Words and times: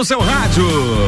no 0.00 0.04
seu 0.04 0.18
rádio. 0.18 0.99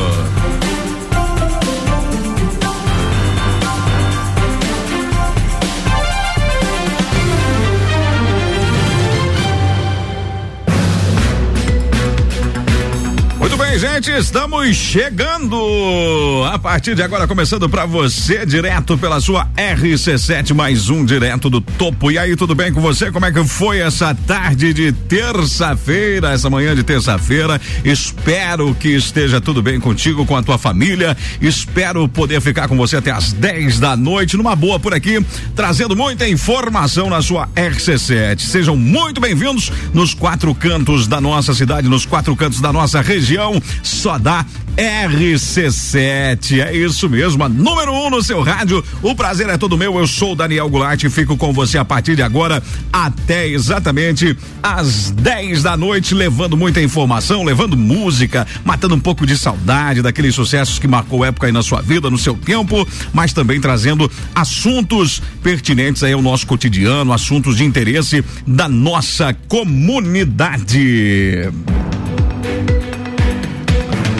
Gente? 13.95 14.11
Estamos 14.11 14.75
chegando. 14.75 16.45
A 16.51 16.59
partir 16.59 16.95
de 16.95 17.03
agora, 17.03 17.29
começando 17.29 17.69
para 17.69 17.85
você, 17.85 18.47
direto 18.47 18.97
pela 18.97 19.21
sua 19.21 19.47
RC7, 19.55 20.55
mais 20.55 20.89
um 20.89 21.05
direto 21.05 21.51
do 21.51 21.61
topo. 21.61 22.11
E 22.11 22.17
aí, 22.17 22.35
tudo 22.35 22.55
bem 22.55 22.73
com 22.73 22.81
você? 22.81 23.11
Como 23.11 23.27
é 23.27 23.33
que 23.33 23.45
foi 23.45 23.81
essa 23.81 24.15
tarde 24.15 24.73
de 24.73 24.93
terça-feira, 24.93 26.33
essa 26.33 26.49
manhã 26.49 26.75
de 26.75 26.83
terça-feira? 26.83 27.61
Espero 27.85 28.75
que 28.75 28.89
esteja 28.89 29.43
tudo 29.43 29.61
bem 29.61 29.79
contigo, 29.79 30.25
com 30.25 30.37
a 30.37 30.43
tua 30.43 30.57
família. 30.57 31.15
Espero 31.41 32.09
poder 32.09 32.41
ficar 32.41 32.69
com 32.69 32.77
você 32.77 32.97
até 32.97 33.11
as 33.11 33.33
10 33.35 33.79
da 33.79 33.95
noite, 33.95 34.39
numa 34.39 34.57
boa 34.57 34.81
por 34.81 34.95
aqui, 34.95 35.23
trazendo 35.55 35.95
muita 35.95 36.27
informação 36.27 37.11
na 37.11 37.21
sua 37.21 37.47
RC7. 37.49 38.41
Sejam 38.41 38.75
muito 38.75 39.21
bem-vindos 39.21 39.71
nos 39.93 40.15
quatro 40.15 40.55
cantos 40.55 41.07
da 41.07 41.21
nossa 41.21 41.53
cidade, 41.53 41.89
nos 41.89 42.07
quatro 42.07 42.35
cantos 42.35 42.61
da 42.61 42.73
nossa 42.73 43.03
região 43.03 43.61
só 43.83 44.19
dá 44.19 44.45
RC7. 44.77 46.61
É 46.61 46.75
isso 46.75 47.09
mesmo, 47.09 47.49
número 47.49 47.93
um 47.93 48.11
no 48.11 48.23
seu 48.23 48.43
rádio. 48.43 48.83
O 49.03 49.15
prazer 49.15 49.49
é 49.49 49.57
todo 49.59 49.77
meu. 49.77 49.99
Eu 49.99 50.07
sou 50.07 50.35
Daniel 50.35 50.69
Goulart 50.69 51.03
e 51.03 51.11
fico 51.11 51.37
com 51.37 51.53
você 51.53 51.77
a 51.77 51.85
partir 51.85 52.17
de 52.17 52.23
agora 52.23 52.63
até 52.93 53.47
exatamente 53.49 54.37
às 54.63 55.11
10 55.11 55.63
da 55.63 55.77
noite, 55.77 56.15
levando 56.15 56.57
muita 56.57 56.81
informação, 56.81 57.43
levando 57.43 57.77
música, 57.77 58.47
matando 58.65 58.95
um 58.95 59.01
pouco 59.01 59.27
de 59.27 59.37
saudade 59.37 60.01
daqueles 60.01 60.35
sucessos 60.35 60.79
que 60.79 60.89
marcou 60.89 61.25
época 61.25 61.47
aí 61.47 61.53
na 61.53 61.63
sua 61.63 61.83
vida, 61.83 62.09
no 62.09 62.19
seu 62.19 62.35
tempo, 62.35 62.87
mas 63.13 63.33
também 63.33 63.61
trazendo 63.61 64.11
assuntos 64.35 65.21
pertinentes 65.43 66.03
aí 66.03 66.13
ao 66.13 66.23
nosso 66.23 66.47
cotidiano, 66.47 67.13
assuntos 67.13 67.57
de 67.57 67.65
interesse 67.65 68.25
da 68.47 68.69
nossa 68.69 69.35
comunidade. 69.49 70.81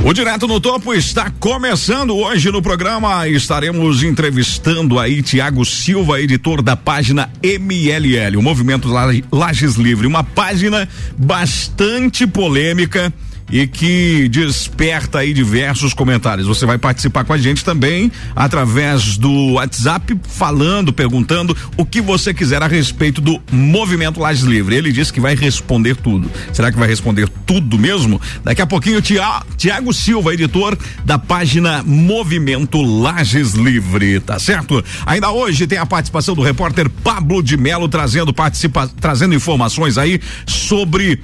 O 0.05 0.13
Direto 0.13 0.49
no 0.49 0.59
Topo 0.59 0.93
está 0.93 1.31
começando 1.31 2.17
hoje 2.17 2.51
no 2.51 2.61
programa. 2.61 3.29
Estaremos 3.29 4.03
entrevistando 4.03 4.99
aí 4.99 5.23
Tiago 5.23 5.65
Silva, 5.65 6.21
editor 6.21 6.61
da 6.61 6.75
página 6.75 7.31
MLL, 7.41 8.37
o 8.37 8.43
Movimento 8.43 8.89
Lages 9.31 9.77
Livre, 9.77 10.09
uma 10.09 10.25
página 10.25 10.89
bastante 11.17 12.27
polêmica 12.27 13.15
e 13.53 13.67
que 13.67 14.31
desperta 14.31 15.19
aí 15.19 15.35
diversos 15.35 15.93
comentários. 15.93 16.47
Você 16.47 16.65
vai 16.65 16.79
participar 16.79 17.23
com 17.25 17.35
a 17.35 17.39
gente 17.39 17.63
também 17.63 18.11
através 18.35 19.19
do 19.19 19.53
WhatsApp, 19.53 20.19
falando, 20.27 20.91
perguntando 20.91 21.55
o 21.77 21.85
que 21.85 22.01
você 22.01 22.33
quiser 22.33 22.63
a 22.63 22.67
respeito 22.67 23.21
do 23.21 23.39
Movimento 23.53 24.19
Lages 24.19 24.45
Livre. 24.45 24.75
Ele 24.75 24.91
disse 24.91 25.13
que 25.13 25.21
vai 25.21 25.35
responder 25.35 25.95
tudo. 25.97 26.31
Será 26.51 26.73
que 26.73 26.79
vai 26.79 26.89
responder 26.89 27.29
tudo 27.45 27.79
mesmo? 27.79 28.19
Daqui 28.43 28.63
a 28.63 28.67
pouquinho, 28.67 29.03
Tiago 29.03 29.93
Silva, 29.93 30.33
editor 30.33 30.79
da 31.05 31.19
página 31.19 31.83
Movimento 31.83 32.81
Lages 32.81 33.53
Livre, 33.53 34.19
tá 34.21 34.39
certo? 34.39 34.83
Ainda 35.05 35.31
hoje 35.31 35.67
tem 35.67 35.77
a 35.77 35.85
participação 35.85 36.35
do 36.35 36.41
repórter 36.41 36.89
Pablo 36.89 37.43
de 37.43 37.59
Melo 37.59 37.87
trazendo 37.87 38.33
participa, 38.33 38.89
trazendo 38.99 39.35
informações 39.35 39.99
aí 39.99 40.19
sobre 40.47 41.21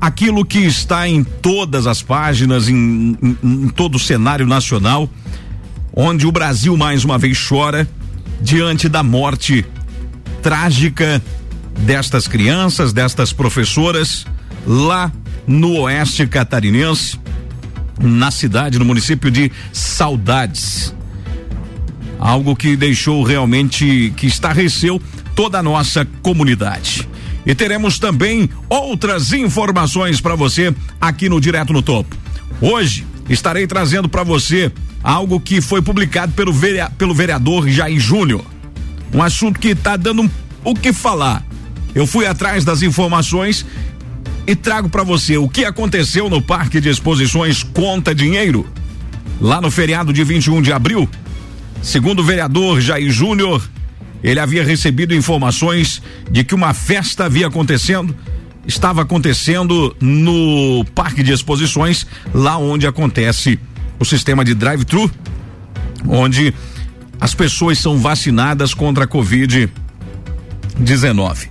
aquilo 0.00 0.44
que 0.44 0.60
está 0.60 1.06
em 1.08 1.22
todas 1.22 1.86
as 1.86 2.00
páginas, 2.00 2.68
em, 2.68 3.16
em, 3.22 3.38
em 3.42 3.68
todo 3.68 3.96
o 3.96 3.98
cenário 3.98 4.46
nacional, 4.46 5.08
onde 5.94 6.26
o 6.26 6.32
Brasil 6.32 6.76
mais 6.76 7.04
uma 7.04 7.18
vez 7.18 7.38
chora 7.38 7.88
diante 8.40 8.88
da 8.88 9.02
morte 9.02 9.64
trágica 10.42 11.22
destas 11.80 12.26
crianças, 12.26 12.92
destas 12.92 13.32
professoras, 13.32 14.26
lá 14.66 15.12
no 15.46 15.80
oeste 15.80 16.26
catarinense, 16.26 17.18
na 18.00 18.30
cidade, 18.30 18.78
no 18.78 18.84
município 18.84 19.30
de 19.30 19.52
Saudades. 19.72 20.94
Algo 22.18 22.54
que 22.54 22.76
deixou 22.76 23.22
realmente, 23.22 24.12
que 24.16 24.26
estarreceu 24.26 25.00
toda 25.34 25.58
a 25.58 25.62
nossa 25.62 26.06
comunidade. 26.22 27.08
E 27.44 27.54
teremos 27.54 27.98
também 27.98 28.48
outras 28.68 29.32
informações 29.32 30.20
para 30.20 30.34
você 30.34 30.74
aqui 31.00 31.28
no 31.28 31.40
Direto 31.40 31.72
no 31.72 31.82
Topo. 31.82 32.16
Hoje 32.60 33.06
estarei 33.28 33.66
trazendo 33.66 34.08
para 34.08 34.22
você 34.22 34.70
algo 35.02 35.40
que 35.40 35.60
foi 35.60 35.80
publicado 35.80 36.32
pelo, 36.32 36.52
pelo 36.98 37.14
vereador 37.14 37.68
Jair 37.68 37.98
Júnior. 37.98 38.44
Um 39.12 39.22
assunto 39.22 39.58
que 39.58 39.68
está 39.68 39.96
dando 39.96 40.30
o 40.62 40.74
que 40.74 40.92
falar. 40.92 41.44
Eu 41.94 42.06
fui 42.06 42.26
atrás 42.26 42.64
das 42.64 42.82
informações 42.82 43.64
e 44.46 44.54
trago 44.54 44.88
para 44.88 45.02
você 45.02 45.36
o 45.36 45.48
que 45.48 45.64
aconteceu 45.64 46.28
no 46.28 46.42
Parque 46.42 46.80
de 46.80 46.88
Exposições 46.88 47.62
Conta 47.62 48.14
Dinheiro, 48.14 48.66
lá 49.40 49.60
no 49.60 49.70
feriado 49.70 50.12
de 50.12 50.22
21 50.22 50.62
de 50.62 50.72
abril. 50.72 51.08
Segundo 51.82 52.20
o 52.20 52.24
vereador 52.24 52.80
Jair 52.80 53.10
Júnior, 53.10 53.62
ele 54.22 54.40
havia 54.40 54.64
recebido 54.64 55.14
informações 55.14 56.02
de 56.30 56.44
que 56.44 56.54
uma 56.54 56.74
festa 56.74 57.24
havia 57.24 57.46
acontecendo, 57.46 58.14
estava 58.66 59.00
acontecendo 59.02 59.96
no 60.00 60.84
Parque 60.94 61.22
de 61.22 61.32
Exposições, 61.32 62.06
lá 62.34 62.58
onde 62.58 62.86
acontece 62.86 63.58
o 63.98 64.04
sistema 64.04 64.44
de 64.44 64.54
drive-thru, 64.54 65.10
onde 66.06 66.54
as 67.20 67.34
pessoas 67.34 67.78
são 67.78 67.98
vacinadas 67.98 68.72
contra 68.72 69.04
a 69.04 69.08
Covid-19. 69.08 71.48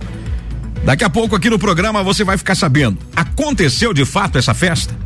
Daqui 0.84 1.04
a 1.04 1.10
pouco 1.10 1.36
aqui 1.36 1.50
no 1.50 1.58
programa 1.58 2.02
você 2.02 2.24
vai 2.24 2.38
ficar 2.38 2.54
sabendo. 2.54 2.98
Aconteceu 3.14 3.92
de 3.92 4.04
fato 4.04 4.38
essa 4.38 4.54
festa? 4.54 4.98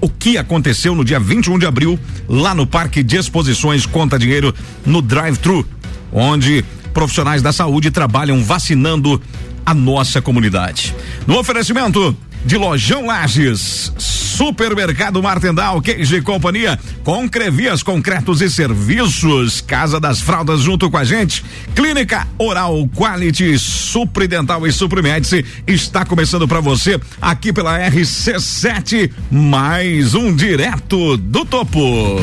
O 0.00 0.08
que 0.08 0.38
aconteceu 0.38 0.94
no 0.94 1.04
dia 1.04 1.18
21 1.18 1.58
de 1.58 1.66
abril, 1.66 1.98
lá 2.28 2.54
no 2.54 2.66
Parque 2.66 3.02
de 3.02 3.16
Exposições 3.16 3.84
Conta 3.84 4.18
Dinheiro, 4.18 4.54
no 4.86 5.02
drive-thru? 5.02 5.66
Onde 6.12 6.64
profissionais 6.92 7.42
da 7.42 7.52
saúde 7.52 7.90
trabalham 7.90 8.42
vacinando 8.42 9.20
a 9.64 9.74
nossa 9.74 10.20
comunidade. 10.22 10.94
No 11.26 11.38
oferecimento 11.38 12.16
de 12.44 12.56
Lojão 12.56 13.06
Lages, 13.06 13.92
Supermercado 14.38 15.22
Martendal, 15.22 15.82
Queijo 15.82 16.16
e 16.16 16.22
Companhia, 16.22 16.78
Concrevias 17.02 17.82
Concretos 17.82 18.40
e 18.40 18.48
Serviços, 18.48 19.60
Casa 19.60 19.98
das 19.98 20.20
Fraldas 20.20 20.60
junto 20.60 20.90
com 20.90 20.96
a 20.96 21.04
gente, 21.04 21.44
Clínica 21.74 22.26
Oral 22.38 22.88
Quality, 22.94 23.58
Supridental 23.58 24.66
e 24.66 24.72
Suprimedice, 24.72 25.44
está 25.66 26.04
começando 26.04 26.46
para 26.46 26.60
você 26.60 27.00
aqui 27.20 27.52
pela 27.52 27.78
RC7, 27.90 29.10
mais 29.30 30.14
um 30.14 30.34
direto 30.34 31.16
do 31.16 31.44
topo. 31.44 32.18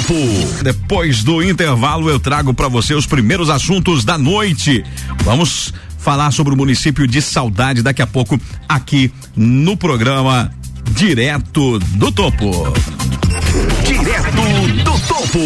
Topo. 0.00 0.62
Depois 0.62 1.22
do 1.22 1.42
intervalo, 1.42 2.08
eu 2.08 2.18
trago 2.18 2.54
para 2.54 2.68
você 2.68 2.94
os 2.94 3.06
primeiros 3.06 3.50
assuntos 3.50 4.04
da 4.04 4.16
noite. 4.16 4.84
Vamos 5.24 5.74
falar 5.98 6.30
sobre 6.30 6.54
o 6.54 6.56
município 6.56 7.06
de 7.06 7.20
Saudade 7.20 7.82
daqui 7.82 8.00
a 8.00 8.06
pouco 8.06 8.40
aqui 8.68 9.12
no 9.36 9.76
programa 9.76 10.50
Direto 10.92 11.78
do 11.78 12.10
Topo. 12.12 12.72
Direto 13.84 14.42
do 14.84 14.98
Topo. 15.06 15.40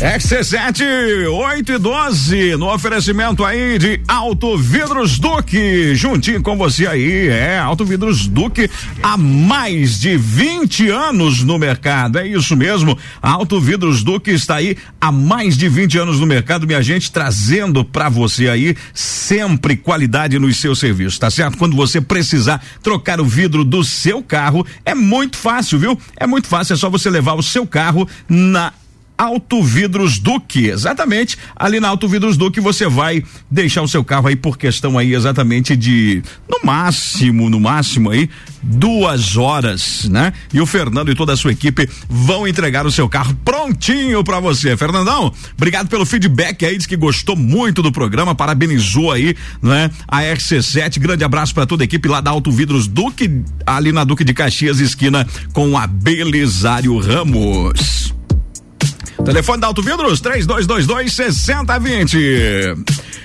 XC7, 0.00 1.28
8 1.30 1.72
e 1.72 1.78
12, 1.78 2.56
no 2.56 2.72
oferecimento 2.72 3.44
aí 3.44 3.78
de 3.78 4.00
Auto 4.08 4.56
Vidros 4.56 5.18
Duque, 5.18 5.94
juntinho 5.94 6.42
com 6.42 6.56
você 6.56 6.86
aí, 6.86 7.28
é, 7.28 7.58
Auto 7.58 7.84
Vidros 7.84 8.26
Duque 8.26 8.70
há 9.02 9.18
mais 9.18 10.00
de 10.00 10.16
20 10.16 10.88
anos 10.88 11.42
no 11.42 11.58
mercado, 11.58 12.18
é 12.18 12.26
isso 12.26 12.56
mesmo, 12.56 12.96
Auto 13.20 13.60
Vidros 13.60 14.02
Duque 14.02 14.30
está 14.30 14.54
aí 14.54 14.74
há 14.98 15.12
mais 15.12 15.54
de 15.54 15.68
20 15.68 15.98
anos 15.98 16.18
no 16.18 16.24
mercado, 16.24 16.66
minha 16.66 16.82
gente, 16.82 17.12
trazendo 17.12 17.84
para 17.84 18.08
você 18.08 18.48
aí 18.48 18.74
sempre 18.94 19.76
qualidade 19.76 20.38
nos 20.38 20.56
seus 20.56 20.78
serviços, 20.78 21.18
tá 21.18 21.30
certo? 21.30 21.58
Quando 21.58 21.76
você 21.76 22.00
precisar 22.00 22.64
trocar 22.82 23.20
o 23.20 23.26
vidro 23.26 23.66
do 23.66 23.84
seu 23.84 24.22
carro, 24.22 24.66
é 24.82 24.94
muito 24.94 25.36
fácil, 25.36 25.78
viu? 25.78 26.00
É 26.16 26.26
muito 26.26 26.48
fácil, 26.48 26.72
é 26.72 26.76
só 26.78 26.88
você 26.88 27.10
levar 27.10 27.34
o 27.34 27.42
seu 27.42 27.66
carro 27.66 28.08
na 28.26 28.72
Auto 29.20 29.62
Vidros 29.62 30.18
Duque. 30.18 30.68
Exatamente, 30.68 31.36
ali 31.54 31.78
na 31.78 31.88
Auto 31.88 32.08
Vidros 32.08 32.38
Duque 32.38 32.58
você 32.58 32.88
vai 32.88 33.22
deixar 33.50 33.82
o 33.82 33.88
seu 33.88 34.02
carro 34.02 34.28
aí 34.28 34.34
por 34.34 34.56
questão 34.56 34.96
aí 34.96 35.12
exatamente 35.14 35.76
de 35.76 36.22
no 36.48 36.58
máximo, 36.64 37.50
no 37.50 37.60
máximo 37.60 38.08
aí 38.08 38.30
duas 38.62 39.36
horas, 39.36 40.08
né? 40.08 40.32
E 40.54 40.58
o 40.58 40.64
Fernando 40.64 41.10
e 41.10 41.14
toda 41.14 41.34
a 41.34 41.36
sua 41.36 41.52
equipe 41.52 41.86
vão 42.08 42.48
entregar 42.48 42.86
o 42.86 42.90
seu 42.90 43.10
carro 43.10 43.36
prontinho 43.44 44.24
para 44.24 44.40
você. 44.40 44.74
Fernandão, 44.74 45.30
obrigado 45.54 45.88
pelo 45.88 46.06
feedback 46.06 46.64
aí, 46.64 46.78
diz 46.78 46.86
que 46.86 46.96
gostou 46.96 47.36
muito 47.36 47.82
do 47.82 47.92
programa, 47.92 48.34
parabenizou 48.34 49.12
aí, 49.12 49.36
né? 49.62 49.90
A 50.08 50.22
RC7, 50.22 50.98
grande 50.98 51.24
abraço 51.24 51.52
para 51.52 51.66
toda 51.66 51.82
a 51.82 51.86
equipe 51.86 52.08
lá 52.08 52.22
da 52.22 52.30
Auto 52.30 52.50
Vidros 52.50 52.86
Duque, 52.86 53.42
ali 53.66 53.92
na 53.92 54.02
Duque 54.02 54.24
de 54.24 54.32
Caxias, 54.32 54.80
esquina 54.80 55.26
com 55.52 55.76
a 55.76 55.86
Belisário 55.86 56.96
Ramos. 56.98 58.18
Telefone 59.24 59.60
da 59.60 59.66
Auto 59.66 59.82
Vidros, 59.82 60.20
3222 60.20 61.12
6020. 61.12 62.18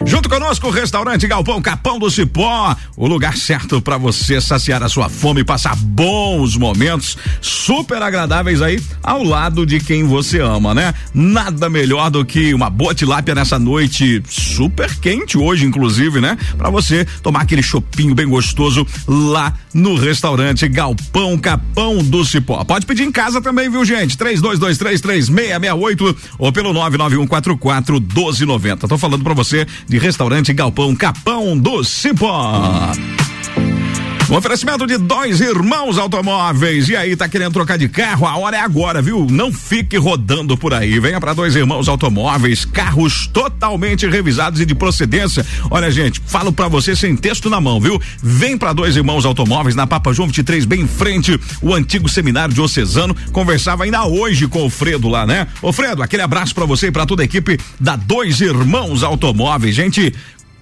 Junto 0.05 0.29
conosco, 0.29 0.67
o 0.67 0.71
restaurante 0.71 1.25
Galpão 1.25 1.61
Capão 1.61 1.97
do 1.97 2.11
Cipó, 2.11 2.75
o 2.95 3.07
lugar 3.07 3.35
certo 3.37 3.81
para 3.81 3.97
você 3.97 4.39
saciar 4.39 4.83
a 4.83 4.89
sua 4.89 5.09
fome 5.09 5.41
e 5.41 5.43
passar 5.43 5.75
bons 5.75 6.55
momentos 6.57 7.17
super 7.41 8.01
agradáveis 8.01 8.61
aí 8.61 8.79
ao 9.01 9.23
lado 9.23 9.65
de 9.65 9.79
quem 9.79 10.03
você 10.03 10.39
ama, 10.39 10.75
né? 10.75 10.93
Nada 11.13 11.69
melhor 11.69 12.11
do 12.11 12.23
que 12.23 12.53
uma 12.53 12.69
boa 12.69 12.93
tilápia 12.93 13.33
nessa 13.33 13.57
noite 13.57 14.21
super 14.29 14.93
quente 14.95 15.37
hoje, 15.37 15.65
inclusive, 15.65 16.21
né? 16.21 16.37
Para 16.57 16.69
você 16.69 17.05
tomar 17.23 17.41
aquele 17.41 17.63
chopinho 17.63 18.13
bem 18.13 18.27
gostoso 18.27 18.85
lá 19.07 19.53
no 19.73 19.95
restaurante 19.95 20.67
Galpão 20.67 21.37
Capão 21.37 21.97
do 21.97 22.23
Cipó. 22.23 22.63
Pode 22.63 22.85
pedir 22.85 23.03
em 23.03 23.11
casa 23.11 23.41
também, 23.41 23.69
viu, 23.69 23.83
gente? 23.83 24.17
32233668 25.73 26.15
ou 26.37 26.51
pelo 26.51 26.73
99144 26.73 27.99
1290. 27.99 28.87
Tô 28.87 28.97
falando 28.97 29.23
para 29.23 29.33
você 29.33 29.65
de 29.87 29.97
restaurante 29.97 30.53
Galpão 30.53 30.95
Capão 30.95 31.57
do 31.57 31.83
Cipó. 31.83 32.91
Um 34.27 34.37
oferecimento 34.37 34.87
de 34.87 34.97
dois 34.97 35.39
irmãos 35.39 35.99
automóveis. 35.99 36.89
E 36.89 36.95
aí, 36.95 37.15
tá 37.15 37.29
querendo 37.29 37.53
trocar 37.53 37.77
de 37.77 37.87
carro? 37.87 38.25
A 38.25 38.35
hora 38.35 38.57
é 38.57 38.59
agora, 38.59 38.99
viu? 38.99 39.27
Não 39.29 39.53
fique 39.53 39.97
rodando 39.97 40.57
por 40.57 40.73
aí. 40.73 40.99
Venha 40.99 41.19
para 41.21 41.31
dois 41.31 41.55
irmãos 41.55 41.87
automóveis, 41.87 42.65
carros 42.65 43.27
totalmente 43.27 44.07
revisados 44.07 44.59
e 44.59 44.65
de 44.65 44.73
procedência. 44.73 45.45
Olha, 45.69 45.91
gente, 45.91 46.19
falo 46.25 46.51
para 46.51 46.67
você 46.67 46.95
sem 46.95 47.15
texto 47.15 47.51
na 47.51 47.61
mão, 47.61 47.79
viu? 47.79 48.01
Vem 48.21 48.57
para 48.57 48.73
dois 48.73 48.95
irmãos 48.95 49.25
automóveis 49.25 49.75
na 49.75 49.85
Papa 49.85 50.11
João 50.11 50.27
23, 50.27 50.65
bem 50.65 50.81
em 50.81 50.87
frente, 50.87 51.39
o 51.61 51.71
antigo 51.71 52.09
seminário 52.09 52.55
diocesano. 52.55 53.15
Conversava 53.31 53.83
ainda 53.83 54.05
hoje 54.05 54.47
com 54.47 54.65
o 54.65 54.71
Fredo 54.71 55.07
lá, 55.07 55.27
né? 55.27 55.47
Ô 55.61 55.71
Fredo, 55.71 56.01
aquele 56.01 56.23
abraço 56.23 56.55
para 56.55 56.65
você 56.65 56.87
e 56.87 56.91
para 56.91 57.05
toda 57.05 57.21
a 57.21 57.25
equipe 57.25 57.59
da 57.79 57.95
Dois 57.95 58.41
Irmãos 58.41 59.03
Automóveis. 59.03 59.75
Gente, 59.75 60.11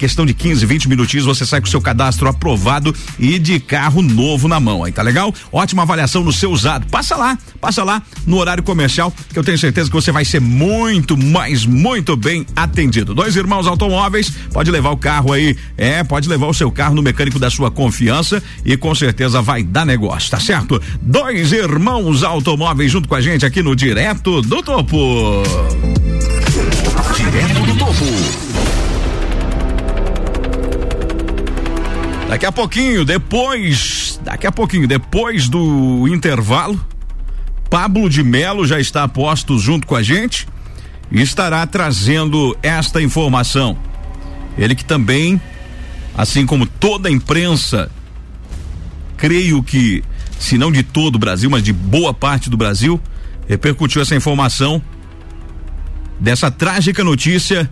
Questão 0.04 0.26
de 0.26 0.34
15, 0.34 0.66
20 0.66 0.90
minutinhos, 0.90 1.26
você 1.26 1.46
sai 1.46 1.62
com 1.62 1.68
o 1.68 1.70
seu 1.70 1.80
cadastro 1.80 2.28
aprovado 2.28 2.94
e 3.18 3.40
de 3.40 3.58
carro 3.58 4.02
novo 4.02 4.50
na 4.50 4.60
mão. 4.60 4.84
Aí 4.84 4.92
tá 4.92 5.02
legal? 5.02 5.34
Ótima 5.50 5.84
avaliação 5.84 6.22
no 6.26 6.34
seu 6.34 6.52
usado. 6.52 6.86
Passa 6.88 7.16
lá, 7.16 7.38
passa 7.62 7.86
lá 7.86 8.02
no 8.28 8.36
horário 8.36 8.62
comercial, 8.62 9.14
que 9.32 9.40
eu 9.40 9.46
tenho 9.46 9.58
certeza 9.58 9.90
que 9.90 9.96
você 9.96 10.12
vai 10.12 10.26
ser 10.26 10.42
muito, 10.42 11.16
mais, 11.16 11.66
muito 11.66 12.18
bem 12.18 12.46
atendido. 12.54 13.16
Dois 13.16 13.38
irmãos 13.38 13.66
automóveis, 13.66 14.30
pode 14.52 14.70
levar 14.70 14.90
o 14.90 14.98
carro 14.98 15.32
aí, 15.32 15.56
é, 15.78 16.04
pode 16.04 16.28
levar 16.28 16.48
o 16.48 16.54
seu 16.54 16.70
carro 16.70 16.96
no 16.96 17.02
mecânico 17.02 17.40
da 17.40 17.50
sua 17.50 17.72
confiança 17.72 18.44
e 18.66 18.76
com 18.76 18.94
certeza 18.94 19.42
vai 19.42 19.64
dar 19.64 19.86
negócio, 19.86 20.30
tá 20.30 20.40
certo? 20.42 20.82
Dois 21.02 21.54
irmãos 21.54 22.24
automóveis 22.24 22.92
junto 22.92 23.08
com 23.08 23.16
a 23.16 23.22
gente 23.22 23.46
aqui 23.46 23.64
no 23.64 23.74
Direto 23.74 24.42
do 24.42 24.62
Topo. 24.62 25.44
Daqui 32.34 32.48
a 32.48 32.52
pouquinho, 32.52 33.06
depois, 33.06 34.20
daqui 34.24 34.48
a 34.48 34.52
pouquinho, 34.52 34.88
depois 34.88 35.48
do 35.48 36.08
intervalo, 36.08 36.84
Pablo 37.70 38.10
de 38.10 38.24
Melo 38.24 38.66
já 38.66 38.80
está 38.80 39.08
posto 39.08 39.60
junto 39.60 39.86
com 39.86 39.96
a 39.96 40.02
gente 40.02 40.48
e 41.12 41.22
estará 41.22 41.64
trazendo 41.68 42.58
esta 42.64 43.00
informação. 43.00 43.78
Ele 44.58 44.74
que 44.74 44.84
também, 44.84 45.40
assim 46.18 46.44
como 46.44 46.66
toda 46.66 47.08
a 47.08 47.12
imprensa, 47.12 47.92
creio 49.16 49.62
que, 49.62 50.04
se 50.40 50.58
não 50.58 50.72
de 50.72 50.82
todo 50.82 51.18
o 51.18 51.20
Brasil, 51.20 51.52
mas 51.52 51.62
de 51.62 51.72
boa 51.72 52.16
parte 52.16 52.50
do 52.50 52.58
Brasil, 52.58 53.00
repercutiu 53.48 54.02
essa 54.02 54.16
informação 54.16 54.82
dessa 56.20 56.50
trágica 56.50 57.04
notícia 57.04 57.70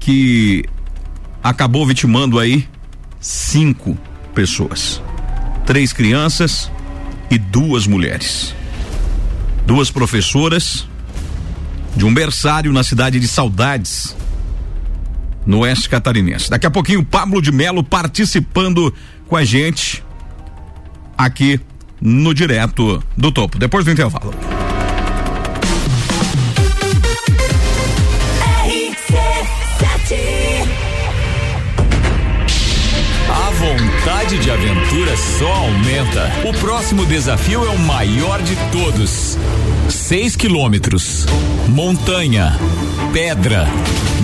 que 0.00 0.64
acabou 1.42 1.86
vitimando 1.86 2.38
aí 2.38 2.66
cinco 3.20 3.96
pessoas: 4.34 5.02
três 5.66 5.92
crianças 5.92 6.70
e 7.30 7.38
duas 7.38 7.86
mulheres. 7.86 8.54
Duas 9.66 9.90
professoras 9.90 10.86
de 11.94 12.04
um 12.04 12.14
berçário 12.14 12.72
na 12.72 12.82
cidade 12.82 13.20
de 13.20 13.28
Saudades, 13.28 14.16
no 15.44 15.60
oeste 15.60 15.88
catarinense. 15.88 16.48
Daqui 16.48 16.66
a 16.66 16.70
pouquinho, 16.70 17.04
Pablo 17.04 17.42
de 17.42 17.52
Melo 17.52 17.82
participando 17.82 18.94
com 19.26 19.36
a 19.36 19.44
gente 19.44 20.02
aqui 21.16 21.60
no 22.00 22.32
Direto 22.32 23.02
do 23.16 23.32
Topo, 23.32 23.58
depois 23.58 23.84
do 23.84 23.90
intervalo. 23.90 24.57
De 34.36 34.50
aventura 34.50 35.16
só 35.16 35.50
aumenta. 35.50 36.30
O 36.44 36.52
próximo 36.60 37.06
desafio 37.06 37.64
é 37.64 37.70
o 37.70 37.78
maior 37.78 38.42
de 38.42 38.54
todos. 38.70 39.38
6 39.88 40.36
quilômetros. 40.36 41.24
Montanha, 41.68 42.58
pedra, 43.12 43.66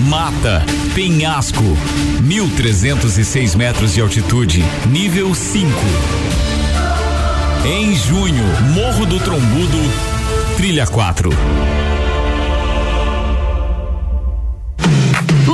mata, 0.09 0.63
penhasco. 0.95 1.63
1.306 2.23 3.57
metros 3.57 3.95
de 3.95 4.03
altitude. 4.03 4.63
Nível 4.87 5.35
5. 5.35 5.71
Em 7.65 7.95
junho, 7.95 8.45
Morro 8.75 9.07
do 9.07 9.19
Trombudo, 9.19 9.79
Trilha 10.59 10.87
4. 10.87 11.31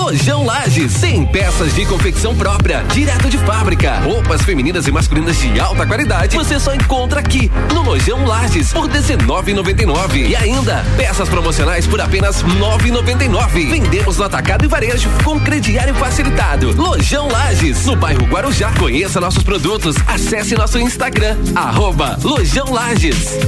Lojão 0.00 0.44
Lages, 0.46 0.92
100 0.92 1.26
peças 1.26 1.74
de 1.74 1.84
confecção 1.84 2.34
própria, 2.34 2.82
direto 2.92 3.28
de 3.28 3.36
fábrica. 3.36 3.98
Roupas 4.00 4.42
femininas 4.42 4.86
e 4.86 4.90
masculinas 4.90 5.36
de 5.36 5.60
alta 5.60 5.86
qualidade, 5.86 6.36
você 6.36 6.58
só 6.58 6.74
encontra 6.74 7.20
aqui 7.20 7.52
no 7.72 7.82
Lojão 7.82 8.24
Lages 8.24 8.72
por 8.72 8.88
19,99 8.88 10.30
e 10.30 10.34
ainda 10.34 10.84
peças 10.96 11.28
promocionais 11.28 11.86
por 11.86 12.00
apenas 12.00 12.42
9,99. 12.42 13.68
Vendemos 13.68 14.16
no 14.16 14.24
atacado 14.24 14.64
e 14.64 14.68
varejo 14.68 15.08
com 15.22 15.38
crediário 15.38 15.94
facilitado. 15.94 16.74
Lojão 16.76 17.28
Lages, 17.28 17.84
no 17.84 17.94
bairro 17.94 18.24
Guarujá. 18.24 18.72
Conheça 18.78 19.20
nossos 19.20 19.42
produtos, 19.42 19.96
acesse 20.06 20.54
nosso 20.54 20.78
Instagram 20.78 21.36
arroba 21.54 22.18
Lojão 22.24 22.72
Lages. 22.72 23.38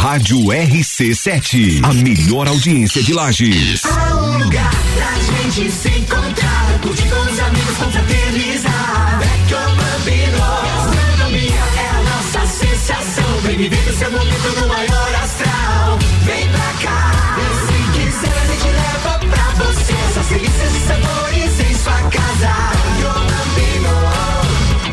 Rádio 0.00 0.38
RC7, 0.38 1.84
a 1.84 1.92
melhor 1.92 2.48
audiência 2.48 3.02
de 3.02 3.12
Lages. 3.12 3.82
Há 3.84 4.16
um 4.16 4.38
lugar 4.38 4.70
pra 4.96 5.14
gente 5.18 5.65
se 5.70 5.88
encontrar, 5.88 6.78
curtir 6.80 7.08
com 7.08 7.20
os 7.20 7.40
amigos, 7.40 7.76
confraternizar. 7.76 9.18
Vecchio 9.18 9.58
Bambino, 9.58 10.38
gastronomia 10.38 11.64
é 11.76 11.88
a 11.88 12.02
nossa 12.02 12.46
sensação. 12.46 13.40
Vem 13.42 13.56
viver 13.56 13.88
o 13.88 13.96
seu 13.96 14.10
momento 14.10 14.60
no 14.60 14.68
maior 14.68 15.14
astral. 15.22 15.98
Vem 16.24 16.48
pra 16.48 16.72
cá, 16.82 17.12
e 17.38 17.44
se 17.66 17.78
quiser 17.98 18.36
a 18.38 18.46
gente 18.46 18.68
leva 18.68 19.18
pra 19.18 19.64
você. 19.64 19.94
Essas 20.10 20.26
delícias 20.26 20.72
e 20.74 20.80
sabores 20.86 21.60
em 21.60 21.74
sua 21.74 22.00
casa. 22.10 22.52
Vecchio 22.84 23.12
Bambino, 23.26 23.94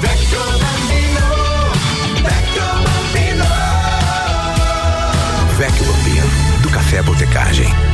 Vecchio 0.01 0.44
Bambino, 0.63 1.25
Vecchio 2.24 2.68
Bambino. 2.84 3.48
Vecchio 5.58 5.86
Bambino, 5.86 6.27
do 6.62 6.70
Café 6.70 7.01
Botecagem. 7.03 7.93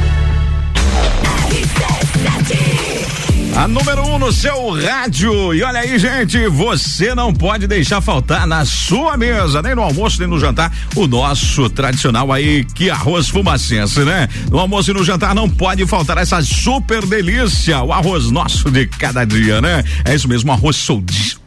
A 3.56 3.68
número 3.68 4.02
um 4.08 4.18
no 4.18 4.32
seu 4.32 4.72
rádio. 4.72 5.54
E 5.54 5.62
olha 5.64 5.80
aí, 5.82 6.00
gente, 6.00 6.48
você 6.48 7.14
não 7.14 7.34
pode 7.34 7.68
deixar 7.68 8.00
faltar 8.00 8.48
na 8.48 8.64
sua 8.64 9.18
mesa, 9.18 9.62
nem 9.62 9.76
no 9.76 9.82
almoço, 9.82 10.20
nem 10.20 10.30
no 10.30 10.40
jantar, 10.40 10.72
o 10.96 11.08
nosso 11.08 11.70
tradicional 11.70 12.32
aí, 12.32 12.64
que 12.64 12.90
arroz 12.90 13.28
fumacense, 13.28 14.00
né? 14.02 14.30
No 14.50 14.60
almoço 14.60 14.92
e 14.92 14.94
no 14.94 15.04
jantar 15.04 15.36
não 15.36 15.50
pode 15.50 15.86
faltar 15.86 16.18
essa 16.18 16.42
super 16.42 17.06
delícia, 17.06 17.82
o 17.82 17.92
arroz 17.92 18.32
nosso 18.32 18.72
de 18.72 18.88
cada 18.88 19.26
dia, 19.26 19.60
né? 19.60 19.84
É 20.06 20.16
isso 20.16 20.30
mesmo, 20.30 20.52
arroz 20.52 20.88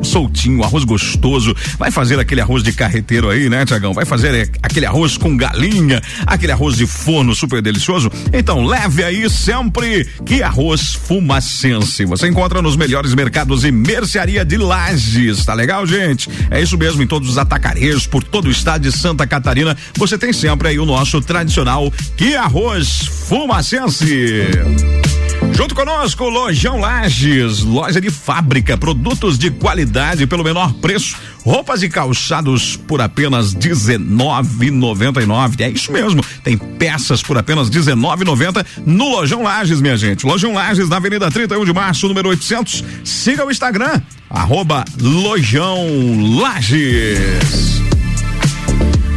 soltinho, 0.03 0.63
arroz 0.63 0.85
gostoso. 0.85 1.57
Vai 1.79 1.91
fazer 1.91 2.19
aquele 2.19 2.43
arroz 2.43 2.63
de 2.63 2.73
carreteiro 2.73 3.31
aí, 3.31 3.49
né, 3.49 3.65
Tiagão? 3.65 3.95
Vai 3.95 4.05
fazer 4.05 4.35
é, 4.35 4.49
aquele 4.63 4.85
arroz 4.85 5.17
com 5.17 5.35
galinha, 5.35 6.03
aquele 6.27 6.53
arroz 6.53 6.77
de 6.77 6.87
forno 6.87 7.35
super 7.35 7.63
delicioso. 7.63 8.11
Então 8.33 8.67
leve 8.67 9.03
aí 9.03 9.31
sempre 9.31 10.07
que 10.27 10.43
arroz 10.43 10.95
fumacense. 10.95 11.92
Você 12.07 12.29
encontra 12.29 12.63
nos 12.63 12.77
melhores 12.77 13.15
mercados 13.15 13.65
e 13.65 13.71
mercearia 13.71 14.45
de 14.45 14.57
Lages, 14.57 15.45
tá 15.45 15.55
legal, 15.55 15.87
gente? 15.87 16.29
É 16.51 16.61
isso 16.61 16.79
mesmo, 16.79 17.03
em 17.03 17.07
todos 17.07 17.29
os 17.29 17.39
atacarejos 17.39 18.07
por 18.07 18.23
todo 18.23 18.47
o 18.47 18.51
estado 18.51 18.83
de 18.83 18.93
Santa 18.93 19.27
Catarina, 19.27 19.77
você 19.97 20.17
tem 20.17 20.33
sempre 20.33 20.69
aí 20.69 20.79
o 20.79 20.87
nosso 20.87 21.21
tradicional 21.21 21.93
que 22.17 22.35
arroz 22.35 23.07
fumacense. 23.29 24.47
Junto 25.63 25.77
conosco, 25.77 26.29
Lojão 26.29 26.81
Lages, 26.81 27.61
loja 27.61 28.01
de 28.01 28.11
fábrica, 28.11 28.77
produtos 28.77 29.39
de 29.39 29.49
qualidade 29.49 30.27
pelo 30.27 30.43
menor 30.43 30.73
preço, 30.73 31.17
roupas 31.45 31.85
e 31.85 31.89
calçados 31.89 32.77
por 32.77 33.01
apenas 33.01 33.53
R$19,99. 33.53 35.61
É 35.61 35.71
isso 35.71 35.93
mesmo, 35.93 36.21
tem 36.43 36.59
peças 36.59 37.23
por 37.23 37.39
apenas 37.39 37.69
R$19,90 37.69 38.67
no 38.85 39.09
Lojão 39.09 39.45
Lages, 39.45 39.81
minha 39.81 39.97
gente. 39.97 40.27
Lojão 40.27 40.53
Lages, 40.53 40.89
na 40.89 40.97
Avenida 40.97 41.31
31 41.31 41.65
de 41.65 41.73
Março, 41.73 42.09
número 42.09 42.31
800. 42.31 42.83
Siga 43.05 43.47
o 43.47 43.51
Instagram, 43.51 44.03
arroba 44.29 44.85
Lojão 45.01 45.79
Lages. 46.41 47.92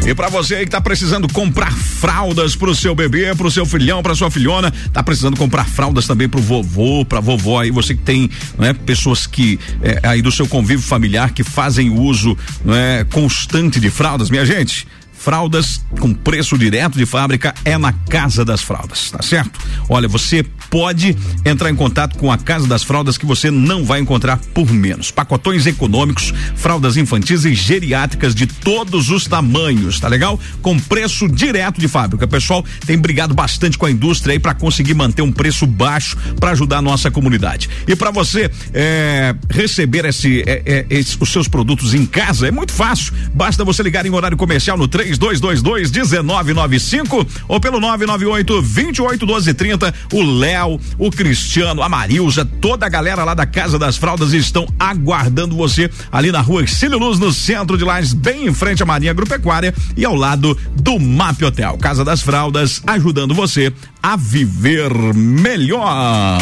E 0.06 0.14
para 0.14 0.30
você 0.30 0.56
aí 0.56 0.66
que 0.66 0.72
tá 0.72 0.80
precisando 0.80 1.28
comprar 1.34 1.72
fraldas 1.72 2.56
pro 2.56 2.76
seu 2.76 2.94
bebê, 2.94 3.34
pro 3.34 3.50
seu 3.50 3.66
filhão, 3.66 4.04
pra 4.04 4.14
sua 4.14 4.30
filhona, 4.30 4.72
tá 4.94 5.02
precisando 5.02 5.36
comprar 5.36 5.66
fraldas 5.66 6.06
também 6.06 6.30
pro 6.30 6.40
vovô, 6.40 7.04
pra 7.04 7.20
vovó 7.20 7.60
aí, 7.60 7.72
você 7.72 7.96
que 7.96 8.04
tem, 8.04 8.30
né, 8.56 8.72
pessoas 8.72 9.26
que 9.26 9.60
é, 9.82 10.08
aí 10.08 10.22
do 10.22 10.32
seu 10.32 10.48
convívio 10.48 10.86
familiar 10.86 11.32
que 11.32 11.44
fazem 11.44 11.90
uso, 11.90 12.38
né, 12.64 13.04
constante 13.06 13.80
de 13.80 13.90
fraldas, 13.90 14.30
minha 14.30 14.46
gente, 14.46 14.88
fraldas 15.12 15.84
com 16.00 16.14
preço 16.14 16.56
direto 16.56 17.00
de 17.00 17.06
fábrica 17.08 17.56
é 17.66 17.76
na 17.76 17.92
Casa 17.92 18.46
das 18.46 18.62
Fraldas, 18.62 19.10
tá 19.10 19.24
certo? 19.24 19.60
Olha, 19.90 20.08
você 20.08 20.46
pode 20.70 21.16
entrar 21.44 21.70
em 21.70 21.76
contato 21.76 22.18
com 22.18 22.32
a 22.32 22.38
Casa 22.38 22.68
das 22.68 22.84
Fraldas 22.84 23.18
que 23.18 23.26
você 23.26 23.50
não 23.50 23.84
vai 23.84 24.00
encontrar 24.00 24.38
por 24.54 24.72
menos. 24.72 25.12
Pacotões 25.12 25.66
econômicos, 25.66 26.34
fraldas 26.56 26.98
infantis 26.98 27.46
e 27.46 27.54
geriátricas 27.54 28.36
de 28.36 28.46
todos 28.46 29.10
os 29.10 29.26
tamanhos, 29.26 30.00
tá 30.00 30.08
legal? 30.08 30.40
Com 30.62 30.78
preço 30.80 31.28
direto 31.28 31.80
de 31.80 31.88
fábrica. 31.88 32.28
Pessoal, 32.28 32.64
tem 32.86 32.98
brigado 32.98 33.34
bastante 33.34 33.78
com 33.78 33.86
a 33.86 33.92
indústria 33.92 34.34
aí 34.34 34.40
para 34.40 34.54
conseguir 34.54 34.94
manter 34.94 35.22
um 35.22 35.32
preço 35.32 35.66
baixo 35.66 36.18
para 36.40 36.52
ajudar 36.52 36.78
a 36.78 36.82
nossa 36.82 37.10
comunidade. 37.10 37.70
E 37.88 37.96
para 37.96 38.12
você 38.12 38.50
é, 38.74 39.36
receber 39.50 40.06
esse, 40.06 40.44
é, 40.46 40.86
é, 40.90 41.00
os 41.20 41.30
seus 41.30 41.48
produtos 41.48 41.94
em 41.94 42.06
casa 42.06 42.48
é 42.48 42.52
muito 42.52 42.74
fácil. 42.74 43.14
Basta 43.34 43.64
você 43.64 43.82
ligar 43.82 44.06
em 44.06 44.10
horário 44.10 44.38
comercial 44.38 44.78
no 44.78 44.88
3 44.88 45.16
3222 45.18 45.92
1995 45.92 47.28
ou 47.48 47.60
pelo 47.60 47.80
998 47.80 48.62
281230. 48.62 49.94
O 50.14 50.24
Léo, 50.24 50.55
o 50.64 51.12
Cristiano, 51.12 51.82
a 51.82 51.90
Marilza, 51.90 52.46
toda 52.46 52.86
a 52.86 52.90
galera 52.90 53.24
lá 53.24 53.34
da 53.34 53.46
Casa 53.46 53.78
das 53.78 53.98
Fraldas 53.98 54.32
estão 54.34 54.66
aguardando 54.80 55.56
você 55.56 55.90
ali 56.12 56.32
na 56.32 56.42
rua 56.42 56.66
Cílio 56.66 56.98
Luz, 56.98 57.20
no 57.20 57.34
centro 57.34 57.78
de 57.78 57.84
Lages, 57.84 58.14
bem 58.14 58.48
em 58.48 58.54
frente 58.54 58.82
à 58.82 58.86
Marinha 58.86 59.12
Agropecuária 59.12 59.74
e 59.98 60.06
ao 60.06 60.16
lado 60.16 60.58
do 60.82 61.00
MAP 61.00 61.44
Hotel. 61.44 61.78
Casa 61.78 62.06
das 62.06 62.22
Fraldas, 62.22 62.82
ajudando 62.88 63.34
você 63.34 63.74
a 64.02 64.16
viver 64.16 64.92
melhor. 65.14 66.40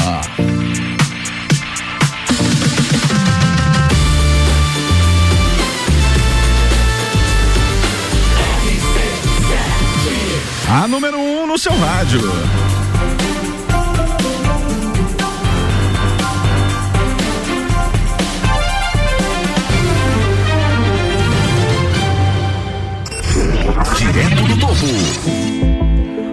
A 10.69 10.87
número 10.87 11.17
1 11.17 11.43
um 11.43 11.47
no 11.47 11.57
seu 11.57 11.71
rádio. 11.77 12.21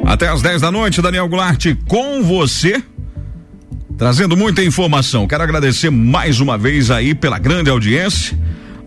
Até 0.07 0.29
às 0.29 0.43
10 0.43 0.61
da 0.61 0.71
noite, 0.71 1.01
Daniel 1.01 1.29
Goulart 1.29 1.67
com 1.87 2.23
você. 2.23 2.83
Trazendo 3.97 4.37
muita 4.37 4.63
informação. 4.63 5.27
Quero 5.27 5.43
agradecer 5.43 5.91
mais 5.91 6.41
uma 6.41 6.57
vez 6.57 6.91
aí 6.91 7.15
pela 7.15 7.39
grande 7.39 7.71
audiência 7.71 8.37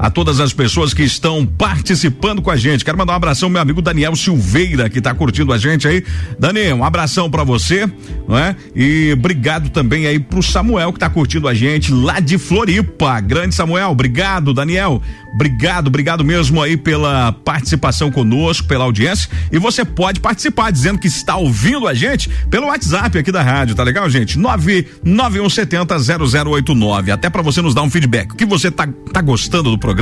a 0.04 0.10
todas 0.10 0.42
as 0.42 0.52
pessoas 0.52 0.94
que 0.94 1.02
estão 1.02 1.46
participando 1.46 2.42
com 2.42 2.52
a 2.52 2.58
gente. 2.58 2.84
Quero 2.84 2.98
mandar 2.98 3.14
um 3.14 3.16
abração 3.16 3.50
meu 3.50 3.62
amigo 3.62 3.82
Daniel 3.82 4.14
Silveira, 4.18 4.90
que 4.90 4.98
está 4.98 5.14
curtindo 5.14 5.54
a 5.54 5.58
gente 5.58 5.88
aí. 5.88 6.04
Daniel, 6.38 6.76
um 6.76 6.84
abração 6.84 7.32
para 7.32 7.46
você, 7.46 7.90
não 8.28 8.38
é? 8.38 8.54
E 8.76 9.14
obrigado 9.14 9.70
também 9.70 10.06
aí 10.06 10.20
pro 10.20 10.44
Samuel 10.44 10.92
que 10.92 10.98
está 10.98 11.10
curtindo 11.10 11.48
a 11.48 11.54
gente 11.54 11.94
lá 11.94 12.20
de 12.20 12.38
Floripa. 12.38 13.22
Grande 13.22 13.56
Samuel, 13.56 13.92
obrigado, 13.92 14.54
Daniel. 14.54 15.02
Obrigado, 15.36 15.88
obrigado 15.88 16.26
mesmo 16.26 16.62
aí 16.62 16.76
pela 16.76 17.32
participação 17.32 18.12
conosco, 18.12 18.68
pela 18.68 18.84
audiência. 18.84 19.30
E 19.54 19.58
você 19.58 19.86
pode 19.86 20.20
participar 20.20 20.70
dizendo 20.70 21.00
que 21.00 21.08
está 21.08 21.38
ouvindo 21.38 21.88
a 21.88 21.94
gente 21.94 22.30
pelo 22.50 22.68
WhatsApp 22.68 23.18
aqui 23.18 23.32
da 23.32 23.42
rádio, 23.42 23.74
tá 23.74 23.84
legal, 23.84 24.10
gente? 24.10 24.38
991700089. 24.38 27.10
Até 27.10 27.30
para 27.30 27.42
você 27.42 27.62
nos 27.62 27.74
dar 27.74 27.84
um 27.84 27.90
feedback. 27.90 28.34
O 28.34 28.36
que 28.36 28.46
você 28.46 28.70
tá, 28.70 28.86
tá 29.14 29.22
gostando 29.22 29.72
do 29.72 29.78
programa? 29.78 29.93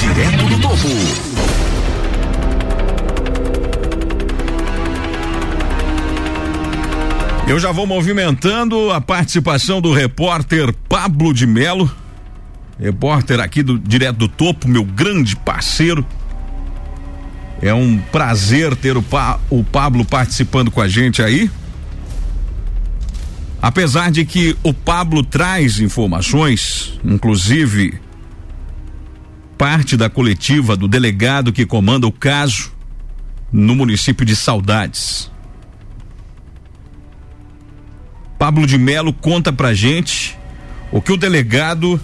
Direto 0.00 0.46
do 0.46 0.60
topo. 0.60 1.33
Eu 7.46 7.60
já 7.60 7.70
vou 7.70 7.86
movimentando 7.86 8.90
a 8.90 9.02
participação 9.02 9.78
do 9.78 9.92
repórter 9.92 10.72
Pablo 10.88 11.34
de 11.34 11.46
Melo, 11.46 11.94
repórter 12.80 13.38
aqui 13.38 13.62
do 13.62 13.78
direto 13.78 14.16
do 14.16 14.28
topo, 14.28 14.66
meu 14.66 14.82
grande 14.82 15.36
parceiro. 15.36 16.04
É 17.60 17.72
um 17.74 17.98
prazer 17.98 18.74
ter 18.74 18.96
o, 18.96 19.02
pa, 19.02 19.38
o 19.50 19.62
Pablo 19.62 20.06
participando 20.06 20.70
com 20.70 20.80
a 20.80 20.88
gente 20.88 21.22
aí. 21.22 21.50
Apesar 23.60 24.10
de 24.10 24.24
que 24.24 24.56
o 24.62 24.72
Pablo 24.72 25.22
traz 25.22 25.80
informações, 25.80 26.98
inclusive 27.04 28.00
parte 29.58 29.98
da 29.98 30.08
coletiva 30.08 30.76
do 30.76 30.88
delegado 30.88 31.52
que 31.52 31.66
comanda 31.66 32.06
o 32.06 32.12
caso 32.12 32.72
no 33.52 33.74
município 33.74 34.24
de 34.24 34.34
Saudades. 34.34 35.30
Pablo 38.44 38.66
de 38.66 38.76
Melo 38.76 39.10
conta 39.10 39.50
pra 39.50 39.72
gente 39.72 40.36
o 40.92 41.00
que 41.00 41.10
o 41.10 41.16
delegado 41.16 41.98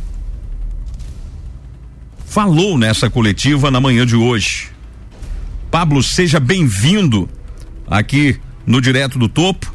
falou 2.24 2.78
nessa 2.78 3.10
coletiva 3.10 3.70
na 3.70 3.78
manhã 3.78 4.06
de 4.06 4.16
hoje. 4.16 4.68
Pablo, 5.70 6.02
seja 6.02 6.40
bem-vindo 6.40 7.28
aqui 7.86 8.40
no 8.66 8.80
Direto 8.80 9.18
do 9.18 9.28
Topo. 9.28 9.70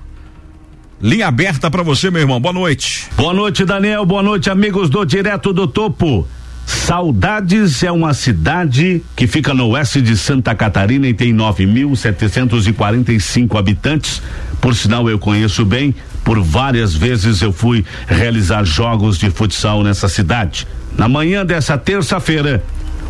Linha 0.99 1.27
aberta 1.27 1.69
para 1.69 1.83
você, 1.83 2.09
meu 2.09 2.21
irmão. 2.21 2.41
Boa 2.41 2.51
noite. 2.51 3.05
Boa 3.15 3.31
noite, 3.31 3.63
Daniel. 3.63 4.03
Boa 4.03 4.23
noite, 4.23 4.49
amigos 4.49 4.89
do 4.89 5.05
Direto 5.05 5.53
do 5.53 5.67
Topo. 5.67 6.27
Saudades 6.65 7.83
é 7.83 7.91
uma 7.91 8.15
cidade 8.15 9.03
que 9.15 9.27
fica 9.27 9.53
no 9.53 9.67
oeste 9.67 10.01
de 10.01 10.17
Santa 10.17 10.55
Catarina 10.55 11.07
e 11.07 11.13
tem 11.13 11.31
9.745 11.31 13.55
habitantes. 13.55 14.19
Por 14.59 14.73
sinal, 14.73 15.07
eu 15.07 15.19
conheço 15.19 15.63
bem, 15.63 15.93
por 16.25 16.41
várias 16.41 16.93
vezes 16.93 17.41
eu 17.41 17.53
fui 17.53 17.85
realizar 18.07 18.65
jogos 18.65 19.17
de 19.17 19.29
futsal 19.29 19.83
nessa 19.83 20.09
cidade. 20.09 20.67
Na 20.97 21.07
manhã 21.07 21.45
dessa 21.45 21.77
terça-feira, 21.77 22.61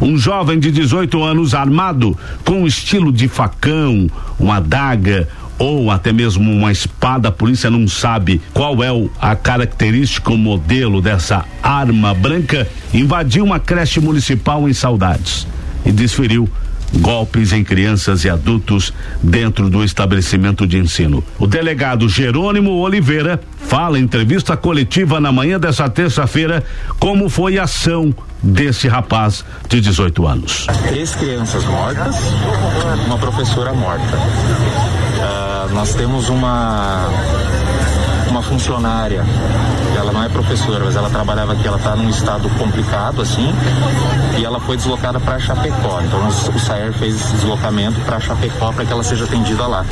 Um 0.01 0.17
jovem 0.17 0.59
de 0.59 0.71
18 0.71 1.23
anos 1.23 1.53
armado 1.53 2.17
com 2.43 2.67
estilo 2.67 3.13
de 3.13 3.29
facão, 3.29 4.09
uma 4.37 4.57
adaga 4.57 5.25
ou 5.57 5.89
até 5.89 6.11
mesmo 6.11 6.51
uma 6.51 6.69
espada, 6.69 7.29
a 7.29 7.31
polícia 7.31 7.69
não 7.69 7.87
sabe 7.87 8.41
qual 8.53 8.83
é 8.83 8.89
a 9.21 9.37
característica, 9.37 10.33
o 10.33 10.37
modelo 10.37 11.01
dessa 11.01 11.45
arma 11.63 12.13
branca, 12.13 12.67
invadiu 12.93 13.45
uma 13.45 13.57
creche 13.57 14.01
municipal 14.01 14.67
em 14.67 14.73
Saudades 14.73 15.47
e 15.85 15.93
desferiu 15.93 16.49
golpes 16.93 17.51
em 17.53 17.63
crianças 17.63 18.23
e 18.23 18.29
adultos 18.29 18.93
dentro 19.21 19.69
do 19.69 19.83
estabelecimento 19.83 20.65
de 20.65 20.77
ensino. 20.77 21.23
O 21.39 21.47
delegado 21.47 22.07
Jerônimo 22.07 22.71
Oliveira 22.79 23.39
fala 23.67 23.99
em 23.99 24.03
entrevista 24.03 24.55
coletiva 24.55 25.19
na 25.19 25.31
manhã 25.31 25.59
dessa 25.59 25.89
terça-feira 25.89 26.63
como 26.99 27.29
foi 27.29 27.57
a 27.57 27.63
ação 27.63 28.13
desse 28.41 28.87
rapaz 28.87 29.43
de 29.67 29.81
18 29.81 30.27
anos. 30.27 30.67
Três 30.87 31.15
crianças 31.15 31.63
mortas, 31.65 32.15
uma 33.05 33.17
professora 33.17 33.73
morta. 33.73 34.17
Uh, 34.17 35.73
nós 35.73 35.95
temos 35.95 36.29
uma 36.29 37.09
uma 38.29 38.41
funcionária, 38.41 39.23
ela 40.05 40.13
não 40.13 40.23
é 40.23 40.29
professora, 40.29 40.85
mas 40.85 40.95
ela 40.95 41.09
trabalhava 41.09 41.53
aqui, 41.53 41.67
ela 41.67 41.77
está 41.77 41.95
num 41.95 42.07
estado 42.09 42.47
complicado 42.59 43.23
assim, 43.23 43.51
e 44.37 44.45
ela 44.45 44.59
foi 44.59 44.77
deslocada 44.77 45.19
para 45.19 45.39
Chapecó. 45.39 45.99
Então 46.01 46.27
o 46.27 46.59
Saer 46.59 46.93
fez 46.93 47.15
esse 47.15 47.33
deslocamento 47.37 47.99
para 48.01 48.19
Chapecó 48.19 48.71
para 48.71 48.85
que 48.85 48.93
ela 48.93 49.03
seja 49.03 49.25
atendida 49.25 49.65
lá. 49.65 49.83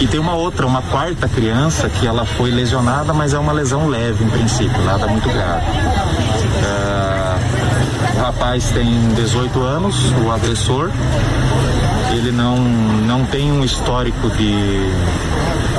E 0.00 0.06
tem 0.06 0.20
uma 0.20 0.34
outra, 0.34 0.66
uma 0.66 0.82
quarta 0.82 1.26
criança 1.28 1.88
que 1.88 2.06
ela 2.06 2.26
foi 2.26 2.50
lesionada, 2.50 3.14
mas 3.14 3.32
é 3.32 3.38
uma 3.38 3.52
lesão 3.52 3.88
leve 3.88 4.22
em 4.22 4.28
princípio, 4.28 4.84
nada 4.84 5.06
muito 5.06 5.26
grave. 5.28 5.64
Uh, 6.58 8.18
o 8.18 8.20
rapaz 8.20 8.70
tem 8.70 9.14
18 9.14 9.62
anos, 9.62 10.12
o 10.24 10.30
agressor. 10.30 10.90
Ele 12.12 12.32
não, 12.32 12.56
não 12.58 13.24
tem 13.24 13.50
um 13.50 13.64
histórico 13.64 14.28
de 14.30 14.90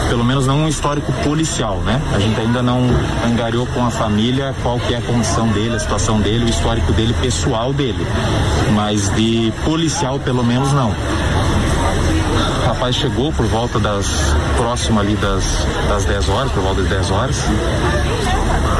pelo 0.09 0.25
menos 0.25 0.47
não 0.47 0.61
um 0.61 0.67
histórico 0.67 1.13
policial, 1.23 1.77
né? 1.77 2.01
A 2.13 2.19
gente 2.19 2.39
ainda 2.39 2.61
não 2.61 2.81
angariou 3.25 3.65
com 3.67 3.85
a 3.85 3.91
família 3.91 4.55
qual 4.63 4.79
que 4.79 4.93
é 4.93 4.97
a 4.97 5.01
condição 5.01 5.47
dele, 5.49 5.75
a 5.75 5.79
situação 5.79 6.19
dele, 6.19 6.45
o 6.45 6.49
histórico 6.49 6.91
dele, 6.91 7.13
pessoal 7.21 7.71
dele. 7.71 8.05
Mas 8.73 9.09
de 9.13 9.53
policial, 9.63 10.19
pelo 10.19 10.43
menos, 10.43 10.73
não. 10.73 10.89
O 10.89 12.67
rapaz 12.67 12.95
chegou 12.95 13.31
por 13.31 13.45
volta 13.45 13.79
das. 13.79 14.07
próximo 14.57 14.99
ali 14.99 15.15
das, 15.15 15.65
das 15.87 16.05
10 16.05 16.29
horas, 16.29 16.51
por 16.51 16.63
volta 16.63 16.81
das 16.81 16.89
10 16.89 17.11
horas. 17.11 17.43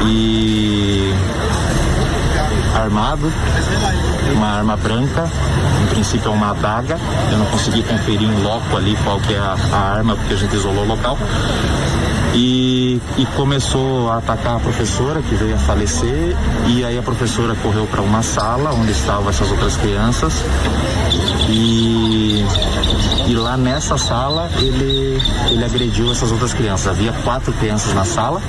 E 0.06 1.14
armado, 2.74 3.32
uma 4.34 4.48
arma 4.48 4.76
branca, 4.76 5.30
princípio 5.90 6.28
é 6.28 6.34
uma 6.34 6.50
adaga, 6.50 6.98
eu 7.30 7.38
não 7.38 7.46
consegui 7.46 7.82
conferir 7.82 8.22
em 8.22 8.42
loco 8.42 8.76
ali 8.76 8.96
qual 9.04 9.20
que 9.20 9.34
é 9.34 9.38
a, 9.38 9.56
a 9.72 9.76
arma, 9.96 10.16
porque 10.16 10.34
a 10.34 10.36
gente 10.36 10.54
isolou 10.54 10.84
o 10.84 10.86
local. 10.86 11.18
E, 12.32 13.00
e, 13.18 13.26
começou 13.34 14.08
a 14.08 14.18
atacar 14.18 14.54
a 14.54 14.60
professora 14.60 15.20
que 15.20 15.34
veio 15.34 15.56
a 15.56 15.58
falecer 15.58 16.36
e 16.68 16.84
aí 16.84 16.96
a 16.96 17.02
professora 17.02 17.56
correu 17.56 17.88
para 17.88 18.00
uma 18.02 18.22
sala 18.22 18.72
onde 18.72 18.92
estavam 18.92 19.28
essas 19.28 19.50
outras 19.50 19.76
crianças 19.76 20.44
e, 21.48 22.44
e 23.26 23.34
lá 23.34 23.56
nessa 23.56 23.98
sala 23.98 24.48
ele, 24.58 25.20
ele 25.50 25.64
agrediu 25.64 26.12
essas 26.12 26.30
outras 26.30 26.54
crianças. 26.54 26.86
Havia 26.86 27.12
quatro 27.24 27.52
crianças 27.54 27.92
na 27.94 28.04
sala 28.04 28.40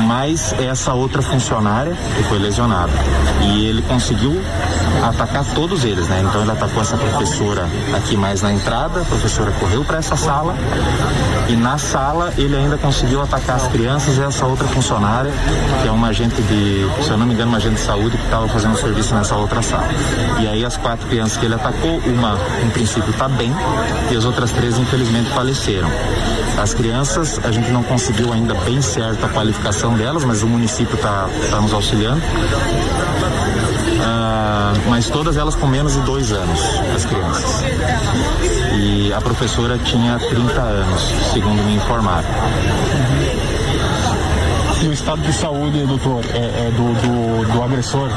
mais 0.00 0.52
essa 0.54 0.92
outra 0.92 1.22
funcionária 1.22 1.96
que 2.16 2.22
foi 2.24 2.38
lesionada. 2.38 2.92
E 3.42 3.66
ele 3.66 3.82
conseguiu 3.82 4.40
atacar 5.02 5.44
todos 5.54 5.84
eles, 5.84 6.08
né? 6.08 6.22
Então 6.26 6.42
ele 6.42 6.50
atacou 6.50 6.82
essa 6.82 6.96
professora 6.96 7.68
aqui 7.96 8.16
mais 8.16 8.42
na 8.42 8.52
entrada, 8.52 9.00
a 9.00 9.04
professora 9.04 9.50
correu 9.52 9.84
para 9.84 9.98
essa 9.98 10.16
sala 10.16 10.54
e 11.48 11.56
na 11.56 11.78
sala 11.78 12.32
ele 12.36 12.56
ainda 12.56 12.76
conseguiu 12.76 13.22
atacar 13.22 13.56
as 13.56 13.66
crianças 13.68 14.16
e 14.18 14.22
essa 14.22 14.46
outra 14.46 14.66
funcionária, 14.68 15.32
que 15.82 15.88
é 15.88 15.90
uma 15.90 16.08
agente 16.08 16.40
de, 16.42 16.86
se 17.02 17.10
eu 17.10 17.16
não 17.16 17.26
me 17.26 17.34
engano, 17.34 17.50
uma 17.50 17.58
agente 17.58 17.76
de 17.76 17.80
saúde 17.80 18.16
que 18.16 18.24
estava 18.24 18.48
fazendo 18.48 18.76
serviço 18.78 19.14
nessa 19.14 19.36
outra 19.36 19.62
sala. 19.62 19.88
E 20.40 20.46
aí 20.46 20.64
as 20.64 20.76
quatro 20.76 21.06
crianças 21.06 21.36
que 21.36 21.46
ele 21.46 21.54
atacou, 21.54 21.98
uma 22.06 22.38
em 22.64 22.70
princípio 22.70 23.10
está 23.10 23.28
bem 23.28 23.52
e 24.10 24.16
as 24.16 24.24
outras 24.24 24.50
três 24.52 24.78
infelizmente 24.78 25.30
faleceram. 25.30 25.88
As 26.60 26.74
crianças, 26.74 27.40
a 27.42 27.50
gente 27.50 27.70
não 27.70 27.82
conseguiu 27.82 28.32
ainda 28.32 28.54
bem 28.54 28.82
certo 28.82 29.24
a 29.24 29.28
delas, 29.94 30.24
mas 30.24 30.42
o 30.42 30.46
município 30.46 30.94
está 30.94 31.28
tá 31.50 31.60
nos 31.60 31.72
auxiliando. 31.72 32.22
Ah, 34.02 34.72
mas 34.88 35.08
todas 35.08 35.36
elas 35.36 35.54
com 35.54 35.66
menos 35.66 35.92
de 35.92 36.00
dois 36.00 36.32
anos, 36.32 36.60
as 36.94 37.04
crianças. 37.04 37.64
E 38.78 39.12
a 39.12 39.20
professora 39.20 39.78
tinha 39.78 40.18
30 40.18 40.60
anos, 40.60 41.02
segundo 41.32 41.62
me 41.64 41.74
informaram. 41.74 42.28
E 44.82 44.88
o 44.88 44.92
estado 44.94 45.20
de 45.20 45.32
saúde, 45.34 45.84
doutor, 45.84 46.24
é, 46.32 46.38
é 46.38 46.70
do, 46.70 46.94
do, 46.94 47.52
do, 47.52 47.62
agressor? 47.62 48.08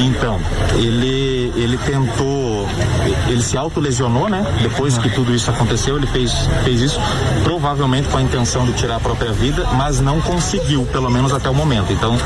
Então, 0.00 0.40
ele, 0.74 1.52
ele 1.54 1.78
tentou, 1.78 2.41
ele 3.28 3.42
se 3.42 3.56
autolesionou, 3.56 4.28
né? 4.28 4.44
Depois 4.62 4.98
que 4.98 5.08
tudo 5.10 5.34
isso 5.34 5.50
aconteceu, 5.50 5.96
ele 5.96 6.06
fez, 6.06 6.32
fez 6.64 6.80
isso, 6.80 7.00
provavelmente 7.44 8.08
com 8.08 8.18
a 8.18 8.22
intenção 8.22 8.64
de 8.64 8.72
tirar 8.72 8.96
a 8.96 9.00
própria 9.00 9.32
vida, 9.32 9.66
mas 9.74 10.00
não 10.00 10.20
conseguiu, 10.20 10.86
pelo 10.86 11.10
menos 11.10 11.32
até 11.32 11.48
o 11.48 11.54
momento. 11.54 11.92
Então, 11.92 12.16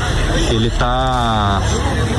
ele 0.49 0.67
está. 0.67 1.61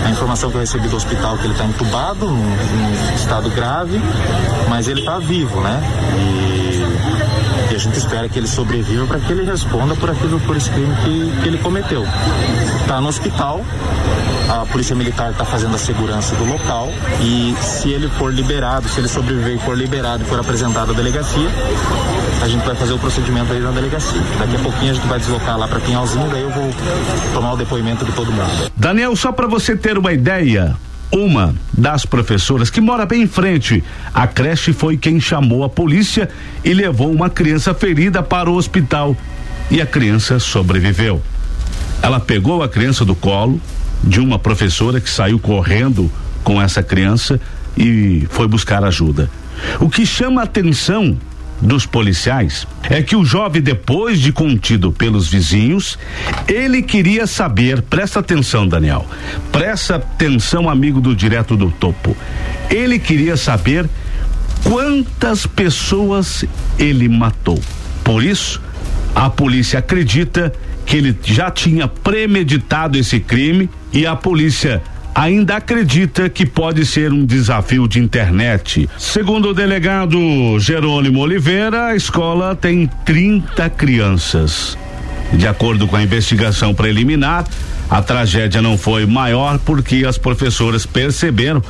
A 0.04 0.10
informação 0.10 0.50
que 0.50 0.56
eu 0.56 0.60
recebi 0.60 0.88
do 0.88 0.96
hospital 0.96 1.34
é 1.34 1.38
que 1.38 1.44
ele 1.44 1.52
está 1.52 1.64
entubado, 1.64 2.26
num, 2.26 2.36
num 2.36 3.14
estado 3.14 3.50
grave, 3.50 4.00
mas 4.68 4.88
ele 4.88 5.00
está 5.00 5.18
vivo, 5.18 5.60
né? 5.60 5.82
E 6.16 6.58
gente 7.88 7.98
espera 7.98 8.29
que 8.29 8.38
ele 8.38 8.46
sobreviva 8.46 9.07
para 9.07 9.18
que 9.18 9.33
ele 9.33 9.44
responda 9.44 9.94
por 9.96 10.11
aquilo, 10.11 10.38
por 10.40 10.57
esse 10.57 10.70
crime 10.70 10.94
que, 10.96 11.42
que 11.42 11.48
ele 11.48 11.59
cometeu. 11.59 12.07
Está 12.81 13.01
no 13.01 13.09
hospital, 13.09 13.64
a 14.48 14.66
Polícia 14.66 14.94
Militar 14.94 15.33
está 15.33 15.44
fazendo 15.44 15.74
a 15.74 15.79
segurança 15.79 16.35
do 16.37 16.44
local 16.44 16.90
e 17.20 17.55
se 17.61 17.90
ele 17.90 18.09
for 18.09 18.33
liberado, 18.33 18.88
se 18.88 19.01
ele 19.01 19.09
sobreviver 19.09 19.57
e 19.57 19.59
for 19.59 19.77
liberado 19.77 20.22
e 20.22 20.27
for 20.27 20.38
apresentado 20.38 20.92
à 20.92 20.94
delegacia, 20.94 21.48
a 22.42 22.48
gente 22.48 22.64
vai 22.64 22.74
fazer 22.74 22.92
o 22.92 22.98
procedimento 22.98 23.53
aí 23.53 23.61
na 23.61 23.70
delegacia. 23.70 24.20
Daqui 24.38 24.57
a 24.57 24.61
pouquinho 24.61 24.90
a 24.92 24.94
gente 24.94 25.07
vai 25.07 25.18
deslocar 25.18 25.59
lá 25.59 25.66
para 25.66 25.81
Pinhalzinho, 25.81 26.29
daí 26.31 26.42
eu 26.42 26.51
vou 26.51 26.70
tomar 27.33 27.55
o 27.55 27.57
depoimento 27.57 28.05
de 28.05 28.12
todo 28.12 28.31
mundo. 28.31 28.70
Daniel, 28.77 29.16
só 29.16 29.33
para 29.33 29.46
você 29.46 29.77
ter 29.77 29.96
uma 29.96 30.12
ideia, 30.12 30.77
uma 31.11 31.55
das 31.73 32.05
professoras 32.05 32.68
que 32.68 32.81
mora 32.81 33.07
bem 33.07 33.23
em 33.23 33.27
frente 33.27 33.83
à 34.12 34.27
creche 34.27 34.73
foi 34.73 34.97
quem 34.97 35.18
chamou 35.18 35.64
a 35.64 35.68
polícia 35.68 36.29
e 36.64 36.75
levou 36.75 37.11
uma 37.11 37.31
criança 37.31 37.73
ferida 37.73 38.23
para 38.23 38.51
o 38.51 38.55
hospital. 38.55 39.16
E 39.71 39.81
a 39.81 39.87
criança 39.87 40.38
sobreviveu. 40.38 41.23
Ela 42.03 42.21
pegou 42.21 42.62
a 42.62 42.68
criança 42.68 43.05
do 43.05 43.14
colo 43.14 43.61
de 44.03 44.21
uma 44.21 44.38
professora 44.38 45.01
que 45.01 45.11
saiu 45.11 45.38
correndo 45.38 46.11
com 46.44 46.61
essa 46.61 46.83
criança 46.83 47.40
e 47.77 48.27
foi 48.31 48.47
buscar 48.47 48.85
ajuda. 48.85 49.31
O 49.81 49.88
que 49.88 50.07
chama 50.07 50.42
atenção 50.42 51.18
dos 51.61 51.87
policiais 51.87 52.66
é 52.88 53.03
que 53.03 53.16
o 53.16 53.25
jovem, 53.25 53.61
depois 53.61 54.21
de 54.21 54.33
contido 54.33 54.92
pelos 54.92 55.29
vizinhos, 55.29 55.99
ele 56.47 56.83
queria 56.83 57.27
saber, 57.27 57.83
presta 57.83 58.21
atenção, 58.21 58.66
Daniel, 58.66 59.07
presta 59.51 59.97
atenção, 59.97 60.71
amigo 60.71 61.01
do 61.01 61.14
Direto 61.14 61.57
do 61.57 61.71
Topo. 61.71 62.16
Ele 62.71 62.99
queria 62.99 63.37
saber 63.37 63.88
quantas 64.62 65.47
pessoas 65.47 66.44
ele 66.79 67.09
matou. 67.09 67.61
Por 68.05 68.23
isso, 68.23 68.61
a 69.14 69.29
polícia 69.29 69.81
acredita 69.81 70.53
que 70.87 70.97
ele 70.97 71.18
já 71.23 71.51
tinha 71.51 71.87
premeditado 71.87 72.97
esse 72.97 73.21
crime 73.21 73.68
e 73.92 74.07
a 74.07 74.16
polícia 74.16 74.83
ainda 75.18 75.57
acredita 75.57 76.28
que 76.28 76.46
pode 76.46 76.87
ser 76.87 77.12
um 77.12 77.26
desafio 77.26 77.88
de 77.88 77.98
internet. 77.98 78.88
Segundo 78.96 79.48
o 79.48 79.54
delegado 79.54 80.16
Jerônimo 80.61 81.18
Oliveira, 81.18 81.87
a 81.87 81.96
escola 81.96 82.54
tem 82.54 82.88
30 83.04 83.68
crianças. 83.70 84.78
De 85.32 85.46
acordo 85.46 85.86
com 85.86 85.96
a 85.96 86.02
investigação 86.02 86.74
preliminar, 86.74 87.44
a 87.90 88.02
tragédia 88.02 88.60
não 88.60 88.76
foi 88.76 89.06
maior 89.06 89.58
porque 89.58 90.04
as 90.06 90.18
professoras 90.18 90.84
perceberam 90.84 91.62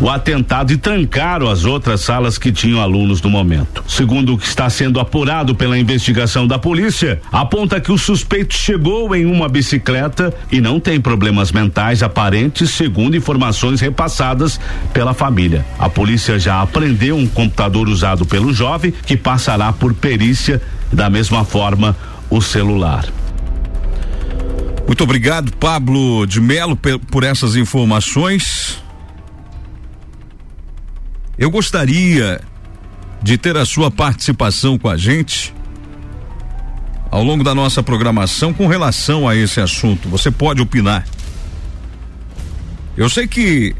o 0.00 0.08
atentado 0.08 0.72
e 0.72 0.76
trancaram 0.76 1.48
as 1.48 1.64
outras 1.64 2.00
salas 2.00 2.38
que 2.38 2.50
tinham 2.50 2.80
alunos 2.80 3.20
no 3.20 3.28
momento. 3.28 3.84
Segundo 3.86 4.34
o 4.34 4.38
que 4.38 4.46
está 4.46 4.70
sendo 4.70 4.98
apurado 4.98 5.54
pela 5.54 5.78
investigação 5.78 6.46
da 6.46 6.58
polícia, 6.58 7.20
aponta 7.30 7.80
que 7.80 7.92
o 7.92 7.98
suspeito 7.98 8.56
chegou 8.56 9.14
em 9.14 9.26
uma 9.26 9.48
bicicleta 9.48 10.32
e 10.50 10.60
não 10.60 10.80
tem 10.80 10.98
problemas 10.98 11.52
mentais 11.52 12.02
aparentes, 12.02 12.70
segundo 12.70 13.16
informações 13.16 13.80
repassadas 13.80 14.58
pela 14.94 15.12
família. 15.12 15.64
A 15.78 15.90
polícia 15.90 16.38
já 16.38 16.62
apreendeu 16.62 17.16
um 17.16 17.26
computador 17.26 17.88
usado 17.88 18.24
pelo 18.24 18.52
jovem 18.52 18.94
que 19.04 19.16
passará 19.16 19.72
por 19.72 19.92
perícia 19.92 20.60
da 20.92 21.10
mesma 21.10 21.44
forma 21.44 21.96
o 22.30 22.40
celular. 22.40 23.06
Muito 24.86 25.02
obrigado, 25.02 25.52
Pablo 25.56 26.26
de 26.26 26.40
Melo, 26.40 26.76
por 26.76 27.24
essas 27.24 27.56
informações. 27.56 28.82
Eu 31.38 31.50
gostaria 31.50 32.40
de 33.22 33.36
ter 33.36 33.56
a 33.56 33.64
sua 33.64 33.90
participação 33.90 34.78
com 34.78 34.88
a 34.88 34.96
gente 34.96 35.54
ao 37.10 37.22
longo 37.22 37.42
da 37.42 37.54
nossa 37.54 37.82
programação 37.82 38.52
com 38.52 38.66
relação 38.66 39.28
a 39.28 39.34
esse 39.34 39.60
assunto. 39.60 40.08
Você 40.08 40.30
pode 40.30 40.60
opinar. 40.60 41.06
Eu 42.96 43.10
sei 43.10 43.26
que 43.26 43.74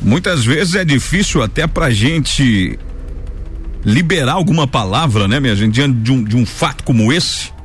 muitas 0.00 0.44
vezes 0.44 0.74
é 0.74 0.84
difícil 0.84 1.42
até 1.42 1.66
pra 1.66 1.90
gente 1.90 2.78
liberar 3.84 4.32
alguma 4.32 4.66
palavra, 4.66 5.28
né, 5.28 5.38
minha 5.38 5.54
gente, 5.54 5.74
diante 5.74 5.98
de 6.00 6.12
um, 6.12 6.24
de 6.24 6.36
um 6.36 6.46
fato 6.46 6.82
como 6.84 7.12
esse. 7.12 7.55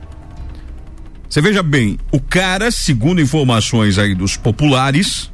Você 1.32 1.40
veja 1.40 1.64
bem, 1.64 1.98
o 2.12 2.20
cara, 2.20 2.70
segundo 2.70 3.22
informações 3.22 3.98
aí 3.98 4.14
dos 4.14 4.36
populares, 4.36 5.32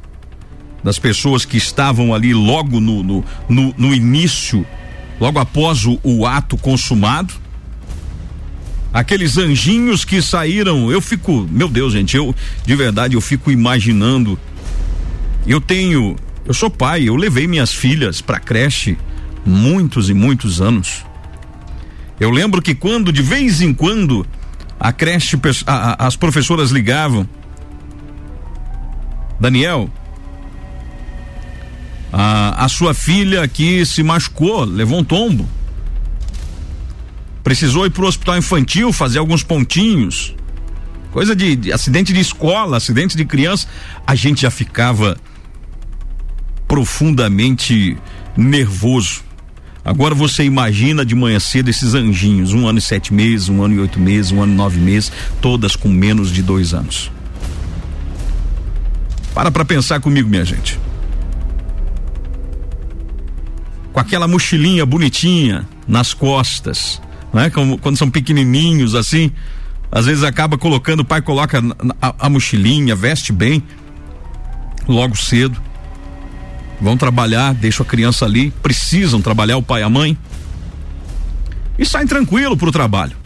das 0.80 0.96
pessoas 0.96 1.44
que 1.44 1.56
estavam 1.56 2.14
ali 2.14 2.32
logo 2.32 2.78
no, 2.78 3.02
no, 3.02 3.24
no, 3.48 3.74
no 3.76 3.92
início, 3.92 4.64
logo 5.20 5.40
após 5.40 5.84
o, 5.86 5.98
o 6.04 6.24
ato 6.24 6.56
consumado, 6.56 7.34
aqueles 8.94 9.36
anjinhos 9.38 10.04
que 10.04 10.22
saíram, 10.22 10.88
eu 10.88 11.00
fico, 11.00 11.48
meu 11.50 11.66
Deus, 11.66 11.94
gente, 11.94 12.16
eu 12.16 12.32
de 12.64 12.76
verdade 12.76 13.16
eu 13.16 13.20
fico 13.20 13.50
imaginando. 13.50 14.38
Eu 15.48 15.60
tenho, 15.60 16.14
eu 16.46 16.54
sou 16.54 16.70
pai, 16.70 17.08
eu 17.08 17.16
levei 17.16 17.48
minhas 17.48 17.74
filhas 17.74 18.20
para 18.20 18.38
creche 18.38 18.96
muitos 19.44 20.08
e 20.08 20.14
muitos 20.14 20.60
anos. 20.60 21.04
Eu 22.20 22.30
lembro 22.30 22.62
que 22.62 22.76
quando 22.76 23.12
de 23.12 23.20
vez 23.20 23.60
em 23.60 23.74
quando 23.74 24.24
a 24.78 24.92
creche, 24.92 25.36
a, 25.66 25.72
a, 25.72 26.06
as 26.06 26.16
professoras 26.16 26.70
ligavam. 26.70 27.28
Daniel, 29.40 29.90
a, 32.12 32.64
a 32.64 32.68
sua 32.68 32.94
filha 32.94 33.42
aqui 33.42 33.84
se 33.84 34.02
machucou, 34.02 34.64
levou 34.64 34.98
um 34.98 35.04
tombo. 35.04 35.48
Precisou 37.42 37.86
ir 37.86 37.90
para 37.90 38.04
o 38.04 38.08
hospital 38.08 38.36
infantil 38.36 38.92
fazer 38.92 39.18
alguns 39.18 39.42
pontinhos. 39.42 40.34
Coisa 41.12 41.34
de, 41.34 41.56
de 41.56 41.72
acidente 41.72 42.12
de 42.12 42.20
escola, 42.20 42.76
acidente 42.76 43.16
de 43.16 43.24
criança. 43.24 43.66
A 44.06 44.14
gente 44.14 44.42
já 44.42 44.50
ficava 44.50 45.16
profundamente 46.66 47.96
nervoso. 48.36 49.22
Agora 49.88 50.14
você 50.14 50.44
imagina 50.44 51.02
de 51.02 51.14
manhã 51.14 51.40
cedo 51.40 51.70
esses 51.70 51.94
anjinhos, 51.94 52.52
um 52.52 52.68
ano 52.68 52.78
e 52.78 52.82
sete 52.82 53.10
meses, 53.10 53.48
um 53.48 53.62
ano 53.62 53.74
e 53.74 53.78
oito 53.78 53.98
meses, 53.98 54.30
um 54.30 54.42
ano 54.42 54.52
e 54.52 54.54
nove 54.54 54.78
meses, 54.78 55.10
todas 55.40 55.74
com 55.74 55.88
menos 55.88 56.30
de 56.30 56.42
dois 56.42 56.74
anos. 56.74 57.10
Para 59.32 59.50
para 59.50 59.64
pensar 59.64 59.98
comigo, 59.98 60.28
minha 60.28 60.44
gente. 60.44 60.78
Com 63.90 63.98
aquela 63.98 64.28
mochilinha 64.28 64.84
bonitinha 64.84 65.66
nas 65.86 66.12
costas, 66.12 67.00
né? 67.32 67.48
Como, 67.48 67.78
quando 67.78 67.96
são 67.96 68.10
pequenininhos 68.10 68.94
assim, 68.94 69.32
às 69.90 70.04
vezes 70.04 70.22
acaba 70.22 70.58
colocando, 70.58 71.00
o 71.00 71.04
pai 71.04 71.22
coloca 71.22 71.62
a, 72.02 72.26
a 72.26 72.28
mochilinha, 72.28 72.94
veste 72.94 73.32
bem, 73.32 73.62
logo 74.86 75.16
cedo 75.16 75.58
vão 76.80 76.96
trabalhar, 76.96 77.54
deixam 77.54 77.84
a 77.84 77.88
criança 77.88 78.24
ali, 78.24 78.50
precisam 78.62 79.20
trabalhar 79.20 79.56
o 79.56 79.62
pai 79.62 79.80
e 79.80 79.84
a 79.84 79.88
mãe 79.88 80.16
e 81.78 81.84
saem 81.84 82.06
tranquilo 82.06 82.56
para 82.56 82.68
o 82.68 82.72
trabalho. 82.72 83.16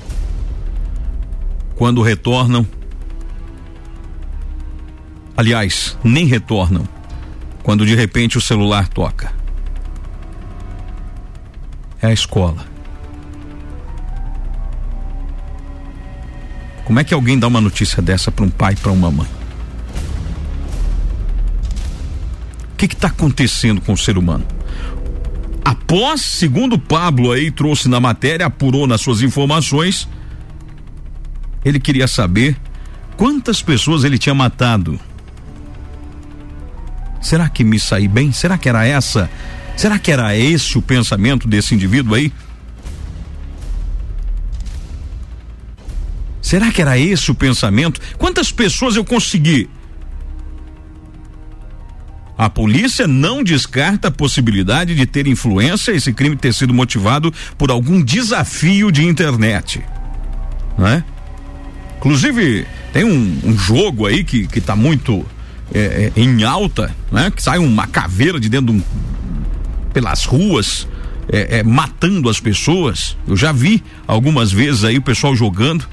Quando 1.77 2.03
retornam, 2.03 2.67
aliás, 5.37 5.97
nem 6.05 6.27
retornam, 6.27 6.87
quando 7.63 7.87
de 7.87 7.95
repente 7.95 8.39
o 8.39 8.41
celular 8.41 8.89
toca. 8.89 9.33
É 12.01 12.09
a 12.09 12.13
escola. 12.13 12.67
Como 16.85 16.99
é 16.99 17.05
que 17.05 17.15
alguém 17.15 17.39
dá 17.39 17.47
uma 17.47 17.61
notícia 17.61 18.03
dessa 18.03 18.31
para 18.31 18.45
um 18.45 18.51
pai, 18.51 18.75
para 18.75 18.91
uma 18.93 19.11
mãe? 19.11 19.42
Que 22.89 22.95
está 22.95 23.09
acontecendo 23.09 23.81
com 23.81 23.93
o 23.93 23.99
ser 23.99 24.17
humano? 24.17 24.47
Após, 25.65 26.21
segundo 26.23 26.79
Pablo 26.79 27.33
aí 27.33 27.51
trouxe 27.51 27.89
na 27.89 28.01
matéria, 28.01 28.47
apurou 28.47 28.87
nas 28.87 29.01
suas 29.01 29.23
informações, 29.23 30.09
ele 31.65 31.79
queria 31.79 32.09
saber 32.09 32.57
quantas 33.17 33.63
pessoas 33.63 34.05
ele 34.05 34.19
tinha 34.19 34.35
matado. 34.35 34.99
Será 37.21 37.49
que 37.49 37.63
me 37.63 37.79
saí 37.79 38.09
bem? 38.09 38.33
Será 38.33 38.59
que 38.59 38.69
era 38.69 38.85
essa? 38.85 39.31
Será 39.77 39.99
que 39.99 40.11
era 40.11 40.37
esse 40.37 40.77
o 40.77 40.83
pensamento 40.83 41.47
desse 41.47 41.75
indivíduo 41.75 42.15
aí? 42.15 42.33
Será 46.41 46.73
que 46.73 46.83
era 46.83 46.99
esse 46.99 47.31
o 47.31 47.35
pensamento? 47.35 48.01
Quantas 48.19 48.51
pessoas 48.51 48.97
eu 48.97 49.05
consegui 49.05 49.71
a 52.45 52.51
polícia 52.51 53.07
não 53.07 53.43
descarta 53.43 54.09
a 54.09 54.11
possibilidade 54.11 54.95
de 54.95 55.07
ter 55.07 55.27
influência 55.27 55.93
esse 55.93 56.13
crime 56.13 56.37
ter 56.37 56.53
sido 56.53 56.75
motivado 56.75 57.33
por 57.57 57.71
algum 57.71 58.03
desafio 58.03 58.91
de 58.91 59.07
internet, 59.07 59.83
não 60.77 60.87
é? 60.87 61.05
Inclusive 61.99 62.67
tem 62.93 63.05
um, 63.05 63.39
um 63.45 63.57
jogo 63.57 64.07
aí 64.07 64.25
que 64.25 64.49
que 64.49 64.59
está 64.59 64.75
muito 64.75 65.25
é, 65.73 66.11
é, 66.17 66.21
em 66.21 66.43
alta, 66.43 66.95
né? 67.13 67.31
Que 67.31 67.43
sai 67.43 67.59
uma 67.59 67.87
caveira 67.87 68.41
de 68.41 68.49
dentro 68.49 68.73
de 68.75 68.81
um, 68.81 68.83
pelas 69.93 70.25
ruas 70.25 70.89
é, 71.31 71.59
é, 71.59 71.63
matando 71.63 72.29
as 72.29 72.41
pessoas. 72.41 73.17
Eu 73.27 73.37
já 73.37 73.53
vi 73.53 73.85
algumas 74.07 74.51
vezes 74.51 74.83
aí 74.83 74.99
o 74.99 75.03
pessoal 75.03 75.37
jogando 75.37 75.87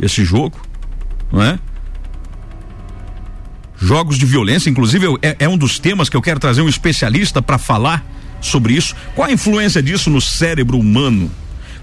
esse 0.00 0.24
jogo, 0.24 0.60
não 1.32 1.42
é? 1.42 1.58
Jogos 3.82 4.16
de 4.16 4.24
violência, 4.24 4.70
inclusive 4.70 5.06
é, 5.20 5.36
é 5.40 5.48
um 5.48 5.58
dos 5.58 5.78
temas 5.78 6.08
que 6.08 6.16
eu 6.16 6.22
quero 6.22 6.38
trazer 6.38 6.62
um 6.62 6.68
especialista 6.68 7.42
para 7.42 7.58
falar 7.58 8.06
sobre 8.40 8.74
isso. 8.74 8.94
Qual 9.14 9.28
a 9.28 9.32
influência 9.32 9.82
disso 9.82 10.08
no 10.08 10.20
cérebro 10.20 10.78
humano? 10.78 11.30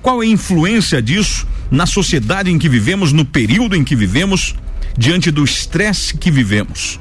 Qual 0.02 0.22
a 0.22 0.26
influência 0.26 1.02
disso 1.02 1.46
na 1.70 1.86
sociedade 1.86 2.50
em 2.50 2.58
que 2.58 2.70
vivemos, 2.70 3.12
no 3.12 3.26
período 3.26 3.76
em 3.76 3.84
que 3.84 3.96
vivemos, 3.96 4.56
diante 4.98 5.30
do 5.30 5.44
estresse 5.44 6.16
que 6.16 6.32
vivemos? 6.32 7.00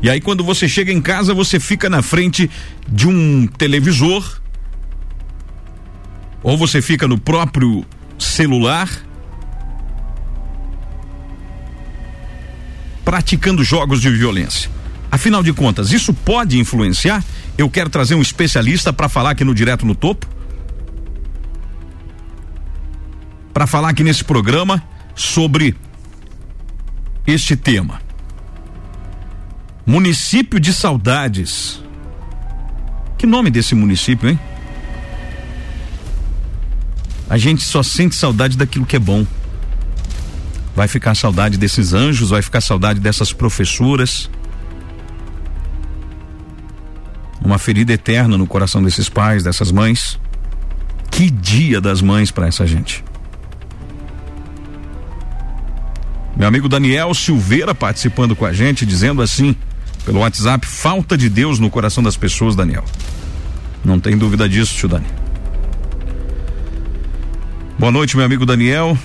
E 0.00 0.08
aí, 0.08 0.20
quando 0.20 0.42
você 0.42 0.68
chega 0.68 0.92
em 0.92 1.02
casa, 1.02 1.34
você 1.34 1.60
fica 1.60 1.90
na 1.90 2.00
frente 2.00 2.50
de 2.88 3.06
um 3.06 3.46
televisor, 3.46 4.40
ou 6.42 6.56
você 6.56 6.80
fica 6.80 7.06
no 7.06 7.18
próprio 7.18 7.84
celular, 8.18 8.88
praticando 13.08 13.64
jogos 13.64 14.02
de 14.02 14.10
violência. 14.10 14.70
Afinal 15.10 15.42
de 15.42 15.50
contas, 15.54 15.92
isso 15.92 16.12
pode 16.12 16.58
influenciar? 16.58 17.24
Eu 17.56 17.70
quero 17.70 17.88
trazer 17.88 18.14
um 18.14 18.20
especialista 18.20 18.92
para 18.92 19.08
falar 19.08 19.30
aqui 19.30 19.44
no 19.44 19.54
Direto 19.54 19.86
no 19.86 19.94
Topo. 19.94 20.26
Para 23.54 23.66
falar 23.66 23.88
aqui 23.88 24.04
nesse 24.04 24.22
programa 24.22 24.82
sobre 25.14 25.74
este 27.26 27.56
tema. 27.56 27.98
Município 29.86 30.60
de 30.60 30.74
Saudades. 30.74 31.82
Que 33.16 33.26
nome 33.26 33.50
desse 33.50 33.74
município, 33.74 34.28
hein? 34.28 34.38
A 37.26 37.38
gente 37.38 37.64
só 37.64 37.82
sente 37.82 38.14
saudade 38.14 38.58
daquilo 38.58 38.84
que 38.84 38.96
é 38.96 38.98
bom. 38.98 39.26
Vai 40.78 40.86
ficar 40.86 41.16
saudade 41.16 41.58
desses 41.58 41.92
anjos, 41.92 42.30
vai 42.30 42.40
ficar 42.40 42.60
saudade 42.60 43.00
dessas 43.00 43.32
professoras. 43.32 44.30
Uma 47.44 47.58
ferida 47.58 47.92
eterna 47.92 48.38
no 48.38 48.46
coração 48.46 48.80
desses 48.80 49.08
pais, 49.08 49.42
dessas 49.42 49.72
mães. 49.72 50.20
Que 51.10 51.30
dia 51.30 51.80
das 51.80 52.00
mães 52.00 52.30
para 52.30 52.46
essa 52.46 52.64
gente. 52.64 53.02
Meu 56.36 56.46
amigo 56.46 56.68
Daniel 56.68 57.12
Silveira 57.12 57.74
participando 57.74 58.36
com 58.36 58.46
a 58.46 58.52
gente, 58.52 58.86
dizendo 58.86 59.20
assim, 59.20 59.56
pelo 60.04 60.20
WhatsApp, 60.20 60.64
falta 60.64 61.18
de 61.18 61.28
Deus 61.28 61.58
no 61.58 61.68
coração 61.68 62.04
das 62.04 62.16
pessoas, 62.16 62.54
Daniel. 62.54 62.84
Não 63.84 63.98
tem 63.98 64.16
dúvida 64.16 64.48
disso, 64.48 64.76
tio 64.76 64.88
Dani. 64.88 65.08
Boa 67.76 67.90
noite, 67.90 68.16
meu 68.16 68.24
amigo 68.24 68.46
Daniel. 68.46 68.96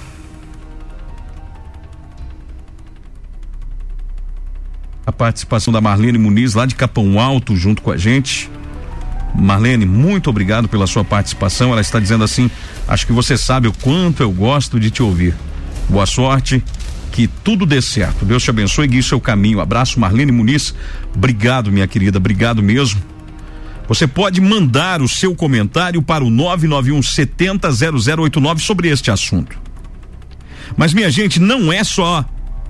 A 5.06 5.12
participação 5.12 5.72
da 5.74 5.82
Marlene 5.82 6.18
Muniz, 6.18 6.54
lá 6.54 6.66
de 6.66 6.76
Capão 6.76 7.20
Alto, 7.20 7.56
junto 7.56 7.82
com 7.82 7.92
a 7.92 7.98
gente. 7.98 8.50
Marlene, 9.36 9.86
muito 9.86 10.30
obrigado 10.30 10.68
pela 10.68 10.88
sua 10.88 11.04
participação. 11.04 11.72
Ela 11.72 11.82
está 11.82 12.00
dizendo 12.00 12.24
assim: 12.24 12.50
acho 12.88 13.06
que 13.06 13.14
você 13.14 13.38
sabe 13.38 13.68
o 13.68 13.74
quanto 13.74 14.22
eu 14.22 14.32
gosto 14.32 14.80
de 14.80 14.92
te 14.92 15.02
ouvir. 15.02 15.36
Boa 15.90 16.06
sorte, 16.06 16.64
que 17.12 17.28
tudo 17.28 17.66
dê 17.66 17.82
certo. 17.82 18.26
Deus 18.26 18.44
te 18.44 18.50
abençoe 18.50 18.86
e 18.86 18.88
guie 18.88 19.04
seu 19.04 19.20
caminho. 19.20 19.60
Abraço, 19.60 20.00
Marlene 20.00 20.32
Muniz. 20.32 20.74
Obrigado, 21.16 21.72
minha 21.72 21.88
querida, 21.88 22.18
obrigado 22.18 22.62
mesmo. 22.62 23.02
Você 23.88 24.08
pode 24.08 24.40
mandar 24.40 25.02
o 25.02 25.10
seu 25.10 25.36
comentário 25.36 26.02
para 26.02 26.24
o 26.24 26.30
991 26.30 27.02
70 27.04 27.70
0089 27.72 28.62
sobre 28.62 28.88
este 28.88 29.12
assunto. 29.12 29.60
Mas, 30.78 30.94
minha 30.94 31.12
gente, 31.12 31.40
não 31.40 31.72
é 31.72 31.84
só 31.84 32.24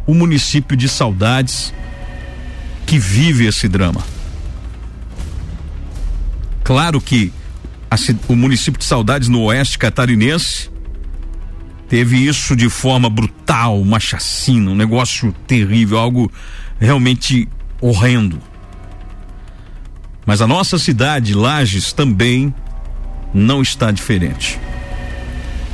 o 0.07 0.13
município 0.13 0.75
de 0.75 0.89
Saudades 0.89 1.73
que 2.85 2.99
vive 2.99 3.45
esse 3.45 3.67
drama. 3.67 4.03
Claro 6.63 7.01
que 7.01 7.31
a, 7.89 7.95
o 8.27 8.35
município 8.35 8.79
de 8.79 8.85
Saudades 8.85 9.27
no 9.27 9.41
oeste 9.43 9.77
catarinense 9.77 10.69
teve 11.89 12.17
isso 12.17 12.55
de 12.55 12.69
forma 12.69 13.09
brutal, 13.09 13.79
uma 13.79 13.99
chacina, 13.99 14.71
um 14.71 14.75
negócio 14.75 15.33
terrível, 15.45 15.97
algo 15.97 16.31
realmente 16.79 17.47
horrendo. 17.79 18.41
Mas 20.25 20.41
a 20.41 20.47
nossa 20.47 20.79
cidade, 20.79 21.33
Lages, 21.33 21.91
também 21.91 22.53
não 23.33 23.61
está 23.61 23.91
diferente. 23.91 24.59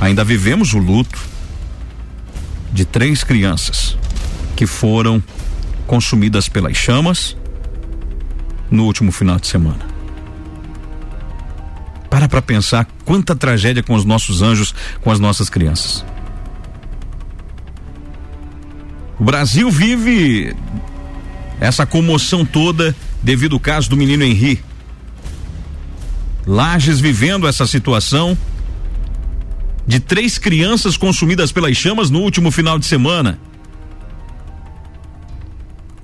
Ainda 0.00 0.24
vivemos 0.24 0.72
o 0.74 0.78
luto 0.78 1.20
de 2.72 2.84
três 2.84 3.22
crianças 3.22 3.96
que 4.56 4.66
foram 4.66 5.22
consumidas 5.90 6.48
pelas 6.48 6.76
chamas 6.76 7.36
no 8.70 8.84
último 8.84 9.10
final 9.10 9.40
de 9.40 9.48
semana. 9.48 9.84
Para 12.08 12.28
para 12.28 12.40
pensar 12.40 12.86
quanta 13.04 13.34
tragédia 13.34 13.82
com 13.82 13.94
os 13.96 14.04
nossos 14.04 14.40
anjos, 14.40 14.72
com 15.00 15.10
as 15.10 15.18
nossas 15.18 15.50
crianças. 15.50 16.04
O 19.18 19.24
Brasil 19.24 19.68
vive 19.68 20.54
essa 21.58 21.84
comoção 21.84 22.44
toda 22.44 22.94
devido 23.20 23.56
ao 23.56 23.60
caso 23.60 23.90
do 23.90 23.96
menino 23.96 24.22
Henri. 24.22 24.62
Lages 26.46 27.00
vivendo 27.00 27.48
essa 27.48 27.66
situação 27.66 28.38
de 29.88 29.98
três 29.98 30.38
crianças 30.38 30.96
consumidas 30.96 31.50
pelas 31.50 31.76
chamas 31.76 32.10
no 32.10 32.20
último 32.20 32.52
final 32.52 32.78
de 32.78 32.86
semana. 32.86 33.40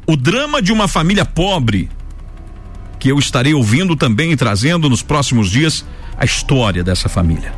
O 0.08 0.16
drama 0.16 0.62
de 0.62 0.72
uma 0.72 0.86
família 0.86 1.24
pobre, 1.24 1.90
que 2.96 3.10
eu 3.10 3.18
estarei 3.18 3.52
ouvindo 3.54 3.96
também 3.96 4.30
e 4.30 4.36
trazendo 4.36 4.88
nos 4.88 5.02
próximos 5.02 5.50
dias 5.50 5.84
a 6.16 6.24
história 6.24 6.84
dessa 6.84 7.08
família. 7.08 7.52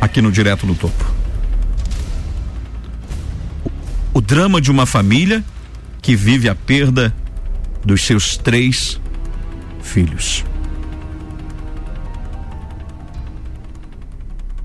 Aqui 0.00 0.20
no 0.20 0.32
Direto 0.32 0.66
do 0.66 0.74
Topo. 0.74 1.04
O, 4.12 4.18
o 4.18 4.20
drama 4.20 4.60
de 4.60 4.68
uma 4.68 4.84
família 4.84 5.44
que 6.02 6.16
vive 6.16 6.48
a 6.48 6.56
perda 6.56 7.14
dos 7.84 8.02
seus 8.02 8.36
três 8.36 9.00
filhos. 9.80 10.44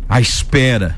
A 0.10 0.19
espera 0.19 0.97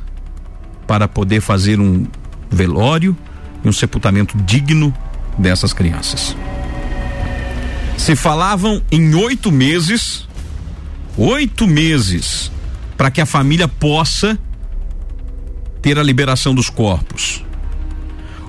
para 0.88 1.06
poder 1.06 1.42
fazer 1.42 1.82
um 1.82 2.08
velório 2.50 3.16
e 3.62 3.68
um 3.68 3.74
sepultamento 3.74 4.38
digno 4.38 4.94
dessas 5.38 5.74
crianças. 5.74 6.36
Se 7.98 8.16
falavam 8.16 8.82
em 8.92 9.14
oito 9.16 9.52
meses, 9.52 10.28
oito 11.18 11.68
meses, 11.68 12.52
para 12.98 13.12
que 13.12 13.22
a 13.22 13.26
família 13.26 13.68
possa 13.68 14.38
ter 15.82 15.98
a 16.00 16.04
liberação 16.04 16.54
dos 16.54 16.70
corpos 16.70 17.44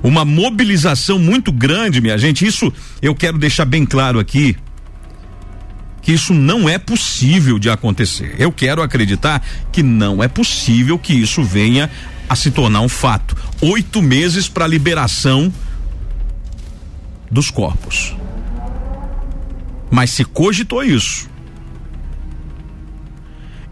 uma 0.04 0.22
mobilização 0.22 1.18
muito 1.18 1.50
grande, 1.50 1.98
minha 1.98 2.18
gente. 2.18 2.46
Isso 2.46 2.70
eu 3.00 3.14
quero 3.14 3.38
deixar 3.38 3.64
bem 3.64 3.86
claro 3.86 4.18
aqui 4.18 4.54
que 6.02 6.12
isso 6.12 6.34
não 6.34 6.68
é 6.68 6.76
possível 6.76 7.58
de 7.58 7.70
acontecer. 7.70 8.34
Eu 8.38 8.52
quero 8.52 8.82
acreditar 8.82 9.42
que 9.72 9.82
não 9.82 10.22
é 10.22 10.28
possível 10.28 10.98
que 10.98 11.14
isso 11.14 11.42
venha 11.42 11.90
a 12.28 12.36
se 12.36 12.50
tornar 12.50 12.82
um 12.82 12.88
fato. 12.90 13.34
Oito 13.62 14.02
meses 14.02 14.46
para 14.46 14.66
liberação 14.66 15.50
dos 17.30 17.50
corpos. 17.50 18.14
Mas 19.90 20.10
se 20.10 20.24
cogitou 20.24 20.82
isso. 20.82 21.28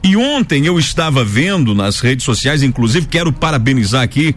E 0.05 0.17
ontem 0.17 0.67
eu 0.67 0.79
estava 0.79 1.25
vendo 1.25 1.75
nas 1.75 2.01
redes 2.01 2.25
sociais, 2.25 2.63
inclusive 2.63 3.07
quero 3.07 3.33
parabenizar 3.33 4.03
aqui 4.03 4.35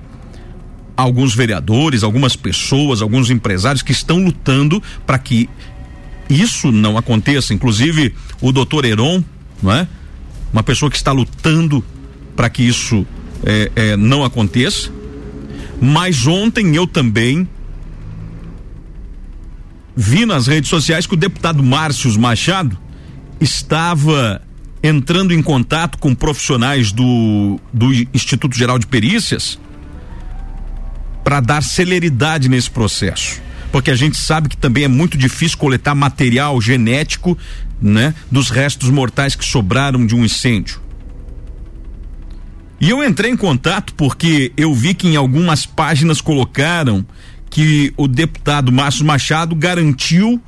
alguns 0.96 1.34
vereadores, 1.36 2.04
algumas 2.04 2.36
pessoas, 2.36 3.02
alguns 3.02 3.30
empresários 3.30 3.82
que 3.82 3.92
estão 3.92 4.24
lutando 4.24 4.82
para 5.06 5.18
que 5.18 5.50
isso 6.30 6.72
não 6.72 6.98
aconteça. 6.98 7.54
Inclusive 7.54 8.14
o 8.42 8.52
doutor 8.52 8.86
Heron, 8.86 9.24
não 9.62 9.72
é? 9.72 9.88
Uma 10.54 10.64
pessoa 10.64 10.90
que 10.90 10.98
está 10.98 11.12
lutando 11.12 11.84
para 12.36 12.50
que 12.50 12.64
isso 12.64 13.06
é, 13.44 13.72
é, 13.76 13.98
não 13.98 14.24
aconteça. 14.24 14.92
Mas 15.82 16.26
ontem 16.28 16.76
eu 16.76 16.88
também 16.88 17.48
vi 19.96 20.26
nas 20.26 20.48
redes 20.48 20.70
sociais 20.70 21.08
que 21.08 21.14
o 21.14 21.18
deputado 21.18 21.64
Márcio 21.64 22.20
Machado 22.20 22.78
estava 23.40 24.42
entrando 24.84 25.34
em 25.34 25.42
contato 25.42 25.98
com 25.98 26.14
profissionais 26.14 26.92
do, 26.92 27.60
do 27.74 27.92
Instituto 28.14 28.56
Geral 28.56 28.78
de 28.78 28.86
Perícias 28.86 29.60
para 31.24 31.40
dar 31.40 31.64
celeridade 31.64 32.48
nesse 32.48 32.70
processo. 32.70 33.42
Porque 33.72 33.90
a 33.90 33.96
gente 33.96 34.16
sabe 34.16 34.48
que 34.48 34.58
também 34.58 34.84
é 34.84 34.88
muito 34.88 35.18
difícil 35.18 35.58
coletar 35.58 35.96
material 35.96 36.62
genético, 36.62 37.38
né, 37.82 38.14
dos 38.32 38.50
restos 38.50 38.90
mortais 38.90 39.36
que 39.36 39.44
sobraram 39.44 40.06
de 40.06 40.16
um 40.16 40.24
incêndio. 40.24 40.80
E 42.80 42.90
eu 42.90 43.04
entrei 43.04 43.32
em 43.32 43.38
contato 43.38 43.94
porque 43.96 44.52
eu 44.56 44.74
vi 44.74 44.94
que 44.94 45.08
em 45.08 45.16
algumas 45.16 45.66
páginas 45.66 46.22
colocaram 46.22 47.06
que 47.56 47.94
o 47.96 48.06
deputado 48.06 48.70
Márcio 48.70 49.06
Machado 49.06 49.56
garantiu 49.56 50.42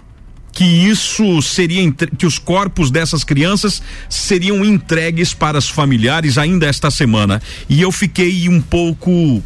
que 0.51 0.65
isso 0.65 1.41
seria 1.41 1.89
que 2.17 2.25
os 2.25 2.37
corpos 2.37 2.91
dessas 2.91 3.23
crianças 3.23 3.81
seriam 4.09 4.65
entregues 4.65 5.33
para 5.33 5.57
os 5.57 5.69
familiares 5.69 6.37
ainda 6.37 6.65
esta 6.65 6.91
semana. 6.91 7.41
E 7.69 7.81
eu 7.81 7.93
fiquei 7.93 8.49
um 8.49 8.59
pouco 8.59 9.41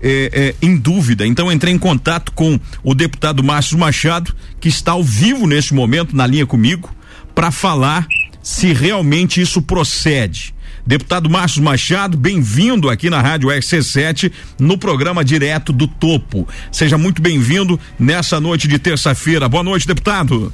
é, 0.00 0.54
é, 0.62 0.64
em 0.64 0.76
dúvida. 0.76 1.26
Então 1.26 1.50
entrei 1.50 1.74
em 1.74 1.78
contato 1.78 2.30
com 2.30 2.60
o 2.80 2.94
deputado 2.94 3.42
Márcio 3.42 3.76
Machado, 3.76 4.32
que 4.60 4.68
está 4.68 4.92
ao 4.92 5.02
vivo 5.02 5.48
neste 5.48 5.74
momento 5.74 6.14
na 6.14 6.28
linha 6.28 6.46
comigo, 6.46 6.94
para 7.34 7.50
falar 7.50 8.06
se 8.40 8.72
realmente 8.72 9.40
isso 9.40 9.60
procede. 9.60 10.54
Deputado 10.90 11.30
Márcio 11.30 11.62
Machado, 11.62 12.16
bem-vindo 12.16 12.90
aqui 12.90 13.08
na 13.08 13.20
Rádio 13.20 13.48
RC7 13.48 14.32
no 14.58 14.76
programa 14.76 15.24
Direto 15.24 15.72
do 15.72 15.86
Topo. 15.86 16.48
Seja 16.72 16.98
muito 16.98 17.22
bem-vindo 17.22 17.78
nessa 17.96 18.40
noite 18.40 18.66
de 18.66 18.76
terça-feira. 18.76 19.48
Boa 19.48 19.62
noite, 19.62 19.86
deputado. 19.86 20.52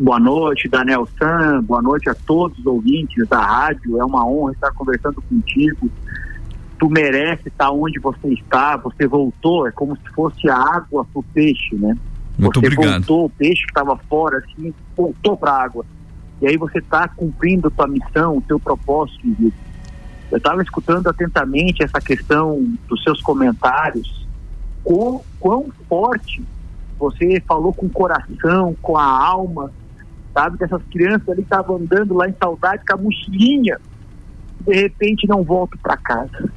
Boa 0.00 0.18
noite, 0.18 0.70
Daniel 0.70 1.06
San. 1.18 1.62
Boa 1.64 1.82
noite 1.82 2.08
a 2.08 2.14
todos 2.14 2.58
os 2.58 2.64
ouvintes 2.64 3.28
da 3.28 3.44
rádio. 3.44 4.00
É 4.00 4.04
uma 4.06 4.26
honra 4.26 4.52
estar 4.52 4.72
conversando 4.72 5.20
contigo 5.20 5.90
tu 6.78 6.88
merece 6.88 7.48
estar 7.48 7.70
onde 7.70 8.00
você 8.00 8.28
está, 8.28 8.74
você 8.78 9.06
voltou, 9.06 9.68
é 9.68 9.72
como 9.72 9.94
se 9.96 10.14
fosse 10.14 10.48
a 10.48 10.56
água 10.56 11.04
pro 11.12 11.22
peixe, 11.34 11.74
né? 11.74 11.94
Muito 12.38 12.58
você 12.58 12.68
obrigado. 12.68 13.04
voltou, 13.04 13.26
o 13.26 13.30
peixe 13.30 13.64
que 13.64 13.70
estava 13.70 13.98
fora, 14.08 14.38
assim, 14.38 14.72
voltou 14.96 15.36
para 15.36 15.50
a 15.50 15.62
água. 15.62 15.84
E 16.40 16.46
aí 16.46 16.56
você 16.56 16.78
está 16.78 17.08
cumprindo 17.08 17.68
a 17.68 17.70
tua 17.70 17.88
missão, 17.88 18.36
o 18.36 18.42
teu 18.42 18.60
propósito 18.60 19.20
de 19.22 19.32
vida. 19.32 19.56
Eu 20.30 20.38
estava 20.38 20.62
escutando 20.62 21.08
atentamente 21.08 21.82
essa 21.82 22.00
questão 22.00 22.62
dos 22.86 23.02
seus 23.02 23.20
comentários, 23.20 24.26
quão, 24.84 25.22
quão 25.40 25.66
forte 25.88 26.44
você 26.98 27.42
falou 27.46 27.72
com 27.72 27.86
o 27.86 27.90
coração, 27.90 28.76
com 28.82 28.96
a 28.96 29.04
alma, 29.04 29.72
sabe? 30.34 30.58
Dessas 30.58 30.82
crianças 30.90 31.28
ali 31.28 31.42
estavam 31.42 31.76
andando 31.76 32.14
lá 32.14 32.28
em 32.28 32.34
saudade 32.34 32.84
com 32.86 32.94
a 32.94 32.98
mochilinha, 32.98 33.80
de 34.60 34.74
repente 34.74 35.26
não 35.26 35.42
volto 35.42 35.78
para 35.78 35.96
casa. 35.96 36.52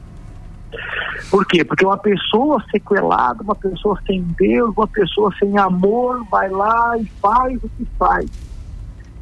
Por 1.29 1.45
quê? 1.45 1.63
Porque 1.63 1.85
uma 1.85 1.97
pessoa 1.97 2.63
sequelada, 2.71 3.43
uma 3.43 3.55
pessoa 3.55 3.97
sem 4.05 4.21
Deus, 4.37 4.73
uma 4.75 4.87
pessoa 4.87 5.33
sem 5.39 5.57
amor, 5.57 6.25
vai 6.29 6.49
lá 6.49 6.97
e 6.97 7.05
faz 7.21 7.63
o 7.63 7.69
que 7.69 7.85
faz. 7.97 8.29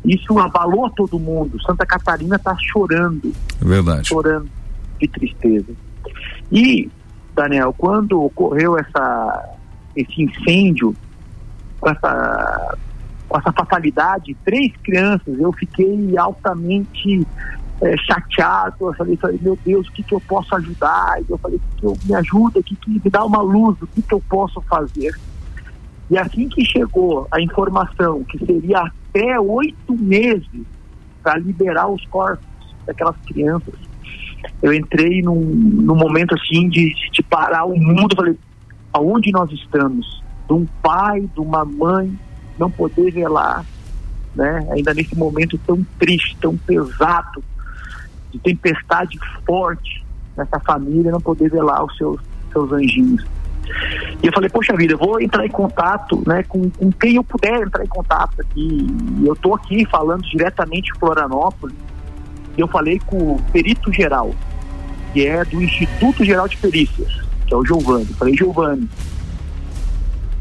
Isso 0.09 0.39
abalou 0.39 0.89
todo 0.89 1.19
mundo. 1.19 1.61
Santa 1.61 1.85
Catarina 1.85 2.35
está 2.35 2.57
chorando. 2.59 3.31
É 3.61 3.65
verdade. 3.65 4.07
Chorando 4.07 4.49
de 4.99 5.07
tristeza. 5.07 5.71
E, 6.51 6.89
Daniel, 7.35 7.71
quando 7.77 8.23
ocorreu 8.23 8.75
essa, 8.75 9.55
esse 9.95 10.23
incêndio, 10.23 10.95
com 11.79 11.89
essa, 11.91 12.75
com 13.27 13.37
essa 13.37 13.51
fatalidade, 13.51 14.35
três 14.43 14.73
crianças, 14.83 15.39
eu 15.39 15.53
fiquei 15.53 16.17
altamente 16.17 17.27
é, 17.79 17.95
chateado, 17.97 18.77
eu 18.81 18.93
falei, 18.95 19.15
falei, 19.15 19.39
meu 19.39 19.59
Deus, 19.63 19.87
o 19.87 19.91
que, 19.91 20.01
que 20.01 20.15
eu 20.15 20.21
posso 20.21 20.55
ajudar? 20.55 21.19
Eu 21.29 21.37
falei, 21.37 21.59
que, 21.59 21.81
que 21.81 21.85
eu, 21.85 21.95
me 22.05 22.15
ajuda, 22.15 22.63
que, 22.63 22.75
que 22.75 22.89
me 22.89 23.09
dá 23.11 23.23
uma 23.23 23.43
luz, 23.43 23.79
o 23.79 23.85
que, 23.85 24.01
que 24.01 24.13
eu 24.15 24.23
posso 24.27 24.59
fazer? 24.61 25.15
E 26.09 26.17
assim 26.17 26.49
que 26.49 26.65
chegou 26.65 27.27
a 27.29 27.39
informação 27.39 28.23
que 28.23 28.43
seria 28.43 28.91
até 29.09 29.39
oito 29.39 29.93
meses 29.93 30.47
para 31.23 31.37
liberar 31.37 31.87
os 31.89 32.05
corpos 32.05 32.45
daquelas 32.85 33.15
crianças. 33.27 33.73
Eu 34.61 34.73
entrei 34.73 35.21
num, 35.21 35.39
num 35.39 35.95
momento 35.95 36.35
assim 36.35 36.69
de, 36.69 36.93
de 37.11 37.23
parar 37.23 37.65
o 37.65 37.77
mundo, 37.77 38.15
falei, 38.15 38.37
aonde 38.93 39.31
nós 39.31 39.51
estamos? 39.51 40.23
De 40.47 40.53
um 40.53 40.65
pai, 40.81 41.21
de 41.21 41.39
uma 41.39 41.65
mãe, 41.65 42.17
não 42.57 42.69
poder 42.69 43.11
velar, 43.11 43.65
né? 44.35 44.67
Ainda 44.71 44.93
nesse 44.93 45.15
momento 45.15 45.59
tão 45.65 45.85
triste, 45.97 46.37
tão 46.41 46.57
pesado, 46.57 47.43
de 48.31 48.39
tempestade 48.39 49.17
forte 49.45 50.03
nessa 50.37 50.59
família, 50.59 51.11
não 51.11 51.21
poder 51.21 51.49
velar 51.49 51.83
os 51.83 51.95
seus, 51.97 52.19
seus 52.51 52.71
anjinhos. 52.71 53.25
E 54.21 54.27
eu 54.27 54.33
falei, 54.33 54.49
poxa 54.49 54.75
vida, 54.75 54.93
eu 54.93 54.97
vou 54.97 55.21
entrar 55.21 55.45
em 55.45 55.49
contato 55.49 56.21
né, 56.27 56.43
com, 56.43 56.69
com 56.69 56.91
quem 56.91 57.15
eu 57.15 57.23
puder 57.23 57.61
entrar 57.61 57.83
em 57.83 57.87
contato 57.87 58.41
aqui. 58.41 58.87
E 59.21 59.25
eu 59.25 59.33
estou 59.33 59.55
aqui 59.55 59.85
falando 59.85 60.23
diretamente 60.23 60.91
de 60.91 60.99
Florianópolis. 60.99 61.75
E 62.57 62.61
eu 62.61 62.67
falei 62.67 62.99
com 63.05 63.17
o 63.17 63.41
perito 63.53 63.91
geral, 63.93 64.31
que 65.13 65.25
é 65.25 65.45
do 65.45 65.61
Instituto 65.61 66.25
Geral 66.25 66.47
de 66.47 66.57
Perícias, 66.57 67.21
que 67.47 67.53
é 67.53 67.57
o 67.57 67.63
Giovanni. 67.63 68.07
Eu 68.09 68.15
falei, 68.15 68.35
Giovanni, 68.35 68.89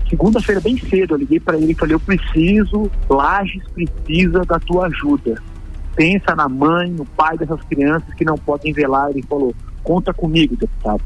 segunda-feira 0.08 0.60
bem 0.60 0.76
cedo 0.78 1.14
eu 1.14 1.18
liguei 1.18 1.38
para 1.38 1.56
ele 1.56 1.72
e 1.72 1.74
falei, 1.74 1.94
eu 1.94 2.00
preciso, 2.00 2.90
Lages 3.08 3.62
precisa 3.72 4.44
da 4.44 4.58
tua 4.58 4.86
ajuda. 4.86 5.40
Pensa 5.94 6.34
na 6.34 6.48
mãe, 6.48 6.90
no 6.90 7.04
pai 7.04 7.36
dessas 7.38 7.60
crianças 7.62 8.12
que 8.14 8.24
não 8.24 8.36
podem 8.36 8.72
velar. 8.72 9.10
Ele 9.10 9.22
falou, 9.22 9.54
conta 9.84 10.12
comigo, 10.12 10.56
deputado 10.56 11.02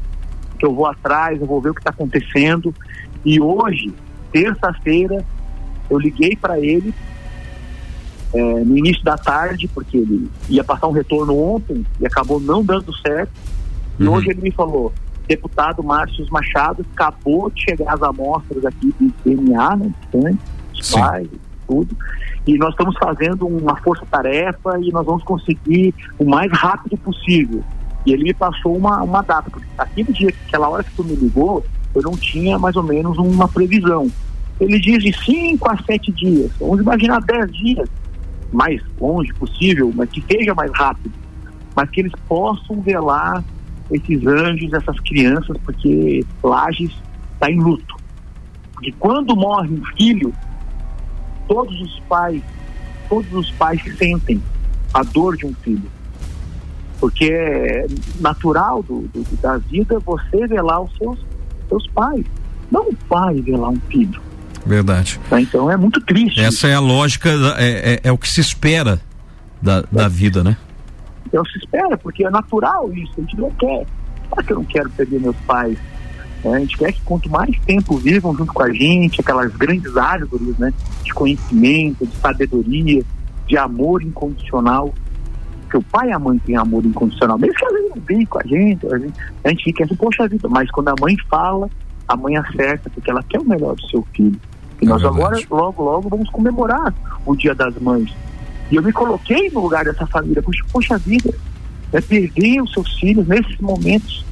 que 0.63 0.67
eu 0.67 0.73
vou 0.73 0.85
atrás, 0.85 1.41
eu 1.41 1.45
vou 1.45 1.59
ver 1.59 1.71
o 1.71 1.73
que 1.73 1.81
está 1.81 1.89
acontecendo. 1.89 2.73
E 3.25 3.37
hoje, 3.41 3.93
terça-feira, 4.31 5.25
eu 5.89 5.99
liguei 5.99 6.37
para 6.37 6.57
ele 6.57 6.93
é, 8.33 8.41
no 8.63 8.77
início 8.77 9.03
da 9.03 9.17
tarde, 9.17 9.67
porque 9.67 9.97
ele 9.97 10.31
ia 10.47 10.63
passar 10.63 10.87
um 10.87 10.91
retorno 10.93 11.37
ontem 11.37 11.85
e 11.99 12.07
acabou 12.07 12.39
não 12.39 12.63
dando 12.63 12.95
certo. 12.99 13.33
E 13.99 14.05
Uhum. 14.07 14.13
hoje 14.13 14.29
ele 14.29 14.41
me 14.41 14.51
falou, 14.51 14.93
deputado 15.27 15.83
Márcio 15.83 16.25
Machado, 16.31 16.85
acabou 16.93 17.49
de 17.49 17.61
chegar 17.61 17.93
as 17.93 18.01
amostras 18.01 18.65
aqui 18.65 18.93
de 18.97 19.13
DNA, 19.25 19.75
né, 19.75 19.91
de 20.01 20.17
sangue, 20.17 20.39
pais, 20.93 21.27
tudo. 21.67 21.95
E 22.47 22.57
nós 22.57 22.69
estamos 22.69 22.95
fazendo 22.97 23.45
uma 23.45 23.75
força-tarefa 23.81 24.79
e 24.81 24.91
nós 24.91 25.05
vamos 25.05 25.23
conseguir 25.23 25.93
o 26.17 26.23
mais 26.23 26.49
rápido 26.53 26.97
possível. 26.99 27.61
E 28.05 28.13
ele 28.13 28.23
me 28.23 28.33
passou 28.33 28.75
uma, 28.75 29.01
uma 29.01 29.21
data, 29.21 29.49
porque 29.49 29.67
aquele 29.77 30.11
dia, 30.11 30.33
aquela 30.47 30.69
hora 30.69 30.83
que 30.83 30.93
tu 30.95 31.03
me 31.03 31.15
ligou, 31.15 31.65
eu 31.95 32.01
não 32.01 32.13
tinha 32.13 32.59
mais 32.59 32.75
ou 32.75 32.83
menos 32.83 33.17
uma 33.17 33.47
previsão. 33.47 34.09
Ele 34.59 34.79
diz 34.79 35.03
de 35.03 35.13
5 35.13 35.69
a 35.69 35.77
7 35.77 36.11
dias, 36.11 36.51
vamos 36.59 36.81
imaginar 36.81 37.21
10 37.21 37.51
dias, 37.51 37.89
mais 38.51 38.81
longe 38.99 39.33
possível, 39.33 39.91
mas 39.95 40.09
que 40.09 40.21
seja 40.21 40.53
mais 40.53 40.71
rápido, 40.73 41.13
mas 41.75 41.89
que 41.89 42.01
eles 42.01 42.13
possam 42.27 42.81
velar 42.81 43.43
esses 43.91 44.25
anjos, 44.25 44.73
essas 44.73 44.99
crianças, 45.01 45.57
porque 45.63 46.25
Lages 46.43 46.91
está 47.33 47.49
em 47.49 47.59
luto. 47.59 47.95
Porque 48.73 48.91
quando 48.99 49.35
morre 49.35 49.69
um 49.69 49.83
filho, 49.97 50.33
todos 51.47 51.79
os 51.81 51.99
pais, 52.01 52.41
todos 53.09 53.31
os 53.33 53.51
pais 53.51 53.81
sentem 53.97 54.41
a 54.93 55.03
dor 55.03 55.35
de 55.37 55.45
um 55.45 55.53
filho. 55.55 55.89
Porque 56.99 57.25
é 57.25 57.85
natural 58.21 58.81
do, 58.83 59.01
do- 59.13 59.41
da 59.41 59.57
vida 59.57 59.99
você 59.99 60.47
velar 60.47 60.81
os 60.81 60.95
seus, 60.97 61.19
seus 61.67 61.87
pais. 61.87 62.25
Não 62.71 62.89
o 62.89 62.95
pai 63.09 63.41
velar 63.41 63.69
um 63.69 63.79
filho. 63.89 64.21
Verdade. 64.65 65.19
tá? 65.29 65.41
Então 65.41 65.69
é 65.69 65.75
muito 65.75 65.99
triste. 66.01 66.39
Essa 66.39 66.67
é 66.69 66.73
a 66.73 66.79
lógica, 66.79 67.29
é, 67.57 67.93
é, 67.95 67.99
é 68.05 68.11
o 68.11 68.17
que 68.17 68.29
se 68.29 68.39
espera 68.39 68.99
da, 69.61 69.81
da 69.91 70.07
vida, 70.07 70.43
né? 70.43 70.55
Então 71.25 71.43
se 71.45 71.57
espera, 71.57 71.97
porque 71.97 72.25
é 72.25 72.29
natural 72.29 72.91
isso. 72.93 73.11
A 73.17 73.21
gente 73.21 73.37
não 73.37 73.51
quer. 73.51 73.85
Claro 74.29 74.45
que 74.47 74.53
eu 74.53 74.57
não 74.57 74.63
quero 74.65 74.89
perder 74.91 75.19
meus 75.19 75.35
pais. 75.45 75.77
né? 76.43 76.55
A 76.55 76.59
gente 76.59 76.77
quer 76.77 76.93
que 76.93 77.01
quanto 77.01 77.29
mais 77.29 77.57
tempo 77.65 77.97
vivam 77.97 78.35
junto 78.37 78.53
com 78.53 78.63
a 78.63 78.71
gente, 78.71 79.19
aquelas 79.19 79.53
grandes 79.55 79.97
árvores 79.97 80.57
né? 80.57 80.73
de 81.03 81.13
conhecimento, 81.13 82.05
de 82.07 82.15
sabedoria, 82.17 83.03
de 83.47 83.57
amor 83.57 84.01
incondicional. 84.01 84.93
Porque 85.73 85.77
o 85.77 85.81
pai 85.91 86.09
e 86.09 86.11
a 86.11 86.19
mãe 86.19 86.37
têm 86.37 86.55
amor 86.55 86.85
incondicional. 86.85 87.37
Mesmo 87.39 87.55
que 87.55 87.65
às 87.65 87.73
vezes 87.73 87.89
não 87.95 88.01
vem 88.03 88.25
com 88.25 88.39
a 88.39 88.43
gente, 88.43 88.85
a 88.93 88.97
gente, 88.99 89.13
a 89.43 89.49
gente 89.49 89.63
fica 89.63 89.83
assim, 89.83 89.95
poxa 89.95 90.27
vida, 90.27 90.47
mas 90.47 90.69
quando 90.69 90.89
a 90.89 90.95
mãe 91.01 91.15
fala, 91.27 91.67
a 92.07 92.15
mãe 92.15 92.37
acerta, 92.37 92.91
porque 92.91 93.09
ela 93.09 93.23
quer 93.23 93.39
o 93.39 93.45
melhor 93.47 93.75
do 93.75 93.87
seu 93.87 94.05
filho. 94.15 94.39
E 94.79 94.85
É 94.85 94.87
nós 94.87 95.01
verdade. 95.01 95.21
agora, 95.23 95.41
logo, 95.49 95.83
logo, 95.83 96.09
vamos 96.09 96.29
comemorar 96.29 96.93
o 97.25 97.35
Dia 97.35 97.55
das 97.55 97.75
Mães. 97.79 98.13
E 98.69 98.75
eu 98.75 98.83
me 98.83 98.93
coloquei 98.93 99.49
no 99.49 99.61
lugar 99.61 99.83
dessa 99.83 100.05
família. 100.05 100.43
Puxa, 100.43 100.63
poxa 100.71 100.97
vida, 100.99 101.33
é 101.91 101.99
perder 101.99 102.61
os 102.61 102.71
seus 102.71 102.99
filhos 102.99 103.27
nesses 103.27 103.57
momentos 103.59 104.23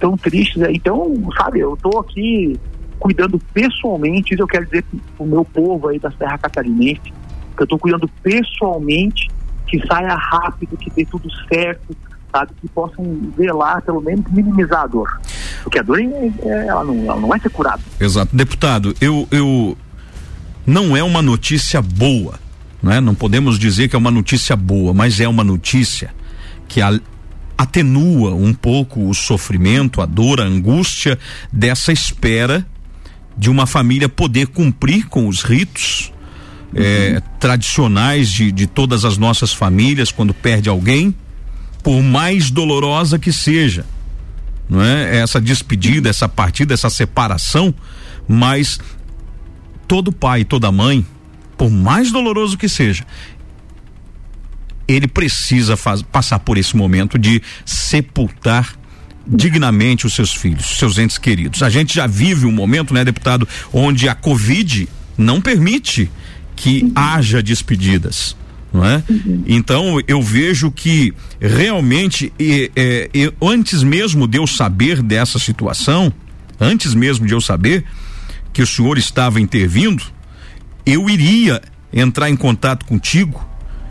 tão 0.00 0.16
tristes. 0.16 0.60
Então, 0.70 1.14
sabe, 1.36 1.60
eu 1.60 1.74
estou 1.74 2.00
aqui 2.00 2.58
cuidando 2.98 3.38
pessoalmente, 3.54 4.34
isso 4.34 4.42
eu 4.42 4.48
quero 4.48 4.64
dizer 4.64 4.82
para 4.82 5.24
o 5.24 5.28
meu 5.28 5.44
povo 5.44 5.86
aí 5.86 6.00
da 6.00 6.10
Serra 6.10 6.38
Catarinense, 6.38 7.00
que 7.02 7.62
eu 7.62 7.64
estou 7.64 7.78
cuidando 7.78 8.08
pessoalmente 8.20 9.28
que 9.68 9.84
saia 9.86 10.14
rápido, 10.14 10.76
que 10.76 10.90
dê 10.90 11.04
tudo 11.04 11.28
certo, 11.48 11.96
sabe, 12.32 12.52
que 12.60 12.68
possam 12.68 13.04
velar, 13.36 13.82
pelo 13.82 14.00
menos 14.00 14.24
minimizar 14.30 14.82
a 14.82 14.86
dor. 14.86 15.20
Porque 15.62 15.78
a 15.78 15.82
dor, 15.82 16.00
é, 16.00 16.04
é- 16.04 16.66
ela, 16.66 16.84
não, 16.84 17.04
ela 17.04 17.20
não 17.20 17.28
vai 17.28 17.38
ser 17.40 17.50
curada. 17.50 17.82
Exato. 18.00 18.34
Deputado, 18.34 18.94
eu, 19.00 19.26
eu 19.30 19.76
não 20.66 20.96
é 20.96 21.02
uma 21.02 21.22
notícia 21.22 21.80
boa, 21.82 22.34
né? 22.82 23.00
Não 23.00 23.14
podemos 23.14 23.58
dizer 23.58 23.88
que 23.88 23.96
é 23.96 23.98
uma 23.98 24.10
notícia 24.10 24.54
boa, 24.56 24.92
mas 24.94 25.20
é 25.20 25.28
uma 25.28 25.44
notícia 25.44 26.10
que 26.68 26.80
a- 26.82 27.00
atenua 27.56 28.34
um 28.34 28.54
pouco 28.54 29.08
o 29.08 29.14
sofrimento, 29.14 30.00
a 30.00 30.06
dor, 30.06 30.40
a 30.40 30.44
angústia 30.44 31.18
dessa 31.52 31.90
espera 31.92 32.64
de 33.36 33.50
uma 33.50 33.66
família 33.66 34.08
poder 34.08 34.46
cumprir 34.48 35.06
com 35.08 35.26
os 35.28 35.42
ritos 35.42 36.12
eh, 36.74 37.22
tradicionais 37.40 38.28
de, 38.30 38.50
de 38.52 38.66
todas 38.66 39.04
as 39.04 39.16
nossas 39.16 39.52
famílias 39.52 40.10
quando 40.12 40.32
perde 40.34 40.68
alguém, 40.68 41.14
por 41.82 42.02
mais 42.02 42.50
dolorosa 42.50 43.18
que 43.18 43.32
seja 43.32 43.84
não 44.68 44.82
é? 44.82 45.16
Essa 45.20 45.40
despedida, 45.40 46.10
essa 46.10 46.28
partida, 46.28 46.74
essa 46.74 46.90
separação, 46.90 47.74
mas 48.28 48.78
todo 49.86 50.12
pai, 50.12 50.44
toda 50.44 50.70
mãe, 50.70 51.06
por 51.56 51.70
mais 51.70 52.12
doloroso 52.12 52.58
que 52.58 52.68
seja, 52.68 53.06
ele 54.86 55.08
precisa 55.08 55.74
faz- 55.74 56.02
passar 56.02 56.38
por 56.40 56.58
esse 56.58 56.76
momento 56.76 57.18
de 57.18 57.40
sepultar 57.64 58.74
dignamente 59.26 60.06
os 60.06 60.12
seus 60.12 60.34
filhos, 60.34 60.78
seus 60.78 60.98
entes 60.98 61.16
queridos. 61.16 61.62
A 61.62 61.70
gente 61.70 61.94
já 61.94 62.06
vive 62.06 62.44
um 62.44 62.52
momento, 62.52 62.92
né, 62.92 63.02
deputado, 63.04 63.48
onde 63.72 64.06
a 64.06 64.14
Covid 64.14 64.86
não 65.16 65.40
permite 65.40 66.10
que 66.58 66.90
haja 66.94 67.40
despedidas. 67.42 68.36
Não 68.70 68.84
é? 68.84 69.02
Então 69.46 69.98
eu 70.06 70.20
vejo 70.20 70.70
que 70.70 71.14
realmente 71.40 72.30
e, 72.38 72.70
é, 72.76 73.08
e 73.14 73.32
antes 73.40 73.82
mesmo 73.82 74.28
de 74.28 74.36
eu 74.36 74.46
saber 74.46 75.00
dessa 75.00 75.38
situação, 75.38 76.12
antes 76.60 76.92
mesmo 76.92 77.26
de 77.26 77.32
eu 77.32 77.40
saber 77.40 77.84
que 78.52 78.60
o 78.60 78.66
senhor 78.66 78.98
estava 78.98 79.40
intervindo, 79.40 80.04
eu 80.84 81.08
iria 81.08 81.62
entrar 81.90 82.28
em 82.28 82.36
contato 82.36 82.84
contigo 82.84 83.42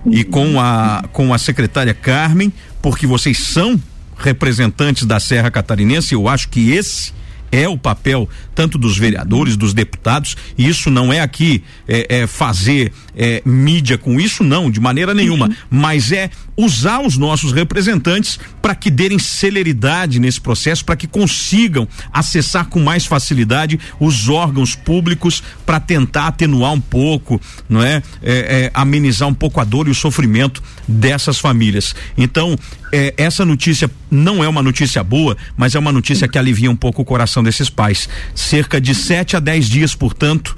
e 0.05 0.23
com 0.23 0.61
a 0.61 1.05
com 1.11 1.33
a 1.33 1.39
secretária 1.39 1.95
Carmen, 1.95 2.53
porque 2.79 3.07
vocês 3.07 3.39
são 3.39 3.81
representantes 4.15 5.05
da 5.05 5.19
Serra 5.19 5.49
Catarinense, 5.49 6.13
eu 6.13 6.27
acho 6.27 6.49
que 6.49 6.71
esse 6.71 7.13
é 7.51 7.67
o 7.67 7.77
papel 7.77 8.29
tanto 8.53 8.77
dos 8.77 8.97
vereadores, 8.97 9.55
dos 9.55 9.73
deputados, 9.73 10.35
e 10.57 10.67
isso 10.67 10.89
não 10.89 11.11
é 11.11 11.19
aqui 11.19 11.63
é, 11.87 12.21
é 12.21 12.27
fazer 12.27 12.91
é, 13.17 13.41
mídia 13.43 13.97
com 13.97 14.19
isso, 14.19 14.43
não, 14.43 14.69
de 14.69 14.79
maneira 14.79 15.13
nenhuma, 15.13 15.49
mas 15.69 16.11
é 16.11 16.29
usar 16.55 17.01
os 17.01 17.17
nossos 17.17 17.51
representantes 17.51 18.39
para 18.61 18.75
que 18.75 18.91
derem 18.91 19.17
celeridade 19.17 20.19
nesse 20.19 20.39
processo, 20.39 20.85
para 20.85 20.95
que 20.95 21.07
consigam 21.07 21.87
acessar 22.13 22.65
com 22.67 22.79
mais 22.79 23.05
facilidade 23.05 23.79
os 23.99 24.29
órgãos 24.29 24.75
públicos 24.75 25.41
para 25.65 25.79
tentar 25.79 26.27
atenuar 26.27 26.73
um 26.73 26.81
pouco, 26.81 27.41
não 27.67 27.81
é? 27.81 28.03
É, 28.21 28.65
é, 28.65 28.71
amenizar 28.73 29.27
um 29.27 29.33
pouco 29.33 29.59
a 29.59 29.63
dor 29.63 29.87
e 29.87 29.91
o 29.91 29.95
sofrimento 29.95 30.61
dessas 30.87 31.39
famílias. 31.39 31.95
Então, 32.17 32.55
é, 32.91 33.13
essa 33.17 33.43
notícia 33.43 33.89
não 34.09 34.43
é 34.43 34.47
uma 34.47 34.61
notícia 34.61 35.03
boa, 35.03 35.35
mas 35.55 35.75
é 35.75 35.79
uma 35.79 35.91
notícia 35.91 36.27
que 36.27 36.37
alivia 36.37 36.69
um 36.69 36.75
pouco 36.75 37.01
o 37.01 37.05
coração 37.05 37.43
desses 37.43 37.69
pais. 37.69 38.07
Cerca 38.35 38.79
de 38.79 38.93
7 38.93 39.37
a 39.37 39.39
10 39.39 39.69
dias, 39.69 39.95
portanto, 39.95 40.55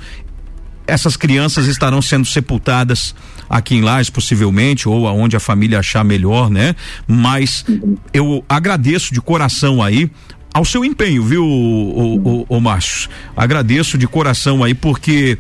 essas 0.90 1.16
crianças 1.16 1.68
estarão 1.68 2.02
sendo 2.02 2.26
sepultadas 2.26 3.16
aqui 3.50 3.76
em 3.76 3.82
Lages, 3.82 4.10
possivelmente, 4.10 4.88
ou 4.88 5.08
aonde 5.08 5.36
a 5.36 5.40
família 5.40 5.80
achar 5.80 6.04
melhor, 6.04 6.50
né? 6.50 6.76
Mas 7.08 7.66
eu 8.14 8.44
agradeço 8.48 9.14
de 9.14 9.22
coração 9.22 9.82
aí 9.82 10.10
ao 10.54 10.66
seu 10.66 10.84
empenho, 10.84 11.24
viu, 11.24 11.46
o, 11.46 12.42
o, 12.42 12.46
o, 12.50 12.60
Márcio? 12.60 13.10
Agradeço 13.36 13.98
de 13.98 14.08
coração 14.08 14.64
aí, 14.64 14.74
porque 14.74 15.38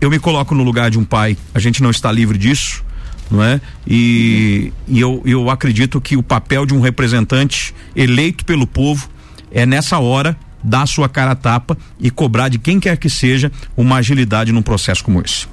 eu 0.00 0.10
me 0.10 0.18
coloco 0.18 0.54
no 0.54 0.62
lugar 0.62 0.90
de 0.90 0.98
um 0.98 1.04
pai. 1.04 1.36
A 1.52 1.58
gente 1.58 1.82
não 1.82 1.90
está 1.90 2.10
livre 2.10 2.38
disso, 2.38 2.84
não 3.30 3.42
é? 3.42 3.60
E, 3.86 4.72
e 4.86 5.00
eu, 5.00 5.22
eu 5.24 5.50
acredito 5.50 6.00
que 6.00 6.16
o 6.16 6.22
papel 6.22 6.64
de 6.66 6.74
um 6.74 6.80
representante 6.80 7.74
eleito 7.96 8.44
pelo 8.44 8.66
povo 8.66 9.08
é 9.50 9.66
nessa 9.66 9.98
hora 9.98 10.36
dar 10.64 10.86
sua 10.86 11.08
cara 11.08 11.32
a 11.32 11.36
tapa 11.36 11.76
e 12.00 12.10
cobrar 12.10 12.48
de 12.48 12.58
quem 12.58 12.80
quer 12.80 12.96
que 12.96 13.10
seja 13.10 13.52
uma 13.76 13.96
agilidade 13.96 14.52
num 14.52 14.62
processo 14.62 15.04
como 15.04 15.20
esse. 15.20 15.46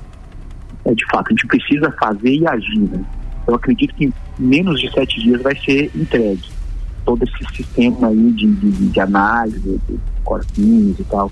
É, 0.86 0.94
de 0.94 1.06
fato, 1.12 1.28
a 1.28 1.30
gente 1.32 1.46
precisa 1.46 1.92
fazer 2.00 2.34
e 2.34 2.48
agir. 2.48 2.80
Né? 2.80 3.04
Eu 3.48 3.56
acredito 3.56 3.94
que 3.94 4.06
em 4.06 4.14
menos 4.40 4.80
de 4.80 4.92
sete 4.92 5.20
dias 5.22 5.42
vai 5.42 5.56
ser 5.60 5.92
entregue 5.96 6.50
todo 7.06 7.24
esse 7.24 7.56
sistema 7.56 8.08
aí 8.08 8.32
de, 8.32 8.48
de, 8.48 8.72
de 8.90 9.00
análise, 9.00 9.60
de 9.60 10.00
corpinhos 10.24 11.00
e 11.00 11.04
tal. 11.04 11.32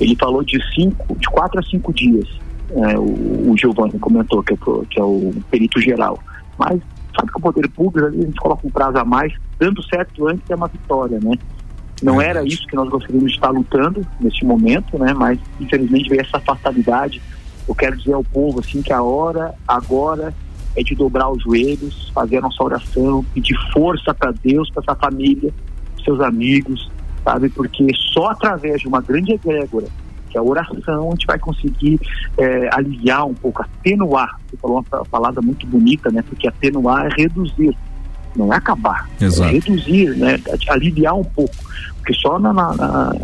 Ele 0.00 0.16
falou 0.16 0.42
de 0.42 0.58
cinco, 0.74 1.16
de 1.16 1.26
quatro 1.28 1.60
a 1.60 1.62
cinco 1.62 1.92
dias. 1.92 2.26
É, 2.70 2.98
o, 2.98 3.50
o 3.50 3.54
Giovanni 3.56 3.98
comentou 3.98 4.42
que 4.42 4.54
é, 4.54 4.56
que 4.88 5.00
é 5.00 5.02
o 5.02 5.32
perito 5.50 5.80
geral. 5.80 6.18
Mas 6.58 6.80
sabe 7.14 7.30
que 7.30 7.38
o 7.38 7.40
poder 7.40 7.68
público, 7.68 8.06
a 8.06 8.10
gente 8.10 8.40
coloca 8.40 8.66
um 8.66 8.70
prazo 8.70 8.98
a 8.98 9.04
mais, 9.04 9.32
dando 9.58 9.82
certo 9.84 10.28
antes 10.28 10.48
é 10.48 10.54
uma 10.54 10.68
vitória, 10.68 11.18
né? 11.22 11.36
Não 12.02 12.20
era 12.20 12.42
isso 12.44 12.66
que 12.66 12.74
nós 12.74 12.88
gostaríamos 12.88 13.30
de 13.30 13.36
estar 13.36 13.50
lutando 13.50 14.06
neste 14.20 14.44
momento, 14.44 14.98
né? 14.98 15.12
Mas 15.12 15.38
infelizmente 15.60 16.08
veio 16.08 16.22
essa 16.22 16.40
fatalidade. 16.40 17.20
Eu 17.68 17.74
quero 17.74 17.96
dizer 17.96 18.14
ao 18.14 18.24
povo 18.24 18.60
assim 18.60 18.82
que 18.82 18.92
a 18.92 19.02
hora 19.02 19.54
agora 19.68 20.34
é 20.76 20.82
de 20.82 20.94
dobrar 20.94 21.30
os 21.30 21.42
joelhos, 21.42 22.10
fazer 22.14 22.38
a 22.38 22.42
nossa 22.42 22.62
oração, 22.62 23.24
pedir 23.34 23.56
força 23.72 24.14
para 24.14 24.32
Deus, 24.32 24.70
para 24.70 24.82
essa 24.82 24.94
família, 24.94 25.52
seus 26.04 26.20
amigos, 26.20 26.90
sabe? 27.24 27.48
Porque 27.48 27.86
só 28.12 28.28
através 28.28 28.80
de 28.80 28.88
uma 28.88 29.00
grande 29.00 29.32
egrégora, 29.32 29.86
que 30.30 30.38
é 30.38 30.40
a 30.40 30.44
oração, 30.44 31.08
a 31.08 31.10
gente 31.10 31.26
vai 31.26 31.38
conseguir 31.38 32.00
é, 32.38 32.70
aliviar 32.72 33.26
um 33.26 33.34
pouco, 33.34 33.62
atenuar. 33.62 34.38
Você 34.48 34.56
falou 34.56 34.84
uma 34.90 35.04
palavra 35.04 35.42
muito 35.42 35.66
bonita, 35.66 36.10
né? 36.10 36.22
Porque 36.22 36.48
atenuar 36.48 37.06
é 37.06 37.22
reduzir, 37.22 37.76
não 38.36 38.52
é 38.52 38.56
acabar, 38.56 39.08
é 39.20 39.24
Exato. 39.24 39.50
é 39.50 39.52
reduzir, 39.52 40.16
né? 40.16 40.40
Aliviar 40.68 41.14
um 41.14 41.24
pouco, 41.24 41.54
porque 41.96 42.14
só 42.14 42.38
na, 42.38 42.52
na, 42.52 42.74
na, 42.74 43.14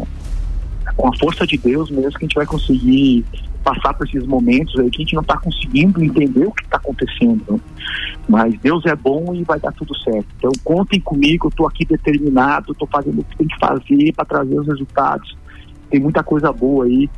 com 0.96 1.08
a 1.08 1.16
força 1.16 1.46
de 1.46 1.56
Deus 1.56 1.90
mesmo 1.90 2.12
que 2.12 2.24
a 2.24 2.26
gente 2.26 2.34
vai 2.34 2.46
conseguir 2.46 3.24
passar 3.62 3.94
por 3.94 4.06
esses 4.06 4.24
momentos 4.24 4.78
aí 4.78 4.88
que 4.88 5.02
a 5.02 5.04
gente 5.04 5.14
não 5.14 5.22
está 5.22 5.36
conseguindo 5.38 6.02
entender 6.02 6.46
o 6.46 6.52
que 6.52 6.62
está 6.62 6.76
acontecendo. 6.76 7.42
Né? 7.50 7.58
Mas 8.28 8.54
Deus 8.60 8.86
é 8.86 8.94
bom 8.94 9.34
e 9.34 9.42
vai 9.42 9.58
dar 9.58 9.72
tudo 9.72 9.92
certo. 9.98 10.26
Então 10.38 10.52
contem 10.62 11.00
comigo, 11.00 11.46
eu 11.46 11.48
estou 11.48 11.66
aqui 11.66 11.84
determinado, 11.84 12.70
estou 12.70 12.86
fazendo 12.86 13.20
o 13.20 13.24
que 13.24 13.36
tem 13.36 13.48
que 13.48 13.58
fazer 13.58 14.12
para 14.14 14.24
trazer 14.24 14.58
os 14.60 14.66
resultados. 14.68 15.36
Tem 15.90 15.98
muita 15.98 16.22
coisa 16.22 16.52
boa 16.52 16.84
aí 16.84 17.10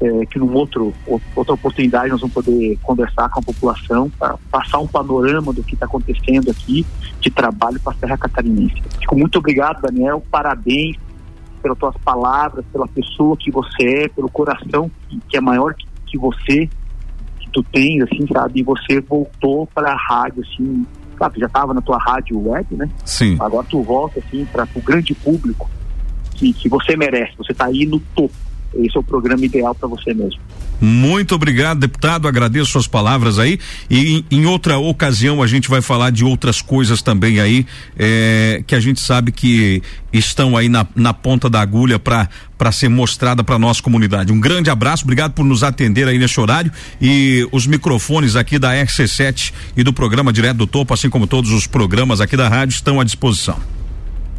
é, 0.00 0.26
que 0.26 0.38
num 0.38 0.52
outro 0.52 0.92
outra 1.34 1.54
oportunidade 1.54 2.10
nós 2.10 2.20
vamos 2.20 2.34
poder 2.34 2.78
conversar 2.82 3.28
com 3.30 3.40
a 3.40 3.42
população 3.42 4.10
para 4.10 4.36
passar 4.50 4.78
um 4.78 4.86
panorama 4.86 5.52
do 5.52 5.62
que 5.62 5.74
está 5.74 5.86
acontecendo 5.86 6.50
aqui 6.50 6.84
de 7.20 7.30
trabalho 7.30 7.80
para 7.80 7.92
a 7.92 7.96
Serra 7.96 8.18
Catarinense. 8.18 8.82
Fico 9.00 9.16
muito 9.16 9.38
obrigado, 9.38 9.80
Daniel. 9.80 10.22
Parabéns 10.30 10.96
pelas 11.62 11.78
tuas 11.78 11.96
palavras, 11.98 12.64
pela 12.72 12.86
pessoa 12.86 13.36
que 13.36 13.50
você 13.50 14.04
é, 14.04 14.08
pelo 14.08 14.28
coração 14.28 14.90
que, 15.08 15.20
que 15.28 15.36
é 15.36 15.40
maior 15.40 15.74
que, 15.74 15.86
que, 16.06 16.18
você, 16.18 16.68
que 17.40 17.50
tu 17.50 17.62
tens, 17.62 18.02
assim, 18.02 18.26
sabe? 18.32 18.60
E 18.60 18.62
você 18.62 19.00
voltou 19.00 19.66
para 19.74 19.92
a 19.92 19.96
rádio, 19.96 20.42
assim, 20.42 20.86
tu 21.16 21.40
já 21.40 21.46
estava 21.46 21.72
na 21.72 21.80
tua 21.80 21.98
rádio 21.98 22.38
web, 22.38 22.76
né? 22.76 22.88
Sim. 23.04 23.36
Agora 23.40 23.66
tu 23.68 23.82
volta, 23.82 24.20
assim, 24.20 24.44
para 24.44 24.68
o 24.74 24.80
grande 24.80 25.14
público 25.14 25.68
que, 26.34 26.52
que 26.52 26.68
você 26.68 26.96
merece. 26.96 27.32
Você 27.38 27.52
está 27.52 27.66
aí 27.66 27.86
no 27.86 27.98
topo. 28.14 28.34
Esse 28.84 28.96
é 28.96 29.00
o 29.00 29.02
programa 29.02 29.44
ideal 29.44 29.74
para 29.74 29.88
você 29.88 30.12
mesmo. 30.12 30.40
Muito 30.80 31.34
obrigado, 31.34 31.78
deputado. 31.78 32.28
Agradeço 32.28 32.72
suas 32.72 32.86
palavras 32.86 33.38
aí. 33.38 33.58
E 33.88 34.16
em, 34.16 34.24
em 34.30 34.46
outra 34.46 34.78
ocasião 34.78 35.42
a 35.42 35.46
gente 35.46 35.68
vai 35.68 35.80
falar 35.80 36.10
de 36.10 36.24
outras 36.24 36.60
coisas 36.60 37.00
também 37.00 37.40
aí, 37.40 37.66
é, 37.98 38.62
que 38.66 38.74
a 38.74 38.80
gente 38.80 39.00
sabe 39.00 39.32
que 39.32 39.82
estão 40.12 40.56
aí 40.56 40.68
na, 40.68 40.86
na 40.94 41.14
ponta 41.14 41.48
da 41.48 41.60
agulha 41.60 41.98
para 41.98 42.72
ser 42.72 42.88
mostrada 42.88 43.42
para 43.42 43.58
nossa 43.58 43.82
comunidade. 43.82 44.32
Um 44.32 44.40
grande 44.40 44.68
abraço, 44.68 45.04
obrigado 45.04 45.32
por 45.32 45.44
nos 45.44 45.62
atender 45.62 46.06
aí 46.08 46.18
nesse 46.18 46.38
horário 46.38 46.70
e 47.00 47.46
os 47.52 47.66
microfones 47.66 48.36
aqui 48.36 48.58
da 48.58 48.72
RC7 48.72 49.52
e 49.76 49.82
do 49.82 49.92
programa 49.92 50.32
Direto 50.32 50.58
do 50.58 50.66
Topo, 50.66 50.92
assim 50.92 51.08
como 51.08 51.26
todos 51.26 51.52
os 51.52 51.66
programas 51.66 52.20
aqui 52.20 52.36
da 52.36 52.48
rádio, 52.48 52.74
estão 52.74 53.00
à 53.00 53.04
disposição. 53.04 53.58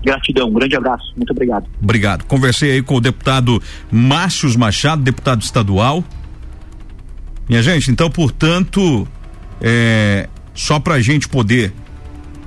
Gratidão, 0.08 0.48
um 0.48 0.54
grande 0.54 0.74
abraço, 0.74 1.12
muito 1.18 1.32
obrigado. 1.32 1.68
Obrigado. 1.84 2.24
Conversei 2.24 2.72
aí 2.72 2.82
com 2.82 2.96
o 2.96 3.02
deputado 3.02 3.62
Márcio 3.92 4.58
Machado, 4.58 5.04
deputado 5.04 5.42
estadual. 5.42 6.02
Minha 7.50 7.62
gente, 7.62 7.92
então, 7.92 8.10
portanto, 8.10 9.06
é, 9.60 10.30
só 10.54 10.80
para 10.80 10.94
a 10.94 11.02
gente 11.02 11.28
poder 11.28 11.74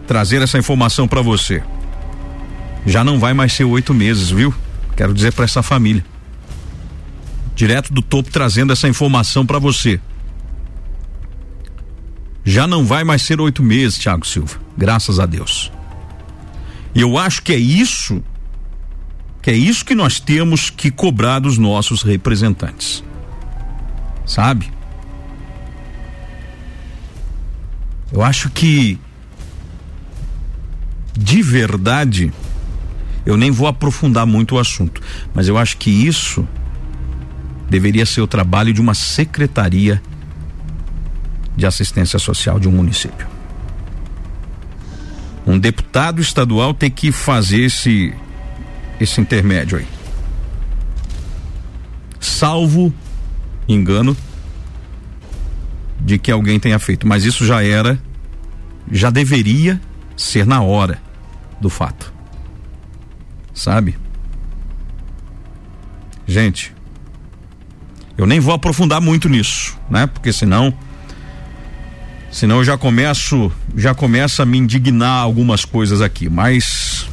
trazer 0.06 0.40
essa 0.40 0.56
informação 0.56 1.06
para 1.06 1.20
você, 1.20 1.62
já 2.86 3.04
não 3.04 3.18
vai 3.18 3.34
mais 3.34 3.52
ser 3.52 3.64
oito 3.64 3.92
meses, 3.92 4.30
viu? 4.30 4.54
Quero 4.96 5.12
dizer 5.12 5.34
para 5.34 5.44
essa 5.44 5.62
família. 5.62 6.02
Direto 7.54 7.92
do 7.92 8.00
topo 8.00 8.30
trazendo 8.30 8.72
essa 8.72 8.88
informação 8.88 9.44
para 9.44 9.58
você. 9.58 10.00
Já 12.42 12.66
não 12.66 12.86
vai 12.86 13.04
mais 13.04 13.20
ser 13.20 13.38
oito 13.38 13.62
meses, 13.62 13.98
Tiago 13.98 14.26
Silva. 14.26 14.58
Graças 14.78 15.20
a 15.20 15.26
Deus. 15.26 15.70
E 16.94 17.00
eu 17.00 17.16
acho 17.16 17.42
que 17.42 17.52
é 17.52 17.56
isso, 17.56 18.22
que 19.40 19.50
é 19.50 19.54
isso 19.54 19.84
que 19.84 19.94
nós 19.94 20.18
temos 20.18 20.70
que 20.70 20.90
cobrar 20.90 21.38
dos 21.38 21.56
nossos 21.56 22.02
representantes. 22.02 23.04
Sabe? 24.26 24.70
Eu 28.12 28.22
acho 28.22 28.50
que 28.50 28.98
de 31.16 31.42
verdade 31.42 32.32
eu 33.24 33.36
nem 33.36 33.50
vou 33.50 33.68
aprofundar 33.68 34.26
muito 34.26 34.56
o 34.56 34.58
assunto, 34.58 35.00
mas 35.34 35.46
eu 35.46 35.56
acho 35.56 35.76
que 35.76 35.90
isso 35.90 36.46
deveria 37.68 38.04
ser 38.04 38.20
o 38.20 38.26
trabalho 38.26 38.72
de 38.72 38.80
uma 38.80 38.94
secretaria 38.94 40.02
de 41.56 41.66
assistência 41.66 42.18
social 42.18 42.58
de 42.58 42.68
um 42.68 42.72
município. 42.72 43.28
Um 45.50 45.58
deputado 45.58 46.20
estadual 46.20 46.72
tem 46.72 46.88
que 46.88 47.10
fazer 47.10 47.62
esse 47.62 48.14
esse 49.00 49.20
intermédio 49.20 49.78
aí. 49.78 49.86
Salvo 52.20 52.94
engano 53.66 54.16
de 55.98 56.18
que 56.18 56.30
alguém 56.30 56.60
tenha 56.60 56.78
feito, 56.78 57.04
mas 57.04 57.24
isso 57.24 57.44
já 57.44 57.64
era 57.64 58.00
já 58.92 59.10
deveria 59.10 59.80
ser 60.16 60.46
na 60.46 60.62
hora 60.62 61.02
do 61.60 61.68
fato. 61.68 62.12
Sabe? 63.52 63.98
Gente, 66.28 66.72
eu 68.16 68.24
nem 68.24 68.38
vou 68.38 68.54
aprofundar 68.54 69.00
muito 69.00 69.28
nisso, 69.28 69.76
né? 69.90 70.06
Porque 70.06 70.32
senão 70.32 70.72
senão 72.30 72.58
eu 72.58 72.64
já 72.64 72.78
começo, 72.78 73.50
já 73.76 73.94
começa 73.94 74.42
a 74.42 74.46
me 74.46 74.58
indignar 74.58 75.22
algumas 75.22 75.64
coisas 75.64 76.00
aqui, 76.00 76.28
mas 76.28 77.08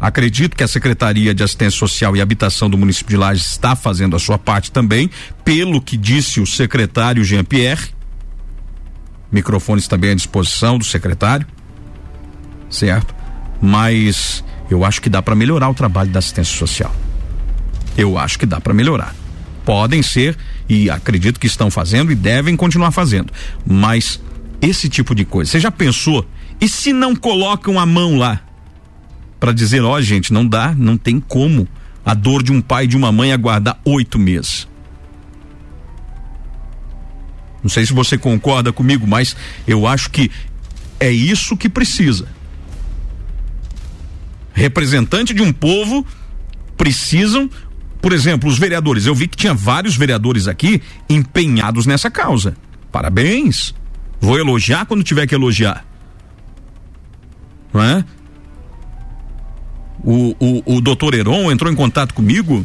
acredito 0.00 0.56
que 0.56 0.64
a 0.64 0.68
Secretaria 0.68 1.34
de 1.34 1.42
Assistência 1.42 1.78
Social 1.78 2.16
e 2.16 2.20
Habitação 2.20 2.70
do 2.70 2.78
município 2.78 3.10
de 3.10 3.16
Lages 3.16 3.46
está 3.46 3.76
fazendo 3.76 4.16
a 4.16 4.18
sua 4.18 4.38
parte 4.38 4.72
também, 4.72 5.10
pelo 5.44 5.80
que 5.80 5.96
disse 5.96 6.40
o 6.40 6.46
secretário 6.46 7.24
Jean 7.24 7.44
Pierre. 7.44 7.90
Microfones 9.30 9.86
também 9.86 10.12
à 10.12 10.14
disposição 10.14 10.78
do 10.78 10.84
secretário, 10.84 11.46
certo? 12.70 13.14
Mas 13.60 14.42
eu 14.70 14.84
acho 14.84 15.02
que 15.02 15.10
dá 15.10 15.20
para 15.20 15.34
melhorar 15.34 15.68
o 15.68 15.74
trabalho 15.74 16.10
da 16.10 16.18
assistência 16.18 16.56
social. 16.56 16.94
Eu 17.96 18.16
acho 18.16 18.38
que 18.38 18.46
dá 18.46 18.60
para 18.60 18.72
melhorar. 18.72 19.14
Podem 19.68 20.02
ser 20.02 20.34
e 20.66 20.88
acredito 20.88 21.38
que 21.38 21.46
estão 21.46 21.70
fazendo 21.70 22.10
e 22.10 22.14
devem 22.14 22.56
continuar 22.56 22.90
fazendo. 22.90 23.30
Mas 23.66 24.18
esse 24.62 24.88
tipo 24.88 25.14
de 25.14 25.26
coisa, 25.26 25.50
você 25.50 25.60
já 25.60 25.70
pensou? 25.70 26.26
E 26.58 26.66
se 26.66 26.90
não 26.90 27.14
colocam 27.14 27.78
a 27.78 27.84
mão 27.84 28.16
lá 28.16 28.40
para 29.38 29.52
dizer, 29.52 29.84
ó, 29.84 29.92
oh, 29.92 30.00
gente, 30.00 30.32
não 30.32 30.46
dá, 30.46 30.74
não 30.74 30.96
tem 30.96 31.20
como 31.20 31.68
a 32.02 32.14
dor 32.14 32.42
de 32.42 32.50
um 32.50 32.62
pai 32.62 32.84
e 32.84 32.86
de 32.86 32.96
uma 32.96 33.12
mãe 33.12 33.30
aguardar 33.30 33.78
oito 33.84 34.18
meses. 34.18 34.66
Não 37.62 37.68
sei 37.68 37.84
se 37.84 37.92
você 37.92 38.16
concorda 38.16 38.72
comigo, 38.72 39.06
mas 39.06 39.36
eu 39.66 39.86
acho 39.86 40.08
que 40.08 40.30
é 40.98 41.10
isso 41.10 41.58
que 41.58 41.68
precisa. 41.68 42.26
Representante 44.54 45.34
de 45.34 45.42
um 45.42 45.52
povo 45.52 46.06
precisam 46.74 47.50
por 48.00 48.12
exemplo, 48.12 48.48
os 48.48 48.58
vereadores, 48.58 49.06
eu 49.06 49.14
vi 49.14 49.26
que 49.26 49.36
tinha 49.36 49.54
vários 49.54 49.96
vereadores 49.96 50.46
aqui 50.46 50.80
empenhados 51.08 51.84
nessa 51.86 52.10
causa. 52.10 52.56
Parabéns. 52.92 53.74
Vou 54.20 54.38
elogiar 54.38 54.86
quando 54.86 55.02
tiver 55.02 55.26
que 55.26 55.34
elogiar. 55.34 55.84
Não 57.72 57.82
é? 57.82 58.04
O, 60.02 60.34
o, 60.38 60.76
o 60.76 60.80
doutor 60.80 61.14
Heron 61.14 61.50
entrou 61.50 61.70
em 61.72 61.74
contato 61.74 62.14
comigo, 62.14 62.64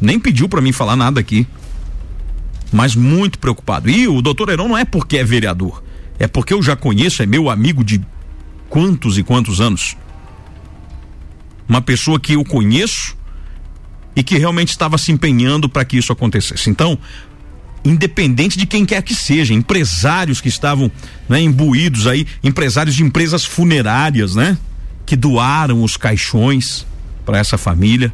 nem 0.00 0.20
pediu 0.20 0.48
para 0.48 0.60
mim 0.60 0.70
falar 0.70 0.96
nada 0.96 1.18
aqui. 1.18 1.46
mas 2.74 2.96
muito 2.96 3.38
preocupado. 3.38 3.88
E 3.88 4.08
o 4.08 4.20
doutor 4.20 4.48
Heron 4.48 4.68
não 4.68 4.78
é 4.78 4.84
porque 4.84 5.18
é 5.18 5.24
vereador, 5.24 5.82
é 6.18 6.26
porque 6.26 6.52
eu 6.52 6.60
já 6.60 6.74
conheço, 6.74 7.22
é 7.22 7.26
meu 7.26 7.48
amigo 7.48 7.84
de 7.84 8.00
quantos 8.68 9.16
e 9.16 9.22
quantos 9.22 9.60
anos. 9.60 9.96
Uma 11.68 11.80
pessoa 11.80 12.18
que 12.18 12.32
eu 12.32 12.44
conheço 12.44 13.16
e 14.16 14.22
que 14.22 14.38
realmente 14.38 14.70
estava 14.70 14.96
se 14.98 15.12
empenhando 15.12 15.68
para 15.68 15.84
que 15.84 15.96
isso 15.96 16.12
acontecesse. 16.12 16.70
Então, 16.70 16.98
independente 17.84 18.56
de 18.56 18.66
quem 18.66 18.86
quer 18.86 19.02
que 19.02 19.14
seja, 19.14 19.52
empresários 19.52 20.40
que 20.40 20.48
estavam 20.48 20.90
né, 21.28 21.40
imbuídos 21.40 22.06
aí, 22.06 22.26
empresários 22.42 22.94
de 22.94 23.02
empresas 23.02 23.44
funerárias, 23.44 24.34
né? 24.34 24.56
Que 25.04 25.16
doaram 25.16 25.82
os 25.82 25.96
caixões 25.96 26.86
para 27.26 27.38
essa 27.38 27.58
família, 27.58 28.12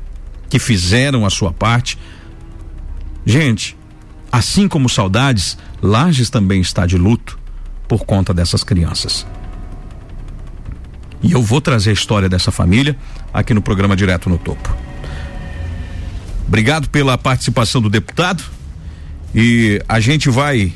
que 0.49 0.59
fizeram 0.59 1.25
a 1.25 1.31
sua 1.31 1.53
parte. 1.53 1.97
Gente, 3.25 3.77
assim 4.33 4.67
como 4.67 4.89
saudades, 4.89 5.57
Lages 5.81 6.31
também 6.31 6.61
está 6.61 6.87
de 6.87 6.97
luto 6.97 7.39
por 7.87 8.05
conta 8.05 8.35
dessas 8.35 8.65
crianças. 8.65 9.27
E 11.23 11.33
eu 11.33 11.43
vou 11.43 11.61
trazer 11.61 11.91
a 11.91 11.93
história 11.93 12.29
dessa 12.29 12.51
família 12.51 12.97
aqui 13.33 13.53
no 13.53 13.61
programa 13.61 13.95
Direto 13.95 14.29
no 14.29 14.39
Topo. 14.39 14.90
Obrigado 16.51 16.91
pela 16.91 17.17
participação 17.17 17.81
do 17.81 17.89
deputado. 17.89 18.43
E 19.33 19.81
a 19.89 20.01
gente 20.01 20.29
vai. 20.29 20.73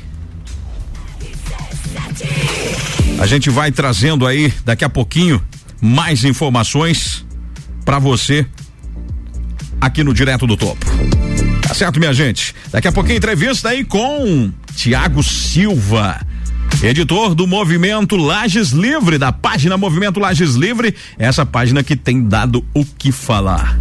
A 3.19 3.27
gente 3.27 3.49
vai 3.49 3.73
trazendo 3.73 4.25
aí 4.25 4.53
daqui 4.63 4.85
a 4.85 4.89
pouquinho 4.89 5.43
mais 5.81 6.23
informações 6.23 7.25
para 7.83 7.99
você 7.99 8.47
aqui 9.81 10.01
no 10.01 10.13
Direto 10.13 10.47
do 10.47 10.55
Topo. 10.55 10.85
Tá 11.61 11.73
certo, 11.73 11.99
minha 11.99 12.13
gente? 12.13 12.55
Daqui 12.71 12.87
a 12.87 12.91
pouquinho 12.93 13.17
entrevista 13.17 13.67
aí 13.67 13.83
com 13.83 14.53
Tiago 14.77 15.21
Silva 15.21 16.25
editor 16.81 17.35
do 17.35 17.45
Movimento 17.45 18.15
Lages 18.15 18.71
Livre, 18.71 19.17
da 19.17 19.33
página 19.33 19.77
Movimento 19.77 20.21
Lages 20.21 20.55
Livre, 20.55 20.95
essa 21.17 21.45
página 21.45 21.83
que 21.83 21.97
tem 21.97 22.23
dado 22.23 22.65
o 22.73 22.85
que 22.85 23.11
falar. 23.11 23.77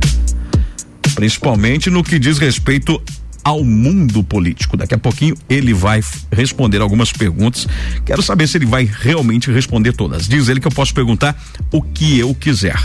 Principalmente 1.14 1.90
no 1.90 2.02
que 2.02 2.18
diz 2.18 2.38
respeito 2.38 3.00
ao 3.44 3.62
mundo 3.62 4.24
político. 4.24 4.76
Daqui 4.76 4.94
a 4.94 4.98
pouquinho 4.98 5.36
ele 5.48 5.74
vai 5.74 6.00
responder 6.32 6.80
algumas 6.80 7.12
perguntas. 7.12 7.68
Quero 8.04 8.22
saber 8.22 8.48
se 8.48 8.56
ele 8.56 8.66
vai 8.66 8.90
realmente 8.90 9.50
responder 9.50 9.92
todas. 9.92 10.26
Diz 10.26 10.48
ele 10.48 10.60
que 10.60 10.66
eu 10.66 10.72
posso 10.72 10.94
perguntar 10.94 11.36
o 11.70 11.82
que 11.82 12.18
eu 12.18 12.34
quiser. 12.34 12.76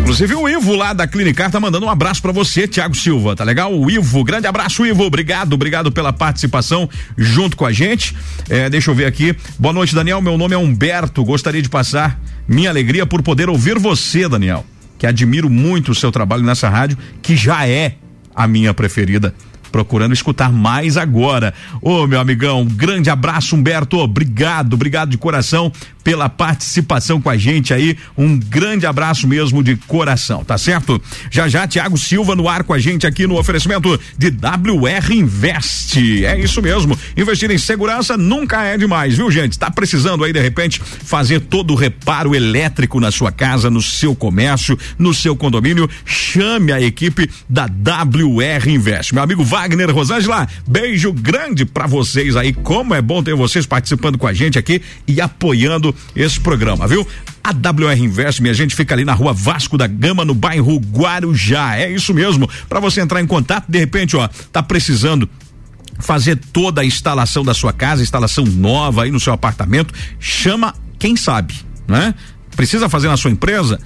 Inclusive 0.00 0.34
o 0.34 0.48
Ivo 0.48 0.74
lá 0.74 0.92
da 0.92 1.06
Clinicar 1.06 1.50
tá 1.50 1.60
mandando 1.60 1.86
um 1.86 1.90
abraço 1.90 2.20
para 2.20 2.32
você, 2.32 2.66
Tiago 2.66 2.96
Silva, 2.96 3.36
tá 3.36 3.44
legal? 3.44 3.72
O 3.72 3.88
Ivo, 3.88 4.24
grande 4.24 4.46
abraço, 4.46 4.84
Ivo, 4.84 5.04
obrigado, 5.04 5.52
obrigado 5.52 5.92
pela 5.92 6.12
participação 6.12 6.88
junto 7.16 7.56
com 7.56 7.64
a 7.64 7.72
gente. 7.72 8.16
É, 8.48 8.68
deixa 8.68 8.90
eu 8.90 8.94
ver 8.94 9.04
aqui. 9.04 9.36
Boa 9.58 9.72
noite, 9.72 9.94
Daniel. 9.94 10.20
Meu 10.20 10.36
nome 10.36 10.54
é 10.54 10.58
Humberto. 10.58 11.24
Gostaria 11.24 11.62
de 11.62 11.68
passar 11.68 12.20
minha 12.48 12.70
alegria 12.70 13.06
por 13.06 13.22
poder 13.22 13.48
ouvir 13.48 13.78
você, 13.78 14.28
Daniel, 14.28 14.66
que 15.00 15.06
admiro 15.06 15.48
muito 15.48 15.92
o 15.92 15.94
seu 15.94 16.12
trabalho 16.12 16.42
nessa 16.42 16.68
rádio, 16.68 16.98
que 17.22 17.34
já 17.34 17.66
é 17.66 17.94
a 18.34 18.46
minha 18.46 18.74
preferida 18.74 19.34
procurando 19.70 20.12
escutar 20.12 20.52
mais 20.52 20.96
agora. 20.96 21.54
Ô, 21.80 22.06
meu 22.06 22.20
amigão, 22.20 22.62
um 22.62 22.66
grande 22.66 23.10
abraço, 23.10 23.56
Humberto. 23.56 23.98
Obrigado, 23.98 24.74
obrigado 24.74 25.10
de 25.10 25.18
coração 25.18 25.72
pela 26.02 26.28
participação 26.28 27.20
com 27.20 27.28
a 27.30 27.36
gente 27.36 27.72
aí. 27.74 27.96
Um 28.16 28.38
grande 28.38 28.86
abraço 28.86 29.26
mesmo 29.28 29.62
de 29.62 29.76
coração, 29.76 30.44
tá 30.44 30.56
certo? 30.56 31.00
Já 31.30 31.48
já, 31.48 31.66
Tiago 31.66 31.96
Silva 31.98 32.34
no 32.34 32.48
ar 32.48 32.64
com 32.64 32.72
a 32.72 32.78
gente 32.78 33.06
aqui 33.06 33.26
no 33.26 33.38
oferecimento 33.38 33.98
de 34.16 34.28
WR 34.28 35.12
Invest. 35.12 36.24
É 36.24 36.38
isso 36.38 36.62
mesmo. 36.62 36.98
Investir 37.16 37.50
em 37.50 37.58
segurança 37.58 38.16
nunca 38.16 38.62
é 38.64 38.76
demais, 38.76 39.16
viu, 39.16 39.30
gente? 39.30 39.58
Tá 39.58 39.70
precisando 39.70 40.24
aí, 40.24 40.32
de 40.32 40.40
repente, 40.40 40.80
fazer 40.80 41.40
todo 41.40 41.72
o 41.72 41.76
reparo 41.76 42.34
elétrico 42.34 43.00
na 43.00 43.10
sua 43.10 43.30
casa, 43.30 43.70
no 43.70 43.82
seu 43.82 44.14
comércio, 44.14 44.78
no 44.98 45.12
seu 45.12 45.36
condomínio? 45.36 45.88
Chame 46.04 46.72
a 46.72 46.80
equipe 46.80 47.30
da 47.48 47.64
WR 47.66 48.68
Invest. 48.68 49.14
Meu 49.14 49.22
amigo 49.22 49.44
Wagner 49.60 49.90
Rosângela, 49.94 50.48
beijo 50.66 51.12
grande 51.12 51.66
para 51.66 51.86
vocês 51.86 52.34
aí. 52.34 52.50
Como 52.50 52.94
é 52.94 53.02
bom 53.02 53.22
ter 53.22 53.34
vocês 53.34 53.66
participando 53.66 54.16
com 54.16 54.26
a 54.26 54.32
gente 54.32 54.58
aqui 54.58 54.80
e 55.06 55.20
apoiando 55.20 55.94
esse 56.16 56.40
programa, 56.40 56.86
viu? 56.86 57.06
A 57.44 57.50
WR 57.50 57.98
Invest, 57.98 58.40
minha 58.40 58.54
gente, 58.54 58.74
fica 58.74 58.94
ali 58.94 59.04
na 59.04 59.12
rua 59.12 59.34
Vasco 59.34 59.76
da 59.76 59.86
Gama, 59.86 60.24
no 60.24 60.34
bairro 60.34 60.78
Guarujá. 60.78 61.76
É 61.76 61.90
isso 61.90 62.14
mesmo. 62.14 62.48
Para 62.70 62.80
você 62.80 63.02
entrar 63.02 63.20
em 63.20 63.26
contato, 63.26 63.66
de 63.68 63.78
repente, 63.78 64.16
ó, 64.16 64.26
tá 64.50 64.62
precisando 64.62 65.28
fazer 65.98 66.36
toda 66.36 66.80
a 66.80 66.84
instalação 66.84 67.44
da 67.44 67.52
sua 67.52 67.74
casa, 67.74 68.02
instalação 68.02 68.46
nova 68.46 69.02
aí 69.02 69.10
no 69.10 69.20
seu 69.20 69.34
apartamento, 69.34 69.92
chama 70.18 70.74
quem 70.98 71.16
sabe, 71.16 71.54
né? 71.86 72.14
Precisa 72.56 72.88
fazer 72.88 73.08
na 73.08 73.18
sua 73.18 73.30
empresa? 73.30 73.78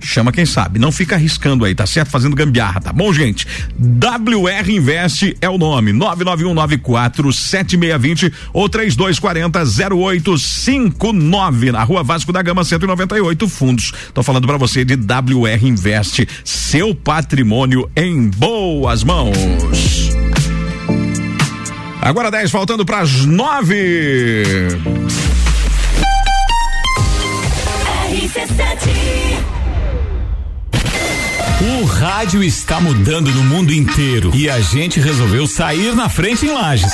Chama 0.00 0.32
quem 0.32 0.46
sabe. 0.46 0.78
Não 0.78 0.92
fica 0.92 1.14
arriscando 1.14 1.64
aí, 1.64 1.74
tá 1.74 1.86
certo? 1.86 2.10
Fazendo 2.10 2.36
gambiarra, 2.36 2.80
tá 2.80 2.92
bom, 2.92 3.12
gente? 3.12 3.46
WR 3.78 4.70
Invest 4.70 5.36
é 5.40 5.48
o 5.48 5.58
nome. 5.58 5.92
99194 5.92 7.32
7620 7.32 8.32
ou 8.52 8.68
3240 8.68 9.60
0859 9.94 11.72
na 11.72 11.82
Rua 11.82 12.02
Vasco 12.02 12.32
da 12.32 12.42
Gama 12.42 12.64
198 12.64 13.48
Fundos. 13.48 13.92
Tô 14.12 14.22
falando 14.22 14.46
para 14.46 14.56
você 14.56 14.84
de 14.84 14.94
WR 14.94 15.66
Invest, 15.66 16.26
seu 16.44 16.94
patrimônio 16.94 17.90
em 17.96 18.28
boas 18.28 19.02
mãos. 19.02 19.36
Agora 22.00 22.30
10 22.30 22.50
faltando 22.50 22.84
para 22.84 23.00
as 23.00 23.24
9. 23.24 24.54
RC7 28.06 29.16
o 29.22 29.25
rádio 32.06 32.40
está 32.40 32.80
mudando 32.80 33.32
no 33.32 33.42
mundo 33.42 33.74
inteiro 33.74 34.30
e 34.32 34.48
a 34.48 34.60
gente 34.60 35.00
resolveu 35.00 35.44
sair 35.44 35.92
na 35.92 36.08
frente 36.08 36.46
em 36.46 36.52
Lages. 36.52 36.92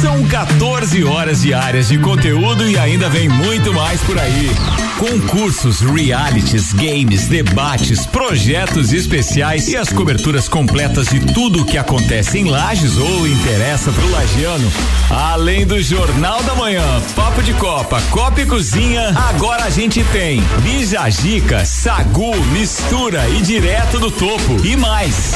São 0.00 0.26
14 0.26 1.04
horas 1.04 1.42
diárias 1.42 1.88
de 1.88 1.98
conteúdo 1.98 2.66
e 2.66 2.78
ainda 2.78 3.10
vem 3.10 3.28
muito 3.28 3.74
mais 3.74 4.00
por 4.00 4.18
aí. 4.18 4.50
Concursos, 4.98 5.80
realities, 5.80 6.72
games, 6.72 7.26
debates, 7.26 8.06
projetos 8.06 8.92
especiais 8.92 9.68
e 9.68 9.76
as 9.76 9.92
coberturas 9.92 10.48
completas 10.48 11.08
de 11.08 11.20
tudo 11.20 11.62
o 11.62 11.64
que 11.64 11.76
acontece 11.76 12.38
em 12.38 12.44
Lages 12.44 12.96
ou 12.96 13.26
interessa 13.26 13.90
pro 13.90 14.10
lagiano. 14.10 14.72
Além 15.10 15.66
do 15.66 15.82
Jornal 15.82 16.42
da 16.44 16.54
Manhã, 16.54 17.02
Papo 17.14 17.42
de 17.42 17.52
Copa, 17.54 18.00
Copa 18.10 18.40
e 18.40 18.46
Cozinha, 18.46 19.12
agora 19.28 19.64
a 19.64 19.70
gente 19.70 20.02
tem 20.12 20.40
Bijagica, 20.62 21.64
Sagu, 21.64 22.34
Mistura 22.52 23.28
e 23.30 23.42
Direto 23.42 23.98
do 23.98 24.10
Topo 24.10 24.64
e 24.64 24.76
mais. 24.76 25.32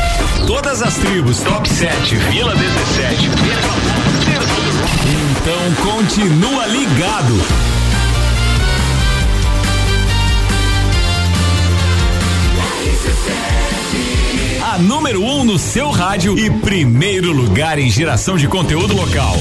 Todas 0.46 0.82
as 0.82 0.94
tribos, 0.94 1.40
Top 1.40 1.68
7, 1.68 2.14
Vila 2.30 2.54
17, 2.54 3.28
então 5.48 5.92
continua 5.92 6.66
ligado. 6.66 7.77
Número 14.78 15.20
1 15.20 15.40
um 15.40 15.44
no 15.44 15.58
seu 15.58 15.90
rádio 15.90 16.38
e 16.38 16.48
primeiro 16.60 17.32
lugar 17.32 17.80
em 17.80 17.90
geração 17.90 18.36
de 18.36 18.46
conteúdo 18.46 18.94
local. 18.94 19.34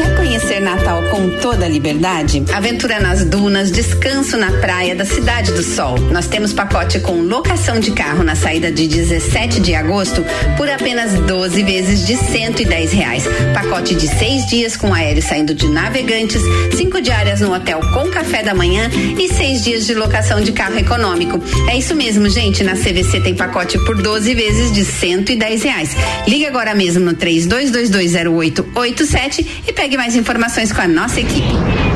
Quer 0.00 0.16
conhecer 0.16 0.60
Natal 0.60 1.02
com 1.10 1.28
toda 1.40 1.66
a 1.66 1.68
liberdade? 1.68 2.42
Aventura 2.54 2.98
nas 3.00 3.22
dunas, 3.22 3.70
descanso 3.70 4.38
na 4.38 4.50
praia 4.52 4.96
da 4.96 5.04
Cidade 5.04 5.52
do 5.52 5.62
Sol. 5.62 5.98
Nós 6.10 6.26
temos 6.26 6.54
pacote 6.54 7.00
com 7.00 7.20
locação 7.20 7.78
de 7.78 7.90
carro 7.90 8.24
na 8.24 8.34
saída 8.34 8.72
de 8.72 8.88
17 8.88 9.60
de 9.60 9.74
agosto 9.74 10.24
por 10.56 10.70
apenas 10.70 11.12
12 11.12 11.62
vezes 11.64 12.06
de 12.06 12.16
110 12.16 12.92
reais. 12.92 13.24
Pacote 13.52 13.94
de 13.94 14.08
seis 14.08 14.46
dias 14.46 14.74
com 14.74 14.94
aéreo 14.94 15.22
saindo 15.22 15.52
de 15.52 15.68
navegantes, 15.68 16.40
cinco 16.78 17.02
diárias 17.02 17.42
no 17.42 17.54
hotel 17.54 17.80
com 17.92 18.08
café 18.08 18.42
da 18.42 18.54
manhã 18.54 18.90
e 19.18 19.28
seis 19.28 19.62
dias 19.62 19.86
de 19.86 19.92
locação 19.92 20.40
de 20.40 20.52
carro 20.52 20.78
econômico. 20.78 21.38
É 21.68 21.76
isso 21.76 21.94
mesmo, 21.94 22.26
gente. 22.30 22.64
Na 22.64 22.72
CVC 22.72 23.20
tem 23.20 23.34
pacote 23.34 23.78
por 23.84 24.00
12 24.00 24.34
vezes 24.34 24.72
de 24.72 24.82
110 24.82 25.62
reais. 25.62 25.94
Liga 26.26 26.48
agora 26.48 26.74
mesmo 26.74 27.04
no 27.04 27.12
32220887 27.12 29.46
e 29.68 29.72
pegue 29.74 29.89
mais 29.96 30.14
informações 30.16 30.72
com 30.72 30.80
a 30.80 30.88
nossa 30.88 31.20
equipe. 31.20 31.89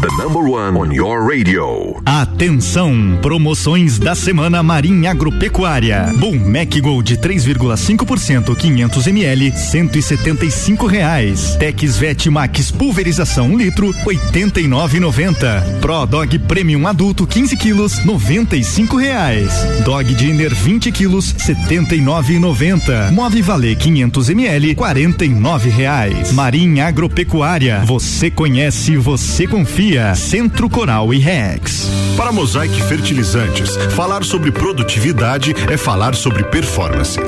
The 0.00 0.10
number 0.22 0.48
one 0.48 0.76
on 0.76 0.92
your 0.92 1.28
radio. 1.28 2.00
Atenção! 2.06 3.18
Promoções 3.20 3.98
da 3.98 4.14
semana 4.14 4.62
Marinha 4.62 5.10
Agropecuária. 5.10 6.12
Boom 6.18 6.38
Mac 6.38 6.72
Gold 6.80 7.16
3,5% 7.16 8.54
500 8.54 9.06
ml 9.08 9.52
175 9.56 10.86
reais. 10.86 11.56
Tex 11.56 11.96
Vet 11.96 12.30
Max 12.30 12.70
pulverização 12.70 13.48
1 13.48 13.58
litro 13.58 13.92
89,90. 14.06 15.80
Pro 15.80 16.06
Dog 16.06 16.38
Premium 16.40 16.86
adulto 16.86 17.26
15 17.26 17.56
quilos 17.56 18.04
95 18.04 18.96
reais. 18.98 19.50
Dog 19.84 20.14
Dinner 20.14 20.54
20 20.54 20.92
quilos 20.92 21.34
79,90. 21.34 23.10
Move 23.10 23.42
Valer 23.42 23.76
500 23.76 24.30
ml 24.30 24.76
49 24.76 25.70
reais. 25.70 26.30
Marinha 26.30 26.86
Agropecuária. 26.86 27.82
Você 27.84 28.30
conhece, 28.30 28.96
você 28.96 29.44
confia. 29.44 29.87
Centro 30.14 30.68
Coral 30.68 31.14
e 31.14 31.18
Rex. 31.18 31.88
Para 32.14 32.30
Mosaic 32.30 32.82
Fertilizantes, 32.82 33.74
falar 33.96 34.22
sobre 34.22 34.52
produtividade 34.52 35.54
é 35.70 35.78
falar 35.78 36.14
sobre 36.14 36.44
performance. 36.44 37.18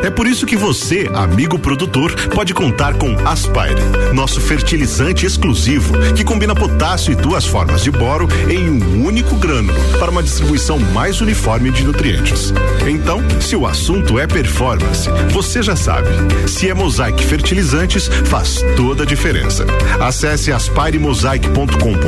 É 0.00 0.10
por 0.10 0.26
isso 0.26 0.46
que 0.46 0.56
você, 0.56 1.10
amigo 1.12 1.58
produtor, 1.58 2.14
pode 2.28 2.54
contar 2.54 2.94
com 2.94 3.16
Aspire, 3.26 3.80
nosso 4.14 4.40
fertilizante 4.40 5.26
exclusivo 5.26 5.92
que 6.14 6.22
combina 6.22 6.54
potássio 6.54 7.12
e 7.12 7.16
duas 7.16 7.46
formas 7.46 7.82
de 7.82 7.90
boro 7.90 8.28
em 8.48 8.68
um 8.68 9.04
único 9.04 9.34
grânulo 9.36 9.78
para 9.98 10.10
uma 10.10 10.22
distribuição 10.22 10.78
mais 10.78 11.20
uniforme 11.20 11.72
de 11.72 11.82
nutrientes. 11.82 12.52
Então, 12.86 13.20
se 13.40 13.56
o 13.56 13.66
assunto 13.66 14.20
é 14.20 14.26
performance, 14.26 15.08
você 15.30 15.62
já 15.62 15.74
sabe. 15.74 16.08
Se 16.46 16.68
é 16.68 16.74
Mosaic 16.74 17.24
Fertilizantes, 17.24 18.08
faz 18.26 18.60
toda 18.76 19.02
a 19.02 19.06
diferença. 19.06 19.64
Acesse 20.00 20.52
aspiremosaic.com.br 20.52 22.03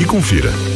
e 0.00 0.04
confira. 0.04 0.75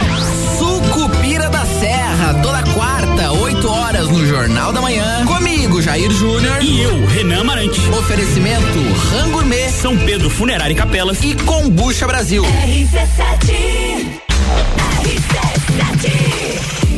Sucupira 0.57 1.49
da 1.49 1.65
Serra, 1.65 2.33
toda 2.41 2.63
quarta, 2.73 3.31
8 3.31 3.69
horas 3.69 4.07
no 4.09 4.25
Jornal 4.25 4.71
da 4.71 4.81
Manhã. 4.81 5.25
Comigo, 5.25 5.81
Jair 5.81 6.11
Júnior. 6.11 6.61
E 6.61 6.81
eu, 6.81 7.05
Renan 7.07 7.41
Amarante. 7.41 7.79
Oferecimento 7.89 8.79
Rango 9.11 9.31
Gourmet, 9.31 9.69
São 9.69 9.97
Pedro 9.97 10.29
Funerária 10.29 10.73
e 10.73 10.75
Capelas 10.75 11.23
e 11.23 11.35
Combucha 11.35 12.05
Brasil. 12.07 12.43
RC7 12.43 14.21
RC7 15.03 16.30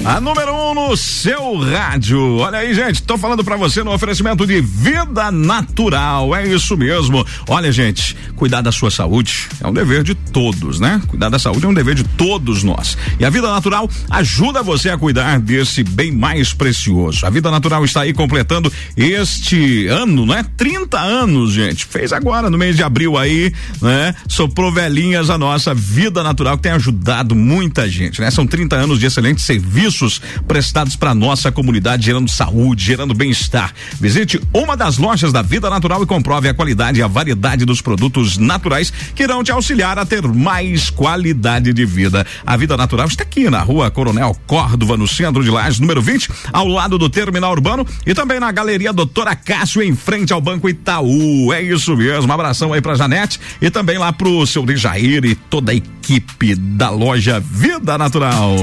A 0.06 0.20
número 0.20 0.54
um 0.54 0.74
no 0.74 0.98
seu 0.98 1.58
rádio. 1.60 2.36
Olha 2.40 2.60
aí, 2.60 2.74
gente, 2.74 3.02
tô 3.04 3.18
falando 3.18 3.42
para 3.42 3.56
você 3.56 3.86
no 3.86 3.94
oferecimento 3.94 4.46
de 4.46 4.60
vida 4.60 5.32
natural. 5.32 6.36
É 6.36 6.46
isso 6.46 6.76
mesmo. 6.76 7.26
Olha, 7.48 7.72
gente, 7.72 8.14
cuidar 8.36 8.60
da 8.60 8.70
sua 8.70 8.92
saúde 8.92 9.48
é 9.62 9.68
um 9.68 9.72
dever 9.72 10.04
de 10.04 10.14
todos, 10.14 10.78
né? 10.78 11.02
Cuidar 11.08 11.30
da 11.30 11.40
saúde 11.40 11.66
é 11.66 11.70
um 11.70 11.74
dever 11.74 11.96
de 11.96 12.04
todos 12.04 12.64
nós. 12.64 12.98
E 13.18 13.24
a 13.24 13.30
vida 13.30 13.50
natural 13.50 13.90
ajuda 14.10 14.62
você 14.62 14.90
a 14.90 14.98
cuidar 14.98 15.40
desse 15.40 15.86
bem 15.86 16.12
mais 16.12 16.54
precioso. 16.54 17.26
A 17.26 17.30
vida 17.30 17.50
natural 17.50 17.86
está 17.86 18.02
aí 18.02 18.14
completando 18.14 18.72
este 18.98 19.88
ano, 19.88 20.26
não 20.26 20.34
é? 20.34 20.44
30 20.58 21.00
anos, 21.00 21.54
gente. 21.54 21.86
Fez 21.86 22.12
agora 22.12 22.50
no 22.50 22.58
mês 22.58 22.76
de 22.76 22.84
abril 22.84 23.18
aí, 23.18 23.54
né? 23.82 24.14
Soprou 24.28 24.70
velhinhas 24.70 25.30
a 25.30 25.38
nossa 25.38 25.74
vida 25.74 26.22
natural 26.22 26.58
que 26.58 26.64
tem 26.64 26.74
ajudado 26.74 27.34
muita 27.34 27.88
gente, 27.88 28.20
né? 28.20 28.30
São 28.30 28.46
30 28.46 28.76
anos 28.76 29.00
de 29.00 29.06
excelente 29.06 29.42
serviço 29.42 29.93
serviços 29.94 30.22
prestados 30.48 30.96
para 30.96 31.14
nossa 31.14 31.52
comunidade, 31.52 32.06
gerando 32.06 32.30
saúde, 32.30 32.84
gerando 32.84 33.14
bem-estar. 33.14 33.74
Visite 34.00 34.42
uma 34.54 34.76
das 34.76 34.98
lojas 34.98 35.32
da 35.32 35.42
Vida 35.42 35.70
Natural 35.70 36.02
e 36.04 36.06
comprove 36.06 36.50
a 36.50 36.54
qualidade 36.54 37.00
e 37.00 37.04
a 37.04 37.08
variedade 37.08 37.66
dos 37.66 37.82
produtos 37.82 38.38
naturais 38.38 38.92
que 39.16 39.24
irão 39.24 39.44
te 39.44 39.52
auxiliar 39.52 39.98
a 40.00 40.06
ter 40.06 40.24
mais 40.28 40.90
qualidade 40.90 41.72
de 41.72 41.86
vida. 41.86 42.26
A 42.46 42.58
Vida 42.58 42.76
Natural 42.76 43.08
está 43.08 43.24
aqui 43.24 43.50
na 43.50 43.62
rua 43.62 43.92
Coronel 43.92 44.36
Córdova, 44.48 44.98
no 44.98 45.08
centro 45.08 45.44
de 45.44 45.50
Lages, 45.50 45.80
número 45.80 46.02
20, 46.02 46.30
ao 46.52 46.68
lado 46.68 46.98
do 46.98 47.10
terminal 47.10 47.52
urbano 47.52 47.86
e 48.06 48.14
também 48.14 48.40
na 48.40 48.52
Galeria 48.52 48.92
Doutora 48.92 49.36
Cássio, 49.36 49.82
em 49.82 49.96
frente 49.96 50.34
ao 50.34 50.42
Banco 50.42 50.68
Itaú. 50.68 51.54
É 51.54 51.62
isso 51.62 51.96
mesmo. 51.96 52.30
Um 52.30 52.34
abração 52.34 52.74
aí 52.74 52.82
pra 52.82 52.96
Janete 52.96 53.40
e 53.62 53.70
também 53.70 53.98
lá 53.98 54.12
pro 54.12 54.46
seu 54.48 54.66
Dejair 54.66 55.24
e 55.26 55.36
toda 55.36 55.72
a 55.72 55.76
equipe 55.76 56.56
da 56.56 56.90
loja 56.90 57.40
Vida 57.40 57.98
Natural. 57.98 58.56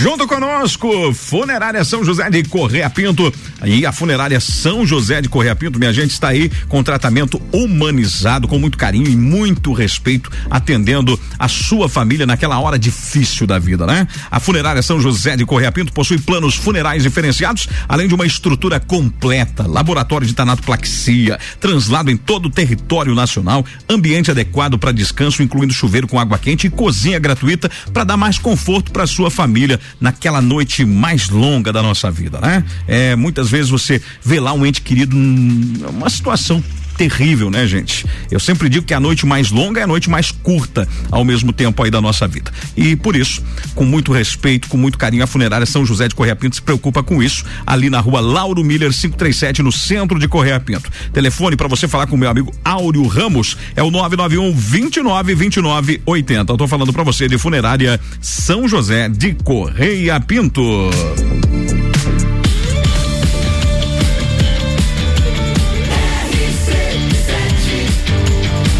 Junto 0.00 0.28
conosco, 0.28 1.12
Funerária 1.12 1.84
São 1.84 2.04
José 2.04 2.30
de 2.30 2.44
Correia 2.44 2.88
Pinto. 2.88 3.34
E 3.64 3.84
a 3.84 3.90
Funerária 3.90 4.38
São 4.38 4.86
José 4.86 5.20
de 5.20 5.28
Correia 5.28 5.56
Pinto, 5.56 5.76
minha 5.76 5.92
gente, 5.92 6.12
está 6.12 6.28
aí 6.28 6.48
com 6.68 6.84
tratamento 6.84 7.42
humanizado, 7.52 8.46
com 8.46 8.60
muito 8.60 8.78
carinho 8.78 9.08
e 9.08 9.16
muito 9.16 9.72
respeito, 9.72 10.30
atendendo 10.48 11.18
a 11.36 11.48
sua 11.48 11.88
família 11.88 12.24
naquela 12.24 12.60
hora 12.60 12.78
difícil 12.78 13.44
da 13.44 13.58
vida, 13.58 13.86
né? 13.86 14.06
A 14.30 14.38
Funerária 14.38 14.82
São 14.82 15.00
José 15.00 15.36
de 15.36 15.44
Correia 15.44 15.72
Pinto 15.72 15.92
possui 15.92 16.18
planos 16.18 16.54
funerais 16.54 17.02
diferenciados, 17.02 17.68
além 17.88 18.06
de 18.06 18.14
uma 18.14 18.24
estrutura 18.24 18.78
completa, 18.78 19.66
laboratório 19.66 20.28
de 20.28 20.32
tanatoplaxia, 20.32 21.40
translado 21.58 22.08
em 22.08 22.16
todo 22.16 22.46
o 22.46 22.50
território 22.50 23.16
nacional, 23.16 23.66
ambiente 23.88 24.30
adequado 24.30 24.78
para 24.78 24.92
descanso, 24.92 25.42
incluindo 25.42 25.74
chuveiro 25.74 26.06
com 26.06 26.20
água 26.20 26.38
quente 26.38 26.68
e 26.68 26.70
cozinha 26.70 27.18
gratuita 27.18 27.68
para 27.92 28.04
dar 28.04 28.16
mais 28.16 28.38
conforto 28.38 28.92
para 28.92 29.04
sua 29.04 29.28
família 29.28 29.80
naquela 30.00 30.40
noite 30.40 30.84
mais 30.84 31.28
longa 31.28 31.72
da 31.72 31.82
nossa 31.82 32.10
vida, 32.10 32.40
né? 32.40 32.64
É, 32.86 33.16
muitas 33.16 33.50
vezes 33.50 33.70
você 33.70 34.00
vê 34.24 34.40
lá 34.40 34.52
um 34.52 34.64
ente 34.64 34.80
querido 34.82 35.16
numa 35.16 36.10
situação 36.10 36.62
terrível, 36.98 37.48
né, 37.48 37.64
gente? 37.64 38.04
Eu 38.28 38.40
sempre 38.40 38.68
digo 38.68 38.84
que 38.84 38.92
a 38.92 38.98
noite 38.98 39.24
mais 39.24 39.52
longa 39.52 39.80
é 39.80 39.84
a 39.84 39.86
noite 39.86 40.10
mais 40.10 40.32
curta 40.32 40.86
ao 41.12 41.24
mesmo 41.24 41.52
tempo 41.52 41.80
aí 41.80 41.92
da 41.92 42.00
nossa 42.00 42.26
vida. 42.26 42.50
E 42.76 42.96
por 42.96 43.14
isso, 43.14 43.40
com 43.76 43.84
muito 43.84 44.12
respeito, 44.12 44.66
com 44.68 44.76
muito 44.76 44.98
carinho, 44.98 45.22
a 45.22 45.26
funerária 45.26 45.64
São 45.64 45.86
José 45.86 46.08
de 46.08 46.14
Correia 46.16 46.34
Pinto 46.34 46.56
se 46.56 46.62
preocupa 46.62 47.00
com 47.00 47.22
isso, 47.22 47.44
ali 47.64 47.88
na 47.88 48.00
rua 48.00 48.20
Lauro 48.20 48.64
Miller 48.64 48.90
537, 48.90 49.62
no 49.62 49.70
centro 49.70 50.18
de 50.18 50.26
Correia 50.26 50.58
Pinto. 50.58 50.90
Telefone 51.12 51.56
para 51.56 51.68
você 51.68 51.86
falar 51.86 52.08
com 52.08 52.16
meu 52.16 52.28
amigo 52.28 52.52
Áureo 52.64 53.06
Ramos 53.06 53.56
é 53.76 53.82
o 53.82 53.92
991 53.92 54.52
29 54.52 55.34
29 55.36 56.02
80. 56.04 56.52
Eu 56.52 56.56
tô 56.56 56.66
falando 56.66 56.92
para 56.92 57.04
você 57.04 57.28
de 57.28 57.38
funerária 57.38 58.00
São 58.20 58.66
José 58.66 59.08
de 59.08 59.34
Correia 59.34 60.18
Pinto. 60.18 60.90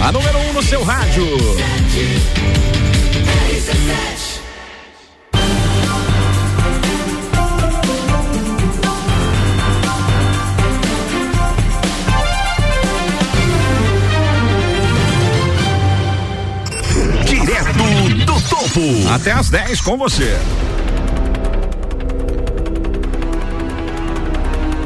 A 0.09 0.13
número 0.13 0.39
1 0.39 0.49
um 0.49 0.53
no 0.55 0.63
seu 0.63 0.83
rádio. 0.83 1.23
Direto 17.27 18.25
do 18.25 18.41
topo. 18.49 19.09
Até 19.13 19.33
às 19.33 19.51
10 19.51 19.83
com 19.83 19.99
você. 19.99 20.39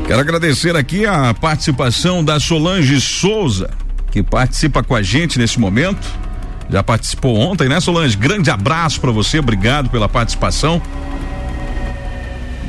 Quero 0.08 0.20
agradecer 0.20 0.76
aqui 0.76 1.06
a 1.06 1.32
participação 1.32 2.24
da 2.24 2.40
Solange 2.40 3.00
Souza, 3.00 3.70
que 4.12 4.22
participa 4.22 4.82
com 4.82 4.94
a 4.94 5.02
gente 5.02 5.38
nesse 5.38 5.58
momento. 5.58 6.06
Já 6.70 6.82
participou 6.82 7.36
ontem, 7.36 7.68
né, 7.68 7.80
Solange? 7.80 8.16
Grande 8.16 8.50
abraço 8.50 9.00
para 9.00 9.10
você, 9.10 9.38
obrigado 9.38 9.90
pela 9.90 10.08
participação. 10.08 10.80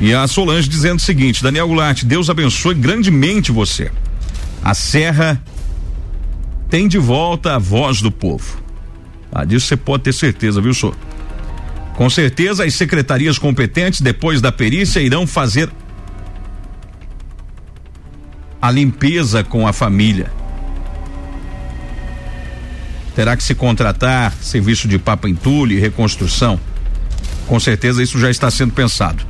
E 0.00 0.12
a 0.12 0.26
Solange 0.26 0.68
dizendo 0.68 0.98
o 0.98 1.02
seguinte: 1.02 1.42
Daniel 1.42 1.68
Goulart, 1.68 2.02
Deus 2.02 2.28
abençoe 2.28 2.74
grandemente 2.74 3.52
você. 3.52 3.92
A 4.62 4.74
Serra 4.74 5.40
tem 6.70 6.88
de 6.88 6.98
volta 6.98 7.54
a 7.54 7.58
voz 7.58 8.00
do 8.00 8.10
povo. 8.10 8.58
Ah, 9.30 9.44
disso 9.44 9.66
você 9.66 9.76
pode 9.76 10.04
ter 10.04 10.12
certeza, 10.14 10.60
viu, 10.60 10.72
senhor? 10.72 10.96
Com 11.94 12.08
certeza, 12.08 12.64
as 12.64 12.74
secretarias 12.74 13.38
competentes, 13.38 14.00
depois 14.00 14.40
da 14.40 14.50
perícia, 14.50 15.00
irão 15.00 15.26
fazer 15.26 15.70
a 18.60 18.70
limpeza 18.70 19.44
com 19.44 19.68
a 19.68 19.72
família. 19.72 20.32
Terá 23.14 23.36
que 23.36 23.44
se 23.44 23.54
contratar 23.54 24.32
serviço 24.40 24.88
de 24.88 24.98
papa 24.98 25.28
entulho 25.28 25.72
e 25.72 25.80
reconstrução? 25.80 26.58
Com 27.46 27.60
certeza 27.60 28.02
isso 28.02 28.18
já 28.18 28.30
está 28.30 28.50
sendo 28.50 28.72
pensado. 28.72 29.24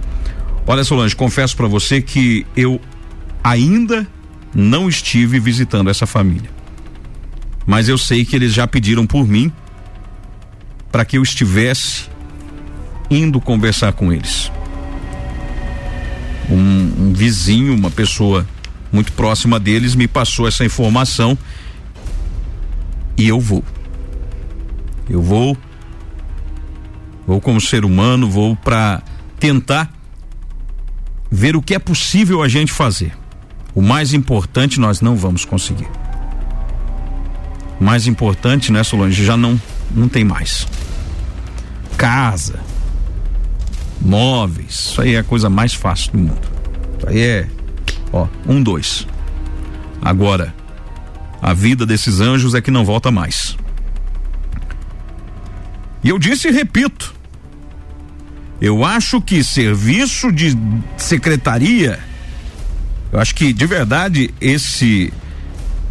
Olha, 0.66 0.82
Solange, 0.82 1.14
confesso 1.14 1.56
para 1.56 1.68
você 1.68 2.00
que 2.00 2.46
eu 2.56 2.80
ainda 3.42 4.06
não 4.54 4.88
estive 4.88 5.38
visitando 5.38 5.90
essa 5.90 6.06
família. 6.06 6.48
Mas 7.66 7.88
eu 7.88 7.98
sei 7.98 8.24
que 8.24 8.34
eles 8.34 8.52
já 8.52 8.66
pediram 8.66 9.06
por 9.06 9.26
mim 9.26 9.52
para 10.90 11.04
que 11.04 11.18
eu 11.18 11.22
estivesse 11.22 12.04
indo 13.10 13.40
conversar 13.40 13.92
com 13.92 14.12
eles. 14.12 14.50
Um, 16.48 17.08
um, 17.08 17.12
vizinho, 17.12 17.74
uma 17.74 17.90
pessoa 17.90 18.46
muito 18.92 19.12
próxima 19.12 19.58
deles, 19.58 19.94
me 19.94 20.06
passou 20.06 20.46
essa 20.46 20.64
informação 20.64 21.36
e 23.16 23.28
eu 23.28 23.40
vou. 23.40 23.64
Eu 25.08 25.22
vou, 25.22 25.56
vou 27.26 27.40
como 27.40 27.60
ser 27.60 27.84
humano, 27.84 28.28
vou 28.28 28.56
para 28.56 29.02
tentar 29.38 29.92
ver 31.30 31.56
o 31.56 31.62
que 31.62 31.74
é 31.74 31.78
possível 31.78 32.42
a 32.42 32.48
gente 32.48 32.72
fazer. 32.72 33.12
O 33.74 33.82
mais 33.82 34.14
importante 34.14 34.78
nós 34.78 35.00
não 35.00 35.16
vamos 35.16 35.44
conseguir. 35.44 35.88
O 37.80 37.84
mais 37.84 38.06
importante, 38.06 38.70
né, 38.70 38.82
Solange, 38.84 39.24
já 39.24 39.36
não 39.36 39.60
não 39.94 40.08
tem 40.08 40.24
mais. 40.24 40.66
Casa, 41.96 42.60
móveis, 44.00 44.70
isso 44.90 45.00
aí 45.00 45.14
é 45.14 45.18
a 45.18 45.24
coisa 45.24 45.48
mais 45.48 45.74
fácil 45.74 46.12
do 46.12 46.18
mundo. 46.18 46.48
Isso 46.98 47.08
aí 47.08 47.20
é, 47.20 47.48
ó, 48.12 48.26
um, 48.46 48.62
dois. 48.62 49.06
Agora, 50.02 50.54
a 51.44 51.52
vida 51.52 51.84
desses 51.84 52.20
anjos 52.20 52.54
é 52.54 52.62
que 52.62 52.70
não 52.70 52.86
volta 52.86 53.10
mais. 53.10 53.54
E 56.02 56.08
eu 56.08 56.18
disse 56.18 56.48
e 56.48 56.50
repito, 56.50 57.14
eu 58.62 58.82
acho 58.82 59.20
que 59.20 59.44
serviço 59.44 60.32
de 60.32 60.56
secretaria, 60.96 62.00
eu 63.12 63.20
acho 63.20 63.34
que 63.34 63.52
de 63.52 63.66
verdade 63.66 64.32
esse 64.40 65.12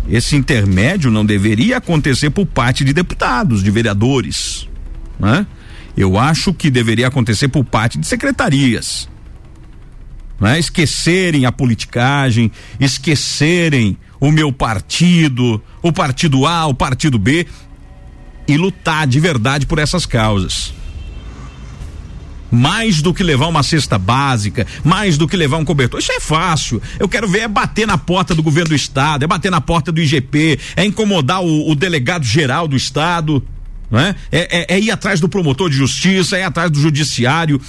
esse 0.10 0.36
intermédio 0.36 1.12
não 1.12 1.24
deveria 1.24 1.78
acontecer 1.78 2.32
por 2.32 2.47
parte 2.47 2.84
de 2.84 2.91
deputados, 2.91 3.62
de 3.62 3.70
vereadores, 3.70 4.68
né? 5.20 5.45
Eu 5.95 6.18
acho 6.18 6.51
que 6.51 6.72
deveria 6.72 7.08
acontecer 7.10 7.47
por 7.47 7.64
parte 7.64 7.99
de 7.99 8.08
secretarias. 8.08 9.08
Né? 10.40 10.60
Esquecerem 10.60 11.46
a 11.46 11.52
politicagem, 11.52 12.52
esquecerem 12.80 13.98
o 14.20 14.32
meu 14.32 14.52
partido, 14.52 15.62
o 15.82 15.92
partido 15.92 16.46
A, 16.46 16.66
o 16.66 16.74
partido 16.74 17.20
B 17.20 17.46
e 18.48 18.58
lutar 18.58 19.08
de 19.08 19.20
verdade 19.20 19.66
por 19.66 19.80
essas 19.80 20.06
causas. 20.06 20.74
Mais 22.52 23.02
do 23.02 23.14
que 23.14 23.24
levar 23.24 23.48
uma 23.48 23.64
cesta 23.64 23.98
básica, 23.98 24.68
mais 24.84 25.18
do 25.18 25.28
que 25.28 25.36
levar 25.36 25.58
um 25.58 25.66
cobertor. 25.66 26.00
Isso 26.00 26.12
é 26.12 26.20
fácil. 26.20 26.82
Eu 27.00 27.10
quero 27.10 27.28
ver 27.28 27.40
é 27.40 27.48
bater 27.48 27.88
na 27.88 27.98
porta 27.98 28.36
do 28.36 28.44
governo 28.44 28.70
do 28.70 28.76
estado, 28.76 29.24
é 29.24 29.28
bater 29.28 29.50
na 29.50 29.60
porta 29.60 29.92
do 29.92 30.00
IGP, 30.00 30.60
é 30.76 30.86
incomodar 30.86 31.44
o, 31.44 31.72
o 31.72 31.76
delegado 31.76 32.24
geral 32.24 32.68
do 32.68 32.76
estado 32.76 33.44
não 33.94 34.00
é? 34.00 34.16
É, 34.32 34.74
é? 34.74 34.76
é 34.76 34.80
ir 34.80 34.90
atrás 34.90 35.20
do 35.20 35.30
promotor 35.30 35.70
de 35.70 35.76
justiça, 35.76 36.36
é 36.36 36.40
ir 36.40 36.44
atrás 36.44 36.72
do 36.72 36.80
judiciário, 36.80 37.62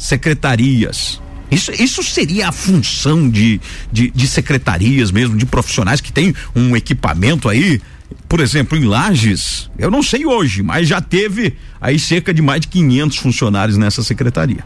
secretarias. 0.00 1.20
Isso, 1.50 1.72
isso 1.72 2.02
seria 2.02 2.48
a 2.48 2.52
função 2.52 3.28
de, 3.28 3.60
de, 3.92 4.10
de 4.10 4.26
secretarias 4.26 5.10
mesmo, 5.10 5.36
de 5.36 5.44
profissionais 5.44 6.00
que 6.00 6.12
têm 6.12 6.34
um 6.54 6.76
equipamento 6.76 7.48
aí 7.48 7.80
por 8.28 8.40
exemplo, 8.40 8.78
em 8.78 8.84
Lages, 8.84 9.70
eu 9.78 9.90
não 9.90 10.02
sei 10.02 10.24
hoje, 10.24 10.62
mas 10.62 10.88
já 10.88 11.00
teve 11.00 11.56
aí 11.80 11.98
cerca 11.98 12.32
de 12.32 12.40
mais 12.40 12.60
de 12.60 12.68
500 12.68 13.16
funcionários 13.16 13.76
nessa 13.76 14.02
secretaria. 14.02 14.64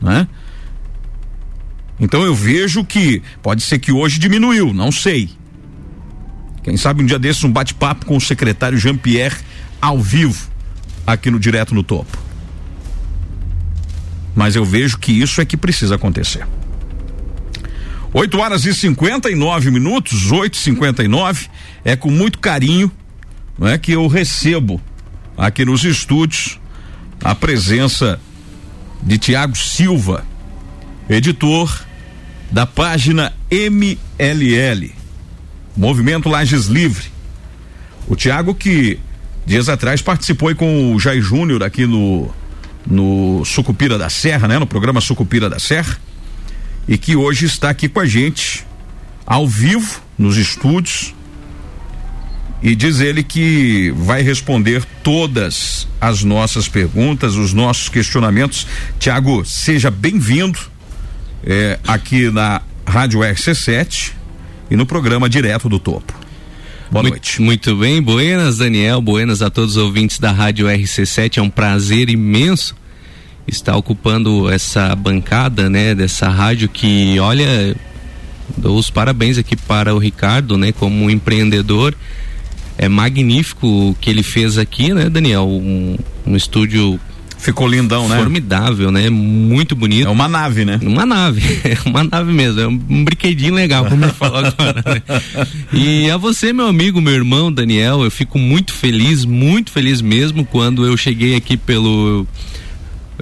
Né? 0.00 0.26
Então 2.00 2.22
eu 2.22 2.34
vejo 2.34 2.84
que 2.84 3.22
pode 3.40 3.62
ser 3.62 3.78
que 3.78 3.92
hoje 3.92 4.18
diminuiu, 4.18 4.72
não 4.72 4.90
sei. 4.90 5.30
Quem 6.62 6.76
sabe 6.76 7.02
um 7.02 7.06
dia 7.06 7.18
desses 7.18 7.42
um 7.44 7.50
bate-papo 7.50 8.06
com 8.06 8.16
o 8.16 8.20
secretário 8.20 8.78
Jean-Pierre 8.78 9.38
ao 9.80 10.00
vivo 10.00 10.50
aqui 11.06 11.30
no 11.30 11.38
Direto 11.38 11.74
no 11.74 11.82
Topo. 11.82 12.21
Mas 14.34 14.56
eu 14.56 14.64
vejo 14.64 14.98
que 14.98 15.12
isso 15.12 15.40
é 15.40 15.44
que 15.44 15.56
precisa 15.56 15.96
acontecer. 15.96 16.46
8 18.14 18.38
horas 18.38 18.64
e 18.64 18.74
59 18.74 19.70
minutos, 19.70 20.30
8 20.30 20.54
e 20.54 20.58
59 20.58 21.48
É 21.82 21.96
com 21.96 22.10
muito 22.10 22.38
carinho 22.38 22.92
não 23.58 23.68
é, 23.68 23.78
que 23.78 23.92
eu 23.92 24.06
recebo 24.06 24.80
aqui 25.36 25.64
nos 25.64 25.84
estúdios 25.84 26.58
a 27.22 27.34
presença 27.34 28.18
de 29.02 29.18
Tiago 29.18 29.56
Silva, 29.56 30.24
editor 31.08 31.84
da 32.50 32.66
página 32.66 33.32
MLL. 33.50 34.92
Movimento 35.76 36.28
Lages 36.28 36.66
Livre. 36.66 37.06
O 38.08 38.16
Tiago 38.16 38.54
que 38.54 38.98
dias 39.46 39.68
atrás 39.68 40.02
participou 40.02 40.54
com 40.54 40.94
o 40.94 40.98
Jair 40.98 41.22
Júnior 41.22 41.62
aqui 41.62 41.86
no 41.86 42.30
no 42.86 43.44
Sucupira 43.44 43.96
da 43.96 44.10
Serra, 44.10 44.48
né? 44.48 44.58
No 44.58 44.66
programa 44.66 45.00
Sucupira 45.00 45.48
da 45.48 45.58
Serra. 45.58 45.96
E 46.88 46.98
que 46.98 47.14
hoje 47.14 47.46
está 47.46 47.70
aqui 47.70 47.88
com 47.88 48.00
a 48.00 48.06
gente 48.06 48.66
ao 49.26 49.46
vivo 49.46 50.00
nos 50.18 50.36
estúdios. 50.36 51.14
E 52.62 52.76
diz 52.76 53.00
ele 53.00 53.22
que 53.24 53.92
vai 53.96 54.22
responder 54.22 54.84
todas 55.02 55.88
as 56.00 56.22
nossas 56.22 56.68
perguntas, 56.68 57.34
os 57.34 57.52
nossos 57.52 57.88
questionamentos. 57.88 58.66
Tiago, 59.00 59.44
seja 59.44 59.90
bem-vindo 59.90 60.58
é, 61.44 61.78
aqui 61.86 62.30
na 62.30 62.62
Rádio 62.86 63.20
RC7 63.20 64.12
e 64.70 64.76
no 64.76 64.86
programa 64.86 65.28
Direto 65.28 65.68
do 65.68 65.78
Topo. 65.78 66.21
Boa 66.92 67.04
muito, 67.04 67.14
noite. 67.14 67.40
Muito 67.40 67.74
bem, 67.74 68.02
buenas 68.02 68.58
Daniel, 68.58 69.00
buenas 69.00 69.40
a 69.40 69.48
todos 69.48 69.78
os 69.78 69.82
ouvintes 69.82 70.18
da 70.18 70.30
Rádio 70.30 70.66
RC7, 70.66 71.38
é 71.38 71.42
um 71.42 71.48
prazer 71.48 72.10
imenso 72.10 72.76
estar 73.48 73.74
ocupando 73.78 74.50
essa 74.50 74.94
bancada, 74.94 75.70
né, 75.70 75.94
dessa 75.94 76.28
rádio 76.28 76.68
que, 76.68 77.18
olha, 77.18 77.74
dou 78.58 78.78
os 78.78 78.90
parabéns 78.90 79.38
aqui 79.38 79.56
para 79.56 79.94
o 79.94 79.98
Ricardo, 79.98 80.58
né, 80.58 80.70
como 80.70 81.08
empreendedor, 81.08 81.94
é 82.76 82.90
magnífico 82.90 83.66
o 83.66 83.96
que 83.98 84.10
ele 84.10 84.22
fez 84.22 84.58
aqui, 84.58 84.92
né, 84.92 85.08
Daniel, 85.08 85.48
um, 85.48 85.96
um 86.26 86.36
estúdio 86.36 87.00
Ficou 87.42 87.66
lindão, 87.66 88.08
né? 88.08 88.18
Formidável, 88.18 88.92
né? 88.92 89.10
Muito 89.10 89.74
bonito. 89.74 90.06
É 90.06 90.10
uma 90.10 90.28
nave, 90.28 90.64
né? 90.64 90.78
Uma 90.80 91.04
nave, 91.04 91.42
é 91.68 91.76
uma 91.88 92.04
nave 92.04 92.32
mesmo, 92.32 92.60
é 92.60 92.68
um, 92.68 93.04
brinquedinho 93.04 93.52
legal, 93.52 93.84
como 93.84 94.04
ele 94.04 94.12
falou 94.12 94.38
agora. 94.38 94.84
Né? 94.86 95.02
E 95.72 96.08
a 96.08 96.16
você, 96.16 96.52
meu 96.52 96.68
amigo, 96.68 97.00
meu 97.00 97.12
irmão 97.12 97.50
Daniel, 97.50 98.04
eu 98.04 98.12
fico 98.12 98.38
muito 98.38 98.72
feliz, 98.72 99.24
muito 99.24 99.72
feliz 99.72 100.00
mesmo 100.00 100.44
quando 100.44 100.86
eu 100.86 100.96
cheguei 100.96 101.34
aqui 101.34 101.56
pelo 101.56 102.24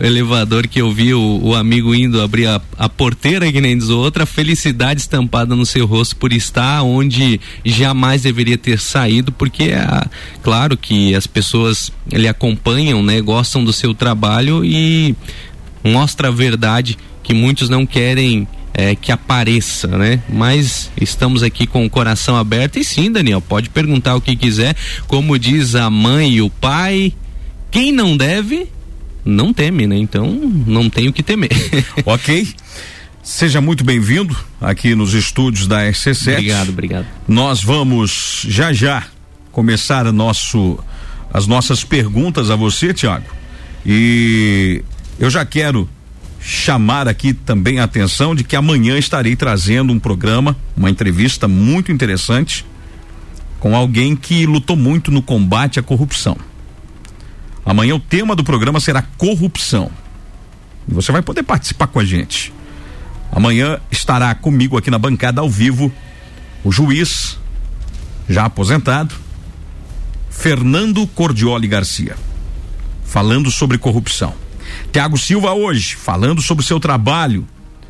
elevador 0.01 0.67
que 0.67 0.81
eu 0.81 0.91
vi 0.91 1.13
o, 1.13 1.41
o 1.43 1.55
amigo 1.55 1.95
indo 1.95 2.23
abrir 2.23 2.47
a, 2.47 2.61
a, 2.79 2.89
porteira, 2.89 3.53
que 3.53 3.61
nem 3.61 3.77
diz 3.77 3.91
outra, 3.91 4.25
felicidade 4.25 5.01
estampada 5.01 5.55
no 5.55 5.67
seu 5.67 5.87
rosto 5.87 6.17
por 6.17 6.33
estar 6.33 6.83
onde 6.83 7.41
jamais 7.65 8.23
deveria 8.23 8.57
ter 8.57 8.81
saído, 8.81 9.31
porque 9.31 9.65
é 9.65 9.87
claro 10.43 10.77
que 10.77 11.15
as 11.15 11.27
pessoas 11.27 11.93
lhe 12.11 12.27
acompanham, 12.27 13.03
né, 13.03 13.21
gostam 13.21 13.63
do 13.63 13.73
seu 13.73 13.93
trabalho 13.93 14.65
e 14.65 15.15
mostra 15.85 16.29
a 16.29 16.33
verdade 16.33 16.97
que 17.23 17.35
muitos 17.35 17.69
não 17.69 17.85
querem 17.85 18.49
é, 18.73 18.95
que 18.95 19.13
apareça, 19.13 19.89
né? 19.89 20.23
Mas 20.29 20.91
estamos 20.99 21.43
aqui 21.43 21.67
com 21.67 21.85
o 21.85 21.91
coração 21.91 22.37
aberto 22.37 22.79
e 22.79 22.85
sim, 22.85 23.11
Daniel, 23.11 23.41
pode 23.41 23.69
perguntar 23.69 24.15
o 24.15 24.21
que 24.21 24.37
quiser. 24.37 24.75
Como 25.07 25.39
diz 25.39 25.75
a 25.75 25.91
mãe 25.91 26.35
e 26.35 26.43
o 26.43 26.49
pai, 26.49 27.13
quem 27.71 27.93
não 27.93 28.17
deve 28.17 28.69
não 29.25 29.53
teme, 29.53 29.87
né? 29.87 29.97
Então 29.97 30.27
não 30.67 30.89
tem 30.89 31.09
o 31.09 31.13
que 31.13 31.23
temer. 31.23 31.51
ok. 32.05 32.49
Seja 33.23 33.61
muito 33.61 33.85
bem-vindo 33.85 34.37
aqui 34.61 34.95
nos 34.95 35.13
estúdios 35.13 35.67
da 35.67 35.83
RC7. 35.83 36.33
Obrigado, 36.33 36.69
obrigado. 36.71 37.07
Nós 37.29 37.63
vamos 37.63 38.45
já 38.49 38.73
já 38.73 39.05
começar 39.53 40.11
nosso, 40.13 40.79
as 41.33 41.47
nossas 41.47 41.85
perguntas 41.85 42.51
a 42.51 42.57
você, 42.57 42.95
Tiago. 42.95 43.27
E 43.85 44.83
eu 45.19 45.29
já 45.29 45.45
quero 45.45 45.89
chamar 46.41 47.07
aqui 47.07 47.35
também 47.35 47.79
a 47.79 47.85
atenção 47.85 48.35
de 48.35 48.43
que 48.43 48.57
amanhã 48.57 48.99
estarei 48.99 49.37
trazendo 49.37 49.93
um 49.93 49.99
programa, 49.99 50.57
uma 50.77 50.89
entrevista 50.89 51.47
muito 51.47 51.93
interessante 51.93 52.65
com 53.59 53.77
alguém 53.77 54.17
que 54.17 54.47
lutou 54.47 54.77
muito 54.77 55.11
no 55.11 55.21
combate 55.21 55.79
à 55.79 55.83
corrupção. 55.83 56.37
Amanhã 57.71 57.95
o 57.95 58.01
tema 58.01 58.35
do 58.35 58.43
programa 58.43 58.81
será 58.81 59.01
corrupção. 59.01 59.93
E 60.89 60.93
você 60.93 61.13
vai 61.13 61.23
poder 61.23 61.45
participar 61.45 61.87
com 61.87 62.01
a 62.01 62.05
gente. 62.05 62.53
Amanhã 63.31 63.79
estará 63.93 64.35
comigo 64.35 64.77
aqui 64.77 64.91
na 64.91 64.99
bancada 64.99 65.41
ao 65.41 65.49
vivo 65.49 65.93
o 66.65 66.73
juiz 66.73 67.39
já 68.29 68.47
aposentado, 68.47 69.15
Fernando 70.29 71.07
Cordioli 71.07 71.69
Garcia, 71.69 72.17
falando 73.05 73.53
sobre 73.53 73.79
corrupção. 73.79 74.35
Tiago 74.91 75.17
Silva 75.17 75.53
hoje, 75.53 75.95
falando 75.95 76.43
sobre 76.43 76.65
o 76.65 76.67
seu 76.67 76.81
trabalho, 76.81 77.47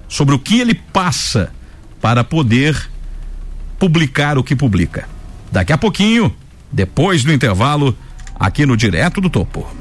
sobre 0.06 0.34
o 0.34 0.38
que 0.38 0.60
ele 0.60 0.74
passa 0.74 1.54
para 2.02 2.22
poder 2.22 2.76
publicar 3.78 4.36
o 4.36 4.44
que 4.44 4.54
publica. 4.54 5.08
Daqui 5.50 5.72
a 5.72 5.78
pouquinho, 5.78 6.36
depois 6.70 7.24
do 7.24 7.32
intervalo, 7.32 7.96
aqui 8.40 8.64
no 8.64 8.74
Direto 8.74 9.20
do 9.20 9.28
Topo. 9.28 9.79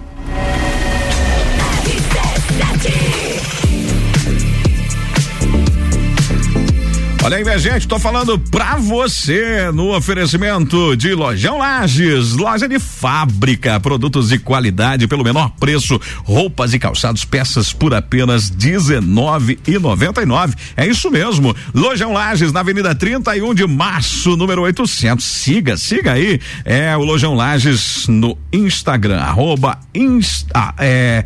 Olha 7.29 7.37
aí, 7.37 7.43
minha 7.43 7.59
gente, 7.59 7.87
tô 7.87 7.99
falando 7.99 8.39
pra 8.39 8.77
você 8.77 9.71
no 9.71 9.95
oferecimento 9.95 10.97
de 10.97 11.13
Lojão 11.13 11.59
Lages, 11.59 12.33
loja 12.33 12.67
de 12.67 12.79
fábrica, 12.79 13.79
produtos 13.79 14.29
de 14.29 14.39
qualidade 14.39 15.07
pelo 15.07 15.23
menor 15.23 15.51
preço, 15.59 16.01
roupas 16.23 16.73
e 16.73 16.79
calçados, 16.79 17.23
peças 17.25 17.71
por 17.71 17.93
apenas 17.93 18.49
R$19,99. 18.49 20.55
É 20.75 20.87
isso 20.87 21.11
mesmo, 21.11 21.55
Lojão 21.71 22.13
Lages 22.13 22.51
na 22.51 22.61
Avenida 22.61 22.95
31 22.95 23.53
de 23.53 23.67
Março, 23.67 24.35
número 24.35 24.63
800. 24.63 25.23
Siga, 25.23 25.77
siga 25.77 26.13
aí, 26.13 26.41
é 26.65 26.97
o 26.97 27.03
Lojão 27.03 27.35
Lages 27.35 28.07
no 28.07 28.35
Instagram, 28.51 29.19
arroba 29.19 29.77
insta, 29.93 30.73
é 30.79 31.23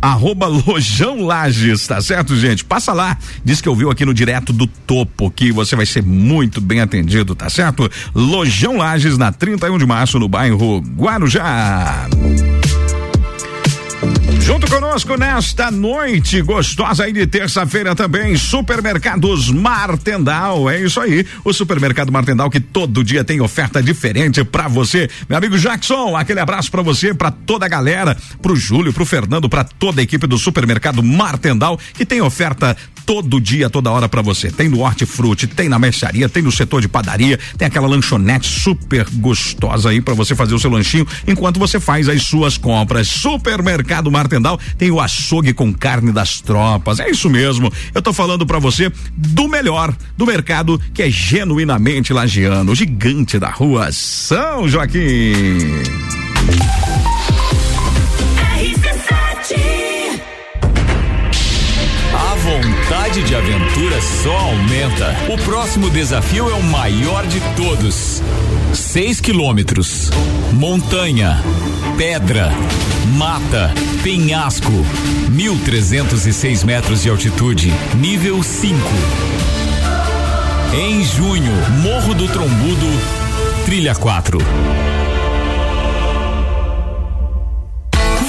arroba 0.00 0.46
Lojão 0.46 1.24
Lages, 1.24 1.86
tá 1.86 2.00
certo, 2.00 2.36
gente? 2.36 2.64
Passa 2.64 2.92
lá, 2.92 3.16
diz 3.44 3.60
que 3.60 3.68
ouviu 3.68 3.90
aqui 3.90 4.04
no 4.04 4.14
Direto 4.14 4.52
do 4.52 4.66
Topo, 4.66 5.30
que 5.30 5.52
você 5.52 5.76
vai 5.76 5.86
ser 5.86 6.02
muito 6.02 6.60
bem 6.60 6.80
atendido, 6.80 7.34
tá 7.34 7.48
certo? 7.50 7.90
Lojão 8.14 8.76
Lages, 8.76 9.18
na 9.18 9.32
31 9.32 9.78
de 9.78 9.86
março, 9.86 10.18
no 10.18 10.28
bairro 10.28 10.80
Guarujá. 10.96 12.08
Junto 14.50 14.68
conosco 14.68 15.16
nesta 15.16 15.70
noite 15.70 16.42
gostosa 16.42 17.04
aí 17.04 17.12
de 17.12 17.24
terça-feira 17.24 17.94
também, 17.94 18.36
Supermercados 18.36 19.48
Martendal. 19.48 20.68
É 20.68 20.80
isso 20.80 20.98
aí, 20.98 21.24
o 21.44 21.52
Supermercado 21.52 22.10
Martendal 22.10 22.50
que 22.50 22.58
todo 22.58 23.04
dia 23.04 23.22
tem 23.22 23.40
oferta 23.40 23.80
diferente 23.80 24.42
para 24.42 24.66
você. 24.66 25.08
Meu 25.28 25.38
amigo 25.38 25.56
Jackson, 25.56 26.16
aquele 26.16 26.40
abraço 26.40 26.68
para 26.68 26.82
você, 26.82 27.14
para 27.14 27.30
toda 27.30 27.64
a 27.64 27.68
galera, 27.68 28.16
pro 28.42 28.56
Júlio, 28.56 28.92
pro 28.92 29.06
Fernando, 29.06 29.48
para 29.48 29.62
toda 29.62 30.00
a 30.00 30.02
equipe 30.02 30.26
do 30.26 30.36
Supermercado 30.36 31.00
Martendal 31.00 31.78
que 31.94 32.04
tem 32.04 32.20
oferta 32.20 32.76
todo 33.06 33.40
dia, 33.40 33.70
toda 33.70 33.90
hora 33.90 34.08
para 34.08 34.20
você. 34.20 34.50
Tem 34.50 34.68
no 34.68 34.80
Hortifruti, 34.80 35.46
tem 35.46 35.68
na 35.68 35.78
mercearia, 35.78 36.28
tem 36.28 36.42
no 36.42 36.50
setor 36.50 36.80
de 36.80 36.88
padaria, 36.88 37.38
tem 37.56 37.68
aquela 37.68 37.86
lanchonete 37.86 38.48
super 38.48 39.08
gostosa 39.10 39.90
aí 39.90 40.00
para 40.00 40.14
você 40.14 40.34
fazer 40.34 40.54
o 40.54 40.58
seu 40.58 40.70
lanchinho 40.70 41.06
enquanto 41.26 41.60
você 41.60 41.78
faz 41.78 42.08
as 42.08 42.22
suas 42.24 42.58
compras. 42.58 43.06
Supermercado 43.06 44.10
Martendal 44.10 44.39
tem 44.78 44.90
o 44.90 45.00
açougue 45.00 45.52
com 45.52 45.72
carne 45.72 46.12
das 46.12 46.40
tropas. 46.40 47.00
É 47.00 47.10
isso 47.10 47.28
mesmo. 47.28 47.72
Eu 47.94 48.02
tô 48.02 48.12
falando 48.12 48.46
para 48.46 48.58
você 48.58 48.90
do 49.16 49.48
melhor 49.48 49.94
do 50.16 50.26
mercado 50.26 50.80
que 50.92 51.02
é 51.02 51.10
genuinamente 51.10 52.12
lagiano, 52.12 52.72
o 52.72 52.74
gigante 52.74 53.38
da 53.38 53.50
rua 53.50 53.90
São 53.92 54.68
Joaquim. 54.68 55.32
Vontade 62.90 63.22
de 63.22 63.36
aventura 63.36 64.00
só 64.00 64.36
aumenta. 64.36 65.14
O 65.32 65.38
próximo 65.44 65.88
desafio 65.90 66.50
é 66.50 66.54
o 66.54 66.62
maior 66.64 67.24
de 67.24 67.38
todos. 67.54 68.20
6 68.74 69.20
quilômetros. 69.20 70.10
Montanha, 70.52 71.40
pedra, 71.96 72.50
mata, 73.16 73.72
penhasco. 74.02 74.72
1.306 75.30 76.64
metros 76.64 77.02
de 77.02 77.10
altitude. 77.10 77.72
Nível 77.94 78.42
5. 78.42 78.76
Em 80.74 81.04
junho, 81.04 81.52
Morro 81.82 82.12
do 82.12 82.26
Trombudo, 82.26 82.86
Trilha 83.66 83.94
4. 83.94 84.38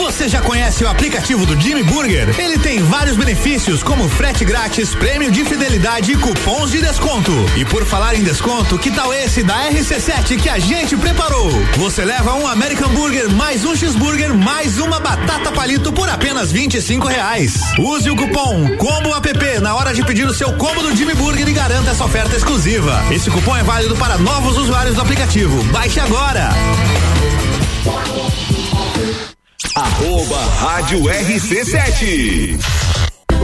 Você 0.01 0.27
já 0.27 0.41
conhece 0.41 0.83
o 0.83 0.89
aplicativo 0.89 1.45
do 1.45 1.59
Jimmy 1.61 1.83
Burger? 1.83 2.33
Ele 2.39 2.57
tem 2.57 2.81
vários 2.81 3.15
benefícios, 3.15 3.83
como 3.83 4.09
frete 4.09 4.43
grátis, 4.43 4.95
prêmio 4.95 5.29
de 5.29 5.45
fidelidade 5.45 6.11
e 6.11 6.17
cupons 6.17 6.71
de 6.71 6.81
desconto. 6.81 7.31
E 7.55 7.63
por 7.63 7.85
falar 7.85 8.15
em 8.15 8.23
desconto, 8.23 8.79
que 8.79 8.89
tal 8.89 9.13
esse 9.13 9.43
da 9.43 9.69
RC7 9.69 10.41
que 10.41 10.49
a 10.49 10.57
gente 10.57 10.97
preparou? 10.97 11.51
Você 11.77 12.03
leva 12.03 12.33
um 12.33 12.47
American 12.47 12.89
Burger 12.89 13.29
mais 13.29 13.63
um 13.63 13.75
cheeseburger 13.75 14.33
mais 14.33 14.79
uma 14.79 14.99
batata 14.99 15.51
palito 15.51 15.93
por 15.93 16.09
apenas 16.09 16.51
25 16.51 17.07
reais. 17.07 17.61
Use 17.77 18.09
o 18.09 18.15
cupom 18.15 18.75
Combo 18.77 19.15
App 19.15 19.59
na 19.61 19.75
hora 19.75 19.93
de 19.93 20.03
pedir 20.03 20.25
o 20.25 20.33
seu 20.33 20.51
combo 20.53 20.81
do 20.81 20.95
Jimmy 20.95 21.13
Burger 21.13 21.47
e 21.47 21.53
garanta 21.53 21.91
essa 21.91 22.03
oferta 22.03 22.35
exclusiva. 22.35 23.03
Esse 23.11 23.29
cupom 23.29 23.55
é 23.55 23.61
válido 23.61 23.95
para 23.95 24.17
novos 24.17 24.57
usuários 24.57 24.95
do 24.95 25.01
aplicativo. 25.01 25.63
Baixe 25.65 25.99
agora. 25.99 26.49
Arroba 29.75 30.37
Rádio 30.59 31.03
RC7. 31.03 32.59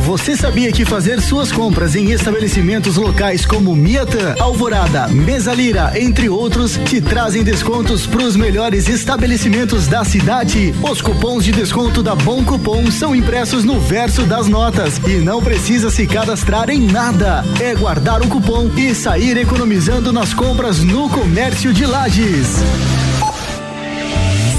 Você 0.01 0.35
sabia 0.35 0.71
que 0.71 0.83
fazer 0.83 1.21
suas 1.21 1.51
compras 1.51 1.95
em 1.95 2.11
estabelecimentos 2.11 2.97
locais 2.97 3.45
como 3.45 3.75
Miatan, 3.75 4.35
Alvorada, 4.39 5.07
Mesa 5.07 5.53
Lira, 5.53 5.93
entre 5.95 6.27
outros, 6.27 6.77
te 6.85 6.99
trazem 6.99 7.43
descontos 7.43 8.05
para 8.07 8.23
os 8.23 8.35
melhores 8.35 8.89
estabelecimentos 8.89 9.87
da 9.87 10.03
cidade? 10.03 10.73
Os 10.81 11.01
cupons 11.01 11.45
de 11.45 11.51
desconto 11.51 12.01
da 12.01 12.15
Bom 12.15 12.43
Cupom 12.43 12.89
são 12.89 13.15
impressos 13.15 13.63
no 13.63 13.79
verso 13.79 14.23
das 14.23 14.47
notas 14.47 14.97
e 15.07 15.17
não 15.17 15.41
precisa 15.41 15.89
se 15.89 16.07
cadastrar 16.07 16.69
em 16.69 16.79
nada. 16.79 17.45
É 17.61 17.75
guardar 17.75 18.21
o 18.21 18.27
cupom 18.27 18.69
e 18.75 18.93
sair 18.93 19.37
economizando 19.37 20.11
nas 20.11 20.33
compras 20.33 20.79
no 20.83 21.09
comércio 21.09 21.73
de 21.73 21.85
Lages. 21.85 22.57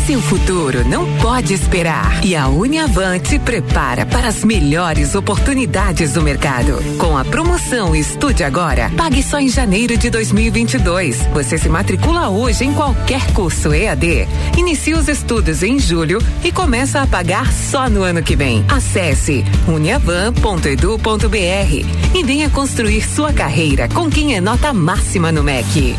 Seu 0.08 0.22
futuro 0.22 0.88
não 0.88 1.04
pode 1.18 1.52
esperar 1.52 2.24
e 2.24 2.34
a 2.34 2.48
Uniavan 2.48 3.18
te 3.18 3.38
prepara 3.38 4.06
para 4.06 4.28
as 4.28 4.42
melhores 4.42 5.14
oportunidades 5.14 6.14
do 6.14 6.22
mercado. 6.22 6.82
Com 6.96 7.18
a 7.18 7.26
promoção 7.26 7.94
Estude 7.94 8.42
Agora, 8.42 8.90
pague 8.96 9.22
só 9.22 9.38
em 9.38 9.50
janeiro 9.50 9.98
de 9.98 10.08
2022. 10.08 11.26
Você 11.34 11.58
se 11.58 11.68
matricula 11.68 12.30
hoje 12.30 12.64
em 12.64 12.72
qualquer 12.72 13.34
curso 13.34 13.74
EAD, 13.74 14.26
inicia 14.56 14.96
os 14.96 15.08
estudos 15.08 15.62
em 15.62 15.78
julho 15.78 16.22
e 16.42 16.50
começa 16.50 17.02
a 17.02 17.06
pagar 17.06 17.52
só 17.52 17.90
no 17.90 18.02
ano 18.02 18.22
que 18.22 18.34
vem. 18.34 18.64
Acesse 18.66 19.44
uniavan.edu.br 19.66 22.14
e 22.14 22.24
venha 22.24 22.48
construir 22.48 23.06
sua 23.06 23.30
carreira 23.30 23.90
com 23.90 24.08
quem 24.08 24.34
é 24.34 24.40
nota 24.40 24.72
máxima 24.72 25.30
no 25.30 25.44
MEC. 25.44 25.94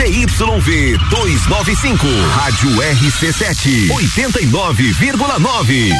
ZYV 0.00 0.96
295, 1.10 2.08
Rádio 2.34 2.70
RC7, 2.80 3.90
89,9. 3.90 5.92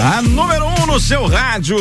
A 0.00 0.22
número 0.22 0.66
um 0.66 0.83
no 0.94 1.00
seu 1.00 1.26
rádio. 1.26 1.76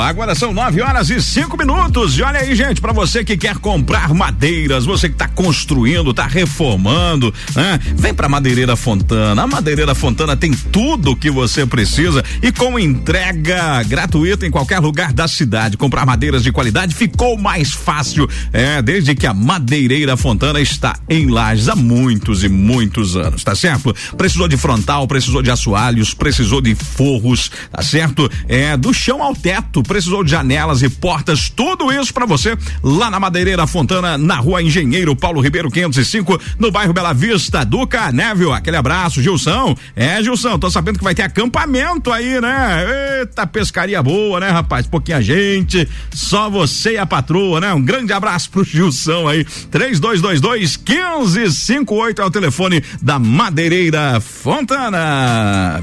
Agora 0.00 0.34
são 0.34 0.52
nove 0.52 0.82
horas 0.82 1.08
e 1.08 1.22
cinco 1.22 1.56
minutos. 1.56 2.18
E 2.18 2.22
olha 2.22 2.40
aí, 2.40 2.52
gente, 2.56 2.80
para 2.80 2.92
você 2.92 3.22
que 3.22 3.36
quer 3.36 3.58
comprar 3.58 4.12
madeiras, 4.12 4.84
você 4.84 5.08
que 5.08 5.14
tá 5.14 5.28
construindo, 5.28 6.12
tá 6.12 6.26
reformando, 6.26 7.32
né? 7.54 7.78
Vem 7.94 8.12
pra 8.12 8.28
Madeireira 8.28 8.74
Fontana. 8.74 9.40
A 9.40 9.46
Madeireira 9.46 9.94
Fontana 9.94 10.36
tem 10.36 10.50
tudo 10.50 11.12
o 11.12 11.16
que 11.16 11.30
você 11.30 11.64
precisa 11.64 12.24
e 12.42 12.50
com 12.50 12.76
entrega 12.76 13.84
gratuita 13.84 14.44
em 14.44 14.50
qualquer 14.50 14.80
lugar 14.80 15.12
da 15.12 15.28
cidade. 15.28 15.76
Comprar 15.76 16.04
madeiras 16.04 16.42
de 16.42 16.50
qualidade 16.50 16.92
ficou 16.92 17.38
mais 17.38 17.70
fácil, 17.70 18.28
é, 18.52 18.82
desde 18.82 19.14
que 19.14 19.28
a 19.28 19.34
Madeireira 19.34 20.16
Fontana 20.16 20.60
está 20.60 20.96
em 21.08 21.30
Lages 21.30 21.68
há 21.68 21.76
muitos 21.76 22.42
e 22.42 22.48
muitos 22.48 23.16
anos, 23.16 23.44
tá 23.44 23.54
certo? 23.54 23.94
Precisou 24.16 24.48
de 24.48 24.56
frontal, 24.56 25.06
precisou 25.06 25.40
de 25.40 25.52
assoalhos, 25.52 26.14
precisou 26.14 26.60
de 26.60 26.74
forros, 26.74 27.48
tá 27.70 27.80
certo? 27.80 28.28
É, 28.48 28.76
do 28.76 28.92
chão 28.92 29.22
ao 29.22 29.34
teto, 29.34 29.82
precisou 29.82 30.24
de 30.24 30.30
janelas 30.30 30.82
e 30.82 30.88
portas, 30.88 31.48
tudo 31.48 31.92
isso 31.92 32.12
para 32.12 32.26
você 32.26 32.56
lá 32.82 33.10
na 33.10 33.20
Madeireira 33.20 33.66
Fontana, 33.66 34.16
na 34.18 34.36
rua 34.36 34.62
Engenheiro 34.62 35.14
Paulo 35.14 35.40
Ribeiro 35.40 35.70
505, 35.70 36.40
no 36.58 36.70
bairro 36.70 36.92
Bela 36.92 37.12
Vista, 37.12 37.64
Duca, 37.64 38.12
né, 38.12 38.34
viu? 38.34 38.52
Aquele 38.52 38.76
abraço, 38.76 39.22
Gilson. 39.22 39.76
É, 39.94 40.22
Gilson, 40.22 40.58
tô 40.58 40.70
sabendo 40.70 40.98
que 40.98 41.04
vai 41.04 41.14
ter 41.14 41.22
acampamento 41.22 42.12
aí, 42.12 42.40
né? 42.40 43.20
Eita, 43.20 43.46
pescaria 43.46 44.02
boa, 44.02 44.40
né, 44.40 44.50
rapaz? 44.50 44.86
Pouquinha 44.86 45.20
gente, 45.22 45.88
só 46.12 46.50
você 46.50 46.92
e 46.92 46.98
a 46.98 47.06
patroa, 47.06 47.60
né? 47.60 47.72
Um 47.72 47.82
grande 47.82 48.12
abraço 48.12 48.50
pro 48.50 48.64
Gilson 48.64 49.28
aí. 49.28 49.44
3222 49.70 50.76
1558 50.76 52.22
é 52.22 52.24
o 52.24 52.30
telefone 52.30 52.82
da 53.02 53.18
Madeireira 53.18 54.20
Fontana. 54.20 55.82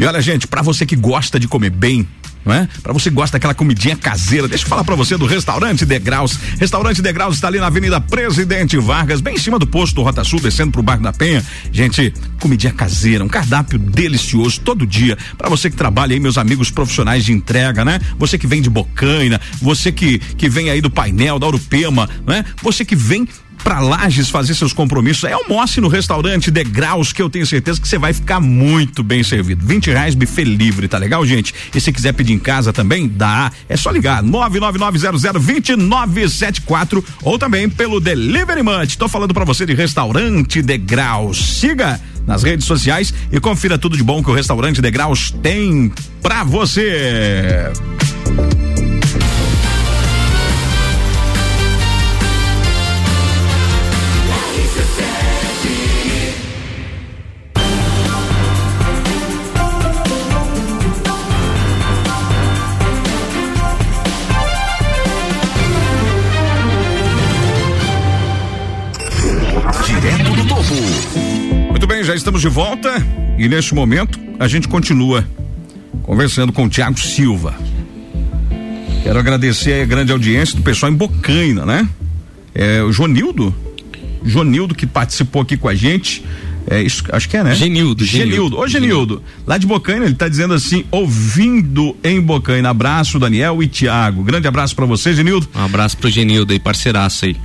E 0.00 0.04
olha, 0.06 0.22
gente, 0.22 0.46
para 0.46 0.62
você 0.62 0.86
que 0.86 0.96
gosta 0.96 1.38
de 1.38 1.46
comer 1.46 1.68
bem, 1.68 2.08
não 2.42 2.54
é? 2.54 2.66
Para 2.82 2.90
você 2.90 3.10
que 3.10 3.16
gosta 3.16 3.36
daquela 3.36 3.52
comidinha 3.52 3.94
caseira, 3.94 4.48
deixa 4.48 4.64
eu 4.64 4.68
falar 4.70 4.82
para 4.82 4.94
você 4.94 5.14
do 5.14 5.26
Restaurante 5.26 5.84
Degraus. 5.84 6.38
Restaurante 6.58 7.02
Degraus 7.02 7.34
está 7.34 7.48
ali 7.48 7.58
na 7.58 7.66
Avenida 7.66 8.00
Presidente 8.00 8.78
Vargas, 8.78 9.20
bem 9.20 9.34
em 9.34 9.38
cima 9.38 9.58
do 9.58 9.66
posto 9.66 10.00
Rota 10.00 10.24
Sul, 10.24 10.40
descendo 10.40 10.72
pro 10.72 10.82
bairro 10.82 11.02
da 11.02 11.12
Penha. 11.12 11.44
Gente, 11.70 12.14
comidinha 12.40 12.72
caseira, 12.72 13.22
um 13.22 13.28
cardápio 13.28 13.78
delicioso 13.78 14.58
todo 14.62 14.86
dia 14.86 15.18
para 15.36 15.50
você 15.50 15.68
que 15.68 15.76
trabalha 15.76 16.14
aí, 16.14 16.18
meus 16.18 16.38
amigos 16.38 16.70
profissionais 16.70 17.22
de 17.22 17.34
entrega, 17.34 17.84
né? 17.84 18.00
Você 18.18 18.38
que 18.38 18.46
vem 18.46 18.62
de 18.62 18.70
Bocaina, 18.70 19.38
você 19.60 19.92
que 19.92 20.18
que 20.18 20.48
vem 20.48 20.70
aí 20.70 20.80
do 20.80 20.88
painel 20.88 21.38
da 21.38 21.46
Urupema, 21.46 22.08
né? 22.26 22.42
Você 22.62 22.86
que 22.86 22.96
vem 22.96 23.28
para 23.62 23.78
Lages 23.80 24.28
fazer 24.28 24.54
seus 24.54 24.72
compromissos. 24.72 25.24
É 25.24 25.32
almoce 25.32 25.80
no 25.80 25.88
restaurante 25.88 26.50
Degraus 26.50 27.12
que 27.12 27.20
eu 27.22 27.30
tenho 27.30 27.46
certeza 27.46 27.80
que 27.80 27.88
você 27.88 27.98
vai 27.98 28.12
ficar 28.12 28.40
muito 28.40 29.02
bem 29.02 29.22
servido. 29.22 29.64
20 29.64 29.90
reais 29.90 30.14
buffet 30.14 30.44
livre, 30.44 30.86
tá 30.88 30.98
legal, 30.98 31.24
gente? 31.26 31.54
E 31.74 31.80
se 31.80 31.92
quiser 31.92 32.12
pedir 32.12 32.32
em 32.32 32.38
casa 32.38 32.72
também, 32.72 33.08
dá. 33.08 33.50
É 33.68 33.76
só 33.76 33.90
ligar 33.90 34.22
999002974 34.22 37.04
ou 37.22 37.38
também 37.38 37.68
pelo 37.68 38.00
Delivery 38.00 38.62
Munch. 38.62 38.96
Tô 38.96 39.08
falando 39.08 39.34
para 39.34 39.44
você 39.44 39.66
de 39.66 39.74
restaurante 39.74 40.62
Degraus. 40.62 41.58
Siga 41.60 42.00
nas 42.26 42.42
redes 42.42 42.66
sociais 42.66 43.12
e 43.32 43.40
confira 43.40 43.78
tudo 43.78 43.96
de 43.96 44.02
bom 44.02 44.22
que 44.22 44.30
o 44.30 44.34
restaurante 44.34 44.80
Degraus 44.80 45.30
tem 45.42 45.92
pra 46.22 46.44
você. 46.44 47.72
Já 72.10 72.16
estamos 72.16 72.40
de 72.40 72.48
volta 72.48 72.92
e 73.38 73.48
neste 73.48 73.72
momento 73.72 74.18
a 74.40 74.48
gente 74.48 74.66
continua 74.66 75.24
conversando 76.02 76.52
com 76.52 76.64
o 76.64 76.68
Tiago 76.68 76.98
Silva. 76.98 77.54
Quero 79.04 79.16
agradecer 79.16 79.80
a 79.80 79.86
grande 79.86 80.10
audiência 80.10 80.56
do 80.56 80.62
pessoal 80.62 80.90
em 80.90 80.94
Bocaina, 80.96 81.64
né? 81.64 81.88
É, 82.52 82.82
o 82.82 82.90
Jonildo, 82.90 83.54
Jonildo 84.24 84.74
que 84.74 84.88
participou 84.88 85.42
aqui 85.42 85.56
com 85.56 85.68
a 85.68 85.74
gente. 85.76 86.24
É, 86.68 86.82
isso, 86.82 87.04
acho 87.12 87.28
que 87.28 87.36
é, 87.36 87.44
né? 87.44 87.54
Genildo, 87.54 88.04
Genildo. 88.04 88.32
Genildo. 88.32 88.58
Ô, 88.58 88.66
Genildo, 88.66 89.22
lá 89.46 89.56
de 89.56 89.68
Bocaina, 89.68 90.04
ele 90.04 90.16
tá 90.16 90.26
dizendo 90.26 90.52
assim, 90.52 90.84
ouvindo 90.90 91.96
em 92.02 92.20
Bocaina. 92.20 92.70
Abraço, 92.70 93.20
Daniel 93.20 93.62
e 93.62 93.68
Tiago. 93.68 94.24
Grande 94.24 94.48
abraço 94.48 94.74
para 94.74 94.84
você, 94.84 95.14
Genildo. 95.14 95.48
Um 95.54 95.64
abraço 95.64 95.96
pro 95.96 96.10
Genildo 96.10 96.52
aí, 96.52 96.58
parceiraço 96.58 97.26
aí. 97.26 97.36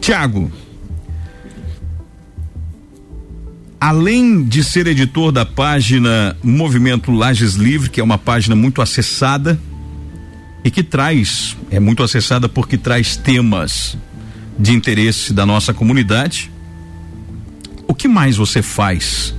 Tiago, 0.00 0.50
além 3.84 4.42
de 4.42 4.64
ser 4.64 4.86
editor 4.86 5.30
da 5.30 5.44
página 5.44 6.34
Movimento 6.42 7.12
Lages 7.12 7.52
Livre, 7.52 7.90
que 7.90 8.00
é 8.00 8.02
uma 8.02 8.16
página 8.16 8.56
muito 8.56 8.80
acessada 8.80 9.60
e 10.64 10.70
que 10.70 10.82
traz, 10.82 11.54
é 11.70 11.78
muito 11.78 12.02
acessada 12.02 12.48
porque 12.48 12.78
traz 12.78 13.14
temas 13.14 13.94
de 14.58 14.72
interesse 14.72 15.34
da 15.34 15.44
nossa 15.44 15.74
comunidade. 15.74 16.50
O 17.86 17.94
que 17.94 18.08
mais 18.08 18.38
você 18.38 18.62
faz 18.62 19.34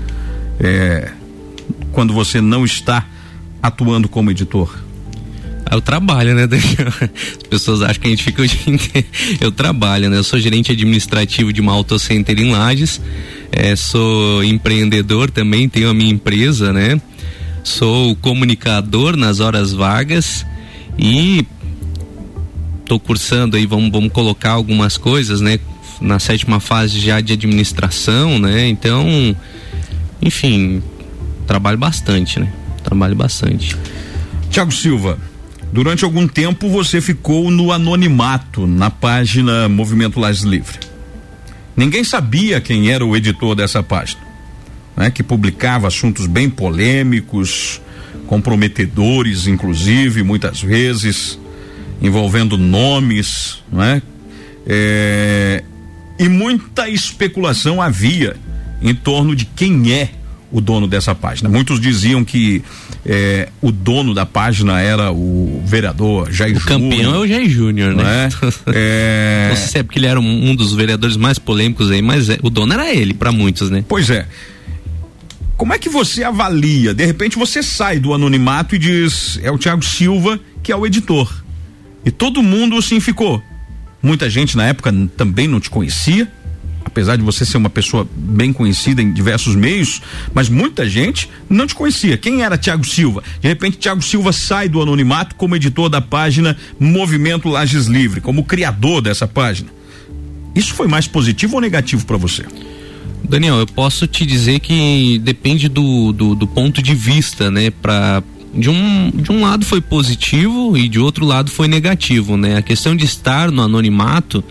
é, 0.59 1.11
quando 1.91 2.13
você 2.13 2.39
não 2.39 2.63
está 2.63 3.03
atuando 3.63 4.07
como 4.07 4.29
editor? 4.29 4.84
Eu 5.71 5.81
trabalho, 5.81 6.35
né? 6.35 6.43
As 6.43 7.47
pessoas 7.49 7.81
acham 7.81 8.01
que 8.01 8.07
a 8.07 8.09
gente 8.11 8.23
fica 8.23 8.41
o 8.41 8.47
dia 8.47 8.59
inteiro. 8.67 9.07
Eu 9.41 9.51
trabalho, 9.51 10.09
né? 10.09 10.17
Eu 10.17 10.23
sou 10.23 10.39
gerente 10.39 10.71
administrativo 10.71 11.51
de 11.51 11.61
uma 11.61 11.71
autocenter 11.71 12.39
em 12.39 12.51
Lages, 12.51 13.01
é, 13.51 13.75
sou 13.75 14.43
empreendedor 14.43 15.29
também, 15.29 15.67
tenho 15.67 15.89
a 15.89 15.93
minha 15.93 16.11
empresa, 16.11 16.71
né? 16.71 16.99
Sou 17.63 18.15
comunicador 18.17 19.17
nas 19.17 19.39
horas 19.39 19.73
vagas 19.73 20.45
e 20.97 21.45
tô 22.85 22.99
cursando 22.99 23.57
aí, 23.57 23.65
vamos, 23.65 23.91
vamos 23.91 24.11
colocar 24.11 24.51
algumas 24.51 24.97
coisas, 24.97 25.41
né? 25.41 25.59
Na 25.99 26.19
sétima 26.19 26.59
fase 26.59 26.99
já 26.99 27.19
de 27.21 27.33
administração, 27.33 28.37
né? 28.37 28.67
Então, 28.67 29.35
enfim, 30.21 30.83
trabalho 31.47 31.77
bastante, 31.77 32.39
né? 32.39 32.51
Trabalho 32.83 33.15
bastante. 33.15 33.75
Tiago 34.49 34.71
Silva, 34.71 35.17
durante 35.75 36.05
algum 36.05 36.25
tempo 36.25 36.69
você 36.69 37.01
ficou 37.01 37.51
no 37.51 37.69
anonimato 37.69 38.65
na 38.65 38.89
página 38.89 39.67
Movimento 39.67 40.21
Lages 40.21 40.43
Livre. 40.43 40.79
Ninguém 41.75 42.01
sabia 42.01 42.61
quem 42.61 42.91
era 42.91 43.05
o 43.05 43.13
editor 43.13 43.55
dessa 43.55 43.83
página, 43.83 44.21
né? 44.95 45.11
Que 45.11 45.21
publicava 45.21 45.89
assuntos 45.89 46.27
bem 46.27 46.49
polêmicos, 46.49 47.81
comprometedores, 48.25 49.47
inclusive, 49.47 50.23
muitas 50.23 50.61
vezes, 50.61 51.37
envolvendo 52.01 52.57
nomes, 52.57 53.61
né? 53.69 54.01
É, 54.65 55.61
e 56.17 56.29
muita 56.29 56.87
especulação 56.87 57.81
havia 57.81 58.37
em 58.81 58.95
torno 58.95 59.35
de 59.35 59.43
quem 59.43 59.91
é 59.91 60.09
o 60.49 60.61
dono 60.61 60.87
dessa 60.87 61.13
página. 61.13 61.49
Muitos 61.49 61.81
diziam 61.81 62.23
que 62.23 62.63
é, 63.05 63.49
o 63.61 63.71
dono 63.71 64.13
da 64.13 64.25
página 64.25 64.79
era 64.81 65.11
o 65.11 65.61
vereador 65.65 66.31
Jair 66.31 66.57
O 66.57 66.61
campeão 66.61 67.13
é 67.13 67.19
o 67.19 67.27
Jair 67.27 67.47
Júnior, 67.49 67.93
né? 67.95 68.29
É, 68.73 69.47
Não 69.49 69.55
sei 69.55 69.67
se 69.67 69.77
é 69.77 69.83
porque 69.83 69.99
ele 69.99 70.07
era 70.07 70.19
um, 70.19 70.49
um 70.49 70.55
dos 70.55 70.73
vereadores 70.73 71.15
mais 71.15 71.37
polêmicos 71.37 71.91
aí, 71.91 72.01
mas 72.01 72.29
é- 72.29 72.39
o 72.41 72.49
dono 72.49 72.73
era 72.73 72.93
ele, 72.93 73.13
pra 73.13 73.31
muitos, 73.31 73.69
né? 73.69 73.85
Pois 73.87 74.09
é. 74.09 74.25
Como 75.55 75.73
é 75.73 75.77
que 75.77 75.87
você 75.87 76.23
avalia? 76.23 76.93
De 76.93 77.05
repente 77.05 77.37
você 77.37 77.61
sai 77.63 77.99
do 77.99 78.13
anonimato 78.13 78.75
e 78.75 78.79
diz, 78.79 79.39
é 79.43 79.49
o 79.51 79.57
Tiago 79.57 79.83
Silva 79.85 80.39
que 80.63 80.71
é 80.71 80.75
o 80.75 80.85
editor. 80.85 81.31
E 82.03 82.09
todo 82.11 82.41
mundo 82.41 82.75
assim 82.77 82.99
ficou. 82.99 83.41
Muita 84.01 84.29
gente 84.29 84.57
na 84.57 84.65
época 84.65 84.91
também 85.15 85.47
não 85.47 85.59
te 85.59 85.69
conhecia, 85.69 86.27
apesar 86.95 87.17
de 87.17 87.23
você 87.23 87.43
ser 87.43 87.57
uma 87.57 87.69
pessoa 87.69 88.07
bem 88.15 88.53
conhecida 88.53 89.01
em 89.01 89.11
diversos 89.11 89.53
meios, 89.53 90.01
mas 90.33 90.47
muita 90.47 90.87
gente 90.87 91.29
não 91.49 91.67
te 91.67 91.75
conhecia. 91.75 92.17
Quem 92.17 92.41
era 92.41 92.57
Tiago 92.57 92.85
Silva? 92.85 93.21
De 93.41 93.49
repente 93.49 93.77
Tiago 93.77 94.01
Silva 94.01 94.31
sai 94.31 94.69
do 94.69 94.81
anonimato 94.81 95.35
como 95.35 95.57
editor 95.57 95.89
da 95.89 95.99
página 95.99 96.55
Movimento 96.79 97.49
Lages 97.49 97.87
Livre, 97.87 98.21
como 98.21 98.45
criador 98.45 99.01
dessa 99.01 99.27
página. 99.27 99.67
Isso 100.55 100.73
foi 100.73 100.87
mais 100.87 101.05
positivo 101.05 101.55
ou 101.55 101.61
negativo 101.61 102.05
para 102.05 102.15
você? 102.15 102.45
Daniel, 103.27 103.57
eu 103.57 103.67
posso 103.67 104.07
te 104.07 104.25
dizer 104.25 104.61
que 104.61 105.19
depende 105.19 105.67
do, 105.67 106.13
do, 106.13 106.33
do 106.33 106.47
ponto 106.47 106.81
de 106.81 106.95
vista, 106.95 107.51
né? 107.51 107.71
Pra, 107.71 108.23
de, 108.53 108.69
um, 108.69 109.11
de 109.13 109.33
um 109.33 109.41
lado 109.41 109.65
foi 109.65 109.81
positivo 109.81 110.77
e 110.77 110.87
de 110.87 110.97
outro 110.97 111.25
lado 111.25 111.51
foi 111.51 111.67
negativo, 111.67 112.37
né? 112.37 112.55
A 112.55 112.61
questão 112.61 112.95
de 112.95 113.03
estar 113.03 113.51
no 113.51 113.61
anonimato, 113.63 114.41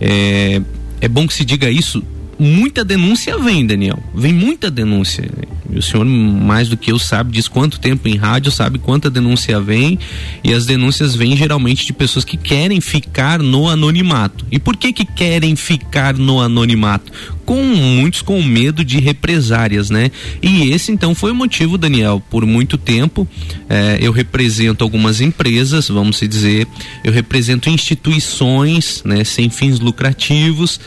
é, 0.00 0.60
é 1.00 1.08
bom 1.08 1.26
que 1.26 1.34
se 1.34 1.44
diga 1.44 1.70
isso. 1.70 2.02
Muita 2.38 2.84
denúncia 2.84 3.36
vem, 3.36 3.66
Daniel. 3.66 3.98
Vem 4.14 4.32
muita 4.32 4.70
denúncia. 4.70 5.28
O 5.74 5.82
senhor, 5.82 6.04
mais 6.04 6.68
do 6.68 6.76
que 6.76 6.92
eu, 6.92 6.98
sabe 6.98 7.32
diz 7.32 7.48
quanto 7.48 7.78
tempo 7.80 8.08
em 8.08 8.16
rádio, 8.16 8.50
sabe 8.50 8.78
quanta 8.78 9.10
denúncia 9.10 9.60
vem. 9.60 9.98
E 10.44 10.54
as 10.54 10.64
denúncias 10.64 11.16
vêm 11.16 11.36
geralmente 11.36 11.84
de 11.84 11.92
pessoas 11.92 12.24
que 12.24 12.36
querem 12.36 12.80
ficar 12.80 13.40
no 13.40 13.68
anonimato. 13.68 14.46
E 14.52 14.58
por 14.58 14.76
que 14.76 14.92
que 14.92 15.04
querem 15.04 15.56
ficar 15.56 16.16
no 16.16 16.40
anonimato? 16.40 17.12
Com 17.44 17.62
muitos 17.62 18.22
com 18.22 18.42
medo 18.42 18.84
de 18.84 19.00
represárias, 19.00 19.90
né? 19.90 20.10
E 20.40 20.70
esse 20.70 20.92
então 20.92 21.14
foi 21.14 21.32
o 21.32 21.34
motivo, 21.34 21.76
Daniel. 21.76 22.22
Por 22.30 22.46
muito 22.46 22.78
tempo 22.78 23.26
eh, 23.68 23.98
eu 24.00 24.12
represento 24.12 24.84
algumas 24.84 25.20
empresas, 25.20 25.88
vamos 25.88 26.20
dizer, 26.20 26.66
eu 27.02 27.12
represento 27.12 27.68
instituições, 27.68 29.02
né, 29.04 29.24
sem 29.24 29.50
fins 29.50 29.80
lucrativos. 29.80 30.80